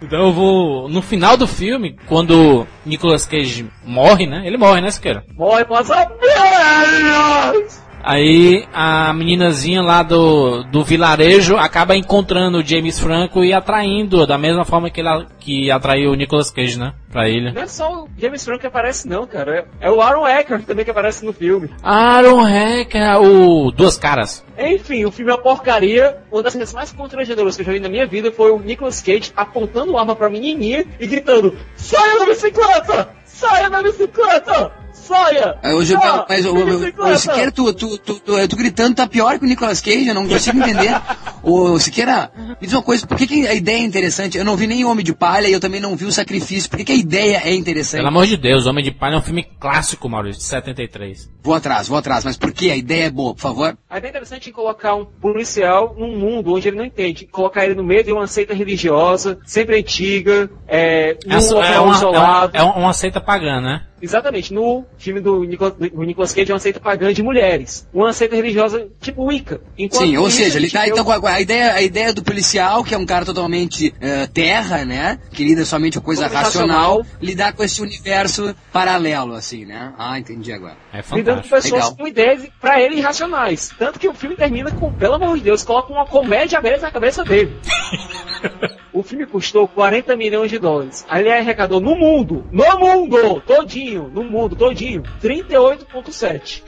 Então 0.00 0.28
eu 0.28 0.32
vou. 0.32 0.88
No 0.88 1.02
final 1.02 1.36
do 1.36 1.46
filme, 1.46 1.98
quando 2.06 2.66
Nicolas 2.86 3.26
Cage 3.26 3.70
morre, 3.84 4.26
né? 4.26 4.46
Ele 4.46 4.56
morre, 4.56 4.80
né, 4.80 4.90
Siqueira? 4.90 5.26
Morre 5.36 5.66
as 5.68 5.90
abelhas! 5.90 7.82
Aí 8.02 8.66
a 8.72 9.12
meninazinha 9.12 9.82
lá 9.82 10.02
do, 10.02 10.62
do 10.64 10.84
vilarejo 10.84 11.56
acaba 11.56 11.96
encontrando 11.96 12.58
o 12.58 12.64
James 12.64 12.98
Franco 12.98 13.44
e 13.44 13.52
atraindo 13.52 14.26
da 14.26 14.38
mesma 14.38 14.64
forma 14.64 14.90
que 14.90 15.00
ele 15.00 15.26
que 15.38 15.70
atraiu 15.70 16.10
o 16.10 16.14
Nicolas 16.14 16.50
Cage, 16.50 16.78
né? 16.78 16.92
Pra 17.10 17.28
ilha. 17.28 17.52
Não 17.52 17.62
é 17.62 17.66
só 17.66 18.04
o 18.04 18.08
James 18.18 18.44
Franco 18.44 18.60
que 18.60 18.66
aparece, 18.66 19.08
não, 19.08 19.26
cara. 19.26 19.66
É, 19.80 19.88
é 19.88 19.90
o 19.90 20.00
Aaron 20.00 20.26
Eckhart 20.26 20.64
também 20.64 20.84
que 20.84 20.90
aparece 20.90 21.24
no 21.24 21.32
filme. 21.32 21.70
Aaron 21.82 22.42
Hacker, 22.42 23.22
o 23.22 23.70
Duas 23.70 23.96
Caras. 23.96 24.44
Enfim, 24.58 25.04
o 25.04 25.10
filme 25.10 25.30
é 25.30 25.34
uma 25.34 25.42
porcaria. 25.42 26.18
Uma 26.30 26.42
das 26.42 26.52
coisas 26.52 26.74
mais 26.74 26.92
constrangedoras 26.92 27.56
que 27.56 27.62
eu 27.62 27.66
já 27.66 27.72
vi 27.72 27.80
na 27.80 27.88
minha 27.88 28.06
vida 28.06 28.30
foi 28.30 28.50
o 28.50 28.58
Nicolas 28.58 29.00
Cage 29.00 29.32
apontando 29.36 29.96
arma 29.96 30.14
pra 30.14 30.28
menininha 30.28 30.84
e 31.00 31.06
gritando: 31.06 31.56
Saia 31.76 32.18
da 32.18 32.26
bicicleta! 32.26 33.08
Saia 33.24 33.70
da 33.70 33.82
bicicleta! 33.82 34.72
Saia! 35.08 35.58
Aí 35.62 35.72
Hoje, 35.72 35.94
Ah, 35.94 36.26
mas 36.28 36.44
o, 36.44 36.52
de 36.52 36.58
o, 36.62 36.76
o 36.76 36.78
bicicleta!" 36.78 37.16
Siqueira, 37.18 37.50
tu, 37.52 37.72
tu, 37.72 37.98
tu, 37.98 38.14
tu, 38.20 38.48
tu 38.48 38.56
gritando 38.56 38.94
tá 38.94 39.06
pior 39.06 39.38
que 39.38 39.44
o 39.44 39.48
Nicolas 39.48 39.80
Cage, 39.80 40.06
eu 40.06 40.14
não 40.14 40.28
consigo 40.28 40.58
entender. 40.58 40.94
o 41.42 41.78
Siqueira, 41.78 42.30
me 42.36 42.56
diz 42.60 42.72
uma 42.72 42.82
coisa, 42.82 43.06
por 43.06 43.16
que, 43.16 43.26
que 43.26 43.46
a 43.46 43.54
ideia 43.54 43.78
é 43.78 43.84
interessante? 43.84 44.36
Eu 44.36 44.44
não 44.44 44.56
vi 44.56 44.66
nem 44.66 44.84
o 44.84 44.90
Homem 44.90 45.04
de 45.04 45.14
Palha 45.14 45.48
e 45.48 45.52
eu 45.52 45.60
também 45.60 45.80
não 45.80 45.96
vi 45.96 46.04
o 46.04 46.12
Sacrifício. 46.12 46.68
Por 46.68 46.76
que, 46.78 46.84
que 46.84 46.92
a 46.92 46.96
ideia 46.96 47.40
é 47.44 47.54
interessante? 47.54 48.00
Pelo 48.00 48.08
amor 48.08 48.26
de 48.26 48.36
Deus, 48.36 48.66
Homem 48.66 48.84
de 48.84 48.90
Palha 48.90 49.14
é 49.14 49.18
um 49.18 49.22
filme 49.22 49.44
clássico, 49.58 50.08
Maurício, 50.08 50.40
de 50.40 50.46
73. 50.48 51.30
Vou 51.42 51.54
atrás, 51.54 51.88
vou 51.88 51.96
atrás. 51.98 52.24
Mas 52.24 52.36
por 52.36 52.52
quê? 52.52 52.70
A 52.70 52.76
ideia 52.76 53.04
é 53.06 53.10
boa, 53.10 53.34
por 53.34 53.40
favor. 53.40 53.76
A 53.88 53.98
ideia 53.98 54.10
interessante 54.10 54.50
é 54.50 54.52
colocar 54.52 54.94
um 54.94 55.04
policial 55.04 55.94
num 55.98 56.16
mundo 56.18 56.54
onde 56.54 56.68
ele 56.68 56.76
não 56.76 56.84
entende. 56.84 57.26
Colocar 57.26 57.64
ele 57.64 57.74
no 57.74 57.82
meio 57.84 58.04
de 58.04 58.12
uma 58.12 58.26
seita 58.26 58.52
religiosa, 58.52 59.38
sempre 59.46 59.78
antiga, 59.78 60.50
é, 60.66 61.16
num 61.26 61.36
É, 61.36 61.40
local 61.40 61.62
é, 61.62 61.80
uma, 61.80 61.96
é, 61.96 62.08
uma, 62.08 62.50
é 62.52 62.62
uma 62.62 62.92
seita 62.92 63.20
pagã, 63.20 63.60
né? 63.60 63.82
Exatamente, 64.00 64.52
no 64.54 64.84
filme 64.96 65.20
do 65.20 65.44
Nicolas, 65.44 65.74
do 65.74 66.02
Nicolas 66.04 66.32
Cage 66.32 66.50
é 66.50 66.54
uma 66.54 66.60
seita 66.60 66.78
pagã 66.80 67.12
de 67.12 67.22
mulheres. 67.22 67.86
Uma 67.92 68.12
seita 68.12 68.36
religiosa 68.36 68.88
tipo 69.00 69.24
Wicca. 69.24 69.60
Enquanto 69.76 70.02
Sim, 70.06 70.16
ou 70.16 70.30
seja, 70.30 70.58
ele 70.58 70.70
tá, 70.70 70.82
vê 70.82 70.90
então, 70.90 71.02
o- 71.02 71.06
com 71.20 71.26
a, 71.26 71.30
a 71.32 71.40
ideia, 71.40 71.72
a 71.74 71.82
ideia 71.82 72.12
do 72.12 72.22
policial, 72.22 72.84
que 72.84 72.94
é 72.94 72.98
um 72.98 73.06
cara 73.06 73.24
totalmente 73.24 73.94
eh, 74.00 74.26
terra, 74.28 74.84
né? 74.84 75.18
Que 75.32 75.44
lida 75.44 75.64
somente 75.64 75.98
com 75.98 76.04
coisa 76.04 76.26
racional, 76.28 76.98
racional. 76.98 77.06
lidar 77.20 77.52
com 77.52 77.62
esse 77.64 77.82
universo 77.82 78.54
paralelo, 78.72 79.34
assim, 79.34 79.64
né? 79.64 79.92
Ah, 79.98 80.18
entendi 80.18 80.52
agora. 80.52 80.76
É 80.92 80.98
lidando 81.16 81.42
com 81.42 81.48
fantástico. 81.48 81.54
pessoas 81.56 81.82
Legal. 81.84 81.96
com 81.96 82.06
ideias 82.08 82.42
pra 82.60 82.80
ele 82.80 82.96
irracionais. 82.96 83.70
Tanto 83.78 83.98
que 83.98 84.08
o 84.08 84.14
filme 84.14 84.36
termina 84.36 84.70
com, 84.70 84.92
pelo 84.92 85.14
amor 85.14 85.36
de 85.36 85.42
Deus, 85.44 85.62
coloca 85.64 85.92
uma 85.92 86.06
comédia 86.06 86.58
aberta 86.58 86.82
na 86.82 86.90
cabeça 86.92 87.24
dele. 87.24 87.52
o 88.98 89.02
filme 89.02 89.26
custou 89.26 89.68
40 89.68 90.16
milhões 90.16 90.50
de 90.50 90.58
dólares. 90.58 91.06
Ele 91.10 91.30
arrecadou 91.30 91.80
no 91.80 91.94
mundo, 91.94 92.44
no 92.50 92.78
mundo, 92.78 93.40
todinho, 93.46 94.08
no 94.08 94.24
mundo, 94.24 94.56
todinho, 94.56 95.02
38,7. 95.22 96.62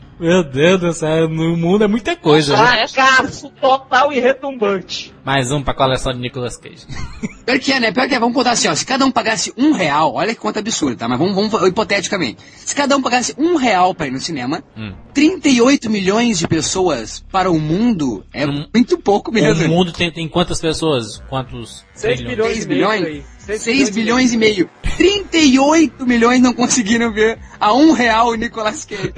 Meu 0.18 0.42
Deus 0.42 0.80
do 0.80 0.92
céu, 0.94 1.28
no 1.28 1.56
mundo 1.58 1.84
é 1.84 1.86
muita 1.86 2.16
coisa. 2.16 2.56
né? 2.56 2.88
Fracasso 2.88 3.50
total 3.60 4.10
e 4.12 4.18
retumbante. 4.18 5.14
Mais 5.22 5.52
um 5.52 5.62
pra 5.62 5.74
coleção 5.74 6.12
de 6.12 6.20
Nicolas 6.20 6.56
Cage. 6.56 6.86
Pior 7.44 7.58
que 7.60 7.70
é, 7.72 7.78
né? 7.80 7.92
Pior 7.92 8.08
que 8.08 8.14
é, 8.14 8.18
vamos 8.18 8.34
botar 8.34 8.52
assim, 8.52 8.66
ó. 8.68 8.74
Se 8.74 8.84
cada 8.86 9.04
um 9.04 9.10
pagasse 9.10 9.52
um 9.56 9.72
real, 9.72 10.14
olha 10.14 10.34
que 10.34 10.40
conta 10.40 10.60
absurda, 10.60 10.96
tá? 10.96 11.08
Mas 11.08 11.18
vamos, 11.18 11.34
vamos 11.34 11.68
hipoteticamente. 11.68 12.42
Se 12.56 12.74
cada 12.74 12.96
um 12.96 13.02
pagasse 13.02 13.34
um 13.38 13.56
real 13.56 13.94
pra 13.94 14.06
ir 14.06 14.10
no 14.10 14.18
cinema, 14.18 14.64
Hum. 14.76 14.94
38 15.14 15.88
milhões 15.90 16.38
de 16.38 16.48
pessoas 16.48 17.24
para 17.30 17.50
o 17.50 17.60
mundo 17.60 18.24
é 18.32 18.46
Hum. 18.46 18.66
muito 18.74 18.98
pouco 18.98 19.30
O 19.30 19.34
mesmo. 19.34 19.68
mundo 19.68 19.92
tem, 19.92 20.10
tem 20.10 20.28
quantas 20.28 20.60
pessoas? 20.60 21.22
Quantos 21.28 21.84
6 21.96 22.20
trilhões? 22.20 22.64
bilhões 22.64 22.64
6 22.64 22.64
e 22.64 22.68
meio. 22.68 22.86
por 22.86 22.94
aí. 22.94 23.02
bilhões? 23.02 23.24
Seis 23.38 23.62
6 23.62 23.90
bilhões 23.90 24.32
e 24.32 24.36
meio. 24.36 24.70
38 24.96 26.06
milhões 26.06 26.40
não 26.40 26.52
conseguiram 26.52 27.12
ver 27.12 27.38
a 27.60 27.72
um 27.72 27.92
real 27.92 28.28
o 28.28 28.34
Nicolas 28.34 28.84
Cage. 28.84 29.12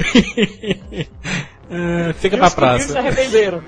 Ah, 1.71 2.13
fica 2.21 2.37
E 2.37 2.39
pra 2.39 2.79
se 2.81 2.97
arrependeram. 2.97 3.63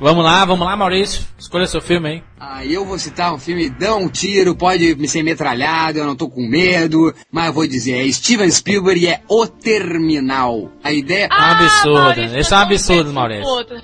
Vamos 0.00 0.24
lá, 0.24 0.44
vamos 0.44 0.66
lá, 0.66 0.76
Maurício. 0.76 1.22
Escolha 1.38 1.66
seu 1.66 1.80
filme 1.80 2.08
aí. 2.08 2.22
Ah, 2.42 2.64
eu 2.64 2.86
vou 2.86 2.98
citar 2.98 3.34
um 3.34 3.38
filme, 3.38 3.68
dá 3.68 3.94
um 3.96 4.08
tiro, 4.08 4.56
pode 4.56 4.94
me 4.94 5.06
ser 5.06 5.22
metralhado, 5.22 5.98
eu 5.98 6.06
não 6.06 6.16
tô 6.16 6.26
com 6.26 6.40
medo, 6.40 7.14
mas 7.30 7.48
eu 7.48 7.52
vou 7.52 7.66
dizer, 7.66 8.06
é 8.08 8.10
Steven 8.10 8.50
Spielberg 8.50 8.98
e 9.04 9.08
é 9.08 9.20
O 9.28 9.46
Terminal. 9.46 10.72
A 10.82 10.90
ideia... 10.90 11.28
um 11.30 11.34
absurdo. 11.34 11.98
Maurício, 12.00 12.38
Esse 12.38 12.52
é 12.52 12.56
um 12.56 12.60
absurdo, 12.60 13.12
Maurício. 13.12 13.44
outro. 13.44 13.76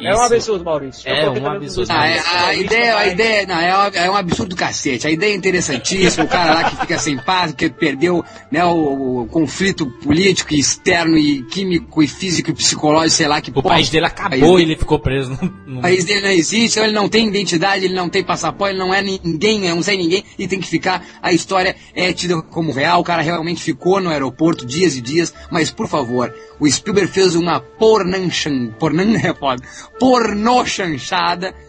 É 0.00 0.14
um 0.14 0.20
absurdo, 0.22 0.64
Maurício. 0.64 1.08
É 1.08 1.30
um 1.30 1.46
absurdo. 1.46 1.90
Ah, 1.90 2.06
é- 2.08 2.18
a, 2.20 2.54
ideia, 2.54 2.96
a 2.98 3.06
ideia, 3.06 3.46
não, 3.46 3.58
é, 3.60 3.78
um- 3.78 3.90
é 3.94 4.10
um 4.10 4.16
absurdo 4.16 4.50
do 4.50 4.56
cacete. 4.56 5.06
A 5.06 5.10
ideia 5.10 5.32
é 5.32 5.36
interessantíssima, 5.36 6.24
o 6.24 6.28
cara 6.28 6.52
lá 6.54 6.64
que 6.70 6.76
fica 6.76 6.98
sem 6.98 7.16
paz, 7.16 7.52
que 7.54 7.70
perdeu 7.70 8.22
né, 8.50 8.62
o, 8.64 9.22
o 9.22 9.26
conflito 9.26 9.86
político 10.02 10.52
e 10.52 10.58
externo 10.58 11.16
e 11.16 11.42
químico 11.44 12.02
e 12.02 12.08
físico 12.08 12.50
e 12.50 12.54
psicológico, 12.54 13.10
sei 13.16 13.26
lá 13.28 13.40
que 13.40 13.50
O 13.50 13.54
porra. 13.54 13.70
país 13.76 13.88
dele 13.88 14.04
acabou 14.06 14.58
e 14.60 14.62
ele 14.64 14.76
ficou 14.76 14.98
preso. 14.98 15.30
No, 15.40 15.52
no- 15.66 15.78
O 15.78 15.82
país 15.82 16.04
dele 16.04 16.20
não 16.20 16.30
existe, 16.30 16.72
então 16.78 16.84
ele 16.84 16.92
não 16.94 17.08
tem 17.08 17.26
identidade, 17.26 17.85
ele 17.86 17.94
não 17.94 18.08
tem 18.08 18.22
passaporte, 18.22 18.72
ele 18.74 18.78
não 18.78 18.92
é 18.92 19.00
ninguém, 19.02 19.68
é 19.68 19.74
um 19.74 19.82
sem 19.82 19.98
ninguém, 19.98 20.24
e 20.38 20.46
tem 20.46 20.60
que 20.60 20.66
ficar. 20.68 21.04
A 21.22 21.32
história 21.32 21.74
é 21.94 22.12
tida 22.12 22.40
como 22.42 22.72
real, 22.72 23.00
o 23.00 23.04
cara 23.04 23.22
realmente 23.22 23.62
ficou 23.62 24.00
no 24.00 24.10
aeroporto 24.10 24.64
dias 24.66 24.96
e 24.96 25.00
dias, 25.00 25.32
mas 25.50 25.70
por 25.70 25.88
favor, 25.88 26.32
o 26.60 26.68
Spielberg 26.70 27.10
fez 27.10 27.34
uma 27.34 27.60
pornanchan, 27.60 28.68
pornan 28.78 29.16
é 29.22 29.34
foda, 29.34 29.62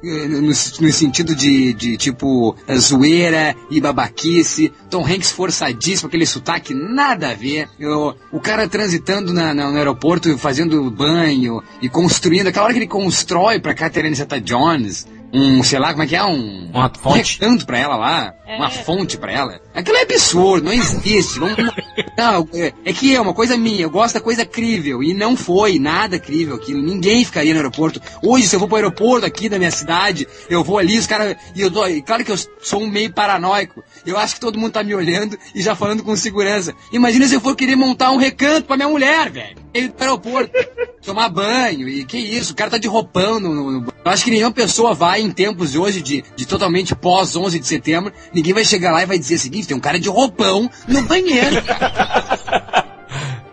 eh, 0.03 0.27
no, 0.27 0.41
no 0.41 0.53
sentido 0.53 1.35
de, 1.35 1.73
de 1.73 1.97
tipo 1.97 2.55
zoeira 2.77 3.55
e 3.69 3.79
babaquice, 3.81 4.71
Tom 4.89 5.05
Hanks 5.05 5.31
forçadíssimo, 5.31 6.07
aquele 6.07 6.25
sotaque 6.25 6.73
nada 6.73 7.29
a 7.29 7.33
ver, 7.33 7.67
Eu- 7.79 8.15
o 8.31 8.39
cara 8.39 8.67
transitando 8.67 9.33
na- 9.33 9.53
na- 9.53 9.71
no 9.71 9.77
aeroporto, 9.77 10.37
fazendo 10.37 10.89
banho 10.91 11.61
e 11.81 11.89
construindo, 11.89 12.47
aquela 12.47 12.65
hora 12.65 12.73
que 12.73 12.79
ele 12.79 12.87
constrói 12.87 13.59
pra 13.59 13.73
Catherine 13.73 14.15
Zeta-Jones, 14.15 15.05
um, 15.33 15.61
sei 15.63 15.79
lá, 15.79 15.91
como 15.91 16.03
é 16.03 16.07
que 16.07 16.15
é, 16.15 16.23
um... 16.23 16.69
Uma 16.73 16.87
um 16.87 16.93
fonte. 16.99 17.39
recanto 17.39 17.65
pra 17.65 17.77
ela 17.77 17.95
lá, 17.95 18.33
uma 18.47 18.69
fonte 18.69 19.17
pra 19.17 19.31
ela. 19.31 19.59
Aquilo 19.73 19.97
é 19.97 20.01
absurdo, 20.03 20.65
não 20.65 20.73
existe. 20.73 21.39
Vamos- 21.39 21.57
não, 22.17 22.47
é, 22.53 22.73
é 22.85 22.93
que 22.93 23.15
é 23.15 23.19
uma 23.21 23.33
coisa 23.33 23.57
minha, 23.57 23.81
eu 23.81 23.89
gosto 23.89 24.15
da 24.15 24.21
coisa 24.21 24.45
crível, 24.45 25.03
e 25.03 25.13
não 25.13 25.35
foi 25.35 25.79
nada 25.79 26.17
crível 26.19 26.55
aquilo, 26.55 26.81
ninguém 26.81 27.23
ficaria 27.25 27.53
no 27.53 27.59
aeroporto. 27.59 28.01
Hoje, 28.23 28.47
se 28.47 28.55
eu 28.55 28.59
vou 28.59 28.67
pro 28.67 28.77
aeroporto 28.77 29.25
aqui 29.25 29.49
da 29.49 29.57
minha 29.57 29.71
cidade, 29.71 30.27
eu 30.49 30.63
vou 30.63 30.77
ali, 30.77 30.97
os 30.97 31.07
caras, 31.07 31.35
e 31.55 31.61
eu 31.61 31.69
dou, 31.69 31.87
e 31.89 32.01
claro 32.01 32.23
que 32.23 32.31
eu 32.31 32.37
sou 32.61 32.81
um 32.81 32.87
meio 32.87 33.11
paranoico, 33.11 33.83
eu 34.05 34.17
acho 34.17 34.35
que 34.35 34.41
todo 34.41 34.57
mundo 34.59 34.71
tá 34.73 34.83
me 34.83 34.95
olhando 34.95 35.37
e 35.53 35.61
já 35.61 35.75
falando 35.75 36.03
com 36.03 36.15
segurança. 36.15 36.73
Imagina 36.91 37.27
se 37.27 37.35
eu 37.35 37.41
for 37.41 37.55
querer 37.55 37.75
montar 37.75 38.11
um 38.11 38.17
recanto 38.17 38.65
pra 38.67 38.77
minha 38.77 38.89
mulher, 38.89 39.29
velho. 39.29 39.66
Ir 39.77 39.91
pro 39.91 40.05
aeroporto, 40.05 40.51
tomar 41.05 41.29
banho, 41.29 41.87
e 41.87 42.03
que 42.05 42.17
isso, 42.17 42.53
o 42.53 42.55
cara 42.55 42.71
tá 42.71 42.77
de 42.77 42.87
roupão 42.87 43.39
no, 43.39 43.53
no- 43.53 43.71
no- 43.81 43.93
Eu 44.03 44.11
acho 44.11 44.23
que 44.23 44.31
nenhuma 44.31 44.51
pessoa 44.51 44.93
vai 44.93 45.21
em 45.21 45.29
tempos 45.31 45.71
de 45.73 45.77
hoje 45.79 46.01
de, 46.01 46.23
de 46.35 46.45
totalmente 46.47 46.95
pós 46.95 47.35
11 47.35 47.59
de 47.59 47.67
setembro, 47.67 48.11
ninguém 48.33 48.53
vai 48.53 48.65
chegar 48.65 48.91
lá 48.91 49.03
e 49.03 49.05
vai 49.05 49.19
dizer 49.19 49.35
o 49.35 49.39
seguinte, 49.39 49.67
tem 49.67 49.77
um 49.77 49.79
cara 49.81 49.99
de 49.99 50.09
roupão 50.09 50.69
no 50.87 51.01
banheiro. 51.03 51.57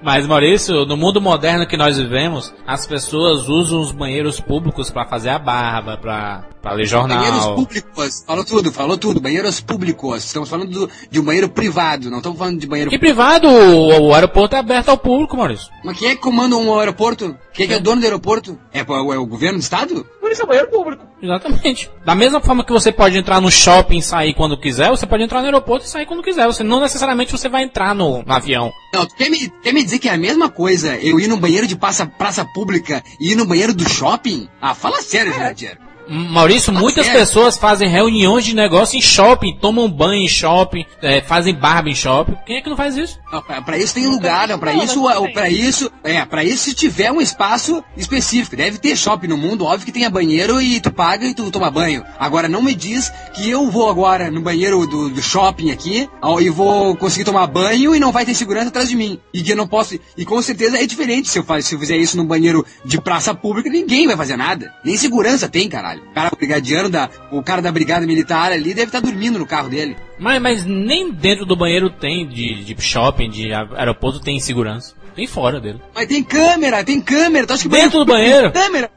Mas, 0.04 0.26
Maurício, 0.26 0.84
no 0.84 0.96
mundo 0.98 1.18
moderno 1.20 1.66
que 1.66 1.76
nós 1.78 1.96
vivemos, 1.96 2.52
as 2.66 2.86
pessoas 2.86 3.48
usam 3.48 3.80
os 3.80 3.90
banheiros 3.90 4.38
públicos 4.38 4.90
pra 4.90 5.06
fazer 5.06 5.30
a 5.30 5.38
barba, 5.38 5.96
pra, 5.96 6.44
pra 6.60 6.72
ler 6.72 6.86
Banheiros 6.86 6.90
jornal. 6.90 7.54
públicos, 7.54 8.22
falou 8.26 8.44
tudo, 8.44 8.70
falou 8.72 8.98
tudo, 8.98 9.18
banheiros 9.20 9.60
públicos. 9.60 10.24
Estamos 10.24 10.48
falando 10.50 10.68
do- 10.70 10.90
de 11.10 11.18
um 11.18 11.24
banheiro 11.24 11.48
privado, 11.48 12.10
não 12.10 12.18
estamos 12.18 12.38
falando 12.38 12.60
de 12.60 12.66
banheiro 12.66 12.90
Que 12.90 12.98
privado, 12.98 13.48
o, 13.48 14.08
o 14.08 14.14
aeroporto 14.14 14.54
é 14.54 14.58
aberto 14.58 14.90
ao 14.90 14.98
público, 14.98 15.36
Maurício. 15.38 15.70
Mas 15.82 15.98
quem 15.98 16.08
é 16.08 16.14
que 16.14 16.20
comanda 16.20 16.54
um 16.54 16.78
aeroporto? 16.78 17.34
Quem 17.54 17.64
é 17.64 17.68
que 17.68 17.74
é 17.74 17.76
o 17.78 17.82
dono 17.82 18.00
do 18.00 18.04
aeroporto? 18.04 18.58
É, 18.74 18.82
o- 18.82 19.12
é 19.14 19.18
o 19.18 19.26
governo 19.26 19.58
do 19.58 19.62
estado? 19.62 20.06
Por 20.20 20.30
isso 20.30 20.42
é 20.42 20.46
banheiro 20.46 20.68
público. 20.70 21.02
Exatamente. 21.24 21.90
Da 22.04 22.14
mesma 22.14 22.40
forma 22.40 22.64
que 22.64 22.72
você 22.72 22.92
pode 22.92 23.16
entrar 23.16 23.40
no 23.40 23.50
shopping 23.50 23.98
e 23.98 24.02
sair 24.02 24.34
quando 24.34 24.60
quiser, 24.60 24.90
você 24.90 25.06
pode 25.06 25.22
entrar 25.22 25.40
no 25.40 25.46
aeroporto 25.46 25.86
e 25.86 25.88
sair 25.88 26.04
quando 26.04 26.22
quiser. 26.22 26.46
Você 26.46 26.62
não 26.62 26.80
necessariamente 26.80 27.32
você 27.32 27.48
vai 27.48 27.62
entrar 27.62 27.94
no, 27.94 28.22
no 28.22 28.32
avião. 28.32 28.70
Não, 28.92 29.06
tu 29.06 29.14
quer 29.16 29.30
me, 29.30 29.48
quer 29.62 29.72
me 29.72 29.82
dizer 29.82 29.98
que 29.98 30.08
é 30.08 30.12
a 30.12 30.18
mesma 30.18 30.50
coisa 30.50 30.96
eu 30.98 31.18
ir 31.18 31.26
no 31.26 31.38
banheiro 31.38 31.66
de 31.66 31.76
praça, 31.76 32.06
praça 32.06 32.44
pública 32.44 33.02
e 33.18 33.32
ir 33.32 33.36
no 33.36 33.46
banheiro 33.46 33.74
do 33.74 33.88
shopping? 33.88 34.48
Ah, 34.60 34.74
fala 34.74 35.00
sério, 35.00 35.32
Jurandir. 35.32 35.78
Maurício, 36.08 36.72
muitas 36.72 37.06
sério? 37.06 37.20
pessoas 37.20 37.56
fazem 37.56 37.88
reuniões 37.88 38.44
de 38.44 38.54
negócio 38.54 38.96
em 38.96 39.02
shopping, 39.02 39.56
tomam 39.60 39.90
banho 39.90 40.22
em 40.22 40.28
shopping, 40.28 40.84
é, 41.02 41.20
fazem 41.20 41.54
barba 41.54 41.88
em 41.88 41.94
shopping. 41.94 42.36
Quem 42.46 42.56
é 42.56 42.60
que 42.60 42.68
não 42.68 42.76
faz 42.76 42.96
isso? 42.96 43.18
Pra 43.64 43.78
isso 43.78 43.94
tem 43.94 44.06
lugar, 44.06 44.48
não, 44.48 44.58
pra 44.58 44.72
isso, 44.74 45.02
pra 45.32 45.48
isso, 45.48 45.90
é, 46.02 46.24
pra 46.24 46.44
isso 46.44 46.64
se 46.64 46.74
tiver 46.74 47.10
um 47.10 47.20
espaço 47.20 47.82
específico, 47.96 48.56
deve 48.56 48.78
ter 48.78 48.96
shopping 48.96 49.28
no 49.28 49.36
mundo, 49.36 49.64
óbvio 49.64 49.86
que 49.86 49.92
tenha 49.92 50.10
banheiro 50.10 50.60
e 50.60 50.80
tu 50.80 50.92
paga 50.92 51.26
e 51.26 51.34
tu 51.34 51.50
toma 51.50 51.70
banho. 51.70 52.04
Agora 52.18 52.48
não 52.48 52.62
me 52.62 52.74
diz 52.74 53.12
que 53.34 53.48
eu 53.48 53.70
vou 53.70 53.88
agora 53.88 54.30
no 54.30 54.40
banheiro 54.40 54.86
do, 54.86 55.08
do 55.08 55.22
shopping 55.22 55.70
aqui 55.70 56.08
ó, 56.22 56.40
e 56.40 56.50
vou 56.50 56.96
conseguir 56.96 57.24
tomar 57.24 57.46
banho 57.46 57.94
e 57.94 58.00
não 58.00 58.12
vai 58.12 58.24
ter 58.24 58.34
segurança 58.34 58.68
atrás 58.68 58.88
de 58.88 58.96
mim. 58.96 59.18
E 59.32 59.42
que 59.42 59.52
eu 59.52 59.56
não 59.56 59.66
posso, 59.66 59.98
e 60.16 60.24
com 60.24 60.40
certeza 60.42 60.78
é 60.78 60.86
diferente 60.86 61.28
se 61.28 61.38
eu, 61.38 61.44
faz, 61.44 61.66
se 61.66 61.74
eu 61.74 61.78
fizer 61.78 61.96
isso 61.96 62.16
no 62.16 62.24
banheiro 62.24 62.64
de 62.84 63.00
praça 63.00 63.34
pública, 63.34 63.68
ninguém 63.68 64.06
vai 64.06 64.16
fazer 64.16 64.36
nada. 64.36 64.72
Nem 64.84 64.96
segurança 64.96 65.48
tem, 65.48 65.68
caralho. 65.68 65.93
O 66.00 66.14
cara, 66.14 66.30
o 66.32 66.36
brigadiano 66.36 66.90
da, 66.90 67.10
o 67.30 67.42
cara 67.42 67.62
da 67.62 67.72
brigada 67.72 68.06
militar 68.06 68.52
ali 68.52 68.74
deve 68.74 68.86
estar 68.88 69.00
dormindo 69.00 69.38
no 69.38 69.46
carro 69.46 69.68
dele. 69.68 69.96
Mas, 70.18 70.40
mas 70.40 70.64
nem 70.64 71.12
dentro 71.12 71.44
do 71.44 71.56
banheiro 71.56 71.90
tem, 71.90 72.26
de, 72.26 72.64
de 72.64 72.82
shopping, 72.82 73.30
de 73.30 73.52
aeroporto, 73.52 74.20
tem 74.20 74.38
segurança. 74.40 74.94
Tem 75.14 75.26
fora 75.26 75.60
dele. 75.60 75.80
Mas 75.94 76.06
tem 76.08 76.24
câmera, 76.24 76.82
tem 76.82 77.00
câmera. 77.00 77.46
Tu 77.46 77.52
acha 77.52 77.62
que 77.62 77.68
Dentro 77.68 78.00
do 78.00 78.04
banheiro 78.06 78.50
banheiro? 78.50 78.52
tem 78.52 78.62
câmera? 78.62 78.90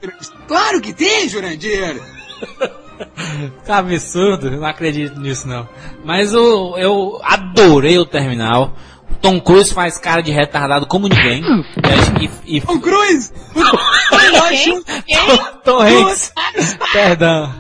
Claro 0.48 0.82
que 0.82 0.93
tem, 0.93 1.30
Jurandir. 1.30 2.02
Tá 3.64 3.78
absurdo, 3.78 4.48
eu 4.48 4.60
não 4.60 4.66
acredito 4.66 5.20
nisso 5.20 5.48
não. 5.48 5.70
Mas 6.04 6.34
o, 6.34 6.76
eu 6.80 7.20
adorei 7.24 7.95
o 8.00 8.06
terminal. 8.06 8.76
O 9.12 9.16
Tom 9.16 9.39
Cruise 9.39 9.74
faz 9.74 9.97
cara 9.97 10.22
de 10.22 10.32
retardado 10.32 10.86
como 10.86 11.08
ninguém. 11.08 11.41
E, 12.20 12.58
e, 12.58 12.62
Tom 12.66 12.80
Cruise! 12.80 13.32
Quem? 14.49 14.84
Quem? 15.05 15.39
Tom 15.64 15.80
Hanks. 15.82 16.34
Perdão. 16.91 17.53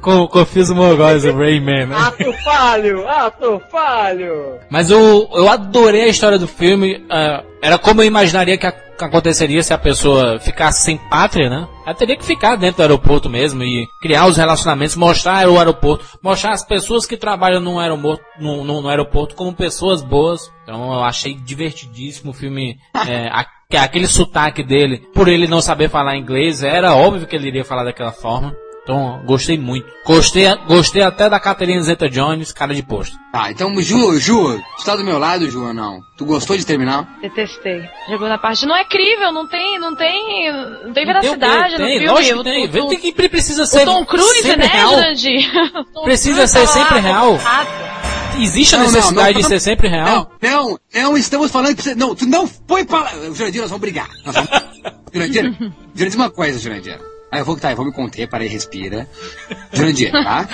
Com, 0.00 0.26
confio 0.28 0.64
o 0.72 0.74
Mogóis, 0.74 1.24
o 1.24 1.32
Rayman, 1.36 1.86
né? 1.86 1.96
Ato 1.96 2.32
falho, 2.44 3.06
ato 3.08 3.62
falho. 3.70 4.54
Mas 4.70 4.90
eu, 4.90 5.28
eu 5.34 5.48
adorei 5.48 6.02
a 6.02 6.08
história 6.08 6.38
do 6.38 6.46
filme. 6.48 7.04
ah, 7.10 7.42
era 7.60 7.76
como 7.76 8.00
eu 8.00 8.06
imaginaria 8.06 8.56
que, 8.56 8.66
a- 8.66 8.72
que 8.72 8.87
aconteceria 9.04 9.62
se 9.62 9.72
a 9.72 9.78
pessoa 9.78 10.38
ficasse 10.40 10.84
sem 10.84 10.96
pátria, 10.96 11.48
né? 11.48 11.66
Ela 11.86 11.94
teria 11.94 12.16
que 12.16 12.24
ficar 12.24 12.56
dentro 12.56 12.78
do 12.78 12.82
aeroporto 12.82 13.28
mesmo 13.30 13.62
e 13.62 13.86
criar 14.02 14.26
os 14.26 14.36
relacionamentos, 14.36 14.96
mostrar 14.96 15.48
o 15.48 15.58
aeroporto, 15.58 16.04
mostrar 16.22 16.52
as 16.52 16.64
pessoas 16.64 17.06
que 17.06 17.16
trabalham 17.16 17.60
no 17.60 17.78
aeroporto, 17.78 18.22
no, 18.40 18.64
no- 18.64 18.82
no 18.82 18.88
aeroporto 18.88 19.34
como 19.34 19.52
pessoas 19.54 20.02
boas. 20.02 20.50
Então 20.64 20.92
eu 20.92 21.02
achei 21.04 21.34
divertidíssimo 21.34 22.30
o 22.30 22.34
filme. 22.34 22.76
é, 23.06 23.28
a- 23.28 23.46
que 23.70 23.76
aquele 23.76 24.06
sotaque 24.06 24.62
dele, 24.62 25.02
por 25.14 25.28
ele 25.28 25.46
não 25.46 25.60
saber 25.60 25.90
falar 25.90 26.16
inglês, 26.16 26.62
era 26.62 26.94
óbvio 26.94 27.26
que 27.26 27.36
ele 27.36 27.48
iria 27.48 27.64
falar 27.64 27.84
daquela 27.84 28.12
forma. 28.12 28.54
Então, 28.88 29.20
gostei 29.26 29.58
muito. 29.58 29.86
Gostei, 30.06 30.46
gostei 30.66 31.02
até 31.02 31.28
da 31.28 31.38
Catherine 31.38 31.82
Zeta-Jones, 31.82 32.52
cara 32.52 32.74
de 32.74 32.82
posto. 32.82 33.14
Tá, 33.30 33.50
então, 33.50 33.78
Ju, 33.82 34.18
Ju, 34.18 34.58
tu 34.78 34.84
tá 34.86 34.96
do 34.96 35.04
meu 35.04 35.18
lado, 35.18 35.50
Ju, 35.50 35.62
ou 35.66 35.74
não? 35.74 36.00
Tu 36.16 36.24
gostou 36.24 36.56
de 36.56 36.64
terminar? 36.64 37.06
Detestei. 37.20 37.82
Chegou 38.06 38.26
na 38.30 38.38
parte. 38.38 38.64
Não 38.64 38.74
é 38.74 38.86
crível, 38.86 39.30
não 39.30 39.46
tem, 39.46 39.78
não 39.78 39.94
tem, 39.94 40.50
não 40.86 40.94
tem 40.94 41.04
veracidade 41.04 41.76
Tem, 41.76 41.78
no 41.78 41.84
tem, 41.84 41.98
filme. 41.98 42.08
lógico 42.14 42.40
O- 42.40 42.44
que 42.44 42.50
tem. 42.50 42.64
o- 42.64 42.84
o- 42.86 42.88
tem 42.88 42.98
que 42.98 43.28
precisa 43.28 43.64
O 43.64 43.66
ser 43.66 43.84
Tom 43.84 44.06
Cruise, 44.06 44.40
sempre 44.40 44.56
né, 44.56 44.72
real. 44.72 44.94
O 45.94 46.02
Precisa 46.04 46.34
Cruise 46.36 46.52
ser 46.54 46.60
tá 46.60 46.66
sempre 46.66 46.94
lá, 46.94 47.00
real. 47.00 47.38
Existe 48.40 48.74
a 48.74 48.78
Não, 48.78 48.86
não, 48.86 48.92
necessidade 48.92 49.34
não, 49.34 49.40
de 49.42 49.48
ser 49.48 49.60
sempre 49.60 49.88
real? 49.88 50.32
Não, 50.40 50.50
não, 50.50 50.78
não 50.94 51.16
estamos 51.18 51.50
falando 51.50 51.68
que 51.70 51.82
precisa. 51.82 51.94
Não, 51.94 52.14
tu 52.14 52.24
não 52.24 52.48
põe 52.48 52.86
pra. 52.86 53.06
Jurandir, 53.34 53.60
nós 53.60 53.68
vamos 53.68 53.82
brigar. 53.82 54.08
Nós 54.24 54.34
vamos... 54.34 54.50
Jurandir, 55.12 55.54
Jurandir, 55.94 56.16
uma 56.18 56.30
coisa, 56.30 56.58
Jurandir. 56.58 56.98
Aí 57.30 57.40
eu 57.40 57.44
vou, 57.44 57.56
tá, 57.56 57.70
eu 57.70 57.76
vou 57.76 57.84
me 57.84 57.92
conter, 57.92 58.26
para 58.26 58.42
aí, 58.42 58.48
respira. 58.48 59.08
Jurandir, 59.72 60.10
tá? 60.10 60.48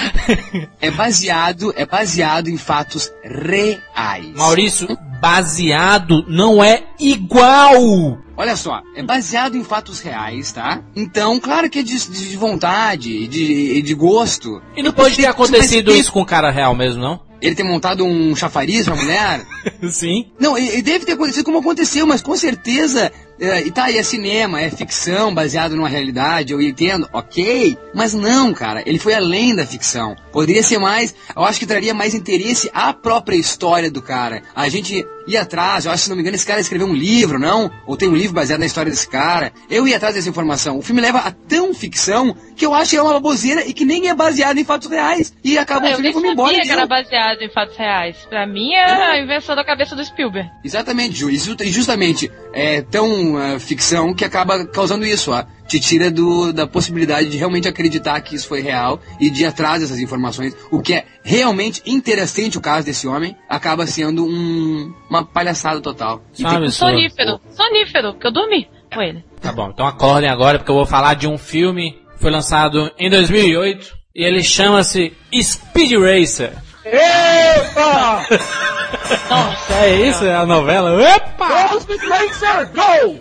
É 0.81 0.91
baseado, 0.91 1.73
é 1.77 1.87
baseado 1.87 2.49
em 2.49 2.57
fatos 2.57 3.13
reais. 3.23 4.35
Maurício, 4.35 4.89
baseado 5.21 6.25
não 6.29 6.63
é 6.63 6.83
igual. 6.99 8.19
Olha 8.37 8.57
só, 8.57 8.83
é 8.97 9.03
baseado 9.03 9.57
em 9.57 9.63
fatos 9.63 10.01
reais, 10.01 10.51
tá? 10.51 10.83
Então, 10.97 11.39
claro 11.39 11.71
que 11.71 11.79
é 11.79 11.83
de, 11.83 11.97
de 11.97 12.37
vontade, 12.37 13.29
de, 13.29 13.81
de 13.81 13.95
gosto. 13.95 14.61
E 14.77 14.83
não 14.83 14.93
pode 14.93 15.17
ter 15.17 15.27
acontecido 15.27 15.95
isso 15.95 16.11
com 16.11 16.23
o 16.23 16.27
cara 16.27 16.51
real 16.51 16.75
mesmo, 16.75 17.01
não? 17.01 17.21
Ele 17.41 17.55
ter 17.55 17.63
montado 17.63 18.05
um 18.05 18.35
chafariz 18.35 18.87
pra 18.87 18.97
mulher? 18.97 19.47
Sim. 19.91 20.33
Não, 20.41 20.59
e, 20.59 20.79
e 20.79 20.83
deve 20.83 21.05
ter 21.05 21.13
acontecido 21.13 21.45
como 21.45 21.59
aconteceu, 21.59 22.07
mas 22.07 22.23
com 22.23 22.37
certeza. 22.37 23.13
É, 23.41 23.61
e 23.63 23.71
tá, 23.71 23.91
e 23.91 23.99
é 23.99 24.03
cinema, 24.03 24.61
é 24.61 24.71
ficção 24.71 25.35
baseado 25.35 25.75
numa 25.75 25.89
realidade, 25.89 26.53
eu 26.53 26.63
entendo, 26.63 27.09
ok. 27.13 27.77
Mas 27.93 28.15
não, 28.15 28.53
cara, 28.55 28.83
ele 28.87 28.99
foi 28.99 29.15
além 29.15 29.55
da 29.55 29.67
ficção. 29.67 30.15
Poderia 30.33 30.63
ser 30.63 30.79
mais. 30.79 31.15
Eu 31.35 31.45
acho 31.45 31.59
que 31.59 31.67
traria 31.67 31.93
mais 31.95 32.15
interesse 32.15 32.71
à 32.73 32.93
própria 32.93 33.37
história 33.37 33.91
do 33.91 34.01
cara. 34.03 34.43
A 34.55 34.69
gente 34.69 35.05
ia 35.27 35.43
atrás, 35.43 35.85
eu 35.87 35.91
acho 35.91 36.01
que 36.01 36.05
se 36.05 36.11
não 36.11 36.17
me 36.17 36.23
engano, 36.23 36.37
esse 36.37 36.47
cara 36.47 36.61
escreveu 36.61 36.87
um 36.87 36.93
livro, 36.95 37.39
não? 37.39 37.71
Ou 37.87 37.97
tem 37.97 38.09
um 38.09 38.15
livro 38.17 38.35
baseado 38.35 38.61
na 38.61 38.67
história 38.67 38.91
desse 38.91 39.09
cara. 39.09 39.53
Eu 39.71 39.87
ia 39.89 39.97
atrás 39.97 40.15
dessa 40.15 40.29
informação. 40.29 40.77
O 40.79 40.83
filme 40.83 41.01
leva 41.01 41.19
a 41.19 41.31
tão 41.33 41.73
ficção 41.73 42.37
que 42.57 42.65
eu 42.67 42.75
acho 42.75 42.91
que 42.91 42.97
é 42.97 43.03
uma 43.03 43.13
baboseira 43.15 43.65
e 43.67 43.73
que 43.73 43.85
nem 43.85 44.09
é 44.09 44.15
baseado 44.15 44.59
em 44.59 44.65
fatos 44.65 44.89
reais. 44.91 45.33
E 45.43 45.57
acabou 45.59 45.89
o 45.89 45.93
Eu 45.93 45.97
filme 45.97 46.03
nem 46.03 46.11
e 46.11 46.15
vamos 46.15 46.31
embora. 46.33 46.49
sabia 46.51 46.65
que 46.67 46.73
era 46.73 46.87
baseado 46.87 47.43
em 47.43 47.51
fatos 47.51 47.77
reais. 47.77 48.17
Pra 48.29 48.47
mim 48.47 48.73
é 48.75 48.85
a 48.85 49.21
invenção 49.23 49.57
da 49.57 49.65
cabeça 49.65 49.97
do 49.97 50.05
Spielberg. 50.05 50.49
Exatamente, 50.65 51.15
ju- 51.17 51.31
e 51.31 51.39
justamente 51.73 52.31
é 52.53 52.83
tão 52.83 53.24
ah, 53.37 53.59
ficção 53.59 54.15
que 54.15 54.25
acaba 54.25 54.67
causando 54.67 55.05
isso, 55.05 55.33
ó. 55.33 55.45
Te 55.67 55.81
tira 55.81 56.11
do, 56.11 56.53
da 56.53 56.67
possibilidade 56.67 57.31
de 57.31 57.39
realmente 57.39 57.67
acreditar 57.67 58.21
que 58.21 58.35
isso 58.35 58.47
foi 58.47 58.61
real 58.61 59.01
e 59.19 59.31
de 59.31 59.43
ir 59.43 59.47
atrás 59.47 59.81
dessas 59.81 59.99
informações. 59.99 60.55
O 60.71 60.81
que 60.81 60.95
é 60.95 61.07
realmente 61.23 61.83
interessante 61.87 62.59
o 62.59 62.61
caso 62.61 62.87
desse 62.87 63.09
homem 63.09 63.35
acaba 63.49 63.87
sendo 63.87 64.25
um, 64.27 64.93
uma 65.09 65.25
palhaçada 65.25 65.81
total. 65.81 66.23
Sabe, 66.33 66.71
Sonífero. 66.71 67.41
Sonífero, 67.51 68.13
porque 68.13 68.27
eu 68.27 68.33
dormi 68.33 68.69
com 68.93 69.03
ele. 69.03 69.25
Tá 69.41 69.53
bom, 69.53 69.71
então 69.71 69.87
acordem 69.87 70.29
agora 70.29 70.59
porque 70.59 70.71
eu 70.71 70.77
vou 70.77 70.87
falar 70.87 71.15
de 71.15 71.27
um 71.27 71.39
filme 71.39 71.93
que 72.15 72.21
foi 72.21 72.31
lançado 72.31 72.91
em 72.99 73.11
2008 73.11 74.05
e 74.15 74.23
ele 74.23 74.43
chama-se 74.43 75.13
Speed 75.43 75.93
Racer. 75.93 76.53
Epa! 76.85 78.27
É 79.71 79.91
isso, 80.09 80.25
é 80.25 80.35
a 80.35 80.45
novela? 80.45 81.03
Epa! 81.03 81.69
Go, 81.69 81.81
Speed 81.81 82.03
Racer, 82.03 82.69
go! 82.73 83.21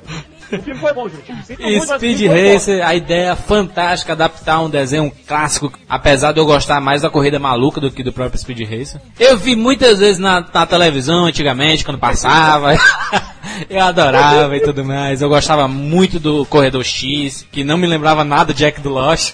O 0.52 0.62
filme 0.62 0.80
foi 0.80 0.94
bom, 0.94 1.10
gente. 1.10 1.86
Speed. 1.86 2.28
Racer, 2.28 2.86
a 2.86 2.94
ideia 2.94 3.36
fantástica, 3.36 4.14
adaptar 4.14 4.60
um 4.60 4.70
desenho 4.70 5.12
clássico, 5.28 5.72
apesar 5.90 6.32
de 6.32 6.40
eu 6.40 6.46
gostar 6.46 6.80
mais 6.80 7.02
da 7.02 7.10
corrida 7.10 7.40
maluca 7.40 7.82
do 7.82 7.90
que 7.90 8.04
do 8.04 8.14
próprio 8.14 8.40
Speed 8.40 8.70
Racer. 8.70 9.02
Eu 9.20 9.38
vi 9.38 9.56
muitas 9.56 10.00
vezes 10.00 10.20
na, 10.20 10.46
na 10.54 10.66
televisão 10.66 11.26
antigamente, 11.26 11.84
quando 11.84 11.98
passava. 11.98 12.76
eu 13.68 13.82
adorava 13.82 14.56
e 14.56 14.60
tudo 14.60 14.86
mais. 14.86 15.22
Eu 15.22 15.30
gostava 15.30 15.68
muito 15.68 16.20
do 16.20 16.46
Corredor 16.46 16.84
X, 16.84 17.48
que 17.52 17.64
não 17.64 17.78
me 17.78 17.88
lembrava 17.88 18.24
nada 18.24 18.54
de 18.54 18.60
Jack 18.60 18.80
do 18.80 18.90
Lost. 18.90 19.34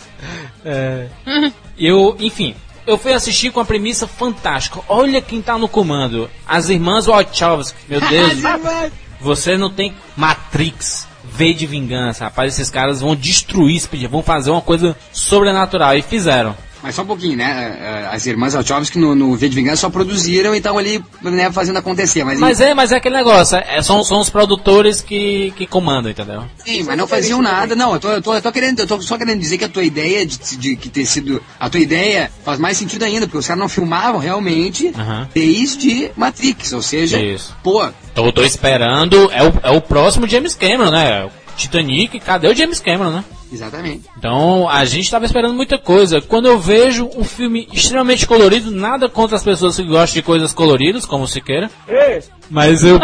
É, 0.63 1.07
eu, 1.77 2.15
enfim, 2.19 2.55
eu 2.89 2.97
fui 2.97 3.13
assistir 3.13 3.51
com 3.51 3.59
a 3.59 3.65
premissa 3.65 4.07
fantástica. 4.07 4.81
Olha 4.87 5.21
quem 5.21 5.43
tá 5.43 5.57
no 5.59 5.67
comando. 5.67 6.27
As 6.47 6.69
irmãs 6.69 7.05
Wachowski. 7.05 7.77
Meu 7.87 8.01
Deus. 8.01 8.33
Você 9.21 9.55
não 9.57 9.69
tem 9.69 9.93
Matrix. 10.17 11.07
V 11.23 11.53
de 11.53 11.67
vingança, 11.67 12.23
rapaz. 12.23 12.53
Esses 12.53 12.71
caras 12.71 13.01
vão 13.01 13.15
destruir 13.15 13.79
Speed, 13.79 14.09
vão 14.09 14.23
fazer 14.23 14.49
uma 14.49 14.61
coisa 14.61 14.97
sobrenatural. 15.13 15.95
E 15.95 16.01
fizeram. 16.01 16.57
Mas 16.81 16.95
só 16.95 17.01
um 17.01 17.05
pouquinho, 17.05 17.37
né? 17.37 17.77
Eh, 17.81 18.09
As 18.15 18.25
irmãs 18.25 18.53
Wachowski 18.53 18.97
no, 18.97 19.13
no 19.13 19.35
V 19.35 19.49
de 19.49 19.55
Vingança 19.55 19.81
só 19.81 19.89
produziram 19.89 20.53
e 20.53 20.57
estão 20.57 20.77
ali 20.77 21.03
né, 21.21 21.51
fazendo 21.51 21.77
acontecer. 21.77 22.23
Mas, 22.23 22.39
Mas 22.39 22.61
é, 22.61 22.73
mas 22.73 22.91
é 22.91 22.97
aquele 22.97 23.17
negócio. 23.17 23.57
É, 23.57 23.81
são, 23.81 24.03
são 24.03 24.19
os 24.21 24.29
produtores 24.29 25.01
que, 25.01 25.51
que 25.57 25.67
comandam, 25.67 26.09
entendeu? 26.11 26.43
Sim, 26.65 26.83
mas 26.83 26.97
não 26.97 27.05
faziam 27.07 27.41
nada, 27.41 27.75
não. 27.75 27.93
Eu 27.93 27.99
tô, 27.99 28.11
eu 28.11 28.21
tô, 28.21 28.33
eu 28.35 28.41
tô 28.41 28.51
querendo, 28.51 28.79
eu 28.79 28.87
tô 28.87 29.01
só 29.01 29.17
querendo 29.17 29.39
dizer 29.39 29.57
que 29.57 29.65
a 29.65 29.69
tua 29.69 29.83
ideia 29.83 30.25
de, 30.25 30.37
de 30.57 30.75
que 30.75 30.89
ter 30.89 31.05
sido. 31.05 31.43
A 31.59 31.69
tua 31.69 31.79
ideia 31.81 32.31
faz 32.45 32.57
mais 32.59 32.77
sentido 32.77 33.03
ainda, 33.03 33.25
porque 33.27 33.37
os 33.39 33.47
caras 33.47 33.59
não 33.59 33.69
filmavam 33.69 34.19
realmente 34.19 34.93
Aham. 34.97 35.27
desde 35.33 36.11
Matrix, 36.15 36.71
ou 36.73 36.81
seja, 36.81 37.19
Isso. 37.19 37.55
pô, 37.63 37.85
Tô, 38.15 38.31
tô 38.31 38.43
esperando. 38.43 39.29
É 39.31 39.43
o, 39.43 39.53
é 39.63 39.71
o 39.71 39.81
próximo 39.81 40.27
James 40.27 40.55
Cameron, 40.55 40.91
né? 40.91 41.29
Titanic, 41.57 42.19
cadê 42.21 42.47
o 42.47 42.55
James 42.55 42.79
Cameron, 42.79 43.11
né? 43.11 43.23
Exatamente. 43.51 44.09
Então, 44.17 44.67
a 44.69 44.85
gente 44.85 45.09
tava 45.09 45.25
esperando 45.25 45.53
muita 45.53 45.77
coisa. 45.77 46.21
Quando 46.21 46.47
eu 46.47 46.59
vejo 46.59 47.09
um 47.15 47.23
filme 47.23 47.67
extremamente 47.71 48.25
colorido, 48.27 48.71
nada 48.71 49.09
contra 49.09 49.35
as 49.35 49.43
pessoas 49.43 49.75
que 49.75 49.83
gostam 49.83 50.15
de 50.15 50.23
coisas 50.23 50.53
coloridas, 50.53 51.05
como 51.05 51.23
o 51.23 51.27
Siqueira. 51.27 51.69
Ei, 51.87 52.21
Mas 52.49 52.83
eu, 52.83 52.99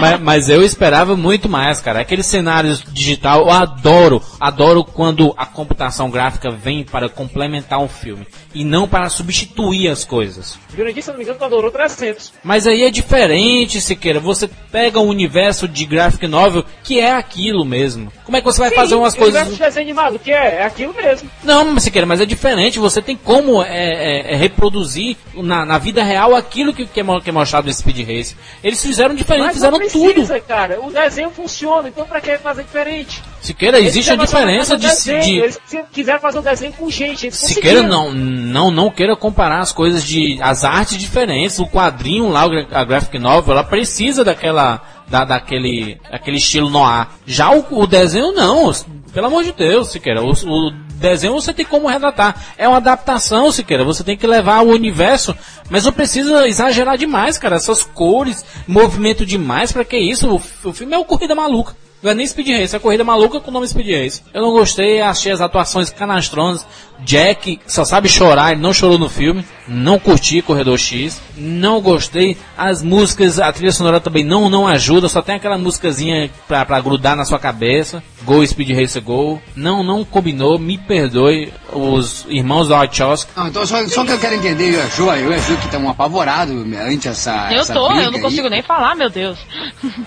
mas, 0.00 0.20
mas 0.20 0.48
eu 0.48 0.62
esperava 0.62 1.16
muito 1.16 1.48
mais, 1.48 1.80
cara. 1.80 2.00
Aqueles 2.00 2.26
cenários 2.26 2.82
digital, 2.92 3.42
eu 3.42 3.50
adoro, 3.50 4.22
adoro 4.40 4.84
quando 4.84 5.34
a 5.36 5.46
computação 5.46 6.10
gráfica 6.10 6.50
vem 6.50 6.84
para 6.84 7.08
complementar 7.08 7.80
um 7.80 7.88
filme 7.88 8.26
e 8.54 8.64
não 8.64 8.86
para 8.86 9.08
substituir 9.08 9.88
as 9.88 10.04
coisas. 10.04 10.58
Jurandir, 10.74 11.02
se 11.02 11.10
não 11.10 11.18
me 11.18 11.24
engano, 11.24 11.44
adorou 11.44 11.70
300. 11.70 12.32
Mas 12.42 12.66
aí 12.66 12.82
é 12.82 12.90
diferente, 12.90 13.80
Siqueira. 13.80 14.20
Você 14.20 14.48
pega 14.70 15.00
um 15.00 15.08
universo 15.08 15.66
de 15.66 15.84
graphic 15.84 16.26
novel 16.26 16.64
que 16.82 17.00
é 17.00 17.12
aquilo 17.12 17.64
mesmo. 17.64 18.12
Como 18.24 18.36
é 18.36 18.40
que 18.40 18.46
você 18.46 18.60
vai 18.60 18.70
fazer 18.70 18.94
umas 18.94 19.12
Sim, 19.12 19.18
coisas? 19.20 19.40
universo 19.40 19.62
de 19.62 19.68
desenho 19.68 19.86
animado, 19.86 20.18
que 20.18 20.32
é? 20.32 20.56
É 20.56 20.64
aquilo 20.64 20.94
mesmo. 20.94 21.30
Não, 21.42 21.78
Siqueira, 21.78 22.06
mas 22.06 22.20
é 22.20 22.26
diferente. 22.26 22.78
Você 22.78 23.02
tem 23.02 23.16
como 23.16 23.62
é, 23.62 23.68
é, 23.68 24.32
é, 24.32 24.36
reproduzir 24.36 25.16
na, 25.34 25.64
na 25.64 25.78
vida 25.78 26.02
real 26.02 26.34
aquilo 26.34 26.72
que, 26.72 26.86
que, 26.86 27.00
é, 27.00 27.20
que 27.20 27.30
é 27.30 27.32
mostrado 27.32 27.66
no 27.66 27.72
Speed 27.72 28.06
Race. 28.06 28.36
Eles 28.62 28.83
fizeram 28.86 29.14
diferente, 29.14 29.46
Mas 29.46 29.54
fizeram 29.54 29.78
não 29.78 29.88
tudo. 29.88 30.12
precisa, 30.12 30.40
cara. 30.40 30.80
O 30.80 30.90
desenho 30.90 31.30
funciona, 31.30 31.88
então 31.88 32.06
pra 32.06 32.20
que 32.20 32.38
fazer 32.38 32.62
diferente? 32.62 33.22
Siqueira, 33.40 33.78
existe 33.80 34.10
a 34.10 34.16
diferença 34.16 34.76
de, 34.76 34.86
desenho, 34.86 35.22
de, 35.22 35.38
Eles 35.38 35.60
quiseram 35.92 36.20
fazer 36.20 36.38
um 36.38 36.42
desenho 36.42 36.72
com 36.72 36.90
gente. 36.90 37.26
Eles 37.26 37.36
Siqueira 37.36 37.82
não, 37.82 38.12
não, 38.12 38.70
não 38.70 38.90
queira 38.90 39.14
comparar 39.16 39.60
as 39.60 39.72
coisas 39.72 40.04
de. 40.04 40.38
as 40.40 40.64
artes 40.64 40.96
diferentes. 40.96 41.58
O 41.58 41.66
quadrinho 41.66 42.28
lá, 42.28 42.44
a 42.72 42.84
graphic 42.84 43.18
novel, 43.18 43.52
ela 43.52 43.64
precisa 43.64 44.24
daquela. 44.24 44.80
Da, 45.06 45.22
daquele, 45.22 46.00
aquele 46.10 46.38
estilo 46.38 46.70
noir. 46.70 47.06
Já 47.26 47.50
o, 47.50 47.62
o 47.72 47.86
desenho 47.86 48.32
não, 48.32 48.72
pelo 49.12 49.26
amor 49.26 49.44
de 49.44 49.52
Deus, 49.52 49.88
Siqueira. 49.88 50.22
O, 50.22 50.30
o 50.30 50.72
desenho 50.94 51.34
você 51.34 51.52
tem 51.52 51.64
como 51.64 51.88
retratar. 51.88 52.54
É 52.56 52.68
uma 52.68 52.78
adaptação, 52.78 53.50
Siqueira. 53.52 53.84
Você 53.84 54.02
tem 54.02 54.16
que 54.16 54.26
levar 54.26 54.62
o 54.62 54.70
universo, 54.70 55.36
mas 55.70 55.84
não 55.84 55.92
precisa 55.92 56.46
exagerar 56.48 56.96
demais, 56.96 57.38
cara. 57.38 57.56
Essas 57.56 57.82
cores, 57.82 58.44
movimento 58.66 59.24
demais, 59.26 59.72
pra 59.72 59.84
que 59.84 59.96
isso? 59.96 60.28
O, 60.28 60.68
o 60.68 60.72
filme 60.72 60.94
é 60.94 60.98
o 60.98 61.04
Corrida 61.04 61.34
Maluca. 61.34 61.74
Não 62.04 62.10
é 62.10 62.14
nem 62.14 62.26
Speed 62.26 62.48
Race, 62.48 62.76
é 62.76 62.78
Corrida 62.78 63.02
Maluca 63.02 63.40
com 63.40 63.50
o 63.50 63.54
nome 63.54 63.66
Speed 63.66 63.88
Race. 63.88 64.22
Eu 64.34 64.42
não 64.42 64.52
gostei, 64.52 65.00
achei 65.00 65.32
as 65.32 65.40
atuações 65.40 65.88
canastronas. 65.88 66.66
Jack 67.00 67.60
só 67.66 67.84
sabe 67.84 68.08
chorar, 68.08 68.52
ele 68.52 68.60
não 68.60 68.72
chorou 68.72 68.98
no 68.98 69.08
filme. 69.08 69.44
Não 69.66 69.98
curti 69.98 70.42
Corredor 70.42 70.76
X. 70.78 71.18
Não 71.36 71.80
gostei. 71.80 72.36
As 72.56 72.82
músicas, 72.82 73.38
a 73.38 73.50
trilha 73.50 73.72
sonora 73.72 73.98
também 73.98 74.22
não, 74.22 74.50
não 74.50 74.66
ajuda. 74.66 75.08
Só 75.08 75.22
tem 75.22 75.36
aquela 75.36 75.56
músicazinha 75.56 76.30
pra, 76.46 76.66
pra 76.66 76.80
grudar 76.80 77.16
na 77.16 77.24
sua 77.24 77.38
cabeça. 77.38 78.02
Go 78.24 78.46
Speed 78.46 78.78
Racer 78.78 79.02
Go. 79.02 79.40
Não, 79.56 79.82
não 79.82 80.04
combinou. 80.04 80.58
Me 80.58 80.76
perdoe 80.76 81.50
os 81.72 82.26
irmãos 82.28 82.68
da 82.68 82.76
Wachowski. 82.76 83.30
Não, 83.34 83.48
então 83.48 83.66
só, 83.66 83.86
só 83.88 84.04
que 84.04 84.12
eu 84.12 84.18
quero 84.18 84.34
entender, 84.34 84.74
eu 84.74 84.80
e 84.80 84.80
a 84.82 84.86
Ju, 84.86 85.10
eu 85.10 85.32
e 85.32 85.34
a 85.34 85.38
Ju 85.38 85.56
que 85.56 85.64
estão 85.64 85.88
apavorados 85.88 86.54
ante 86.86 87.08
essa. 87.08 87.48
Eu 87.50 87.62
essa 87.62 87.72
tô, 87.72 87.88
briga 87.88 88.04
eu 88.04 88.12
não 88.12 88.20
consigo 88.20 88.44
aí. 88.44 88.50
nem 88.50 88.62
falar, 88.62 88.94
meu 88.94 89.08
Deus. 89.08 89.38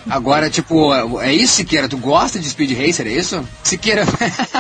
Agora, 0.08 0.52
tipo, 0.52 0.94
é 1.20 1.34
isso 1.34 1.66
que 1.66 1.76
era. 1.76 1.88
Siqueira, 1.88 1.90
tu 1.90 1.98
gosta 1.98 2.40
de 2.40 2.50
Speed 2.50 2.72
Racer, 2.72 3.08
é 3.08 3.12
isso? 3.12 3.48
Siqueira, 3.64 4.04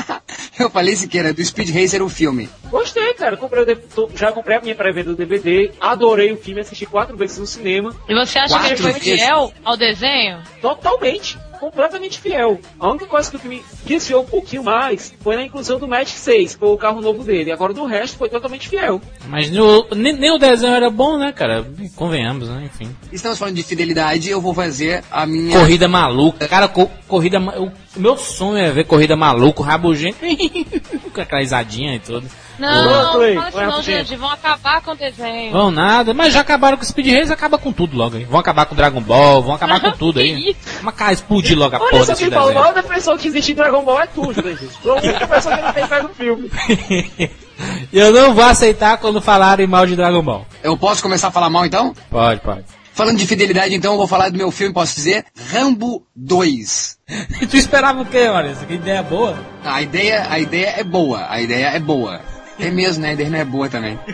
eu 0.59 0.69
falei 0.69 0.95
Siqueira, 0.95 1.33
do 1.33 1.43
Speed 1.43 1.69
Racer 1.69 2.01
o 2.01 2.09
filme. 2.17 2.49
Gostei, 2.69 3.13
cara. 3.13 3.37
Comprei 3.37 3.77
já 4.15 4.31
comprei 4.31 4.57
a 4.57 4.61
minha 4.61 4.75
pré-venda 4.75 5.11
do 5.11 5.15
DVD. 5.15 5.71
Adorei 5.79 6.31
o 6.31 6.37
filme, 6.37 6.61
assisti 6.61 6.85
quatro 6.85 7.15
vezes 7.15 7.37
no 7.37 7.45
cinema. 7.45 7.95
E 8.09 8.15
você 8.15 8.39
acha 8.39 8.59
que 8.59 8.65
ele 8.65 8.75
Quatro 8.75 8.91
foi 8.91 8.93
fiel 8.99 9.53
ao 9.63 9.77
desenho? 9.77 10.41
Totalmente. 10.59 11.37
Completamente 11.59 12.19
fiel. 12.19 12.59
A 12.79 12.89
única 12.89 13.05
coisa 13.05 13.29
que 13.29 13.35
o 13.35 13.39
filme 13.39 13.63
desviou 13.85 14.23
um 14.23 14.25
pouquinho 14.25 14.63
mais 14.63 15.13
foi 15.21 15.35
na 15.35 15.43
inclusão 15.43 15.79
do 15.79 15.87
Match 15.87 16.09
6, 16.09 16.53
que 16.53 16.59
foi 16.59 16.69
o 16.69 16.77
carro 16.77 17.01
novo 17.01 17.23
dele. 17.23 17.51
Agora 17.51 17.73
do 17.73 17.85
resto 17.85 18.17
foi 18.17 18.29
totalmente 18.29 18.69
fiel. 18.69 19.01
Mas 19.27 19.49
no- 19.49 19.87
nem, 19.95 20.13
nem 20.13 20.31
o 20.31 20.37
desenho 20.37 20.73
era 20.73 20.89
bom, 20.89 21.17
né, 21.17 21.31
cara? 21.31 21.65
Convenhamos, 21.95 22.47
né? 22.49 22.63
Enfim. 22.73 22.95
Estamos 23.11 23.37
falando 23.37 23.55
de 23.55 23.63
fidelidade, 23.63 24.29
eu 24.29 24.39
vou 24.41 24.53
fazer 24.53 25.03
a 25.11 25.25
minha... 25.25 25.57
Corrida 25.57 25.87
maluca. 25.87 26.47
Cara, 26.47 26.67
co- 26.67 26.89
corrida. 27.07 27.39
O 27.39 27.71
o 27.97 27.99
meu 27.99 28.15
sonho 28.15 28.57
é 28.59 28.69
ver 28.71 28.83
corrida 28.85 29.15
maluca, 29.15 29.63
rabugento. 29.63 30.17
com 31.11 31.19
aquela 31.21 31.41
risadinha 31.41 31.95
e 31.95 31.99
tudo. 31.99 32.27
Não, 32.59 32.83
Boa, 32.83 33.33
não 33.35 33.51
fala 33.51 33.67
não, 33.67 33.81
gente. 33.83 34.15
Vão 34.15 34.29
acabar 34.29 34.81
com 34.81 34.91
o 34.91 34.95
desenho. 34.95 35.51
Vão 35.51 35.71
nada, 35.71 36.13
mas 36.13 36.33
já 36.33 36.41
acabaram 36.41 36.77
com 36.77 36.83
o 36.83 36.85
Speed 36.85 37.13
Race, 37.13 37.31
acaba 37.31 37.57
com 37.57 37.71
tudo 37.71 37.95
logo 37.95 38.17
aí. 38.17 38.25
Vão 38.25 38.39
acabar 38.39 38.65
com 38.65 38.75
Dragon 38.75 39.01
Ball, 39.01 39.43
vão 39.43 39.55
acabar 39.55 39.79
com 39.79 39.91
tudo 39.97 40.19
aí. 40.19 40.35
Que? 40.35 40.57
Vamos 40.77 40.87
acabar, 40.93 41.13
explodir 41.13 41.57
logo 41.57 41.75
a 41.75 41.79
Olha 41.79 41.89
porra 41.89 42.05
só 42.05 42.11
desse 42.13 42.23
quem 42.23 42.31
fala, 42.31 42.45
o 42.45 42.47
desenho. 42.47 42.61
maior 42.63 42.73
defensor 42.81 43.17
que 43.17 43.27
existe 43.27 43.51
em 43.51 43.55
Dragon 43.55 43.83
Ball 43.83 44.01
é 44.01 44.07
tu, 44.07 44.27
né, 44.27 44.57
gente? 44.59 44.89
A 44.89 44.93
única 44.93 45.27
pessoa 45.27 45.55
que 45.57 45.63
não 45.63 45.73
tem 45.73 45.87
fé 45.87 46.01
no 46.01 46.09
filme. 46.09 46.51
Eu 47.91 48.11
não 48.13 48.33
vou 48.35 48.43
aceitar 48.43 48.97
quando 48.97 49.19
falarem 49.21 49.65
mal 49.65 49.85
de 49.87 49.95
Dragon 49.95 50.21
Ball. 50.21 50.45
Eu 50.61 50.77
posso 50.77 51.01
começar 51.01 51.29
a 51.29 51.31
falar 51.31 51.49
mal 51.49 51.65
então? 51.65 51.93
Pode, 52.09 52.41
pode. 52.41 52.63
Falando 52.93 53.17
de 53.17 53.27
fidelidade, 53.27 53.75
então, 53.75 53.91
eu 53.91 53.97
vou 53.97 54.07
falar 54.07 54.29
do 54.29 54.37
meu 54.37 54.49
filme, 54.49 54.73
posso 54.73 54.95
dizer? 54.95 55.23
Rambo 55.51 56.03
2. 56.15 56.97
tu 57.49 57.55
esperava 57.55 58.01
o 58.01 58.05
quê, 58.05 58.27
olha? 58.27 58.49
Essa 58.49 58.65
ideia 58.71 59.03
boa? 59.03 59.37
A 59.63 59.81
ideia, 59.83 60.25
a 60.27 60.39
ideia 60.39 60.73
é 60.77 60.83
boa, 60.83 61.27
a 61.29 61.39
ideia 61.39 61.67
é 61.67 61.79
boa. 61.79 62.19
É 62.59 62.69
mesmo, 62.71 63.03
né? 63.03 63.09
A 63.11 63.29
não 63.29 63.39
é 63.39 63.45
boa 63.45 63.69
também. 63.69 63.99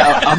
A- 0.00 0.36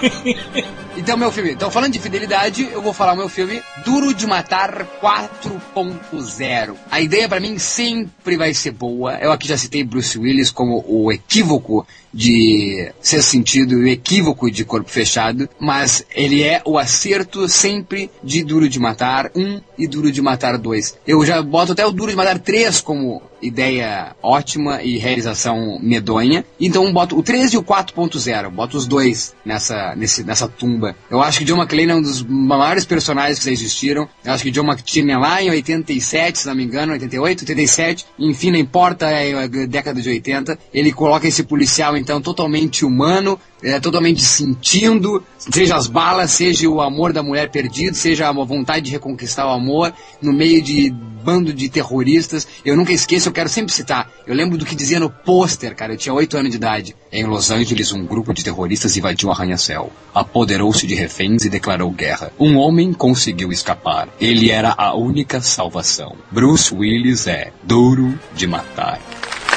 Então, 0.96 1.16
meu 1.16 1.30
filme. 1.30 1.52
Então, 1.52 1.70
falando 1.70 1.92
de 1.92 1.98
fidelidade, 1.98 2.68
eu 2.72 2.80
vou 2.80 2.92
falar 2.92 3.12
o 3.12 3.16
meu 3.16 3.28
filme 3.28 3.62
Duro 3.84 4.14
de 4.14 4.26
Matar 4.26 4.86
4.0. 5.00 6.74
A 6.90 7.00
ideia 7.00 7.28
pra 7.28 7.38
mim 7.38 7.58
sempre 7.58 8.36
vai 8.36 8.54
ser 8.54 8.70
boa. 8.70 9.14
Eu 9.18 9.30
aqui 9.30 9.46
já 9.46 9.58
citei 9.58 9.84
Bruce 9.84 10.18
Willis 10.18 10.50
como 10.50 10.82
o 10.88 11.12
equívoco 11.12 11.86
de 12.16 12.90
ser 12.98 13.22
sentido 13.22 13.76
o 13.76 13.86
equívoco 13.86 14.50
de 14.50 14.64
corpo 14.64 14.88
fechado, 14.88 15.46
mas 15.60 16.02
ele 16.14 16.42
é 16.42 16.62
o 16.64 16.78
acerto 16.78 17.46
sempre 17.46 18.10
de 18.24 18.42
Duro 18.42 18.70
de 18.70 18.80
Matar 18.80 19.30
1 19.36 19.60
e 19.78 19.86
Duro 19.86 20.10
de 20.10 20.22
Matar 20.22 20.56
2. 20.56 20.98
Eu 21.06 21.24
já 21.26 21.42
boto 21.42 21.72
até 21.72 21.84
o 21.84 21.92
Duro 21.92 22.10
de 22.10 22.16
Matar 22.16 22.38
3 22.38 22.80
como 22.80 23.22
ideia 23.42 24.14
ótima 24.22 24.82
e 24.82 24.96
realização 24.96 25.78
medonha. 25.82 26.44
Então 26.60 26.90
boto 26.92 27.18
o 27.18 27.22
3 27.22 27.52
e 27.52 27.58
o 27.58 27.62
4.0, 27.62 28.50
boto 28.50 28.76
os 28.76 28.86
dois 28.86 29.34
nessa, 29.44 29.94
nesse, 29.94 30.24
nessa 30.24 30.48
tumba. 30.48 30.96
Eu 31.10 31.22
acho 31.22 31.38
que 31.38 31.44
John 31.44 31.56
McClane 31.56 31.90
é 31.90 31.94
um 31.94 32.02
dos 32.02 32.22
maiores 32.22 32.84
personagens 32.84 33.38
que 33.38 33.44
já 33.44 33.52
existiram. 33.52 34.08
Eu 34.24 34.32
acho 34.32 34.42
que 34.42 34.50
John 34.50 34.64
McClane 34.64 35.12
é 35.12 35.18
lá 35.18 35.42
em 35.42 35.50
87, 35.50 36.38
se 36.38 36.46
não 36.46 36.54
me 36.54 36.64
engano, 36.64 36.92
88, 36.92 37.40
87, 37.42 38.06
enfim, 38.18 38.50
não 38.50 38.58
importa, 38.58 39.10
é 39.10 39.44
a 39.44 39.46
década 39.46 40.00
de 40.00 40.08
80. 40.08 40.58
Ele 40.72 40.92
coloca 40.92 41.28
esse 41.28 41.42
policial, 41.42 41.96
então, 42.06 42.20
totalmente 42.20 42.84
humano, 42.84 43.36
é, 43.60 43.80
totalmente 43.80 44.22
sentindo, 44.22 45.20
seja 45.36 45.74
as 45.74 45.88
balas, 45.88 46.30
seja 46.30 46.68
o 46.68 46.80
amor 46.80 47.12
da 47.12 47.20
mulher 47.20 47.50
perdido, 47.50 47.96
seja 47.96 48.28
a 48.28 48.32
vontade 48.32 48.84
de 48.84 48.92
reconquistar 48.92 49.44
o 49.44 49.50
amor, 49.50 49.92
no 50.22 50.32
meio 50.32 50.62
de 50.62 50.88
bando 51.24 51.52
de 51.52 51.68
terroristas. 51.68 52.46
Eu 52.64 52.76
nunca 52.76 52.92
esqueço, 52.92 53.28
eu 53.28 53.32
quero 53.32 53.48
sempre 53.48 53.72
citar. 53.72 54.08
Eu 54.24 54.36
lembro 54.36 54.56
do 54.56 54.64
que 54.64 54.76
dizia 54.76 55.00
no 55.00 55.10
pôster, 55.10 55.74
cara, 55.74 55.94
eu 55.94 55.96
tinha 55.96 56.14
8 56.14 56.36
anos 56.36 56.52
de 56.52 56.58
idade. 56.58 56.94
Em 57.10 57.24
Los 57.24 57.50
Angeles, 57.50 57.90
um 57.90 58.06
grupo 58.06 58.32
de 58.32 58.44
terroristas 58.44 58.96
invadiu 58.96 59.28
um 59.28 59.32
arranha-céu, 59.32 59.90
apoderou-se 60.14 60.86
de 60.86 60.94
reféns 60.94 61.44
e 61.44 61.48
declarou 61.48 61.90
guerra. 61.90 62.30
Um 62.38 62.56
homem 62.56 62.92
conseguiu 62.92 63.50
escapar. 63.50 64.08
Ele 64.20 64.52
era 64.52 64.72
a 64.78 64.94
única 64.94 65.40
salvação. 65.40 66.14
Bruce 66.30 66.72
Willis 66.72 67.26
é 67.26 67.50
duro 67.64 68.16
de 68.32 68.46
matar. 68.46 69.00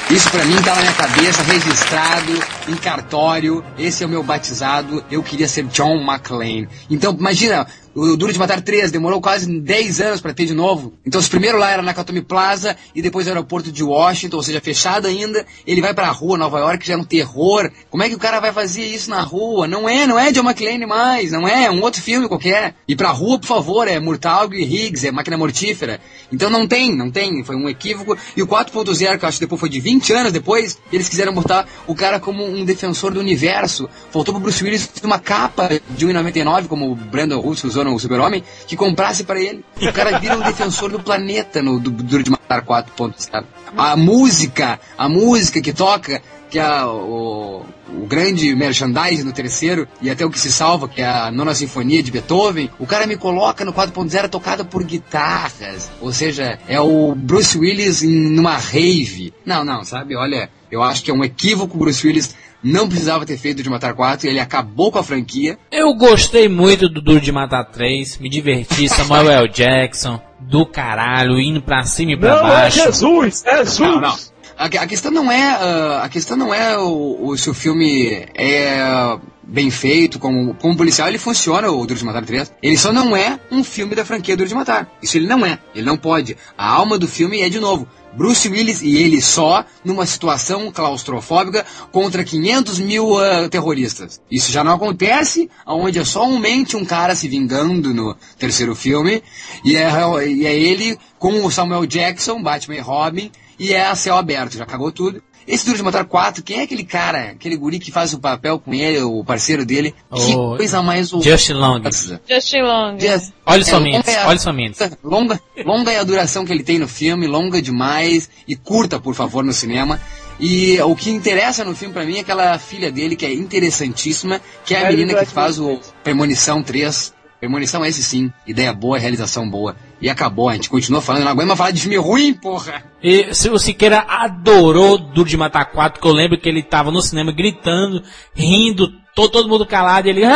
Isso 0.10 0.28
pra 0.32 0.44
mim 0.44 0.60
tá 0.64 0.74
na 0.74 0.82
minha 0.82 0.94
cabeça, 0.94 1.44
registrado, 1.44 2.32
em 2.68 2.76
cartório. 2.76 3.64
Esse 3.78 4.04
é 4.04 4.08
o 4.08 4.10
meu 4.10 4.24
batizado. 4.24 5.04
Eu 5.12 5.22
queria 5.22 5.48
ser 5.48 5.66
John 5.66 6.02
McClane. 6.02 6.68
Então, 6.90 7.16
imagina, 7.18 7.68
o 7.96 8.16
Duro 8.16 8.32
de 8.32 8.40
Matar 8.40 8.62
3 8.62 8.92
demorou 8.92 9.22
quase 9.22 9.60
10 9.60 10.02
anos 10.02 10.22
pra 10.22 10.34
ter 10.34 10.46
de 10.46 10.54
novo. 10.54 10.94
Então, 11.06 11.22
se 11.22 11.30
primeiro 11.30 11.58
lá 11.58 11.70
era 11.70 11.82
na 11.82 11.90
Nakatomi 11.90 12.22
Plaza 12.22 12.76
e 12.94 13.02
depois 13.02 13.26
no 13.26 13.34
aeroporto 13.34 13.72
de 13.72 13.84
Washington, 13.84 14.38
ou 14.38 14.44
seja, 14.44 14.62
fechado 14.62 15.08
ainda, 15.08 15.46
ele 15.66 15.82
vai 15.82 15.94
pra 15.94 16.10
rua, 16.12 16.38
Nova 16.38 16.60
York, 16.60 16.86
já 16.86 16.94
é 16.94 16.98
um 16.98 17.04
terror. 17.04 17.70
Como 17.90 18.04
é 18.04 18.10
que 18.10 18.16
o 18.16 18.20
cara 18.20 18.40
vai 18.40 18.54
fazer 18.54 18.86
isso 18.86 19.10
na 19.10 19.22
rua? 19.22 19.68
Não 19.68 19.88
é, 19.88 20.06
não 20.06 20.20
é 20.20 20.32
John 20.32 20.44
McClane 20.44 20.86
mais, 20.86 21.32
não 21.32 21.48
é, 21.48 21.66
é 21.66 21.72
um 21.72 21.82
outro 21.82 22.02
filme 22.02 22.28
qualquer. 22.28 22.76
E 22.88 22.96
pra 22.96 23.10
rua, 23.10 23.40
por 23.40 23.48
favor, 23.48 23.88
é 23.88 24.00
Murtaugh 24.00 24.54
e 24.54 24.64
Higgs, 24.64 25.08
é 25.08 25.12
Máquina 25.12 25.38
Mortífera. 25.38 26.00
Então 26.32 26.50
não 26.50 26.68
tem, 26.68 26.96
não 26.96 27.10
tem, 27.10 27.44
foi 27.44 27.56
um 27.56 27.68
equívoco. 27.68 28.18
E 28.36 28.42
o 28.42 28.48
4.0, 28.48 29.18
que 29.18 29.26
eu 29.26 29.30
acho 29.30 29.40
que 29.40 29.46
depois 29.46 29.60
foi 29.60 29.70
de 29.70 29.80
20 29.80 30.14
anos 30.14 30.32
depois, 30.32 30.78
eles 30.92 31.10
quiseram 31.10 31.34
botar 31.34 31.68
o 31.88 31.96
cara 31.96 32.20
como 32.20 32.46
um 32.46 32.64
defensor 32.64 33.12
do 33.14 33.20
universo. 33.20 33.90
Faltou 34.12 34.34
pro 34.34 34.44
Bruce 34.44 34.64
Willis 34.64 34.90
uma 35.04 35.20
capa 35.20 35.70
de 35.90 36.06
1,99, 36.06 36.68
como 36.68 36.92
o 36.92 36.96
Brandon 36.96 37.40
Russo 37.40 37.68
usou 37.68 37.79
no 37.84 38.00
Super-Homem, 38.00 38.44
que 38.68 38.76
comprasse 38.76 39.24
pra 39.24 39.40
ele. 39.40 39.64
O 39.82 39.94
cara 39.94 40.20
vira 40.20 40.38
um 40.38 40.42
defensor 40.42 40.92
do 40.92 41.00
planeta 41.00 41.62
no 41.62 41.80
do 41.80 41.90
Duro 41.92 42.24
de 42.24 42.32
Matar 42.32 42.64
4.0. 42.64 43.44
A 43.78 43.96
música, 43.96 44.80
a 44.98 45.08
música 45.08 45.62
que 45.62 45.72
toca, 45.72 46.22
que 46.50 46.58
é 46.58 46.84
o, 46.84 47.64
o 47.88 48.06
grande 48.08 48.56
merchandising 48.56 49.24
no 49.24 49.32
terceiro, 49.32 49.88
e 50.02 50.10
até 50.10 50.26
o 50.26 50.30
que 50.30 50.40
se 50.40 50.52
salva, 50.52 50.88
que 50.88 51.02
é 51.02 51.08
a 51.08 51.32
nona 51.32 51.54
sinfonia 51.54 52.02
de 52.02 52.12
Beethoven, 52.12 52.70
o 52.80 52.88
cara 52.88 53.06
me 53.06 53.16
coloca 53.16 53.64
no 53.64 53.72
4.0 53.72 54.30
tocada 54.30 54.66
por 54.66 54.84
guitarras. 54.84 55.90
Ou 56.02 56.12
seja, 56.12 56.60
é 56.68 56.80
o 56.82 57.14
Bruce 57.16 57.58
Willis 57.58 58.02
em 58.02 58.30
numa 58.32 58.58
rave. 58.58 59.34
Não, 59.46 59.64
não, 59.64 59.84
sabe? 59.84 60.16
Olha, 60.16 60.50
eu 60.72 60.82
acho 60.82 61.04
que 61.04 61.12
é 61.12 61.14
um 61.14 61.24
equívoco 61.24 61.76
o 61.76 61.80
Bruce 61.80 62.06
Willis 62.06 62.36
não 62.64 62.88
precisava 62.90 63.26
ter 63.26 63.38
feito 63.38 63.64
de 63.64 63.70
Matar 63.70 63.94
4, 63.94 64.28
ele 64.28 64.40
acabou 64.40 64.92
com 64.92 65.00
a 65.00 65.04
franquia. 65.04 65.58
Eu 65.72 65.94
gostei 65.94 66.48
muito 66.50 66.90
do 66.90 67.02
Duro 67.02 67.22
de 67.22 67.32
Matar 67.32 67.64
3, 67.66 68.18
me 68.18 68.30
diverti, 68.30 68.88
Samuel 68.90 69.30
L. 69.30 69.50
Jackson, 69.50 70.20
do 70.40 70.66
caralho, 70.66 71.40
indo 71.40 71.62
pra 71.62 71.84
cima 71.84 72.12
e 72.14 72.18
pra 72.18 72.36
Não, 72.36 72.48
é 72.48 72.52
baixo. 72.52 72.82
Jesus! 72.84 73.44
É 73.46 73.58
Jesus! 73.58 73.80
Não, 73.80 74.02
não. 74.02 74.16
A, 74.58 74.66
a 74.66 74.88
questão 74.88 75.10
não 75.10 75.32
é 75.32 75.42
ah, 75.52 76.02
a 76.04 76.10
questão 76.10 76.36
não 76.36 76.54
é 76.54 76.78
o, 76.78 77.28
o- 77.30 77.38
se 77.38 77.50
o 77.50 77.54
filme 77.54 78.26
é 78.36 79.18
bem 79.42 79.72
feito 79.72 80.20
como 80.20 80.54
como 80.56 80.76
policial 80.76 81.08
ele 81.08 81.18
funciona 81.18 81.72
o 81.72 81.86
Duro 81.86 81.98
de 81.98 82.04
Matar 82.06 82.26
3 82.26 82.54
ele 82.62 82.78
só 82.78 82.92
não 82.92 83.16
é 83.16 83.40
um 83.50 83.64
filme 83.64 83.96
da 83.96 84.04
franquia 84.04 84.36
Duro 84.36 84.50
de 84.50 84.54
Matar 84.54 84.88
isso 85.02 85.18
ele 85.18 85.28
não 85.28 85.46
é 85.46 85.58
ele 85.74 85.86
não 85.86 85.96
pode 85.98 86.36
a 86.58 86.70
alma 86.70 87.00
do 87.00 87.08
filme 87.08 87.40
é 87.42 87.48
de 87.50 87.58
novo 87.60 87.88
Bruce 88.14 88.48
Willis 88.48 88.82
e 88.82 88.98
ele 88.98 89.22
só 89.22 89.66
numa 89.84 90.06
situação 90.06 90.72
claustrofóbica 90.72 91.66
contra 91.92 92.24
500 92.24 92.80
mil 92.80 93.18
ah, 93.18 93.48
terroristas. 93.50 94.22
Isso 94.30 94.52
já 94.52 94.64
não 94.64 94.74
acontece, 94.74 95.50
onde 95.66 96.00
é 96.00 96.06
somente 96.06 96.76
um 96.76 96.86
cara 96.86 97.16
se 97.16 97.28
vingando 97.28 97.94
no 97.94 98.16
terceiro 98.38 98.76
filme, 98.76 99.24
e 99.64 99.76
é, 99.76 99.90
e 100.28 100.46
é 100.46 100.58
ele 100.58 100.98
com 101.18 101.46
o 101.46 101.52
Samuel 101.52 101.86
Jackson, 101.86 102.42
Batman 102.42 102.76
e 102.76 102.80
Robin, 102.80 103.32
e 103.60 103.74
é 103.74 103.86
a 103.86 103.96
céu 103.96 104.16
aberto, 104.16 104.58
já 104.58 104.66
cagou 104.66 104.92
tudo. 104.92 105.22
Esse 105.52 105.66
Duro 105.66 105.78
de 105.78 105.84
Matar 105.84 106.06
4, 106.06 106.44
quem 106.44 106.60
é 106.60 106.64
aquele 106.64 106.84
cara, 106.84 107.32
aquele 107.32 107.58
guri 107.58 107.80
que 107.80 107.92
faz 107.92 108.14
o 108.14 108.20
papel 108.20 108.60
com 108.60 108.72
ele, 108.74 109.02
o 109.02 109.24
parceiro 109.24 109.66
dele? 109.66 109.96
Que 110.14 110.34
coisa 110.58 110.82
mais 110.84 111.10
Justin 111.10 111.54
Long. 111.54 111.82
Justin 112.30 112.62
Long. 112.62 113.00
Just- 113.00 113.34
Olha 113.46 113.66
só 113.66 113.78
é, 113.78 113.80
longa 113.80 114.12
é 114.12 114.16
a- 114.16 114.28
olha 114.28 114.40
só 114.40 114.54
Mendes. 114.54 114.80
Longa, 115.04 115.42
longa 115.66 115.92
é 115.92 115.98
a 115.98 116.04
duração 116.04 116.46
que 116.46 116.52
ele 116.54 116.62
tem 116.64 116.78
no 116.78 116.88
filme, 116.88 117.26
longa 117.26 117.60
demais 117.62 118.30
e 118.48 118.56
curta, 118.56 119.00
por 119.00 119.16
favor, 119.16 119.44
no 119.44 119.52
cinema. 119.52 120.00
E 120.40 120.80
o 120.82 120.96
que 120.96 121.10
interessa 121.10 121.66
no 121.66 121.76
filme 121.76 121.94
pra 121.94 122.06
mim 122.06 122.18
é 122.18 122.20
aquela 122.22 122.58
filha 122.60 122.92
dele 122.92 123.16
que 123.16 123.26
é 123.26 123.34
interessantíssima, 123.34 124.40
que 124.66 124.76
é 124.76 124.78
a 124.78 124.82
É, 124.84 124.90
menina 124.96 125.26
que 125.26 125.32
faz 125.32 125.60
o. 125.60 125.80
Premonição 126.04 126.62
3. 126.62 127.14
Premonição 127.40 127.86
esse 127.86 128.04
sim, 128.04 128.32
ideia 128.46 128.74
boa, 128.74 128.98
realização 129.00 129.50
boa. 129.50 129.76
E 130.02 130.10
acabou, 130.10 130.48
a 130.50 130.54
gente 130.54 130.70
continua 130.70 131.02
falando, 131.02 131.24
não 131.24 131.32
aguento 131.32 131.48
mais 131.48 131.58
falar 131.58 131.72
de 131.72 131.82
filme 131.82 131.98
ruim, 131.98 132.34
porra! 132.34 132.84
E 133.04 133.34
se- 133.34 133.50
o 133.50 133.58
Siqueira 133.60 134.06
adorou 134.08 134.98
Duro 134.98 135.28
de 135.28 135.36
Matar 135.38 135.66
4, 135.66 136.02
que 136.02 136.08
eu 136.08 136.14
lembro 136.14 136.38
que 136.38 136.48
ele 136.48 136.64
tava 136.64 136.90
no 136.92 137.02
cinema 137.02 137.32
gritando, 137.32 138.02
rindo, 138.34 138.92
todo, 139.16 139.30
todo 139.32 139.50
mundo 139.50 139.66
calado, 139.66 140.08
e 140.08 140.12
ele. 140.12 140.22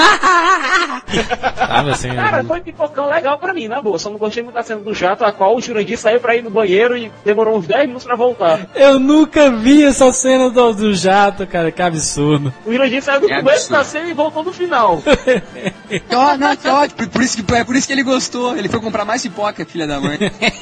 Sabe 1.56 1.90
assim? 1.91 2.10
Cara, 2.10 2.44
foi 2.44 2.61
pipocão 2.61 3.10
legal 3.10 3.38
pra 3.38 3.53
mim, 3.53 3.68
na 3.68 3.81
boa. 3.81 3.99
Só 3.99 4.10
não 4.10 4.18
gostei 4.18 4.41
muito 4.41 4.56
da 4.56 4.64
cena 4.64 4.81
do 4.81 4.94
jato, 4.94 5.23
a 5.23 5.31
qual 5.31 5.56
o 5.56 5.61
Jurandir 5.61 5.98
saiu 5.98 6.19
pra 6.19 6.35
ir 6.35 6.41
no 6.44 6.49
banheiro 6.49 6.98
e 6.98 7.11
demorou 7.26 7.57
uns 7.57 7.68
10 7.68 7.81
minutos 7.88 8.06
pra 8.06 8.15
voltar. 8.15 8.68
Eu 8.73 8.99
nunca 8.99 9.52
vi 9.52 9.84
essa 9.84 10.11
cena 10.11 10.49
do, 10.49 10.73
do 10.73 10.94
jato, 10.95 11.45
cara, 11.45 11.72
que 11.72 11.81
absurdo. 11.81 12.53
O 12.65 12.72
Jurandir 12.72 13.02
saiu 13.03 13.22
do 13.22 13.31
É 13.31 13.40
começo 13.41 13.72
da 13.72 13.84
cena 13.84 14.10
e 14.10 14.14
voltou 14.14 14.44
no 14.44 14.53
final. 14.53 15.03
Ó- 16.15 16.38
não, 16.38 16.52
ótimo. 16.81 16.98
Por, 16.98 17.07
por 17.10 17.22
isso 17.22 17.44
que, 17.44 17.53
é 17.56 17.64
por 17.64 17.76
isso 17.76 17.85
que 17.88 17.94
ele 17.94 18.03
gostou. 18.03 18.57
Ele 18.57 18.69
foi 18.69 18.80
comprar 18.80 19.06
mais 19.06 19.22
pipoca, 19.22 19.53
filha 19.66 19.86
da 19.88 20.00
mãe. 20.02 20.18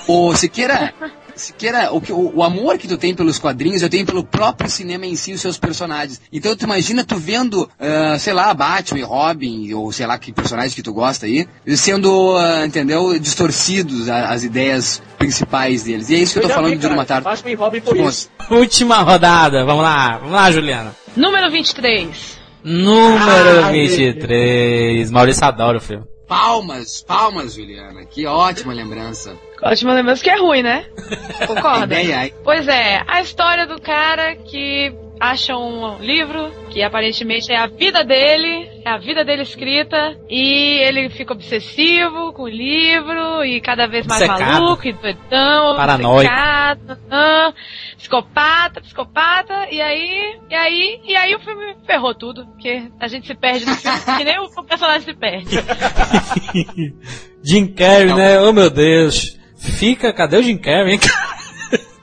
Ô, 0.07 0.35
Siqueira, 0.35 0.93
Siqueira, 1.35 1.91
o, 1.93 2.01
que- 2.01 2.11
o, 2.11 2.35
o 2.37 2.43
amor 2.43 2.77
que 2.77 2.87
tu 2.87 2.97
tem 2.97 3.15
pelos 3.15 3.39
quadrinhos, 3.39 3.81
eu 3.81 3.89
tenho 3.89 4.05
pelo 4.05 4.23
próprio 4.23 4.69
cinema 4.69 5.05
em 5.05 5.15
si, 5.15 5.31
os 5.33 5.39
seus 5.41 5.57
personagens. 5.57 6.21
Então 6.31 6.55
tu 6.55 6.65
imagina 6.65 7.03
tu 7.05 7.15
vendo, 7.15 7.69
ah, 7.79 8.17
sei 8.19 8.33
lá, 8.33 8.53
Batman 8.53 8.99
e 8.99 9.03
Robin, 9.03 9.73
ou 9.73 9.91
sei 9.91 10.05
lá 10.05 10.17
que 10.19 10.31
personagem 10.33 10.75
que 10.75 10.83
tu 10.83 10.93
gosta 10.93 11.25
aí, 11.25 11.47
sendo, 11.75 12.35
ah, 12.37 12.65
entendeu, 12.65 13.17
distorcidos 13.17 14.09
a- 14.09 14.29
as 14.29 14.43
ideias 14.43 15.01
principais 15.17 15.83
deles. 15.83 16.09
E 16.09 16.15
é 16.15 16.19
isso 16.19 16.33
que 16.33 16.39
eu 16.39 16.43
tô 16.43 16.49
já 16.49 16.55
falando 16.55 16.71
vi, 16.73 16.77
de 16.77 16.87
uma 16.87 17.05
tarde. 17.05 17.23
Batman 17.23 17.51
e 17.51 17.55
Robin 17.55 17.79
por 17.81 17.95
isso. 17.97 18.29
Última 18.49 18.97
rodada, 19.01 19.63
vamos 19.65 19.83
lá, 19.83 20.17
vamos 20.17 20.33
lá, 20.33 20.51
Juliana. 20.51 20.95
Número 21.15 21.49
23. 21.49 22.39
Número 22.63 23.65
Ah, 23.65 23.71
23. 23.71 25.09
Maurício 25.11 25.43
adora 25.45 25.77
o 25.77 25.81
filme. 25.81 26.03
Palmas, 26.31 27.01
palmas, 27.01 27.55
Juliana. 27.55 28.05
Que 28.05 28.25
ótima 28.25 28.71
lembrança. 28.71 29.37
Ótima 29.61 29.93
lembrança 29.93 30.23
que 30.23 30.29
é 30.29 30.39
ruim, 30.39 30.63
né? 30.63 30.85
Concorda? 31.45 31.93
Ideia 31.93 32.19
aí. 32.19 32.33
Pois 32.41 32.69
é, 32.69 33.03
a 33.05 33.19
história 33.19 33.67
do 33.67 33.81
cara 33.81 34.33
que 34.37 34.93
acha 35.21 35.55
um 35.55 35.99
livro 35.99 36.51
que 36.71 36.81
aparentemente 36.81 37.51
é 37.51 37.57
a 37.57 37.67
vida 37.67 38.03
dele, 38.03 38.67
é 38.83 38.89
a 38.89 38.97
vida 38.97 39.23
dele 39.23 39.43
escrita, 39.43 40.17
e 40.27 40.79
ele 40.79 41.09
fica 41.11 41.31
obsessivo 41.33 42.33
com 42.33 42.43
o 42.43 42.47
livro, 42.49 43.45
e 43.45 43.61
cada 43.61 43.85
vez 43.87 44.07
mais 44.07 44.23
Obcecado. 44.23 44.51
maluco, 44.51 44.87
e 44.87 44.93
doidão, 44.93 45.75
Paranoico. 45.75 46.11
obcecado, 46.31 46.97
ah, 47.11 47.53
psicopata, 47.97 48.81
psicopata, 48.81 49.67
e 49.71 49.79
aí, 49.79 50.39
e 50.49 50.55
aí, 50.55 50.99
e 51.05 51.15
aí 51.15 51.35
o 51.35 51.39
filme 51.39 51.75
ferrou 51.85 52.15
tudo, 52.15 52.47
porque 52.47 52.89
a 52.99 53.07
gente 53.07 53.27
se 53.27 53.35
perde 53.35 53.65
no 53.65 53.75
filme, 53.75 53.99
que 54.17 54.23
nem 54.23 54.39
o 54.39 54.49
personagem 54.65 55.01
se 55.01 55.13
perde. 55.13 55.55
Jim 57.43 57.67
Carrey, 57.67 58.13
né? 58.13 58.39
Oh 58.41 58.51
meu 58.53 58.69
Deus. 58.69 59.37
Fica, 59.57 60.11
cadê 60.11 60.37
o 60.37 60.43
Jim 60.43 60.57
Carrey? 60.57 60.93
hein? 60.93 60.99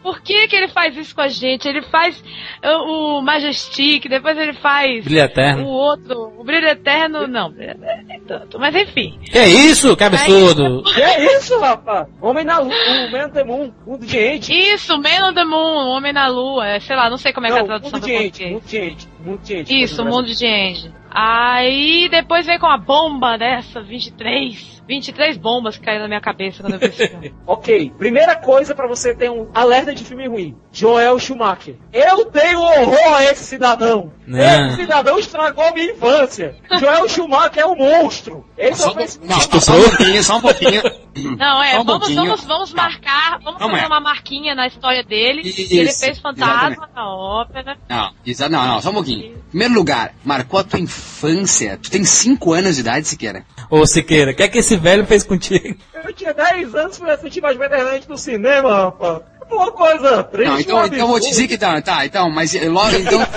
Por 0.09 0.22
que 0.22 0.48
que 0.48 0.56
ele 0.56 0.68
faz 0.68 0.97
isso 0.97 1.14
com 1.14 1.20
a 1.20 1.28
gente? 1.28 1.68
Ele 1.68 1.82
faz 1.82 2.18
uh, 2.64 3.18
o 3.18 3.20
Majestic, 3.20 4.09
depois 4.09 4.39
ele 4.39 4.55
faz 4.55 5.05
Brilho 5.05 5.20
Eterno. 5.20 5.64
o 5.64 5.68
outro, 5.68 6.32
o 6.39 6.43
Brilho 6.43 6.66
Eterno, 6.66 7.26
não, 7.26 7.51
Brilho 7.51 7.72
Eterno 7.72 8.05
nem 8.06 8.20
tanto, 8.20 8.59
mas 8.59 8.74
enfim. 8.74 9.18
Que 9.30 9.39
isso? 9.44 9.94
Que 9.94 10.05
absurdo. 10.05 10.82
Que 10.94 11.02
é 11.02 11.36
isso, 11.36 11.60
rapaz? 11.60 12.06
Homem 12.22 12.43
na 12.43 12.59
lua, 12.59 12.72
o 12.72 13.12
Man 13.12 13.26
on 13.26 13.30
the 13.30 13.44
Moon, 13.44 13.70
mundo 13.86 14.06
de 14.06 14.12
gente. 14.12 14.51
Isso, 14.51 14.97
Man 14.97 15.28
on 15.28 15.35
the 15.35 15.44
Moon, 15.44 15.89
Homem 15.90 16.14
na 16.14 16.26
Lua, 16.28 16.66
é, 16.66 16.80
sei 16.80 16.97
lá, 16.97 17.10
não 17.10 17.18
sei 17.18 17.35
como 17.35 17.47
é 17.47 17.51
que 17.51 17.56
é 17.56 17.59
a 17.59 17.60
Não, 17.60 17.66
tradução 17.66 17.98
mundo 17.98 18.01
do 18.01 18.06
de 18.06 18.12
gente, 18.18 18.51
português. 18.51 18.51
mundo 18.52 18.64
de 18.64 18.70
gente, 18.70 19.09
mundo 19.22 19.40
de 19.43 19.48
gente. 19.48 19.82
Isso, 19.82 20.05
Mundo 20.06 20.35
de 20.35 20.47
Ange. 20.47 20.90
Aí 21.10 22.09
depois 22.10 22.47
vem 22.47 22.59
com 22.59 22.66
a 22.66 22.78
bomba 22.78 23.36
dessa, 23.36 23.82
23. 23.82 24.77
23 24.89 25.36
bombas 25.36 25.77
que 25.77 25.85
caíram 25.85 26.02
na 26.02 26.09
minha 26.09 26.20
cabeça 26.20 26.62
quando 26.62 26.73
eu 26.73 26.78
vi 26.81 26.86
esse 26.86 27.06
filme. 27.09 27.35
Ok, 27.47 27.93
primeira 27.98 28.35
coisa 28.36 28.74
pra 28.74 28.86
você 28.89 29.15
ter 29.15 29.31
um 29.31 29.48
alerta 29.55 29.94
de 29.94 30.02
filme 30.05 30.27
ruim. 30.27 30.56
Joel 30.73 31.19
Schumacher. 31.19 31.77
Eu 31.93 32.24
tenho 32.27 32.60
horror 32.60 33.15
a 33.15 33.24
esse 33.24 33.44
cidadão. 33.44 34.12
Não. 34.27 34.39
Esse 34.39 34.77
cidadão 34.77 35.19
estragou 35.19 35.73
minha 35.74 35.93
infância. 35.93 36.56
Joel 36.78 37.09
Schumacher 37.09 37.62
é 37.62 37.66
um 37.66 37.77
monstro. 37.77 38.44
Ele 38.56 38.74
Só, 38.74 38.89
só 38.89 38.94
fez... 38.94 39.20
não, 39.23 39.60
só 39.60 39.77
um 39.77 39.82
pouquinho, 39.82 40.24
só 40.24 40.36
um 40.39 40.40
pouquinho. 40.40 40.82
Não, 41.36 41.60
é, 41.65 41.81
um 41.81 41.85
vamos, 41.85 42.15
vamos, 42.15 42.44
vamos 42.44 42.73
marcar, 42.73 43.40
vamos 43.43 43.59
Vamos 43.59 43.73
fazer 43.73 43.85
é. 43.85 43.86
uma 43.89 43.98
marquinha 44.01 44.55
na 44.55 44.69
história 44.69 45.02
dele. 45.02 45.40
Isso, 45.43 45.74
ele 45.74 45.93
fez 45.93 46.20
fantasma 46.20 46.69
exatamente. 46.69 46.94
na 46.94 47.12
ópera. 47.12 47.77
Não, 47.89 48.12
exa- 48.24 48.48
não, 48.48 48.65
não, 48.65 48.81
só 48.81 48.90
um 48.90 48.94
pouquinho. 48.94 49.35
Em 49.35 49.51
primeiro 49.51 49.74
lugar, 49.74 50.15
marcou 50.24 50.60
a 50.60 50.65
tua 50.65 50.78
infância. 50.78 51.77
Tu 51.82 51.90
tem 51.90 52.05
5 52.05 52.52
anos 52.52 52.77
de 52.77 52.82
idade, 52.82 53.09
Siqueira. 53.09 53.44
Ô 53.69 53.85
Siqueira, 53.85 54.31
o 54.31 54.35
que 54.36 54.44
é 54.44 54.48
que 54.48 54.59
esse 54.59 54.77
velho 54.78 55.06
fez 55.06 55.22
contigo? 55.22 55.76
Eu 56.05 56.12
tinha 56.12 56.32
10 56.32 56.74
anos 56.74 56.98
fui 56.98 57.10
assistir 57.10 57.40
mais 57.40 57.56
internet 57.56 58.09
no 58.09 58.16
cinema, 58.16 58.84
rapaz. 58.84 59.20
Uma 59.50 59.72
coisa 59.72 60.22
triste, 60.24 60.48
Não, 60.48 60.60
então, 60.60 60.86
então 60.86 61.09
vou 61.09 61.18
te 61.18 61.28
dizer 61.28 61.48
que 61.48 61.56
tá, 61.56 61.80
tá, 61.80 62.05
então, 62.05 62.30
mas 62.30 62.55
eh, 62.55 62.68
logo, 62.68 62.94
então... 62.96 63.20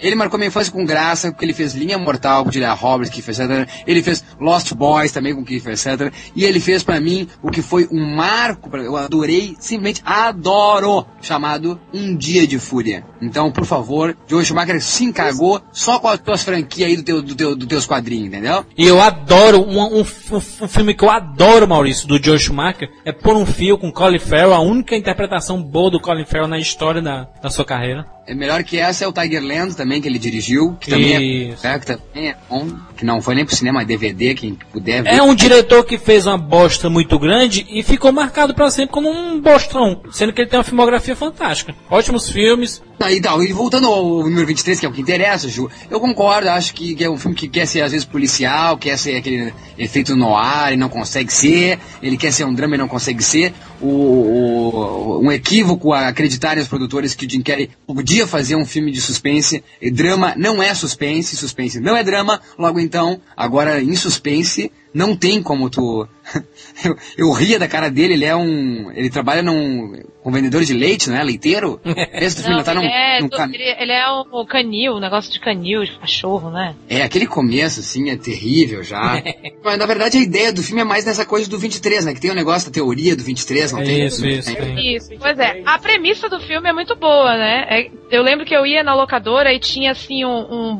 Ele 0.00 0.14
marcou 0.14 0.38
minha 0.38 0.48
infância 0.48 0.72
com 0.72 0.84
graça, 0.84 1.30
porque 1.30 1.44
ele 1.44 1.52
fez 1.54 1.74
Linha 1.74 1.98
Mortal 1.98 2.44
com 2.44 2.50
Julia 2.52 2.72
Roberts, 2.72 3.14
fez 3.24 3.38
etc. 3.40 3.68
Ele 3.86 4.02
fez 4.02 4.24
Lost 4.40 4.72
Boys 4.74 5.12
também 5.12 5.34
com 5.34 5.44
Kiefer 5.44 5.72
etc. 5.72 6.12
E 6.34 6.44
ele 6.44 6.60
fez 6.60 6.82
pra 6.82 7.00
mim 7.00 7.28
o 7.42 7.50
que 7.50 7.62
foi 7.62 7.88
um 7.90 8.04
marco, 8.14 8.74
eu 8.76 8.96
adorei, 8.96 9.56
simplesmente 9.58 10.02
adoro, 10.04 11.06
chamado 11.22 11.80
Um 11.92 12.16
Dia 12.16 12.46
de 12.46 12.58
Fúria. 12.58 13.04
Então, 13.22 13.50
por 13.50 13.64
favor, 13.64 14.16
Joe 14.26 14.44
Schumacher 14.44 14.80
se 14.82 15.04
encagou 15.04 15.60
só 15.72 15.98
com 15.98 16.08
as 16.08 16.18
tuas 16.20 16.42
franquias 16.42 16.88
aí 16.90 16.96
do 16.96 17.02
teu, 17.02 17.22
do 17.22 17.34
teu, 17.34 17.56
dos 17.56 17.66
teus 17.68 17.86
quadrinhos, 17.86 18.28
entendeu? 18.28 18.64
E 18.76 18.86
eu 18.86 19.00
adoro, 19.00 19.62
um, 19.62 19.80
um, 19.80 20.00
um- 20.00 20.04
um 20.36 20.68
filme 20.68 20.94
que 20.94 21.04
eu 21.04 21.10
adoro, 21.10 21.66
Maurício, 21.68 22.06
do 22.06 22.22
Joe 22.22 22.38
Schumacher, 22.38 22.90
é 23.04 23.12
Por 23.12 23.36
um 23.36 23.46
Fio 23.46 23.78
com 23.78 23.90
Colin 23.92 24.18
Farrell, 24.18 24.52
a 24.54 24.60
única 24.60 24.96
interpretação 24.96 25.62
boa 25.62 25.90
do 25.90 26.00
Colin 26.00 26.24
Farrell 26.24 26.48
na 26.48 26.58
história 26.58 27.00
da, 27.00 27.28
da 27.42 27.48
sua 27.50 27.64
carreira. 27.64 28.04
É 28.26 28.34
melhor 28.34 28.62
que 28.64 28.78
essa 28.78 29.04
é 29.04 29.08
o 29.08 29.12
Tigerland 29.12 29.76
também, 29.76 30.00
que 30.00 30.08
ele 30.08 30.18
dirigiu, 30.18 30.76
que 30.80 30.90
também 30.90 31.54
é, 31.62 31.68
é, 31.68 31.78
que 31.78 31.86
também 31.86 32.30
é 32.30 32.36
bom, 32.48 32.68
que 32.96 33.04
não 33.04 33.20
foi 33.20 33.34
nem 33.34 33.44
pro 33.44 33.54
cinema, 33.54 33.82
é 33.82 33.84
DVD, 33.84 34.34
quem 34.34 34.54
puder 34.72 35.02
ver. 35.02 35.10
É 35.10 35.22
um 35.22 35.34
diretor 35.34 35.84
que 35.84 35.98
fez 35.98 36.26
uma 36.26 36.38
bosta 36.38 36.88
muito 36.88 37.18
grande 37.18 37.66
e 37.68 37.82
ficou 37.82 38.10
marcado 38.12 38.54
pra 38.54 38.70
sempre 38.70 38.92
como 38.92 39.10
um 39.10 39.40
bostão, 39.40 40.00
sendo 40.10 40.32
que 40.32 40.40
ele 40.40 40.48
tem 40.48 40.58
uma 40.58 40.64
filmografia 40.64 41.14
fantástica. 41.14 41.74
Ótimos 41.90 42.30
filmes. 42.30 42.82
Tá, 42.98 43.12
então, 43.12 43.42
e 43.42 43.52
voltando 43.52 43.88
ao 43.88 44.22
número 44.22 44.46
23, 44.46 44.80
que 44.80 44.86
é 44.86 44.88
o 44.88 44.92
que 44.92 45.00
interessa, 45.00 45.48
Ju, 45.48 45.68
eu 45.90 46.00
concordo, 46.00 46.48
acho 46.48 46.72
que, 46.72 46.94
que 46.94 47.04
é 47.04 47.10
um 47.10 47.18
filme 47.18 47.36
que 47.36 47.48
quer 47.48 47.66
ser 47.66 47.82
às 47.82 47.92
vezes 47.92 48.06
policial, 48.06 48.78
quer 48.78 48.96
ser 48.96 49.16
aquele 49.16 49.52
efeito 49.76 50.16
no 50.16 50.34
ar 50.34 50.72
e 50.72 50.76
não 50.76 50.88
consegue 50.88 51.32
ser, 51.32 51.78
ele 52.00 52.16
quer 52.16 52.32
ser 52.32 52.44
um 52.44 52.54
drama 52.54 52.76
e 52.76 52.78
não 52.78 52.88
consegue 52.88 53.22
ser, 53.22 53.52
o, 53.80 53.86
o- 53.86 55.20
um 55.22 55.30
equívoco 55.32 55.92
a 55.92 56.08
acreditarem 56.08 56.62
os 56.62 56.68
produtores 56.68 57.14
que 57.14 57.26
o 57.26 57.30
Jim 57.30 57.42
Carrey 57.42 57.70
podia 57.86 58.26
fazer 58.26 58.56
um 58.56 58.64
filme 58.66 58.90
de 58.90 59.00
suspense, 59.00 59.62
e 59.80 59.90
drama 59.90 60.34
não 60.36 60.62
é 60.62 60.74
suspense, 60.74 61.36
suspense 61.36 61.80
não 61.80 61.96
é 61.96 62.02
drama, 62.04 62.40
logo 62.58 62.78
então, 62.80 63.20
agora 63.36 63.82
em 63.82 63.94
suspense, 63.96 64.70
não 64.94 65.16
tem 65.16 65.42
como 65.42 65.68
tu... 65.68 66.06
eu, 66.84 66.96
eu 67.18 67.32
ria 67.32 67.58
da 67.58 67.68
cara 67.68 67.90
dele, 67.90 68.14
ele 68.14 68.24
é 68.24 68.34
um... 68.34 68.90
ele 68.92 69.10
trabalha 69.10 69.42
num... 69.42 70.00
um 70.24 70.30
vendedor 70.32 70.64
de 70.64 70.72
leite, 70.72 71.10
não 71.10 71.16
é? 71.18 71.22
Leiteiro? 71.22 71.78
Esse 72.14 72.40
filme 72.42 72.56
Não, 72.58 72.64
tá 72.64 72.72
num, 72.72 72.82
ele, 72.82 72.90
é, 72.92 73.20
num 73.20 73.28
cam- 73.28 73.50
ele, 73.52 73.62
ele 73.62 73.92
é 73.92 74.04
o 74.08 74.46
canil, 74.46 74.94
o 74.94 75.00
negócio 75.00 75.30
de 75.32 75.38
canil, 75.40 75.84
de 75.84 75.92
cachorro, 75.98 76.50
né? 76.50 76.74
É, 76.88 77.02
aquele 77.02 77.26
começo, 77.26 77.80
assim, 77.80 78.08
é 78.10 78.16
terrível 78.16 78.82
já. 78.82 79.22
Mas, 79.62 79.78
na 79.78 79.84
verdade, 79.86 80.16
a 80.16 80.22
ideia 80.22 80.52
do 80.52 80.62
filme 80.62 80.80
é 80.80 80.84
mais 80.84 81.04
nessa 81.04 81.26
coisa 81.26 81.48
do 81.50 81.58
23, 81.58 82.04
né? 82.06 82.14
Que 82.14 82.20
tem 82.20 82.30
o 82.30 82.34
negócio 82.34 82.70
da 82.70 82.74
teoria 82.74 83.14
do 83.16 83.22
23, 83.22 83.72
não 83.72 83.80
É 83.80 83.84
tem? 83.84 84.06
isso, 84.06 84.26
isso, 84.26 84.54
tem. 84.56 84.96
Isso, 84.96 85.10
pois 85.18 85.38
é. 85.38 85.60
A 85.66 85.78
premissa 85.78 86.28
do 86.28 86.40
filme 86.40 86.68
é 86.68 86.72
muito 86.72 86.96
boa, 86.96 87.36
né? 87.36 87.66
É- 87.68 87.90
eu 88.10 88.22
lembro 88.22 88.46
que 88.46 88.54
eu 88.54 88.64
ia 88.64 88.82
na 88.84 88.94
locadora 88.94 89.52
e 89.52 89.58
tinha 89.58 89.90
assim 89.90 90.24
um, 90.24 90.30
um- 90.30 90.72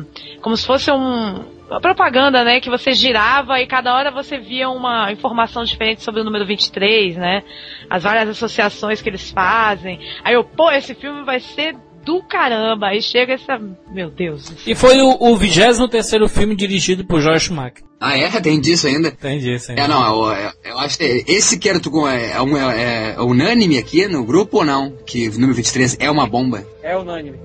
um- 0.00 0.06
como 0.40 0.56
se 0.56 0.64
fosse 0.66 0.90
um 0.90 1.55
uma 1.68 1.80
propaganda, 1.80 2.44
né, 2.44 2.60
que 2.60 2.70
você 2.70 2.92
girava 2.92 3.60
e 3.60 3.66
cada 3.66 3.94
hora 3.94 4.10
você 4.10 4.38
via 4.38 4.68
uma 4.68 5.10
informação 5.12 5.64
diferente 5.64 6.02
sobre 6.02 6.20
o 6.20 6.24
número 6.24 6.46
23, 6.46 7.16
né? 7.16 7.42
As 7.90 8.02
várias 8.02 8.28
associações 8.28 9.02
que 9.02 9.08
eles 9.08 9.30
fazem. 9.30 9.98
Aí 10.24 10.34
eu, 10.34 10.44
pô, 10.44 10.70
esse 10.70 10.94
filme 10.94 11.24
vai 11.24 11.40
ser 11.40 11.74
do 12.04 12.22
caramba. 12.22 12.86
Aí 12.88 13.02
chega 13.02 13.34
essa, 13.34 13.58
meu 13.90 14.08
Deus. 14.10 14.52
E 14.64 14.74
foi 14.76 15.00
o, 15.00 15.16
o 15.18 15.36
23 15.36 16.30
filme 16.30 16.54
dirigido 16.54 17.04
por 17.04 17.20
Joel 17.20 17.40
Schumacher. 17.40 17.82
Ah, 18.00 18.16
é? 18.16 18.28
Tem 18.40 18.60
disso 18.60 18.86
ainda? 18.86 19.10
Tem 19.10 19.38
disso 19.40 19.70
ainda. 19.72 19.82
É, 19.82 19.88
não, 19.88 20.06
eu, 20.28 20.32
eu- 20.36 20.52
eu 20.66 20.78
acho 20.78 20.96
que 20.98 21.24
esse 21.26 21.58
que 21.58 21.68
era 21.68 21.80
tu, 21.80 22.06
é, 22.06 22.32
é, 22.32 22.42
um- 22.42 22.56
é- 22.56 23.14
é 23.16 23.20
unânime 23.20 23.76
aqui 23.78 24.06
no 24.06 24.24
grupo 24.24 24.58
ou 24.58 24.64
não? 24.64 24.92
Que 25.04 25.28
o 25.28 25.32
número 25.32 25.54
23 25.54 25.96
é 25.98 26.08
uma 26.10 26.26
bomba? 26.28 26.64
É 26.82 26.96
unânime. 26.96 27.38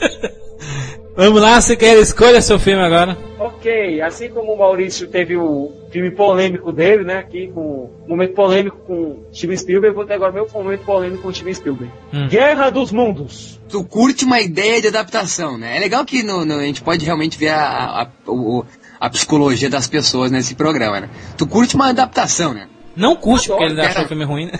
Vamos 1.22 1.42
lá, 1.42 1.60
você 1.60 1.76
quer 1.76 1.98
escolha 1.98 2.40
seu 2.40 2.58
filme 2.58 2.82
agora? 2.82 3.14
Ok, 3.38 4.00
assim 4.00 4.30
como 4.30 4.54
o 4.54 4.58
Maurício 4.58 5.06
teve 5.06 5.36
o 5.36 5.70
filme 5.92 6.10
polêmico 6.10 6.72
dele, 6.72 7.04
né? 7.04 7.18
Aqui 7.18 7.48
com 7.54 7.60
o 7.60 8.08
momento 8.08 8.32
polêmico 8.32 8.78
com 8.86 9.18
Steven 9.30 9.54
Spielberg, 9.58 9.94
vou 9.94 10.06
ter 10.06 10.14
agora 10.14 10.32
meu 10.32 10.48
momento 10.50 10.82
polêmico 10.86 11.22
com 11.22 11.30
Steven 11.30 11.52
Spielberg. 11.52 11.92
Hum. 12.10 12.26
Guerra 12.26 12.70
dos 12.70 12.90
Mundos. 12.90 13.60
Tu 13.68 13.84
curte 13.84 14.24
uma 14.24 14.40
ideia 14.40 14.80
de 14.80 14.88
adaptação, 14.88 15.58
né? 15.58 15.76
É 15.76 15.80
legal 15.80 16.06
que 16.06 16.22
no, 16.22 16.42
no- 16.46 16.54
a 16.58 16.62
gente 16.64 16.80
pode 16.80 17.04
realmente 17.04 17.36
ver 17.36 17.50
a, 17.50 18.00
a, 18.26 18.30
o- 18.30 18.64
a 18.98 19.10
psicologia 19.10 19.68
das 19.68 19.86
pessoas 19.86 20.30
nesse 20.30 20.54
programa, 20.54 21.00
né? 21.00 21.10
Tu 21.36 21.46
curte 21.46 21.74
uma 21.74 21.90
adaptação, 21.90 22.54
né? 22.54 22.66
Não 23.00 23.16
curte 23.16 23.48
porque 23.48 23.64
ele 23.64 23.80
achou 23.80 24.04
o 24.04 24.08
filme 24.08 24.24
ruim, 24.24 24.46
né? 24.46 24.52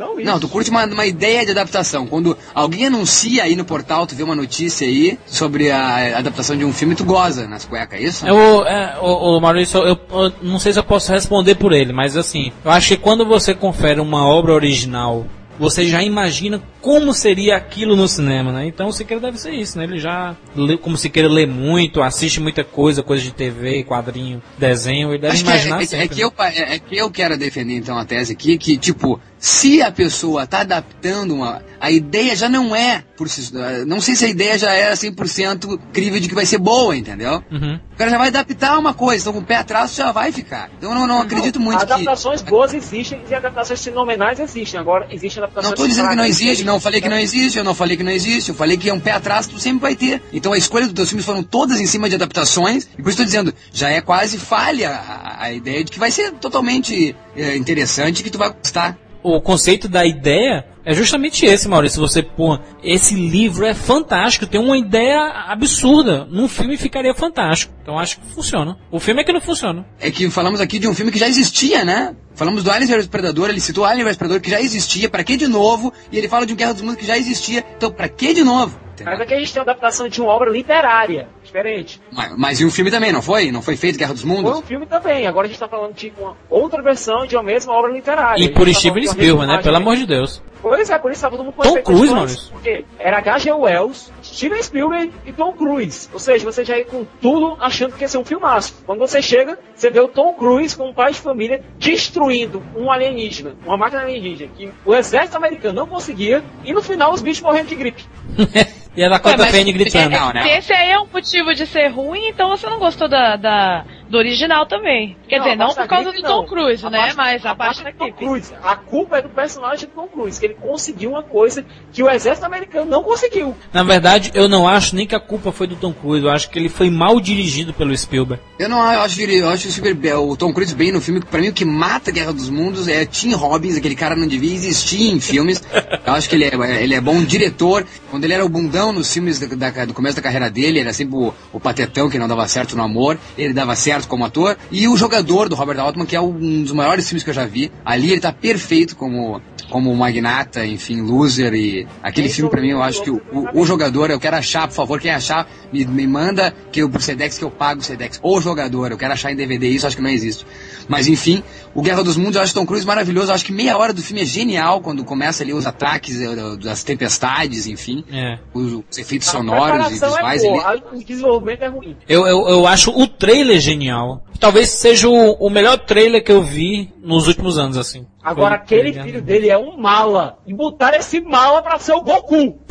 Não 0.00 0.18
isso. 0.18 0.30
Não, 0.30 0.40
tu 0.40 0.48
curte 0.48 0.70
uma, 0.70 0.86
uma 0.86 1.04
ideia 1.04 1.44
de 1.44 1.50
adaptação. 1.50 2.06
Quando 2.06 2.36
alguém 2.54 2.86
anuncia 2.86 3.42
aí 3.44 3.54
no 3.54 3.66
portal, 3.66 4.06
tu 4.06 4.14
vê 4.14 4.22
uma 4.22 4.34
notícia 4.34 4.86
aí 4.86 5.18
sobre 5.26 5.70
a 5.70 6.18
adaptação 6.18 6.56
de 6.56 6.64
um 6.64 6.72
filme, 6.72 6.94
tu 6.94 7.04
goza 7.04 7.46
nas 7.46 7.66
cuecas, 7.66 8.00
é 8.00 8.02
isso? 8.02 8.26
Eu, 8.26 8.66
é, 8.66 8.98
o, 9.00 9.36
o 9.36 9.40
Maurício, 9.40 9.78
eu, 9.80 9.98
eu 10.10 10.32
não 10.40 10.58
sei 10.58 10.72
se 10.72 10.78
eu 10.78 10.84
posso 10.84 11.12
responder 11.12 11.54
por 11.56 11.72
ele, 11.72 11.92
mas 11.92 12.16
assim, 12.16 12.50
eu 12.64 12.70
acho 12.70 12.88
que 12.88 12.96
quando 12.96 13.26
você 13.26 13.54
confere 13.54 14.00
uma 14.00 14.26
obra 14.26 14.54
original, 14.54 15.26
você 15.58 15.84
já 15.84 16.02
imagina 16.02 16.62
como 16.80 17.12
seria 17.12 17.56
aquilo 17.56 17.96
no 17.96 18.08
cinema, 18.08 18.52
né? 18.52 18.66
Então 18.66 18.88
o 18.88 18.92
Siqueira 18.92 19.20
deve 19.20 19.38
ser 19.38 19.52
isso, 19.52 19.78
né? 19.78 19.84
Ele 19.84 19.98
já, 19.98 20.36
lê, 20.54 20.76
como 20.76 20.96
o 20.96 20.98
Siqueira 20.98 21.28
lê 21.28 21.46
muito, 21.46 22.02
assiste 22.02 22.40
muita 22.40 22.64
coisa, 22.64 23.02
coisa 23.02 23.22
de 23.22 23.32
TV, 23.32 23.84
quadrinho, 23.84 24.42
desenho, 24.58 25.10
ele 25.10 25.18
deve 25.18 25.34
Acho 25.34 25.44
que 25.44 25.50
é, 25.50 25.54
imaginar 25.54 25.82
é, 25.82 25.86
sempre. 25.86 26.04
é 26.04 26.08
que 26.08 26.16
né? 26.16 26.22
eu, 26.22 26.32
é, 26.44 26.74
é 26.74 26.78
que 26.78 26.96
eu 26.96 27.10
quero 27.10 27.36
defender 27.36 27.74
então 27.74 27.96
a 27.96 28.04
tese 28.04 28.32
aqui 28.32 28.56
que, 28.58 28.76
tipo, 28.78 29.20
se 29.40 29.80
a 29.80 29.90
pessoa 29.90 30.46
tá 30.46 30.60
adaptando 30.60 31.34
uma. 31.34 31.62
A 31.80 31.90
ideia 31.90 32.36
já 32.36 32.46
não 32.46 32.76
é. 32.76 33.02
Por 33.16 33.26
si, 33.26 33.50
não 33.86 34.00
sei 34.00 34.14
se 34.14 34.26
a 34.26 34.28
ideia 34.28 34.58
já 34.58 34.72
é 34.72 34.92
100% 34.92 35.78
crível 35.92 36.20
de 36.20 36.28
que 36.28 36.34
vai 36.34 36.44
ser 36.44 36.58
boa, 36.58 36.94
entendeu? 36.94 37.42
Uhum. 37.50 37.80
O 37.92 37.96
cara 37.96 38.10
já 38.10 38.18
vai 38.18 38.28
adaptar 38.28 38.78
uma 38.78 38.92
coisa, 38.92 39.22
então 39.22 39.32
com 39.32 39.38
o 39.40 39.44
pé 39.44 39.56
atrás 39.56 39.94
já 39.94 40.12
vai 40.12 40.30
ficar. 40.30 40.70
Então 40.76 40.90
eu 40.90 40.94
não, 40.94 41.06
não 41.06 41.22
acredito 41.22 41.58
muito 41.58 41.78
que. 41.78 41.92
Adaptações 41.92 42.42
boas 42.42 42.74
existem 42.74 43.22
e 43.30 43.34
adaptações 43.34 43.82
fenomenais 43.82 44.38
existem. 44.40 44.78
Agora, 44.78 45.06
existem 45.10 45.42
adaptações 45.42 45.70
Não 45.70 45.84
tô 45.84 45.88
dizendo 45.88 46.08
que 46.10 46.16
não 46.16 46.24
existe, 46.24 46.64
não 46.70 46.80
falei 46.80 47.00
que 47.00 47.08
não 47.08 47.18
existe, 47.18 47.58
eu 47.58 47.64
não 47.64 47.74
falei 47.74 47.96
que 47.96 48.02
não 48.02 48.12
existe, 48.12 48.50
eu 48.50 48.54
falei 48.54 48.76
que 48.76 48.88
é 48.88 48.94
um 48.94 49.00
pé 49.00 49.12
atrás 49.12 49.46
que 49.46 49.54
tu 49.54 49.60
sempre 49.60 49.80
vai 49.80 49.96
ter. 49.96 50.22
Então 50.32 50.52
a 50.52 50.58
escolha 50.58 50.86
dos 50.86 50.94
teus 50.94 51.08
filmes 51.08 51.26
foram 51.26 51.42
todas 51.42 51.80
em 51.80 51.86
cima 51.86 52.08
de 52.08 52.14
adaptações, 52.14 52.88
e 52.98 53.02
por 53.02 53.08
isso 53.08 53.18
tô 53.18 53.24
dizendo, 53.24 53.52
já 53.72 53.90
é 53.90 54.00
quase 54.00 54.38
falha 54.38 54.90
a, 54.90 55.44
a 55.44 55.52
ideia 55.52 55.82
de 55.84 55.90
que 55.90 55.98
vai 55.98 56.10
ser 56.10 56.32
totalmente 56.32 57.14
é, 57.36 57.56
interessante 57.56 58.22
que 58.22 58.30
tu 58.30 58.38
vai 58.38 58.50
gostar. 58.50 58.96
o 59.22 59.40
conceito 59.40 59.88
da 59.88 60.06
ideia 60.06 60.64
é 60.84 60.94
justamente 60.94 61.44
esse, 61.44 61.68
Maurício. 61.68 62.00
Você, 62.00 62.22
pô, 62.22 62.58
esse 62.82 63.14
livro 63.14 63.64
é 63.66 63.74
fantástico, 63.74 64.46
tem 64.46 64.60
uma 64.60 64.78
ideia 64.78 65.20
absurda. 65.48 66.26
Num 66.30 66.48
filme 66.48 66.76
ficaria 66.76 67.14
fantástico. 67.14 67.72
Então 67.82 67.98
acho 67.98 68.18
que 68.20 68.26
funciona. 68.26 68.76
O 68.90 68.98
filme 68.98 69.20
é 69.20 69.24
que 69.24 69.32
não 69.32 69.40
funciona. 69.40 69.86
É 70.00 70.10
que 70.10 70.28
falamos 70.30 70.60
aqui 70.60 70.78
de 70.78 70.88
um 70.88 70.94
filme 70.94 71.12
que 71.12 71.18
já 71.18 71.28
existia, 71.28 71.84
né? 71.84 72.14
Falamos 72.34 72.62
do 72.64 72.70
Alien 72.70 72.88
vs 72.90 73.06
Predador, 73.06 73.50
ele 73.50 73.60
citou 73.60 73.84
Alien 73.84 74.04
vs 74.04 74.16
Predador 74.16 74.40
que 74.40 74.50
já 74.50 74.60
existia, 74.60 75.08
pra 75.10 75.22
que 75.24 75.36
de 75.36 75.46
novo? 75.46 75.92
E 76.10 76.16
ele 76.16 76.28
fala 76.28 76.46
de 76.46 76.52
um 76.52 76.56
Guerra 76.56 76.72
dos 76.72 76.82
Mundos 76.82 76.98
que 77.00 77.06
já 77.06 77.18
existia, 77.18 77.64
então 77.76 77.90
pra 77.90 78.08
que 78.08 78.32
de 78.32 78.42
novo? 78.42 78.78
Mas 79.04 79.20
aqui 79.20 79.34
a 79.34 79.38
gente 79.38 79.52
tem 79.52 79.62
uma 79.62 79.70
adaptação 79.70 80.08
de 80.08 80.20
uma 80.20 80.30
obra 80.30 80.50
literária, 80.50 81.28
diferente. 81.42 82.00
Mas, 82.12 82.32
mas 82.36 82.60
e 82.60 82.66
um 82.66 82.70
filme 82.70 82.90
também, 82.90 83.12
não 83.12 83.22
foi? 83.22 83.50
Não 83.50 83.62
foi 83.62 83.76
feito 83.76 83.98
Guerra 83.98 84.12
dos 84.12 84.22
Foi 84.22 84.30
Mundos? 84.30 84.58
um 84.58 84.62
filme 84.62 84.86
também, 84.86 85.26
agora 85.26 85.46
a 85.46 85.48
gente 85.48 85.58
tá 85.58 85.68
falando 85.68 85.94
de 85.94 86.12
uma 86.18 86.36
outra 86.50 86.82
versão 86.82 87.26
de 87.26 87.34
uma 87.34 87.42
mesma 87.42 87.72
obra 87.72 87.90
literária. 87.92 88.42
E 88.42 88.48
A 88.48 88.52
por 88.52 88.66
tá 88.66 88.74
Steven 88.74 89.06
Spielberg, 89.06 89.50
né? 89.52 89.62
Pelo 89.62 89.76
amor 89.76 89.96
de 89.96 90.06
Deus. 90.06 90.42
Pois 90.70 90.88
é, 90.88 90.98
por 91.00 91.10
isso 91.10 91.20
tava 91.20 91.36
todo 91.36 91.44
mundo 91.44 91.54
com 91.54 91.62
Tom 91.64 91.82
Cruise, 91.82 92.14
Maurício. 92.14 92.52
Porque 92.52 92.84
era 92.96 93.18
H.G. 93.18 93.50
Wells, 93.50 94.12
Steven 94.22 94.62
Spielberg 94.62 95.12
e 95.26 95.32
Tom 95.32 95.52
Cruise. 95.52 96.08
Ou 96.12 96.20
seja, 96.20 96.44
você 96.44 96.64
já 96.64 96.78
ia 96.78 96.84
com 96.84 97.04
tudo 97.20 97.56
achando 97.58 97.96
que 97.96 98.04
ia 98.04 98.08
ser 98.08 98.18
um 98.18 98.24
filmaço. 98.24 98.80
Quando 98.86 99.00
você 99.00 99.20
chega, 99.20 99.58
você 99.74 99.90
vê 99.90 99.98
o 99.98 100.06
Tom 100.06 100.32
Cruise 100.34 100.76
como 100.76 100.90
um 100.90 100.94
pai 100.94 101.10
de 101.10 101.18
família 101.18 101.60
destruindo 101.76 102.62
um 102.76 102.88
alienígena, 102.88 103.56
uma 103.66 103.76
máquina 103.76 104.02
alienígena, 104.02 104.48
que 104.56 104.70
o 104.84 104.94
exército 104.94 105.36
americano 105.36 105.74
não 105.74 105.88
conseguia, 105.88 106.44
e 106.64 106.72
no 106.72 106.80
final 106.80 107.12
os 107.12 107.20
bichos 107.20 107.42
morrendo 107.42 107.66
de 107.66 107.74
gripe. 107.74 108.04
e 109.00 109.04
a 109.04 109.08
Dakota 109.08 109.42
Ué, 109.42 109.50
Fanning 109.52 109.72
gritando. 109.72 110.10
Né? 110.34 110.42
Se 110.42 110.48
esse 110.58 110.72
aí 110.72 110.90
é 110.90 111.00
um 111.00 111.06
motivo 111.12 111.54
de 111.54 111.66
ser 111.66 111.88
ruim, 111.88 112.28
então 112.28 112.48
você 112.50 112.68
não 112.68 112.78
gostou 112.78 113.08
da, 113.08 113.36
da- 113.36 113.84
do 114.08 114.18
original 114.18 114.66
também. 114.66 115.16
Quer 115.28 115.38
Não, 115.38 115.44
dizer, 115.44 115.56
não 115.56 115.66
parte 115.68 115.80
por 115.80 115.88
causa 115.88 116.12
do 116.12 116.22
Tom. 116.22 116.44
Cruise, 116.46 116.84
A 116.84 116.90
né? 116.90 116.98
parte- 116.98 117.16
Mas 117.16 117.46
a, 117.46 117.54
parte 117.54 117.80
é 117.80 117.84
da 117.84 117.90
do 117.92 117.96
Tom. 117.96 118.12
Cruise. 118.12 118.52
A 118.62 118.76
culpa 118.76 119.18
é 119.18 119.22
do 119.22 119.28
personagem 119.28 119.88
do 119.88 119.92
Tom 119.94 120.08
Cruise, 120.08 120.38
que 120.38 120.46
ele 120.46 120.54
conseguiu 120.54 121.10
uma 121.10 121.22
coisa 121.22 121.64
que 121.92 122.02
o 122.02 122.10
exército 122.10 122.44
americano 122.44 122.90
não 122.90 123.02
conseguiu. 123.04 123.56
Na 123.72 123.82
verdade, 123.84 124.30
eu 124.34 124.48
não 124.48 124.66
acho 124.68 124.94
nem 124.96 125.06
que 125.06 125.14
a 125.14 125.20
culpa 125.20 125.52
foi 125.52 125.66
do 125.66 125.76
Tom 125.76 125.92
Cruise. 125.92 126.24
Eu 126.26 126.30
acho 126.32 126.50
que 126.50 126.58
ele 126.58 126.68
foi 126.68 126.90
mal 126.90 127.20
dirigido 127.20 127.72
pelo 127.72 127.96
Spielberg. 127.96 128.42
Eu 128.58 128.68
não 128.68 128.78
eu 128.92 129.00
acho, 129.02 129.20
eu 129.22 129.48
acho 129.48 129.68
o, 129.68 129.70
Spielberg- 129.70 130.18
o 130.18 130.36
Tom 130.36 130.52
Cruise 130.52 130.74
bem 130.74 130.90
no 130.92 131.00
filme. 131.00 131.20
Pra 131.20 131.40
mim, 131.40 131.48
o 131.48 131.52
que 131.52 131.64
mata 131.64 132.10
a 132.10 132.12
Guerra 132.12 132.32
dos 132.32 132.50
Mundos 132.50 132.88
é 132.88 133.06
Tim 133.06 133.32
Robbins. 133.34 133.76
Aquele 133.76 133.94
cara 133.96 134.16
não 134.16 134.26
devia 134.26 134.52
existir 134.52 135.08
em 135.10 135.20
filmes. 135.20 135.62
Eu 136.04 136.12
acho 136.12 136.28
que 136.28 136.34
ele 136.34 136.44
é, 136.44 136.82
ele 136.82 136.94
é 136.96 137.00
bom 137.00 137.22
diretor. 137.22 137.86
Quando 138.10 138.24
ele 138.24 138.34
era 138.34 138.44
o 138.44 138.48
bundão 138.48 138.89
nos 138.92 139.12
filmes 139.12 139.38
da- 139.38 139.70
da- 139.70 139.84
do 139.84 139.94
começo 139.94 140.16
da 140.16 140.22
carreira 140.22 140.50
dele, 140.50 140.78
era 140.80 140.92
sempre 140.92 141.16
o, 141.16 141.32
o 141.52 141.60
patetão 141.60 142.08
que 142.10 142.18
não 142.18 142.28
dava 142.28 142.46
certo 142.48 142.76
no 142.76 142.82
amor. 142.82 143.18
Ele 143.36 143.52
dava 143.52 143.74
certo 143.76 144.06
como 144.08 144.24
ator. 144.24 144.56
E 144.70 144.86
o 144.88 144.96
jogador 144.96 145.48
do 145.48 145.54
Robert 145.54 145.78
Altman, 145.80 146.06
que 146.06 146.16
é 146.16 146.20
um 146.20 146.62
dos 146.62 146.72
maiores 146.72 147.08
filmes 147.08 147.22
que 147.24 147.30
eu 147.30 147.34
já 147.34 147.46
vi. 147.46 147.70
Ali 147.84 148.12
ele 148.12 148.20
tá 148.20 148.32
perfeito 148.32 148.96
como, 148.96 149.40
como 149.70 149.94
magnata, 149.94 150.64
enfim, 150.66 151.00
loser. 151.00 151.54
E 151.54 151.86
aquele 152.02 152.26
Esse 152.26 152.36
filme, 152.36 152.50
pra 152.50 152.60
mim, 152.60 152.70
eu 152.70 152.78
é 152.78 152.80
o- 152.80 152.82
acho 152.84 153.02
que 153.02 153.10
o, 153.10 153.20
o, 153.32 153.60
o 153.60 153.66
jogador, 153.66 154.10
eu 154.10 154.20
quero 154.20 154.36
achar, 154.36 154.66
por 154.68 154.74
favor, 154.74 155.00
quem 155.00 155.10
achar, 155.10 155.48
me, 155.72 155.84
me 155.84 156.06
manda 156.06 156.54
que 156.72 156.80
eu, 156.82 156.88
pro 156.90 157.00
Sedex 157.00 157.38
que 157.38 157.44
eu 157.44 157.50
pago 157.50 157.80
o 157.80 157.84
Sedex. 157.84 158.18
O 158.22 158.40
jogador, 158.40 158.90
eu 158.90 158.98
quero 158.98 159.12
achar 159.12 159.30
em 159.32 159.36
DVD 159.36 159.68
isso, 159.68 159.86
acho 159.86 159.96
que 159.96 160.02
não 160.02 160.10
existe. 160.10 160.46
Mas 160.88 161.06
enfim, 161.08 161.42
o 161.74 161.82
Guerra 161.82 162.02
dos 162.02 162.16
Mundos, 162.16 162.36
eu 162.36 162.42
acho 162.42 162.52
Tom 162.54 162.66
Cruise 162.66 162.86
maravilhoso. 162.86 163.30
Eu 163.30 163.34
acho 163.34 163.44
que 163.44 163.52
meia 163.52 163.76
hora 163.76 163.92
do 163.92 164.02
filme 164.02 164.22
é 164.22 164.24
genial 164.24 164.80
quando 164.80 165.04
começa 165.04 165.42
ali 165.42 165.52
os 165.52 165.66
ataques, 165.66 166.20
eh, 166.20 166.56
das 166.62 166.82
tempestades, 166.82 167.66
enfim, 167.66 168.04
É. 168.10 168.38
os, 168.52 168.69
os 168.74 168.98
efeitos 168.98 169.28
A 169.28 169.32
sonoros 169.32 169.86
e 169.86 169.90
visuais 169.90 170.42
é 170.44 170.48
boa, 170.48 170.62
a- 170.62 170.94
o 170.94 171.04
desenvolvimento 171.04 171.62
é 171.62 171.68
ruim. 171.68 171.96
Eu, 172.08 172.26
eu, 172.26 172.48
eu 172.48 172.66
acho 172.66 172.90
o 172.90 173.06
trailer 173.06 173.58
genial. 173.60 174.22
Talvez 174.38 174.70
seja 174.70 175.08
o, 175.08 175.32
o 175.34 175.50
melhor 175.50 175.76
trailer 175.78 176.24
que 176.24 176.32
eu 176.32 176.42
vi 176.42 176.92
nos 177.02 177.26
últimos 177.28 177.58
anos, 177.58 177.76
assim. 177.76 178.06
Agora, 178.22 178.56
Foi- 178.56 178.64
aquele 178.78 178.92
filho 179.02 179.20
dele 179.22 179.50
é 179.50 179.58
um 179.58 179.76
mala. 179.76 180.38
E 180.46 180.54
botaram 180.54 180.98
esse 180.98 181.20
mala 181.20 181.62
pra 181.62 181.78
ser 181.78 181.92
o 181.92 182.00
Goku. 182.00 182.58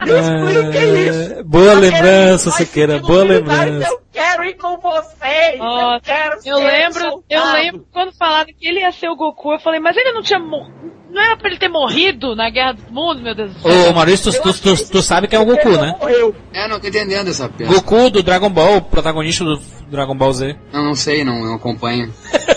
Explica 0.00 0.84
isso. 0.84 1.32
É, 1.34 1.42
Boa 1.42 1.74
lembrança, 1.74 2.50
Mas 2.50 2.54
Siqueira, 2.58 2.94
se 2.98 3.00
boa 3.02 3.24
lembrança. 3.24 3.88
Eu 3.90 4.00
quero 4.12 4.44
ir 4.44 4.54
com 4.54 4.78
vocês. 4.78 5.58
Nossa, 5.58 5.96
eu 5.96 6.00
quero 6.00 6.34
Eu 6.36 6.40
ser 6.42 6.54
lembro, 6.54 7.04
eu 7.28 7.40
soldado. 7.40 7.52
lembro 7.52 7.86
quando 7.92 8.12
falaram 8.16 8.48
que 8.56 8.66
ele 8.68 8.80
ia 8.80 8.92
ser 8.92 9.08
o 9.08 9.16
Goku, 9.16 9.52
eu 9.54 9.58
falei, 9.60 9.80
mas 9.80 9.96
ele 9.96 10.12
não 10.12 10.22
tinha 10.22 10.38
mor- 10.38 10.70
não 11.10 11.22
era 11.22 11.36
pra 11.36 11.48
ele 11.48 11.58
ter 11.58 11.68
morrido 11.68 12.36
na 12.36 12.50
Guerra 12.50 12.72
do 12.72 12.92
Mundo, 12.92 13.20
meu 13.20 13.34
Deus 13.34 13.52
do 13.52 13.60
céu. 13.60 13.90
Ô, 13.90 13.92
Maurício, 13.92 14.32
tu, 14.32 14.52
tu, 14.52 14.76
tu, 14.76 14.90
tu 14.90 15.02
sabe 15.02 15.26
que 15.26 15.34
é 15.34 15.38
o 15.38 15.44
Goku, 15.44 15.70
né? 15.70 15.96
Morreu. 15.98 16.34
É, 16.52 16.68
não 16.68 16.78
tô 16.78 16.88
entendendo 16.88 17.28
essa 17.28 17.48
peça. 17.48 17.72
Goku 17.72 18.10
do 18.10 18.22
Dragon 18.22 18.50
Ball, 18.50 18.82
protagonista 18.82 19.44
do 19.44 19.60
Dragon 19.90 20.16
Ball 20.16 20.32
Z. 20.32 20.56
Não, 20.72 20.84
não 20.84 20.94
sei, 20.94 21.24
não, 21.24 21.40
não 21.40 21.54
acompanho. 21.54 22.12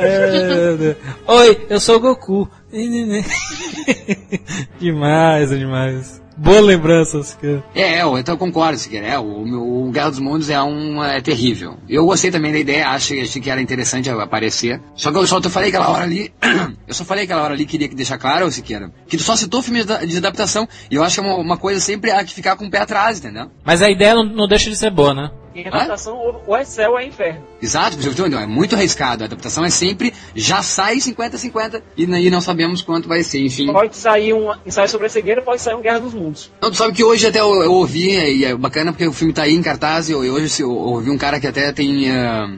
É, 0.00 0.94
Oi, 1.26 1.66
eu 1.68 1.80
sou 1.80 1.96
o 1.96 2.00
Goku. 2.00 2.48
demais, 4.78 5.50
é 5.50 5.56
demais. 5.56 6.22
Boa 6.38 6.60
lembrança, 6.60 7.20
Siqueira. 7.20 7.64
É, 7.74 8.00
eu 8.00 8.16
então 8.16 8.34
eu 8.34 8.38
concordo, 8.38 8.78
se 8.78 8.88
quer. 8.88 9.02
É, 9.02 9.18
o, 9.18 9.86
o 9.86 9.90
Guerra 9.90 10.10
dos 10.10 10.20
Mundos 10.20 10.48
é 10.48 10.62
um 10.62 11.02
é 11.02 11.20
terrível. 11.20 11.76
Eu 11.88 12.06
gostei 12.06 12.30
também 12.30 12.52
da 12.52 12.58
ideia, 12.60 12.88
achei, 12.90 13.20
achei 13.22 13.42
que 13.42 13.50
era 13.50 13.60
interessante 13.60 14.08
aparecer. 14.08 14.80
Só 14.94 15.10
que 15.10 15.18
eu 15.18 15.26
só 15.26 15.40
te 15.40 15.48
falei 15.48 15.70
aquela 15.70 15.88
hora 15.88 16.04
ali, 16.04 16.32
eu 16.86 16.94
só 16.94 17.04
falei 17.04 17.24
aquela 17.24 17.42
hora 17.42 17.54
ali, 17.54 17.66
queria 17.66 17.88
que 17.88 17.94
deixar 17.96 18.18
claro, 18.18 18.50
Siqueira, 18.52 18.92
que 19.08 19.16
tu 19.16 19.22
só 19.24 19.34
citou 19.34 19.62
filmes 19.62 19.84
de 19.84 20.16
adaptação. 20.16 20.68
E 20.88 20.94
eu 20.94 21.02
acho 21.02 21.20
que 21.20 21.26
é 21.26 21.28
uma, 21.28 21.40
uma 21.40 21.56
coisa 21.56 21.80
sempre 21.80 22.12
a 22.12 22.24
que 22.24 22.32
ficar 22.32 22.54
com 22.54 22.66
o 22.66 22.70
pé 22.70 22.78
atrás, 22.78 23.18
entendeu? 23.18 23.50
Mas 23.64 23.82
a 23.82 23.90
ideia 23.90 24.14
não, 24.14 24.24
não 24.24 24.46
deixa 24.46 24.70
de 24.70 24.76
ser 24.76 24.90
boa, 24.90 25.12
né? 25.12 25.30
Em 25.54 25.66
adaptação, 25.66 26.16
ou- 26.16 26.42
ou 26.46 26.56
é 26.56 26.64
céu 26.64 26.92
ou 26.92 26.98
é 26.98 27.06
inferno. 27.06 27.42
Exato, 27.60 27.96
então, 28.00 28.40
é 28.40 28.46
muito 28.46 28.76
arriscado. 28.76 29.24
A 29.24 29.26
adaptação 29.26 29.64
é 29.64 29.70
sempre, 29.70 30.12
já 30.34 30.62
sai 30.62 30.96
50-50 31.00 31.82
e, 31.96 32.04
e 32.04 32.30
não 32.30 32.40
sabemos 32.40 32.82
quanto 32.82 33.08
vai 33.08 33.22
ser, 33.22 33.40
enfim. 33.44 33.72
Pode 33.72 33.96
sair 33.96 34.32
um 34.32 34.52
ensaio 34.64 34.88
sobre 34.88 35.06
a 35.06 35.10
cegueira, 35.10 35.42
pode 35.42 35.60
sair 35.60 35.74
um 35.74 35.80
Guerra 35.80 36.00
dos 36.00 36.14
Mundos. 36.14 36.50
Não, 36.62 36.70
tu 36.70 36.76
sabe 36.76 36.92
que 36.92 37.02
hoje 37.02 37.26
até 37.26 37.40
eu, 37.40 37.62
eu 37.62 37.72
ouvi, 37.72 38.10
e 38.10 38.44
é 38.44 38.54
bacana 38.54 38.92
porque 38.92 39.06
o 39.06 39.12
filme 39.12 39.32
tá 39.32 39.42
aí 39.42 39.54
em 39.54 39.62
cartaz, 39.62 40.08
e 40.08 40.12
eu, 40.12 40.18
hoje 40.20 40.48
se- 40.48 40.62
eu 40.62 40.70
ouvi 40.70 41.10
um 41.10 41.18
cara 41.18 41.40
que 41.40 41.46
até 41.46 41.72
tem. 41.72 42.10
ah, 42.10 42.48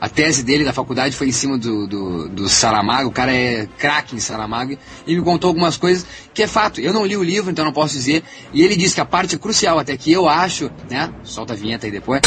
a 0.00 0.08
tese 0.08 0.42
dele 0.42 0.64
da 0.64 0.72
faculdade 0.72 1.14
foi 1.14 1.28
em 1.28 1.32
cima 1.32 1.58
do, 1.58 1.86
do, 1.86 2.28
do 2.28 2.48
Saramago, 2.48 3.10
o 3.10 3.12
cara 3.12 3.34
é 3.34 3.68
craque 3.78 4.16
em 4.16 4.18
Saramago, 4.18 4.78
e 5.06 5.14
me 5.14 5.22
contou 5.22 5.48
algumas 5.48 5.76
coisas 5.76 6.06
que 6.32 6.42
é 6.42 6.46
fato. 6.46 6.80
Eu 6.80 6.92
não 6.92 7.04
li 7.04 7.16
o 7.16 7.22
livro, 7.22 7.50
então 7.50 7.64
não 7.64 7.72
posso 7.72 7.92
dizer. 7.94 8.24
E 8.52 8.62
ele 8.62 8.76
disse 8.76 8.94
que 8.94 9.00
a 9.00 9.04
parte 9.04 9.38
crucial, 9.38 9.78
até 9.78 9.96
que 9.96 10.10
eu 10.10 10.28
acho, 10.28 10.70
né? 10.88 11.12
Solta 11.22 11.52
a 11.52 11.56
vinheta 11.56 11.86
aí 11.86 11.92
depois. 11.92 12.22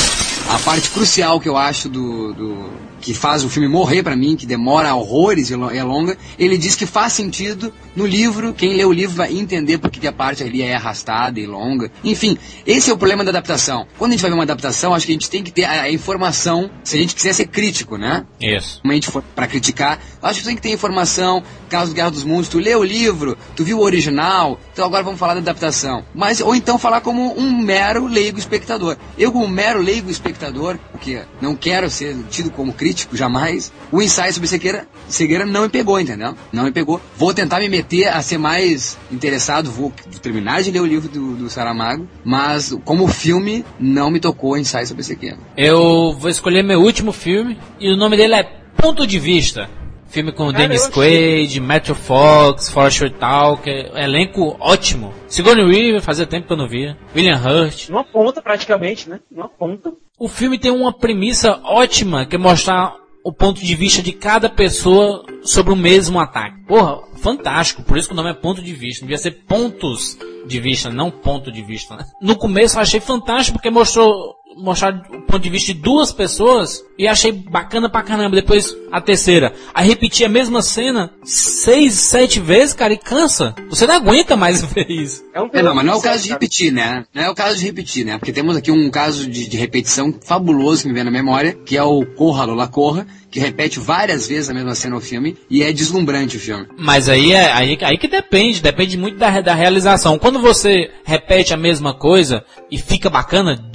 A 0.49 0.59
parte 0.59 0.89
crucial 0.91 1.39
que 1.39 1.49
eu 1.49 1.57
acho 1.57 1.89
do. 1.89 2.33
do 2.33 2.92
que 3.03 3.13
faz 3.13 3.43
o 3.43 3.49
filme 3.49 3.67
morrer 3.67 4.01
pra 4.01 4.15
mim, 4.15 4.37
que 4.37 4.45
demora 4.45 4.95
horrores 4.95 5.49
e 5.49 5.53
é 5.53 5.83
longa, 5.83 6.17
ele 6.39 6.57
diz 6.57 6.73
que 6.73 6.85
faz 6.85 7.11
sentido 7.11 7.73
no 7.95 8.05
livro, 8.05 8.53
quem 8.53 8.75
lê 8.75 8.85
o 8.85 8.93
livro 8.93 9.17
vai 9.17 9.37
entender 9.37 9.77
porque 9.77 9.99
que 9.99 10.07
a 10.07 10.13
parte 10.13 10.41
ali 10.41 10.61
é 10.61 10.73
arrastada 10.73 11.37
e 11.39 11.45
longa. 11.45 11.91
Enfim, 12.01 12.37
esse 12.65 12.89
é 12.89 12.93
o 12.93 12.97
problema 12.97 13.23
da 13.23 13.29
adaptação. 13.29 13.85
Quando 13.97 14.11
a 14.11 14.13
gente 14.13 14.21
vai 14.21 14.31
ver 14.31 14.37
uma 14.37 14.43
adaptação, 14.43 14.93
acho 14.93 15.05
que 15.05 15.11
a 15.11 15.15
gente 15.15 15.29
tem 15.29 15.43
que 15.43 15.51
ter 15.51 15.65
a, 15.65 15.81
a 15.81 15.91
informação, 15.91 16.71
se 16.81 16.95
a 16.95 16.99
gente 16.99 17.13
quiser 17.13 17.33
ser 17.33 17.47
crítico, 17.47 17.97
né? 17.97 18.25
Isso. 18.39 18.79
Como 18.81 18.91
a 18.91 18.95
gente 18.95 19.11
for 19.11 19.21
pra 19.35 19.47
criticar, 19.47 19.99
acho 20.21 20.39
que 20.39 20.45
tem 20.45 20.55
que 20.55 20.61
ter 20.61 20.71
informação, 20.71 21.43
caso 21.69 21.91
do 21.91 21.95
Guerra 21.95 22.11
dos 22.11 22.23
Mundos, 22.23 22.47
tu 22.47 22.57
lê 22.57 22.73
o 22.73 22.83
livro, 22.83 23.37
tu 23.55 23.65
viu 23.65 23.79
o 23.79 23.81
original, 23.81 24.59
então 24.71 24.85
agora 24.85 25.03
vamos 25.03 25.19
falar 25.19 25.33
da 25.33 25.39
adaptação. 25.39 26.05
Mas, 26.15 26.39
ou 26.39 26.55
então 26.55 26.77
falar 26.77 27.01
como 27.01 27.37
um 27.37 27.51
mero 27.51 28.07
leigo 28.07 28.39
espectador. 28.39 28.95
Eu, 29.17 29.31
como 29.31 29.47
mero 29.47 29.81
leigo 29.81 30.09
espectador, 30.09 30.77
porque 30.91 31.21
não 31.41 31.55
quero 31.55 31.89
ser 31.89 32.15
tido 32.29 32.49
como 32.51 32.71
crítico, 32.73 32.92
crítico, 32.93 33.17
jamais. 33.17 33.73
O 33.91 34.01
ensaio 34.01 34.31
sobre 34.31 34.47
cegueira, 34.47 34.87
cegueira 35.07 35.45
não 35.45 35.63
me 35.63 35.69
pegou, 35.69 35.99
entendeu? 35.99 36.35
Não 36.51 36.63
me 36.63 36.71
pegou. 36.71 37.01
Vou 37.17 37.33
tentar 37.33 37.59
me 37.59 37.67
meter 37.67 38.07
a 38.07 38.21
ser 38.21 38.37
mais 38.37 38.97
interessado, 39.11 39.69
vou 39.69 39.91
terminar 40.21 40.61
de 40.61 40.71
ler 40.71 40.81
o 40.81 40.85
livro 40.85 41.09
do, 41.09 41.35
do 41.35 41.49
Saramago, 41.49 42.07
mas 42.23 42.75
como 42.85 43.07
filme, 43.07 43.65
não 43.79 44.11
me 44.11 44.19
tocou 44.19 44.51
o 44.51 44.57
ensaio 44.57 44.87
sobre 44.87 45.03
cegueira. 45.03 45.37
Eu 45.57 46.15
vou 46.17 46.29
escolher 46.29 46.63
meu 46.63 46.79
último 46.79 47.11
filme 47.11 47.57
e 47.79 47.91
o 47.91 47.97
nome 47.97 48.15
dele 48.15 48.35
é 48.35 48.43
Ponto 48.77 49.05
de 49.07 49.19
Vista. 49.19 49.69
Filme 50.13 50.31
com 50.31 50.53
Dennis 50.53 50.87
Quaid, 50.89 51.59
Matthew 51.59 51.95
Fox, 51.95 52.69
Forrest 52.69 53.01
Whitaker, 53.01 53.91
elenco 53.95 54.55
ótimo. 54.59 55.11
Sigourney 55.27 55.65
Weaver, 55.65 56.01
fazia 56.03 56.27
tempo 56.27 56.45
que 56.45 56.53
eu 56.53 56.57
não 56.57 56.67
via. 56.67 56.95
William 57.15 57.35
Hurt. 57.35 57.89
Numa 57.89 58.03
ponta, 58.03 58.39
praticamente, 58.39 59.09
né? 59.09 59.19
Numa 59.31 59.49
ponta. 59.49 59.91
O 60.19 60.27
filme 60.27 60.59
tem 60.59 60.69
uma 60.69 60.93
premissa 60.93 61.59
ótima, 61.63 62.27
que 62.27 62.35
é 62.35 62.37
mostrar 62.37 62.93
o 63.23 63.33
ponto 63.33 63.59
de 63.59 63.73
vista 63.73 64.03
de 64.03 64.11
cada 64.11 64.47
pessoa 64.49 65.25
sobre 65.41 65.73
o 65.73 65.75
mesmo 65.75 66.19
ataque. 66.19 66.63
Porra, 66.67 67.01
fantástico. 67.15 67.81
Por 67.81 67.97
isso 67.97 68.07
que 68.07 68.13
o 68.13 68.15
nome 68.15 68.29
é 68.29 68.33
ponto 68.35 68.61
de 68.61 68.73
vista. 68.73 69.01
Devia 69.01 69.17
ser 69.17 69.31
pontos 69.47 70.15
de 70.45 70.59
vista, 70.59 70.91
não 70.91 71.09
ponto 71.09 71.51
de 71.51 71.63
vista. 71.63 71.95
né? 71.95 72.03
No 72.21 72.35
começo 72.35 72.77
eu 72.77 72.81
achei 72.81 72.99
fantástico 72.99 73.57
porque 73.57 73.71
mostrou 73.71 74.35
mostrar 74.55 75.03
o 75.11 75.21
ponto 75.21 75.39
de 75.39 75.49
vista 75.49 75.73
de 75.73 75.79
duas 75.79 76.11
pessoas 76.11 76.83
e 76.97 77.07
achei 77.07 77.31
bacana 77.31 77.89
pra 77.89 78.03
caramba. 78.03 78.35
Depois 78.35 78.75
a 78.91 79.01
terceira, 79.01 79.53
aí 79.73 79.87
repetir 79.87 80.25
a 80.25 80.29
mesma 80.29 80.61
cena 80.61 81.11
seis, 81.23 81.93
sete 81.93 82.39
vezes, 82.39 82.73
cara, 82.73 82.93
e 82.93 82.97
cansa. 82.97 83.55
Você 83.69 83.87
não 83.87 83.95
aguenta 83.95 84.35
mais 84.35 84.61
ver 84.65 84.89
isso. 84.89 85.23
É 85.33 85.41
um 85.41 85.49
É, 85.53 85.61
não, 85.61 85.75
mas 85.75 85.85
não 85.85 85.93
é 85.93 85.95
o 85.95 86.01
caso 86.01 86.23
de 86.23 86.29
repetir, 86.29 86.71
né? 86.71 87.05
Não 87.13 87.23
é 87.23 87.29
o 87.29 87.35
caso 87.35 87.57
de 87.57 87.65
repetir, 87.65 88.05
né? 88.05 88.17
Porque 88.17 88.31
temos 88.31 88.55
aqui 88.55 88.71
um 88.71 88.89
caso 88.89 89.29
de, 89.29 89.47
de 89.47 89.57
repetição 89.57 90.13
fabuloso 90.23 90.83
que 90.83 90.87
me 90.87 90.93
vem 90.93 91.03
na 91.03 91.11
memória, 91.11 91.53
que 91.65 91.77
é 91.77 91.83
o 91.83 92.05
Corra 92.05 92.45
Lola 92.45 92.67
Corra, 92.67 93.07
que 93.29 93.39
repete 93.39 93.79
várias 93.79 94.27
vezes 94.27 94.49
a 94.49 94.53
mesma 94.53 94.75
cena 94.75 94.95
no 94.95 95.01
filme, 95.01 95.35
e 95.49 95.63
é 95.63 95.73
deslumbrante 95.73 96.37
o 96.37 96.39
filme. 96.39 96.67
Mas 96.77 97.09
aí 97.09 97.33
é 97.33 97.51
aí, 97.51 97.77
aí 97.81 97.97
que 97.97 98.07
depende, 98.07 98.61
depende 98.61 98.97
muito 98.97 99.17
da, 99.17 99.41
da 99.41 99.55
realização. 99.55 100.19
Quando 100.19 100.39
você 100.39 100.91
repete 101.03 101.53
a 101.53 101.57
mesma 101.57 101.93
coisa 101.95 102.45
e 102.69 102.77
fica 102.77 103.09
bacana 103.09 103.73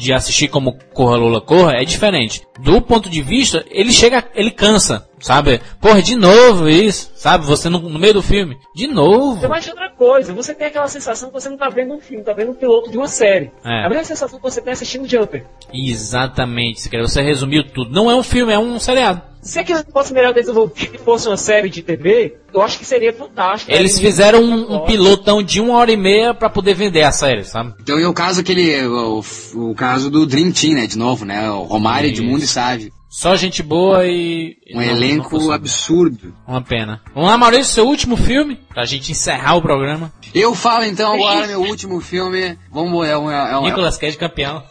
de 0.00 0.14
assistir 0.14 0.48
como 0.48 0.78
Corra 0.94 1.16
Lula 1.16 1.40
Corra, 1.42 1.74
é 1.74 1.84
diferente. 1.84 2.42
Do 2.58 2.80
ponto 2.80 3.10
de 3.10 3.20
vista, 3.20 3.64
ele 3.70 3.92
chega, 3.92 4.24
ele 4.34 4.50
cansa, 4.50 5.06
sabe? 5.20 5.60
Porra, 5.78 6.02
de 6.02 6.16
novo 6.16 6.68
isso, 6.68 7.12
sabe? 7.14 7.44
Você 7.44 7.68
no, 7.68 7.78
no 7.78 7.98
meio 7.98 8.14
do 8.14 8.22
filme, 8.22 8.56
de 8.74 8.86
novo. 8.86 9.44
Eu 9.44 9.52
acho 9.52 9.70
outra 9.70 9.90
coisa, 9.90 10.32
você 10.32 10.54
tem 10.54 10.68
aquela 10.68 10.88
sensação 10.88 11.28
que 11.28 11.34
você 11.34 11.50
não 11.50 11.58
tá 11.58 11.68
vendo 11.68 11.94
um 11.94 12.00
filme, 12.00 12.24
tá 12.24 12.32
vendo 12.32 12.52
um 12.52 12.54
piloto 12.54 12.90
de 12.90 12.96
uma 12.96 13.08
série. 13.08 13.52
É. 13.62 13.84
A 13.84 13.88
mesma 13.88 14.04
sensação 14.04 14.38
que 14.38 14.42
você 14.42 14.62
tem 14.62 14.72
assistindo 14.72 15.06
Jumper. 15.06 15.44
Exatamente, 15.72 16.88
você 16.88 17.20
resumiu 17.20 17.62
tudo. 17.62 17.92
Não 17.92 18.10
é 18.10 18.14
um 18.14 18.22
filme, 18.22 18.52
é 18.52 18.58
um 18.58 18.78
seriado. 18.78 19.29
Se 19.42 19.58
aquilo 19.58 19.82
fosse 19.92 20.12
melhor 20.12 20.34
desenvolvido 20.34 20.94
e 20.94 20.98
fosse 20.98 21.26
uma 21.26 21.36
série 21.36 21.68
de 21.70 21.82
TV, 21.82 22.36
eu 22.52 22.60
acho 22.60 22.78
que 22.78 22.84
seria 22.84 23.12
fantástico. 23.12 23.72
Eles 23.72 23.96
Aí, 23.96 24.02
fizeram 24.02 24.42
um, 24.42 24.74
um 24.76 24.84
pilotão 24.84 25.42
de 25.42 25.60
uma 25.60 25.74
hora 25.78 25.90
e 25.90 25.96
meia 25.96 26.34
pra 26.34 26.50
poder 26.50 26.74
vender 26.74 27.02
a 27.02 27.12
série, 27.12 27.44
sabe? 27.44 27.74
Então 27.80 27.98
é 27.98 28.06
o 28.06 28.12
caso 28.12 28.40
aquele, 28.42 28.84
o, 28.86 29.22
o 29.54 29.74
caso 29.74 30.10
do 30.10 30.26
Dream 30.26 30.52
Team, 30.52 30.74
né? 30.74 30.86
De 30.86 30.98
novo, 30.98 31.24
né? 31.24 31.50
O 31.50 31.62
Romário, 31.62 32.10
Isso. 32.10 32.20
Edmundo 32.22 32.44
e 32.44 32.46
Sávio. 32.46 32.92
Só 33.08 33.34
gente 33.34 33.60
boa 33.62 34.06
e. 34.06 34.56
Um 34.72 34.78
não- 34.78 34.86
não 34.86 34.92
elenco 34.92 35.30
funcionou. 35.30 35.52
absurdo. 35.52 36.32
Uma 36.46 36.62
pena. 36.62 37.00
Vamos 37.12 37.28
lá, 37.28 37.36
Maurício, 37.36 37.64
seu 37.74 37.86
último 37.86 38.16
filme, 38.16 38.60
pra 38.72 38.84
gente 38.84 39.10
encerrar 39.10 39.56
o 39.56 39.62
programa. 39.62 40.12
Eu 40.32 40.54
falo 40.54 40.84
então 40.84 41.12
agora 41.14 41.46
meu 41.48 41.60
último 41.62 42.00
filme. 42.00 42.56
Vamos 42.70 43.04
é 43.08 43.18
um, 43.18 43.28
é 43.28 43.58
um, 43.58 43.62
é 43.66 43.68
Nicolas 43.70 43.96
Cage 43.96 44.16
campeão. 44.16 44.62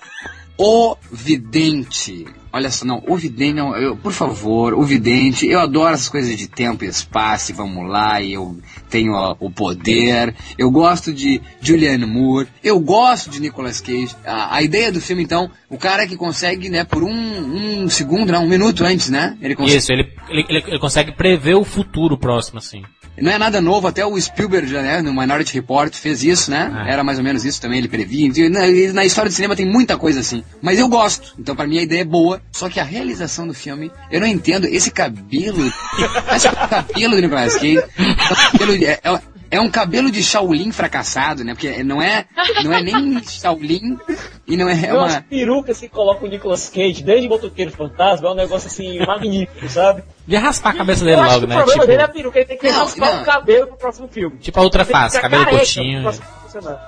O 0.57 0.95
Vidente. 1.11 2.25
Olha 2.51 2.71
só, 2.71 2.83
não, 2.83 3.03
o 3.07 3.15
Vidente, 3.15 3.53
não, 3.53 3.75
eu, 3.77 3.95
por 3.95 4.11
favor, 4.11 4.73
o 4.73 4.83
Vidente, 4.83 5.47
eu 5.47 5.59
adoro 5.59 5.93
essas 5.93 6.09
coisas 6.09 6.35
de 6.35 6.47
tempo 6.47 6.83
e 6.83 6.87
espaço, 6.87 7.51
e 7.51 7.53
vamos 7.53 7.87
lá, 7.87 8.19
e 8.21 8.33
eu 8.33 8.57
tenho 8.89 9.13
o 9.39 9.51
poder, 9.51 10.33
eu 10.57 10.71
gosto 10.71 11.13
de 11.13 11.39
Julianne 11.61 12.07
Moore, 12.07 12.47
eu 12.63 12.79
gosto 12.79 13.29
de 13.29 13.39
Nicolas 13.39 13.79
Cage. 13.79 14.15
A, 14.25 14.55
a 14.55 14.63
ideia 14.63 14.91
do 14.91 14.99
filme, 14.99 15.21
então, 15.21 15.51
o 15.69 15.77
cara 15.77 16.07
que 16.07 16.17
consegue, 16.17 16.69
né, 16.69 16.83
por 16.83 17.03
um, 17.03 17.83
um 17.83 17.87
segundo, 17.89 18.31
não, 18.31 18.45
um 18.45 18.49
minuto 18.49 18.83
antes, 18.83 19.09
né, 19.09 19.37
ele 19.41 19.55
consegue 19.55 19.77
Isso, 19.77 19.91
ele, 19.91 20.11
ele- 20.29 20.63
ele 20.67 20.79
consegue 20.79 21.11
prever 21.11 21.53
o 21.55 21.63
futuro 21.63 22.17
próximo, 22.17 22.57
assim. 22.57 22.81
Não 23.21 23.31
é 23.31 23.37
nada 23.37 23.61
novo, 23.61 23.87
até 23.87 24.05
o 24.05 24.19
Spielberg, 24.19 24.71
né, 24.73 25.01
no 25.01 25.13
Minority 25.13 25.53
Report, 25.53 25.93
fez 25.93 26.23
isso, 26.23 26.51
né? 26.51 26.71
Ah. 26.73 26.87
Era 26.87 27.03
mais 27.03 27.17
ou 27.17 27.23
menos 27.23 27.45
isso 27.45 27.61
também, 27.61 27.79
ele 27.79 27.87
previa. 27.87 28.31
E 28.35 28.49
Na, 28.49 28.61
na 28.93 29.05
história 29.05 29.29
do 29.29 29.33
cinema 29.33 29.55
tem 29.55 29.65
muita 29.65 29.97
coisa 29.97 30.19
assim. 30.19 30.43
Mas 30.61 30.79
eu 30.79 30.87
gosto, 30.87 31.33
então 31.37 31.55
pra 31.55 31.67
mim 31.67 31.79
a 31.79 31.83
ideia 31.83 32.01
é 32.01 32.05
boa. 32.05 32.41
Só 32.51 32.69
que 32.69 32.79
a 32.79 32.83
realização 32.83 33.47
do 33.47 33.53
filme, 33.53 33.91
eu 34.11 34.19
não 34.19 34.27
entendo 34.27 34.65
esse 34.65 34.91
cabelo. 34.91 35.59
Esse 36.35 36.49
cabelo 36.49 37.15
do 37.15 37.21
Nicolas 37.21 37.55
Cage. 37.55 37.77
é 38.85 38.99
É, 39.03 39.19
é- 39.51 39.59
um 39.59 39.69
cabelo 39.69 40.11
de 40.11 40.23
Shaolin 40.23 40.71
fracassado, 40.71 41.43
né? 41.43 41.53
Porque 41.53 41.83
não 41.83 42.01
é, 42.01 42.25
não 42.63 42.73
é 42.73 42.81
nem 42.81 43.21
Shaolin 43.23 43.97
e 44.47 44.55
não 44.57 44.67
é, 44.69 44.73
é 44.85 44.93
Não, 44.93 45.03
as 45.05 45.13
uma. 45.13 45.21
perucas 45.21 45.79
que 45.79 45.89
colocam 45.89 46.27
o 46.27 46.31
Nicolas 46.31 46.69
Cage 46.69 47.03
desde 47.03 47.27
Motoqueiro 47.27 47.71
Fantasma 47.71 48.29
é 48.29 48.31
um 48.31 48.35
negócio 48.35 48.67
assim 48.67 48.99
magnífico, 49.05 49.67
sabe? 49.69 50.03
De 50.27 50.35
raspar 50.35 50.69
a 50.71 50.73
cabeça 50.77 51.03
dele 51.03 51.17
eu 51.17 51.21
acho 51.23 51.33
logo, 51.35 51.47
que 51.47 51.47
né? 51.47 51.55
o 51.55 51.57
problema 51.57 51.73
Tipo, 51.81 51.87
dele 51.87 52.01
é 52.01 52.05
a 52.05 52.07
peruca, 52.07 52.39
ele 52.39 52.47
tem 52.47 52.57
que 52.57 52.69
Não, 52.71 52.79
raspar 52.79 53.15
não. 53.15 53.21
o 53.21 53.25
cabelo 53.25 53.67
pro 53.67 53.77
próximo 53.77 54.07
filme. 54.07 54.37
tipo 54.37 54.59
a 54.59 54.63
outra 54.63 54.85
face, 54.85 55.19
cabelo 55.19 55.45
curtinho. 55.47 56.09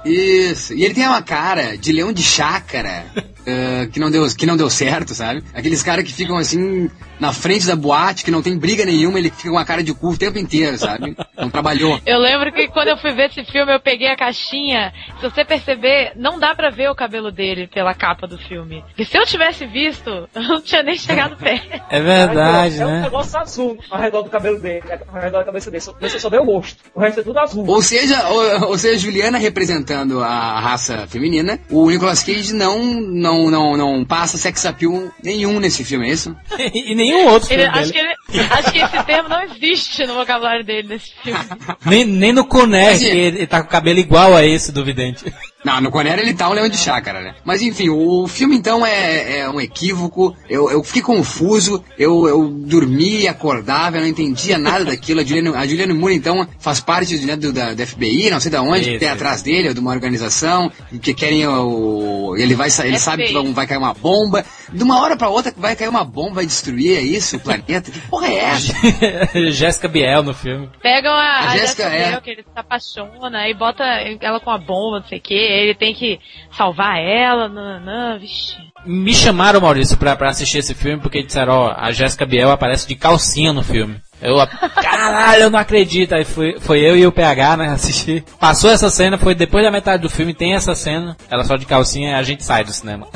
Isso. 0.06 0.74
E 0.74 0.84
ele 0.86 0.94
tem 0.94 1.06
uma 1.08 1.22
cara 1.22 1.78
de 1.78 1.92
leão 1.92 2.12
de 2.12 2.24
chácara 2.24 3.06
ah, 3.48 3.88
que, 3.92 4.00
não 4.00 4.12
deu, 4.12 4.26
que 4.36 4.46
não 4.46 4.58
deu 4.58 4.70
certo, 4.70 5.14
sabe? 5.14 5.44
Aqueles 5.54 5.82
caras 5.82 6.06
que 6.06 6.14
ficam 6.14 6.38
assim 6.38 6.90
na 7.20 7.32
frente 7.32 7.68
da 7.68 7.76
boate, 7.76 8.26
que 8.26 8.32
não 8.32 8.42
tem 8.42 8.58
briga 8.58 8.84
nenhuma, 8.84 9.20
ele 9.20 9.30
fica 9.30 9.50
com 9.50 9.56
uma 9.56 9.66
cara 9.66 9.84
de 9.84 9.94
cu 9.94 10.10
o 10.10 10.18
tempo 10.18 10.40
inteiro, 10.40 10.76
sabe? 10.78 11.16
Não 11.38 11.52
trabalhou. 11.52 12.00
Eu 12.04 12.18
lembro 12.18 12.52
que 12.52 12.68
quando 12.68 12.88
eu 12.88 12.98
fui 12.98 13.14
ver 13.14 13.30
esse 13.30 13.44
filme, 13.46 13.72
eu 13.72 13.80
peguei 13.80 14.08
a 14.08 14.18
caixinha. 14.18 14.92
Se 15.20 15.30
você 15.30 15.46
perceber, 15.46 16.14
não 16.16 16.40
dá 16.40 16.56
pra 16.56 16.72
ver 16.72 16.90
o 16.90 16.96
cabelo 16.96 17.32
dele 17.32 17.68
pela 17.68 17.94
capa 17.94 18.26
do 18.26 18.40
filme. 18.40 18.84
E 18.98 19.06
se 19.06 19.18
eu 19.18 19.26
tivesse 19.26 19.68
visto, 19.68 20.10
eu 20.34 20.42
não 20.42 20.62
tinha 20.62 20.82
nem 20.82 20.98
chegado 20.98 21.38
perto. 21.42 21.80
É 21.90 22.02
verdade, 22.02 22.82
é 22.82 22.86
um 22.86 22.92
né? 22.92 23.02
negócio 23.04 23.38
azul 23.38 23.78
ao 23.92 24.00
redor 24.00 24.24
do 24.24 24.30
cabelo 24.32 24.60
dele, 24.60 24.84
ao 25.08 25.22
redor 25.22 25.40
da 25.40 25.46
cabeça 25.46 25.70
dele. 25.70 25.82
Só, 25.82 25.94
você 26.00 26.20
só 26.20 26.30
vê 26.30 26.38
o 26.38 26.44
rosto. 26.44 26.84
O 26.96 27.00
resto 27.00 27.20
é 27.20 27.24
tudo 27.24 27.38
azul. 27.38 27.68
Ou 27.68 27.82
seja, 27.84 28.30
ou, 28.30 28.70
ou 28.70 28.78
seja, 28.80 28.98
Juliana 28.98 29.38
representando 29.38 30.24
a 30.24 30.60
raça 30.60 31.06
feminina, 31.08 31.60
o 31.70 31.88
Nicolas 31.88 32.24
Cage 32.24 32.54
não, 32.54 32.84
não, 32.84 33.31
não, 33.50 33.78
não 33.78 34.04
passa 34.06 34.38
sex 34.38 34.66
appeal 34.66 35.12
nenhum 35.24 35.60
nesse 35.60 35.84
filme, 35.84 36.08
é 36.10 36.14
isso? 36.14 36.36
e 36.74 36.96
nenhum 36.96 37.28
outro 37.28 37.52
Ele- 37.54 37.64
filme 37.64 37.80
acho, 37.80 37.92
dele. 37.94 38.08
que 38.30 38.38
ele- 38.38 38.48
acho 38.52 38.72
que 38.72 38.80
esse 38.80 39.04
termo 39.06 39.30
não 39.30 39.42
existe 39.44 40.06
no 40.06 40.14
vocabulário 40.16 40.66
dele 40.66 40.88
nesse 40.90 41.12
filme. 41.24 41.40
Nem, 41.86 42.06
nem 42.06 42.32
no 42.34 42.46
Conner, 42.46 42.98
que 42.98 43.06
ele, 43.06 43.38
ele 43.40 43.48
tá 43.48 43.62
com 43.62 43.68
o 43.68 43.72
cabelo 43.72 44.00
igual 44.00 44.36
a 44.36 44.46
esse 44.46 44.72
do 44.72 44.84
Vidente. 44.86 45.26
Não, 45.64 45.80
no 45.80 45.92
Conera 45.92 46.22
ele 46.22 46.34
tá 46.34 46.50
um 46.50 46.54
leão 46.54 46.68
de 46.68 46.78
chácara, 46.78 47.22
né? 47.22 47.36
Mas 47.46 47.62
enfim, 47.62 47.90
o 47.90 48.28
filme 48.28 48.56
então 48.56 48.86
é, 48.86 49.40
é 49.40 49.50
um 49.50 49.62
equívoco, 49.62 50.36
eu, 50.50 50.72
eu 50.72 50.84
fiquei 50.84 51.02
confuso, 51.02 51.84
eu, 51.98 52.28
eu 52.28 52.48
dormia, 52.50 53.32
acordava, 53.32 53.98
eu 53.98 54.02
não 54.02 54.08
entendia 54.08 54.58
nada 54.58 54.86
daquilo. 54.86 55.20
A 55.20 55.24
Juliana, 55.24 55.58
a 55.58 55.68
Juliana 55.68 55.94
Moore 55.94 56.16
então 56.16 56.48
faz 56.60 56.80
parte 56.80 57.16
né, 57.26 57.36
do, 57.36 57.54
da, 57.54 57.74
da 57.74 57.86
FBI, 57.86 58.30
não 58.30 58.40
sei 58.40 58.52
da 58.52 58.62
onde, 58.62 58.82
Isso, 58.82 58.92
que 58.92 59.00
tem 59.00 59.08
isso. 59.08 59.16
atrás 59.16 59.42
dele, 59.42 59.68
ou 59.68 59.74
de 59.74 59.80
uma 59.80 59.92
organização, 59.92 60.72
que 61.02 61.14
querem 61.14 61.48
o. 61.48 62.36
Ele 62.38 62.56
vai 62.56 62.70
ele 62.84 63.00
sabe 63.00 63.26
que 63.26 63.34
vai, 63.34 63.44
vai 63.54 63.68
cair 63.68 63.78
uma 63.78 63.94
bomba. 63.94 64.44
De 64.72 64.84
uma 64.84 65.02
hora 65.02 65.18
pra 65.18 65.30
outra 65.30 65.54
vai 65.56 65.76
cair 65.76 65.90
uma 65.90 66.04
bomba, 66.04 66.36
vai 66.36 66.46
destruir, 66.46 66.98
é 66.98 67.02
isso, 67.02 67.38
o 67.38 67.40
planeta? 67.40 67.92
Que 67.92 68.00
porra 68.08 68.28
é 68.28 68.36
essa? 68.36 68.74
Jéssica 69.52 69.88
Biel 69.88 70.24
no 70.24 70.34
filme. 70.34 70.70
Pegam 70.82 71.12
a, 71.12 71.22
A 71.22 71.40
a 71.40 71.58
Jéssica 71.58 71.84
Jessica 71.84 71.84
é. 71.84 72.10
Biel, 72.10 72.22
que 72.22 72.30
ele 72.32 72.44
se 72.44 72.50
apaixona, 72.56 73.48
e 73.50 73.54
bota 73.54 73.84
ela 74.22 74.40
com 74.40 74.50
a 74.50 74.58
bomba, 74.58 75.00
não 75.00 75.08
sei 75.08 75.20
o 75.20 75.22
que, 75.22 75.36
ele 75.52 75.76
tem 75.76 75.94
que 75.94 76.20
salvar 76.56 76.98
ela, 76.98 77.48
nananã, 77.48 78.18
vixi. 78.18 78.56
Me 78.86 79.14
chamaram, 79.14 79.62
Maurício, 79.62 79.98
pra, 79.98 80.16
pra 80.16 80.30
assistir 80.30 80.58
esse 80.58 80.74
filme 80.74 81.02
porque 81.02 81.22
disseram, 81.22 81.54
ó, 81.54 81.76
a 81.78 81.92
Jéssica 81.92 82.26
Biel 82.26 82.50
aparece 82.50 82.88
de 82.88 82.96
calcinha 82.96 83.54
no 83.54 83.64
filme. 83.64 83.98
Eu, 84.22 84.36
caralho, 84.82 85.44
eu 85.44 85.50
não 85.50 85.60
acredito. 85.60 86.14
Aí 86.14 86.26
foi, 86.26 86.60
foi 86.60 86.80
eu 86.80 86.96
e 86.96 87.06
o 87.06 87.12
PH, 87.12 87.58
né, 87.58 87.68
assistir. 87.70 88.24
Passou 88.40 88.70
essa 88.70 88.90
cena, 88.90 89.18
foi 89.18 89.36
depois 89.36 89.64
da 89.64 89.72
metade 89.72 90.02
do 90.02 90.10
filme, 90.10 90.34
tem 90.34 90.54
essa 90.54 90.76
cena. 90.76 91.16
Ela 91.30 91.44
só 91.44 91.56
de 91.56 91.66
calcinha 91.66 92.12
e 92.12 92.14
a 92.14 92.24
gente 92.24 92.44
sai 92.44 92.64
do 92.64 92.72
cinema. 92.72 93.08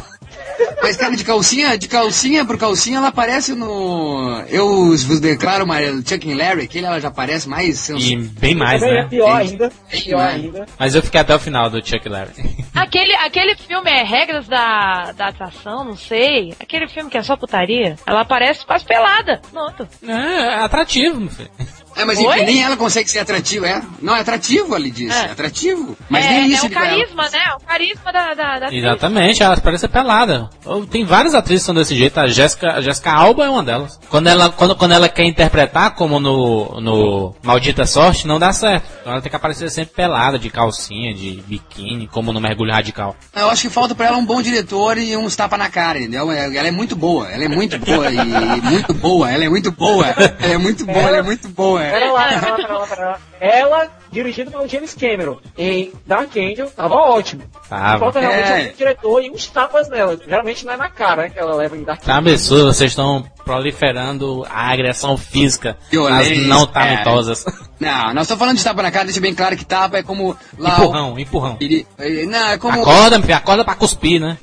Mas, 0.85 0.97
cara, 0.97 1.15
de 1.15 1.23
calcinha, 1.23 1.77
de 1.77 1.87
calcinha 1.87 2.45
por 2.45 2.59
calcinha, 2.59 2.99
ela 2.99 3.07
aparece 3.07 3.55
no. 3.55 4.43
Eu 4.49 4.95
vos 4.95 5.19
declaro, 5.19 5.65
Maria, 5.65 5.91
Chuck 6.05 6.31
and 6.31 6.37
Larry, 6.37 6.67
que 6.67 6.77
ele 6.77 6.85
ela 6.85 6.99
já 6.99 7.07
aparece 7.07 7.49
mais. 7.49 7.89
E 7.89 8.15
bem 8.15 8.53
mais, 8.53 8.81
Também 8.81 8.99
é 8.99 9.01
né? 9.01 9.09
pior 9.09 9.35
ainda. 9.35 9.71
Pior 9.89 10.17
mais. 10.17 10.35
ainda. 10.43 10.65
Mas 10.77 10.93
eu 10.93 11.01
fiquei 11.01 11.19
até 11.21 11.33
o 11.33 11.39
final 11.39 11.71
do 11.71 11.83
Chuck 11.83 12.07
Larry. 12.07 12.33
Aquele, 12.75 13.15
aquele 13.15 13.55
filme 13.55 13.89
é 13.89 14.03
regras 14.03 14.47
da, 14.47 15.11
da 15.13 15.29
atração, 15.29 15.83
não 15.83 15.97
sei. 15.97 16.53
Aquele 16.59 16.87
filme 16.87 17.09
que 17.09 17.17
é 17.17 17.23
só 17.23 17.35
putaria. 17.35 17.95
Ela 18.05 18.21
aparece 18.21 18.65
quase 18.65 18.85
pelada. 18.85 19.41
Pronto. 19.51 19.87
É, 20.07 20.11
é 20.11 20.59
atrativo, 20.59 21.19
meu 21.19 21.29
filho. 21.29 21.49
É, 21.95 22.03
mas 22.05 22.17
Oi? 22.19 22.25
enfim, 22.25 22.45
nem 22.45 22.63
ela 22.63 22.75
consegue 22.75 23.09
ser 23.09 23.19
atrativa, 23.19 23.67
é? 23.67 23.81
Não, 24.01 24.15
é 24.15 24.19
atrativo, 24.21 24.75
ali 24.75 24.91
disse. 24.91 25.15
É. 25.17 25.25
É. 25.27 25.31
atrativo. 25.31 25.97
Mas 26.09 26.25
é, 26.25 26.29
nem 26.29 26.39
é 26.43 26.47
isso 26.47 26.63
o 26.63 26.67
ele 26.67 26.73
vai- 26.75 26.89
carisma, 26.89 27.29
né? 27.29 27.39
O 27.61 27.65
carisma 27.65 28.11
da, 28.13 28.33
da, 28.33 28.59
da 28.59 28.65
atriz. 28.65 28.83
Exatamente, 28.83 29.43
ela 29.43 29.57
parece 29.57 29.87
pelada. 29.87 30.49
Tem 30.91 31.05
várias 31.05 31.33
atrizes 31.33 31.63
que 31.63 31.65
são 31.67 31.75
desse 31.75 31.95
jeito. 31.95 32.17
A 32.19 32.27
Jéssica, 32.27 32.73
a 32.73 32.81
Jéssica 32.81 33.11
Alba 33.11 33.45
é 33.45 33.49
uma 33.49 33.63
delas. 33.63 33.99
Quando 34.09 34.27
ela, 34.27 34.49
quando, 34.49 34.75
quando 34.75 34.91
ela 34.93 35.07
quer 35.09 35.23
interpretar, 35.25 35.95
como 35.95 36.19
no, 36.19 36.79
no 36.81 37.35
Maldita 37.43 37.85
Sorte, 37.85 38.27
não 38.27 38.39
dá 38.39 38.51
certo. 38.51 38.85
Então 39.01 39.13
ela 39.13 39.21
tem 39.21 39.29
que 39.29 39.35
aparecer 39.35 39.69
sempre 39.71 39.93
pelada, 39.95 40.37
de 40.37 40.49
calcinha, 40.49 41.13
de 41.13 41.41
biquíni, 41.47 42.07
como 42.07 42.33
no 42.33 42.41
Mergulho 42.41 42.71
Radical. 42.73 43.15
Eu 43.35 43.49
acho 43.49 43.63
que 43.63 43.69
falta 43.69 43.95
pra 43.95 44.07
ela 44.07 44.17
um 44.17 44.25
bom 44.25 44.41
diretor 44.41 44.97
e 44.97 45.15
uns 45.15 45.35
tapa 45.35 45.57
na 45.57 45.69
cara, 45.69 45.99
entendeu? 45.99 46.31
É- 46.31 46.45
Ela 46.55 46.67
é 46.67 46.71
muito 46.71 46.95
boa, 46.95 47.29
ela 47.29 47.43
é 47.43 47.47
muito 47.47 47.77
boa 47.79 48.11
e 48.11 48.61
muito 48.61 48.93
boa, 48.93 49.31
ela 49.31 49.43
é 49.45 49.49
muito 49.49 49.71
boa, 49.71 50.07
ela 50.07 50.53
é 50.53 50.57
muito 50.57 50.85
boa, 50.85 50.99
ela 51.01 51.17
é 51.17 51.21
muito 51.21 51.47
boa. 51.49 51.84
Pera 51.91 52.11
lá, 52.11 52.27
pera 52.27 52.49
lá, 52.51 52.55
pera 52.57 52.77
lá, 52.77 52.87
pera 52.87 53.05
lá. 53.09 53.19
Ela, 53.39 53.87
dirigida 54.11 54.49
pelo 54.51 54.67
James 54.67 54.93
Cameron, 54.93 55.37
em 55.57 55.91
Dark 56.05 56.35
Angel, 56.37 56.69
tava 56.71 56.95
ótimo. 56.95 57.43
Tava. 57.69 57.99
Falta 57.99 58.19
realmente 58.19 58.47
É. 58.49 58.71
um 58.73 58.77
diretor 58.77 59.23
e 59.23 59.29
uns 59.31 59.47
tapas 59.47 59.89
nela. 59.89 60.17
Geralmente 60.25 60.65
não 60.65 60.73
é 60.73 60.77
na 60.77 60.89
cara 60.89 61.23
né, 61.23 61.29
que 61.29 61.39
ela 61.39 61.55
leva 61.55 61.75
em 61.75 61.83
Dark 61.83 62.01
Tá 62.01 62.17
absurdo, 62.17 62.73
vocês 62.73 62.91
estão 62.91 63.23
proliferando 63.43 64.45
a 64.49 64.71
agressão 64.71 65.17
física 65.17 65.77
nas 65.79 65.89
Violência, 65.91 66.35
não 66.47 66.65
talentosas. 66.65 67.45
Não, 67.79 68.13
nós 68.13 68.23
estamos 68.23 68.39
falando 68.39 68.57
de 68.57 68.63
tapa 68.63 68.81
na 68.81 68.89
cara, 68.91 69.03
deixa 69.05 69.19
bem 69.19 69.35
claro 69.35 69.57
que 69.57 69.65
tapa 69.65 69.97
é 69.97 70.03
como 70.03 70.35
lá. 70.57 70.79
o- 70.79 70.83
empurrão, 70.83 71.19
empurrão. 71.19 71.57
Ele- 71.59 71.85
é, 71.97 72.25
Não, 72.25 72.49
é 72.51 72.57
como. 72.57 72.81
Acorda, 72.81 73.17
acorda 73.35 73.65
pra 73.65 73.75
cuspir, 73.75 74.19
né? 74.21 74.37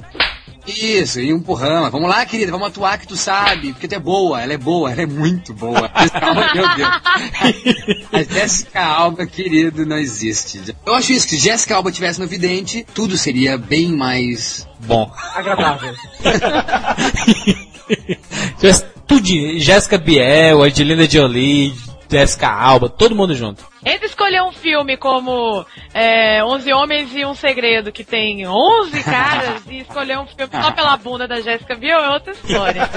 Isso, 0.66 1.20
e 1.20 1.32
um 1.32 1.38
empurrão. 1.38 1.90
Vamos 1.90 2.08
lá, 2.08 2.24
querida, 2.24 2.52
vamos 2.52 2.68
atuar 2.68 2.98
que 2.98 3.06
tu 3.06 3.16
sabe, 3.16 3.72
porque 3.72 3.88
tu 3.88 3.94
é 3.94 3.98
boa, 3.98 4.40
ela 4.40 4.52
é 4.52 4.58
boa, 4.58 4.92
ela 4.92 5.02
é 5.02 5.06
muito 5.06 5.52
boa. 5.52 5.88
Calma, 6.20 6.54
meu 6.54 6.76
Deus. 6.76 6.88
A 8.12 8.22
Jéssica 8.22 8.82
Alba, 8.82 9.26
querido, 9.26 9.84
não 9.84 9.98
existe. 9.98 10.74
Eu 10.86 10.94
acho 10.94 11.12
isso, 11.12 11.26
que 11.26 11.36
se 11.36 11.42
Jéssica 11.42 11.74
Alba 11.74 11.90
tivesse 11.90 12.20
no 12.20 12.26
vidente, 12.26 12.86
tudo 12.94 13.18
seria 13.18 13.58
bem 13.58 13.92
mais. 13.92 14.66
Bom. 14.80 15.12
agradável. 15.34 15.94
Tudo, 19.06 19.58
Jéssica 19.58 19.98
Biel, 19.98 20.62
Angelina 20.62 21.08
Jolie, 21.08 21.74
Jéssica 22.12 22.48
Alba, 22.48 22.88
todo 22.88 23.14
mundo 23.14 23.34
junto. 23.34 23.64
Entre 23.84 24.06
escolher 24.06 24.42
um 24.42 24.52
filme 24.52 24.96
como 24.96 25.64
é, 25.94 26.44
11 26.44 26.72
Homens 26.72 27.10
e 27.14 27.24
um 27.24 27.34
Segredo, 27.34 27.90
que 27.90 28.04
tem 28.04 28.46
11 28.46 29.02
caras, 29.02 29.62
e 29.68 29.78
escolher 29.78 30.18
um 30.18 30.26
filme 30.26 30.52
só 30.52 30.70
pela 30.72 30.96
bunda 30.96 31.26
da 31.26 31.40
Jéssica 31.40 31.74
Biel 31.74 31.98
é 31.98 32.10
outra 32.10 32.32
história. 32.32 32.88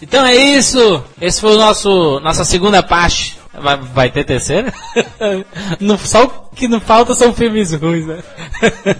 Então 0.00 0.24
é 0.24 0.36
isso. 0.36 1.02
Esse 1.20 1.40
foi 1.40 1.54
o 1.54 1.58
nosso 1.58 2.20
nossa 2.20 2.44
segunda 2.44 2.82
parte. 2.82 3.38
Vai, 3.58 3.76
vai 3.76 4.10
ter 4.10 4.24
terceira? 4.24 4.72
Não- 5.80 5.98
só 5.98 6.24
o 6.24 6.56
que 6.56 6.66
não 6.66 6.80
falta 6.80 7.14
são 7.14 7.32
filmes 7.32 7.72
ruins, 7.72 8.06
né? 8.06 8.22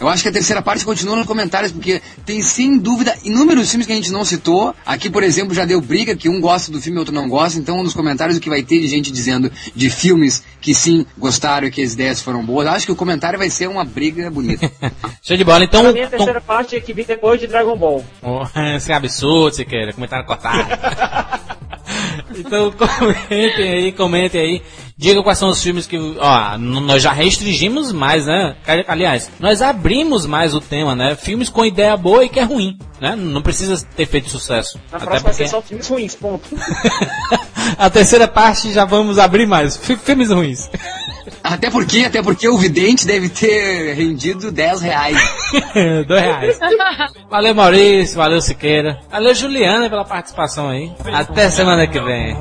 Eu 0.00 0.08
acho 0.08 0.22
que 0.22 0.28
a 0.28 0.32
terceira 0.32 0.62
parte 0.62 0.84
continua 0.84 1.16
nos 1.16 1.26
comentários, 1.26 1.72
porque 1.72 2.00
tem 2.24 2.40
sem 2.40 2.78
dúvida 2.78 3.16
inúmeros 3.24 3.68
filmes 3.68 3.84
que 3.84 3.92
a 3.92 3.96
gente 3.96 4.12
não 4.12 4.24
citou. 4.24 4.72
Aqui, 4.86 5.10
por 5.10 5.24
exemplo, 5.24 5.52
já 5.54 5.64
deu 5.64 5.80
briga, 5.80 6.14
que 6.14 6.28
um 6.28 6.40
gosta 6.40 6.70
do 6.70 6.80
filme 6.80 6.98
e 6.98 7.00
outro 7.00 7.12
não 7.12 7.28
gosta. 7.28 7.58
Então, 7.58 7.82
nos 7.82 7.94
comentários, 7.94 8.36
o 8.36 8.40
que 8.40 8.48
vai 8.48 8.62
ter 8.62 8.78
de 8.78 8.86
gente 8.86 9.10
dizendo 9.10 9.50
de 9.74 9.90
filmes 9.90 10.44
que 10.60 10.72
sim 10.72 11.04
gostaram 11.18 11.66
e 11.66 11.70
que 11.70 11.82
as 11.82 11.94
ideias 11.94 12.22
foram 12.22 12.44
boas. 12.44 12.66
Eu 12.68 12.72
acho 12.74 12.86
que 12.86 12.92
o 12.92 12.96
comentário 12.96 13.38
vai 13.38 13.50
ser 13.50 13.68
uma 13.68 13.84
briga 13.84 14.30
bonita. 14.30 14.70
Show 15.20 15.36
de 15.36 15.42
bola. 15.42 15.64
Então, 15.64 15.80
a 15.80 15.92
minha 15.92 16.04
então 16.04 16.16
terceira 16.16 16.40
parte 16.40 16.76
é 16.76 16.80
que 16.80 16.92
vi 16.92 17.04
depois 17.04 17.40
de 17.40 17.48
Dragon 17.48 17.76
Ball. 17.76 18.04
Oh, 18.22 18.44
Esse 18.76 18.92
é 18.92 18.94
absurdo, 18.94 19.56
se 19.56 19.64
queira. 19.64 19.92
Comentário 19.92 20.24
cortado. 20.24 21.58
Então 22.36 22.70
comentem 22.76 23.68
aí, 23.72 23.92
comentem 23.92 24.40
aí. 24.40 24.62
Diga 24.96 25.22
quais 25.22 25.38
são 25.38 25.48
os 25.50 25.62
filmes 25.62 25.86
que. 25.86 25.96
Ó, 26.18 26.58
nós 26.58 27.02
já 27.02 27.12
restringimos 27.12 27.92
mais, 27.92 28.26
né? 28.26 28.56
Aliás, 28.88 29.30
nós 29.38 29.62
abrimos 29.62 30.26
mais 30.26 30.54
o 30.54 30.60
tema, 30.60 30.94
né? 30.96 31.14
Filmes 31.14 31.48
com 31.48 31.64
ideia 31.64 31.96
boa 31.96 32.24
e 32.24 32.28
que 32.28 32.40
é 32.40 32.42
ruim, 32.42 32.76
né? 33.00 33.14
Não 33.16 33.40
precisa 33.40 33.80
ter 33.96 34.06
feito 34.06 34.28
sucesso. 34.28 34.76
Na 34.90 34.96
Até 34.96 35.06
próxima 35.06 35.30
porque 35.30 35.46
só 35.48 35.62
filmes 35.62 35.86
ruins, 35.88 36.14
ponto. 36.16 36.48
a 37.78 37.88
terceira 37.88 38.26
parte 38.26 38.72
já 38.72 38.84
vamos 38.84 39.18
abrir 39.18 39.46
mais. 39.46 39.76
Fi- 39.76 39.96
Filmes 39.96 40.30
ruins. 40.30 40.68
até 41.42 41.70
porque, 41.70 42.04
até 42.04 42.22
porque 42.22 42.48
o 42.48 42.56
vidente 42.56 43.06
deve 43.06 43.28
ter 43.28 43.94
rendido 43.94 44.50
10 44.50 44.80
reais. 44.80 45.18
Dois 46.06 46.22
reais. 46.22 46.58
Valeu, 47.30 47.54
Maurício. 47.54 48.16
Valeu, 48.16 48.40
Siqueira. 48.40 49.00
Valeu, 49.10 49.34
Juliana, 49.34 49.88
pela 49.88 50.04
participação 50.04 50.68
aí. 50.68 50.92
Até 51.12 51.50
semana 51.50 51.86
que 51.86 52.00
vem. 52.00 52.36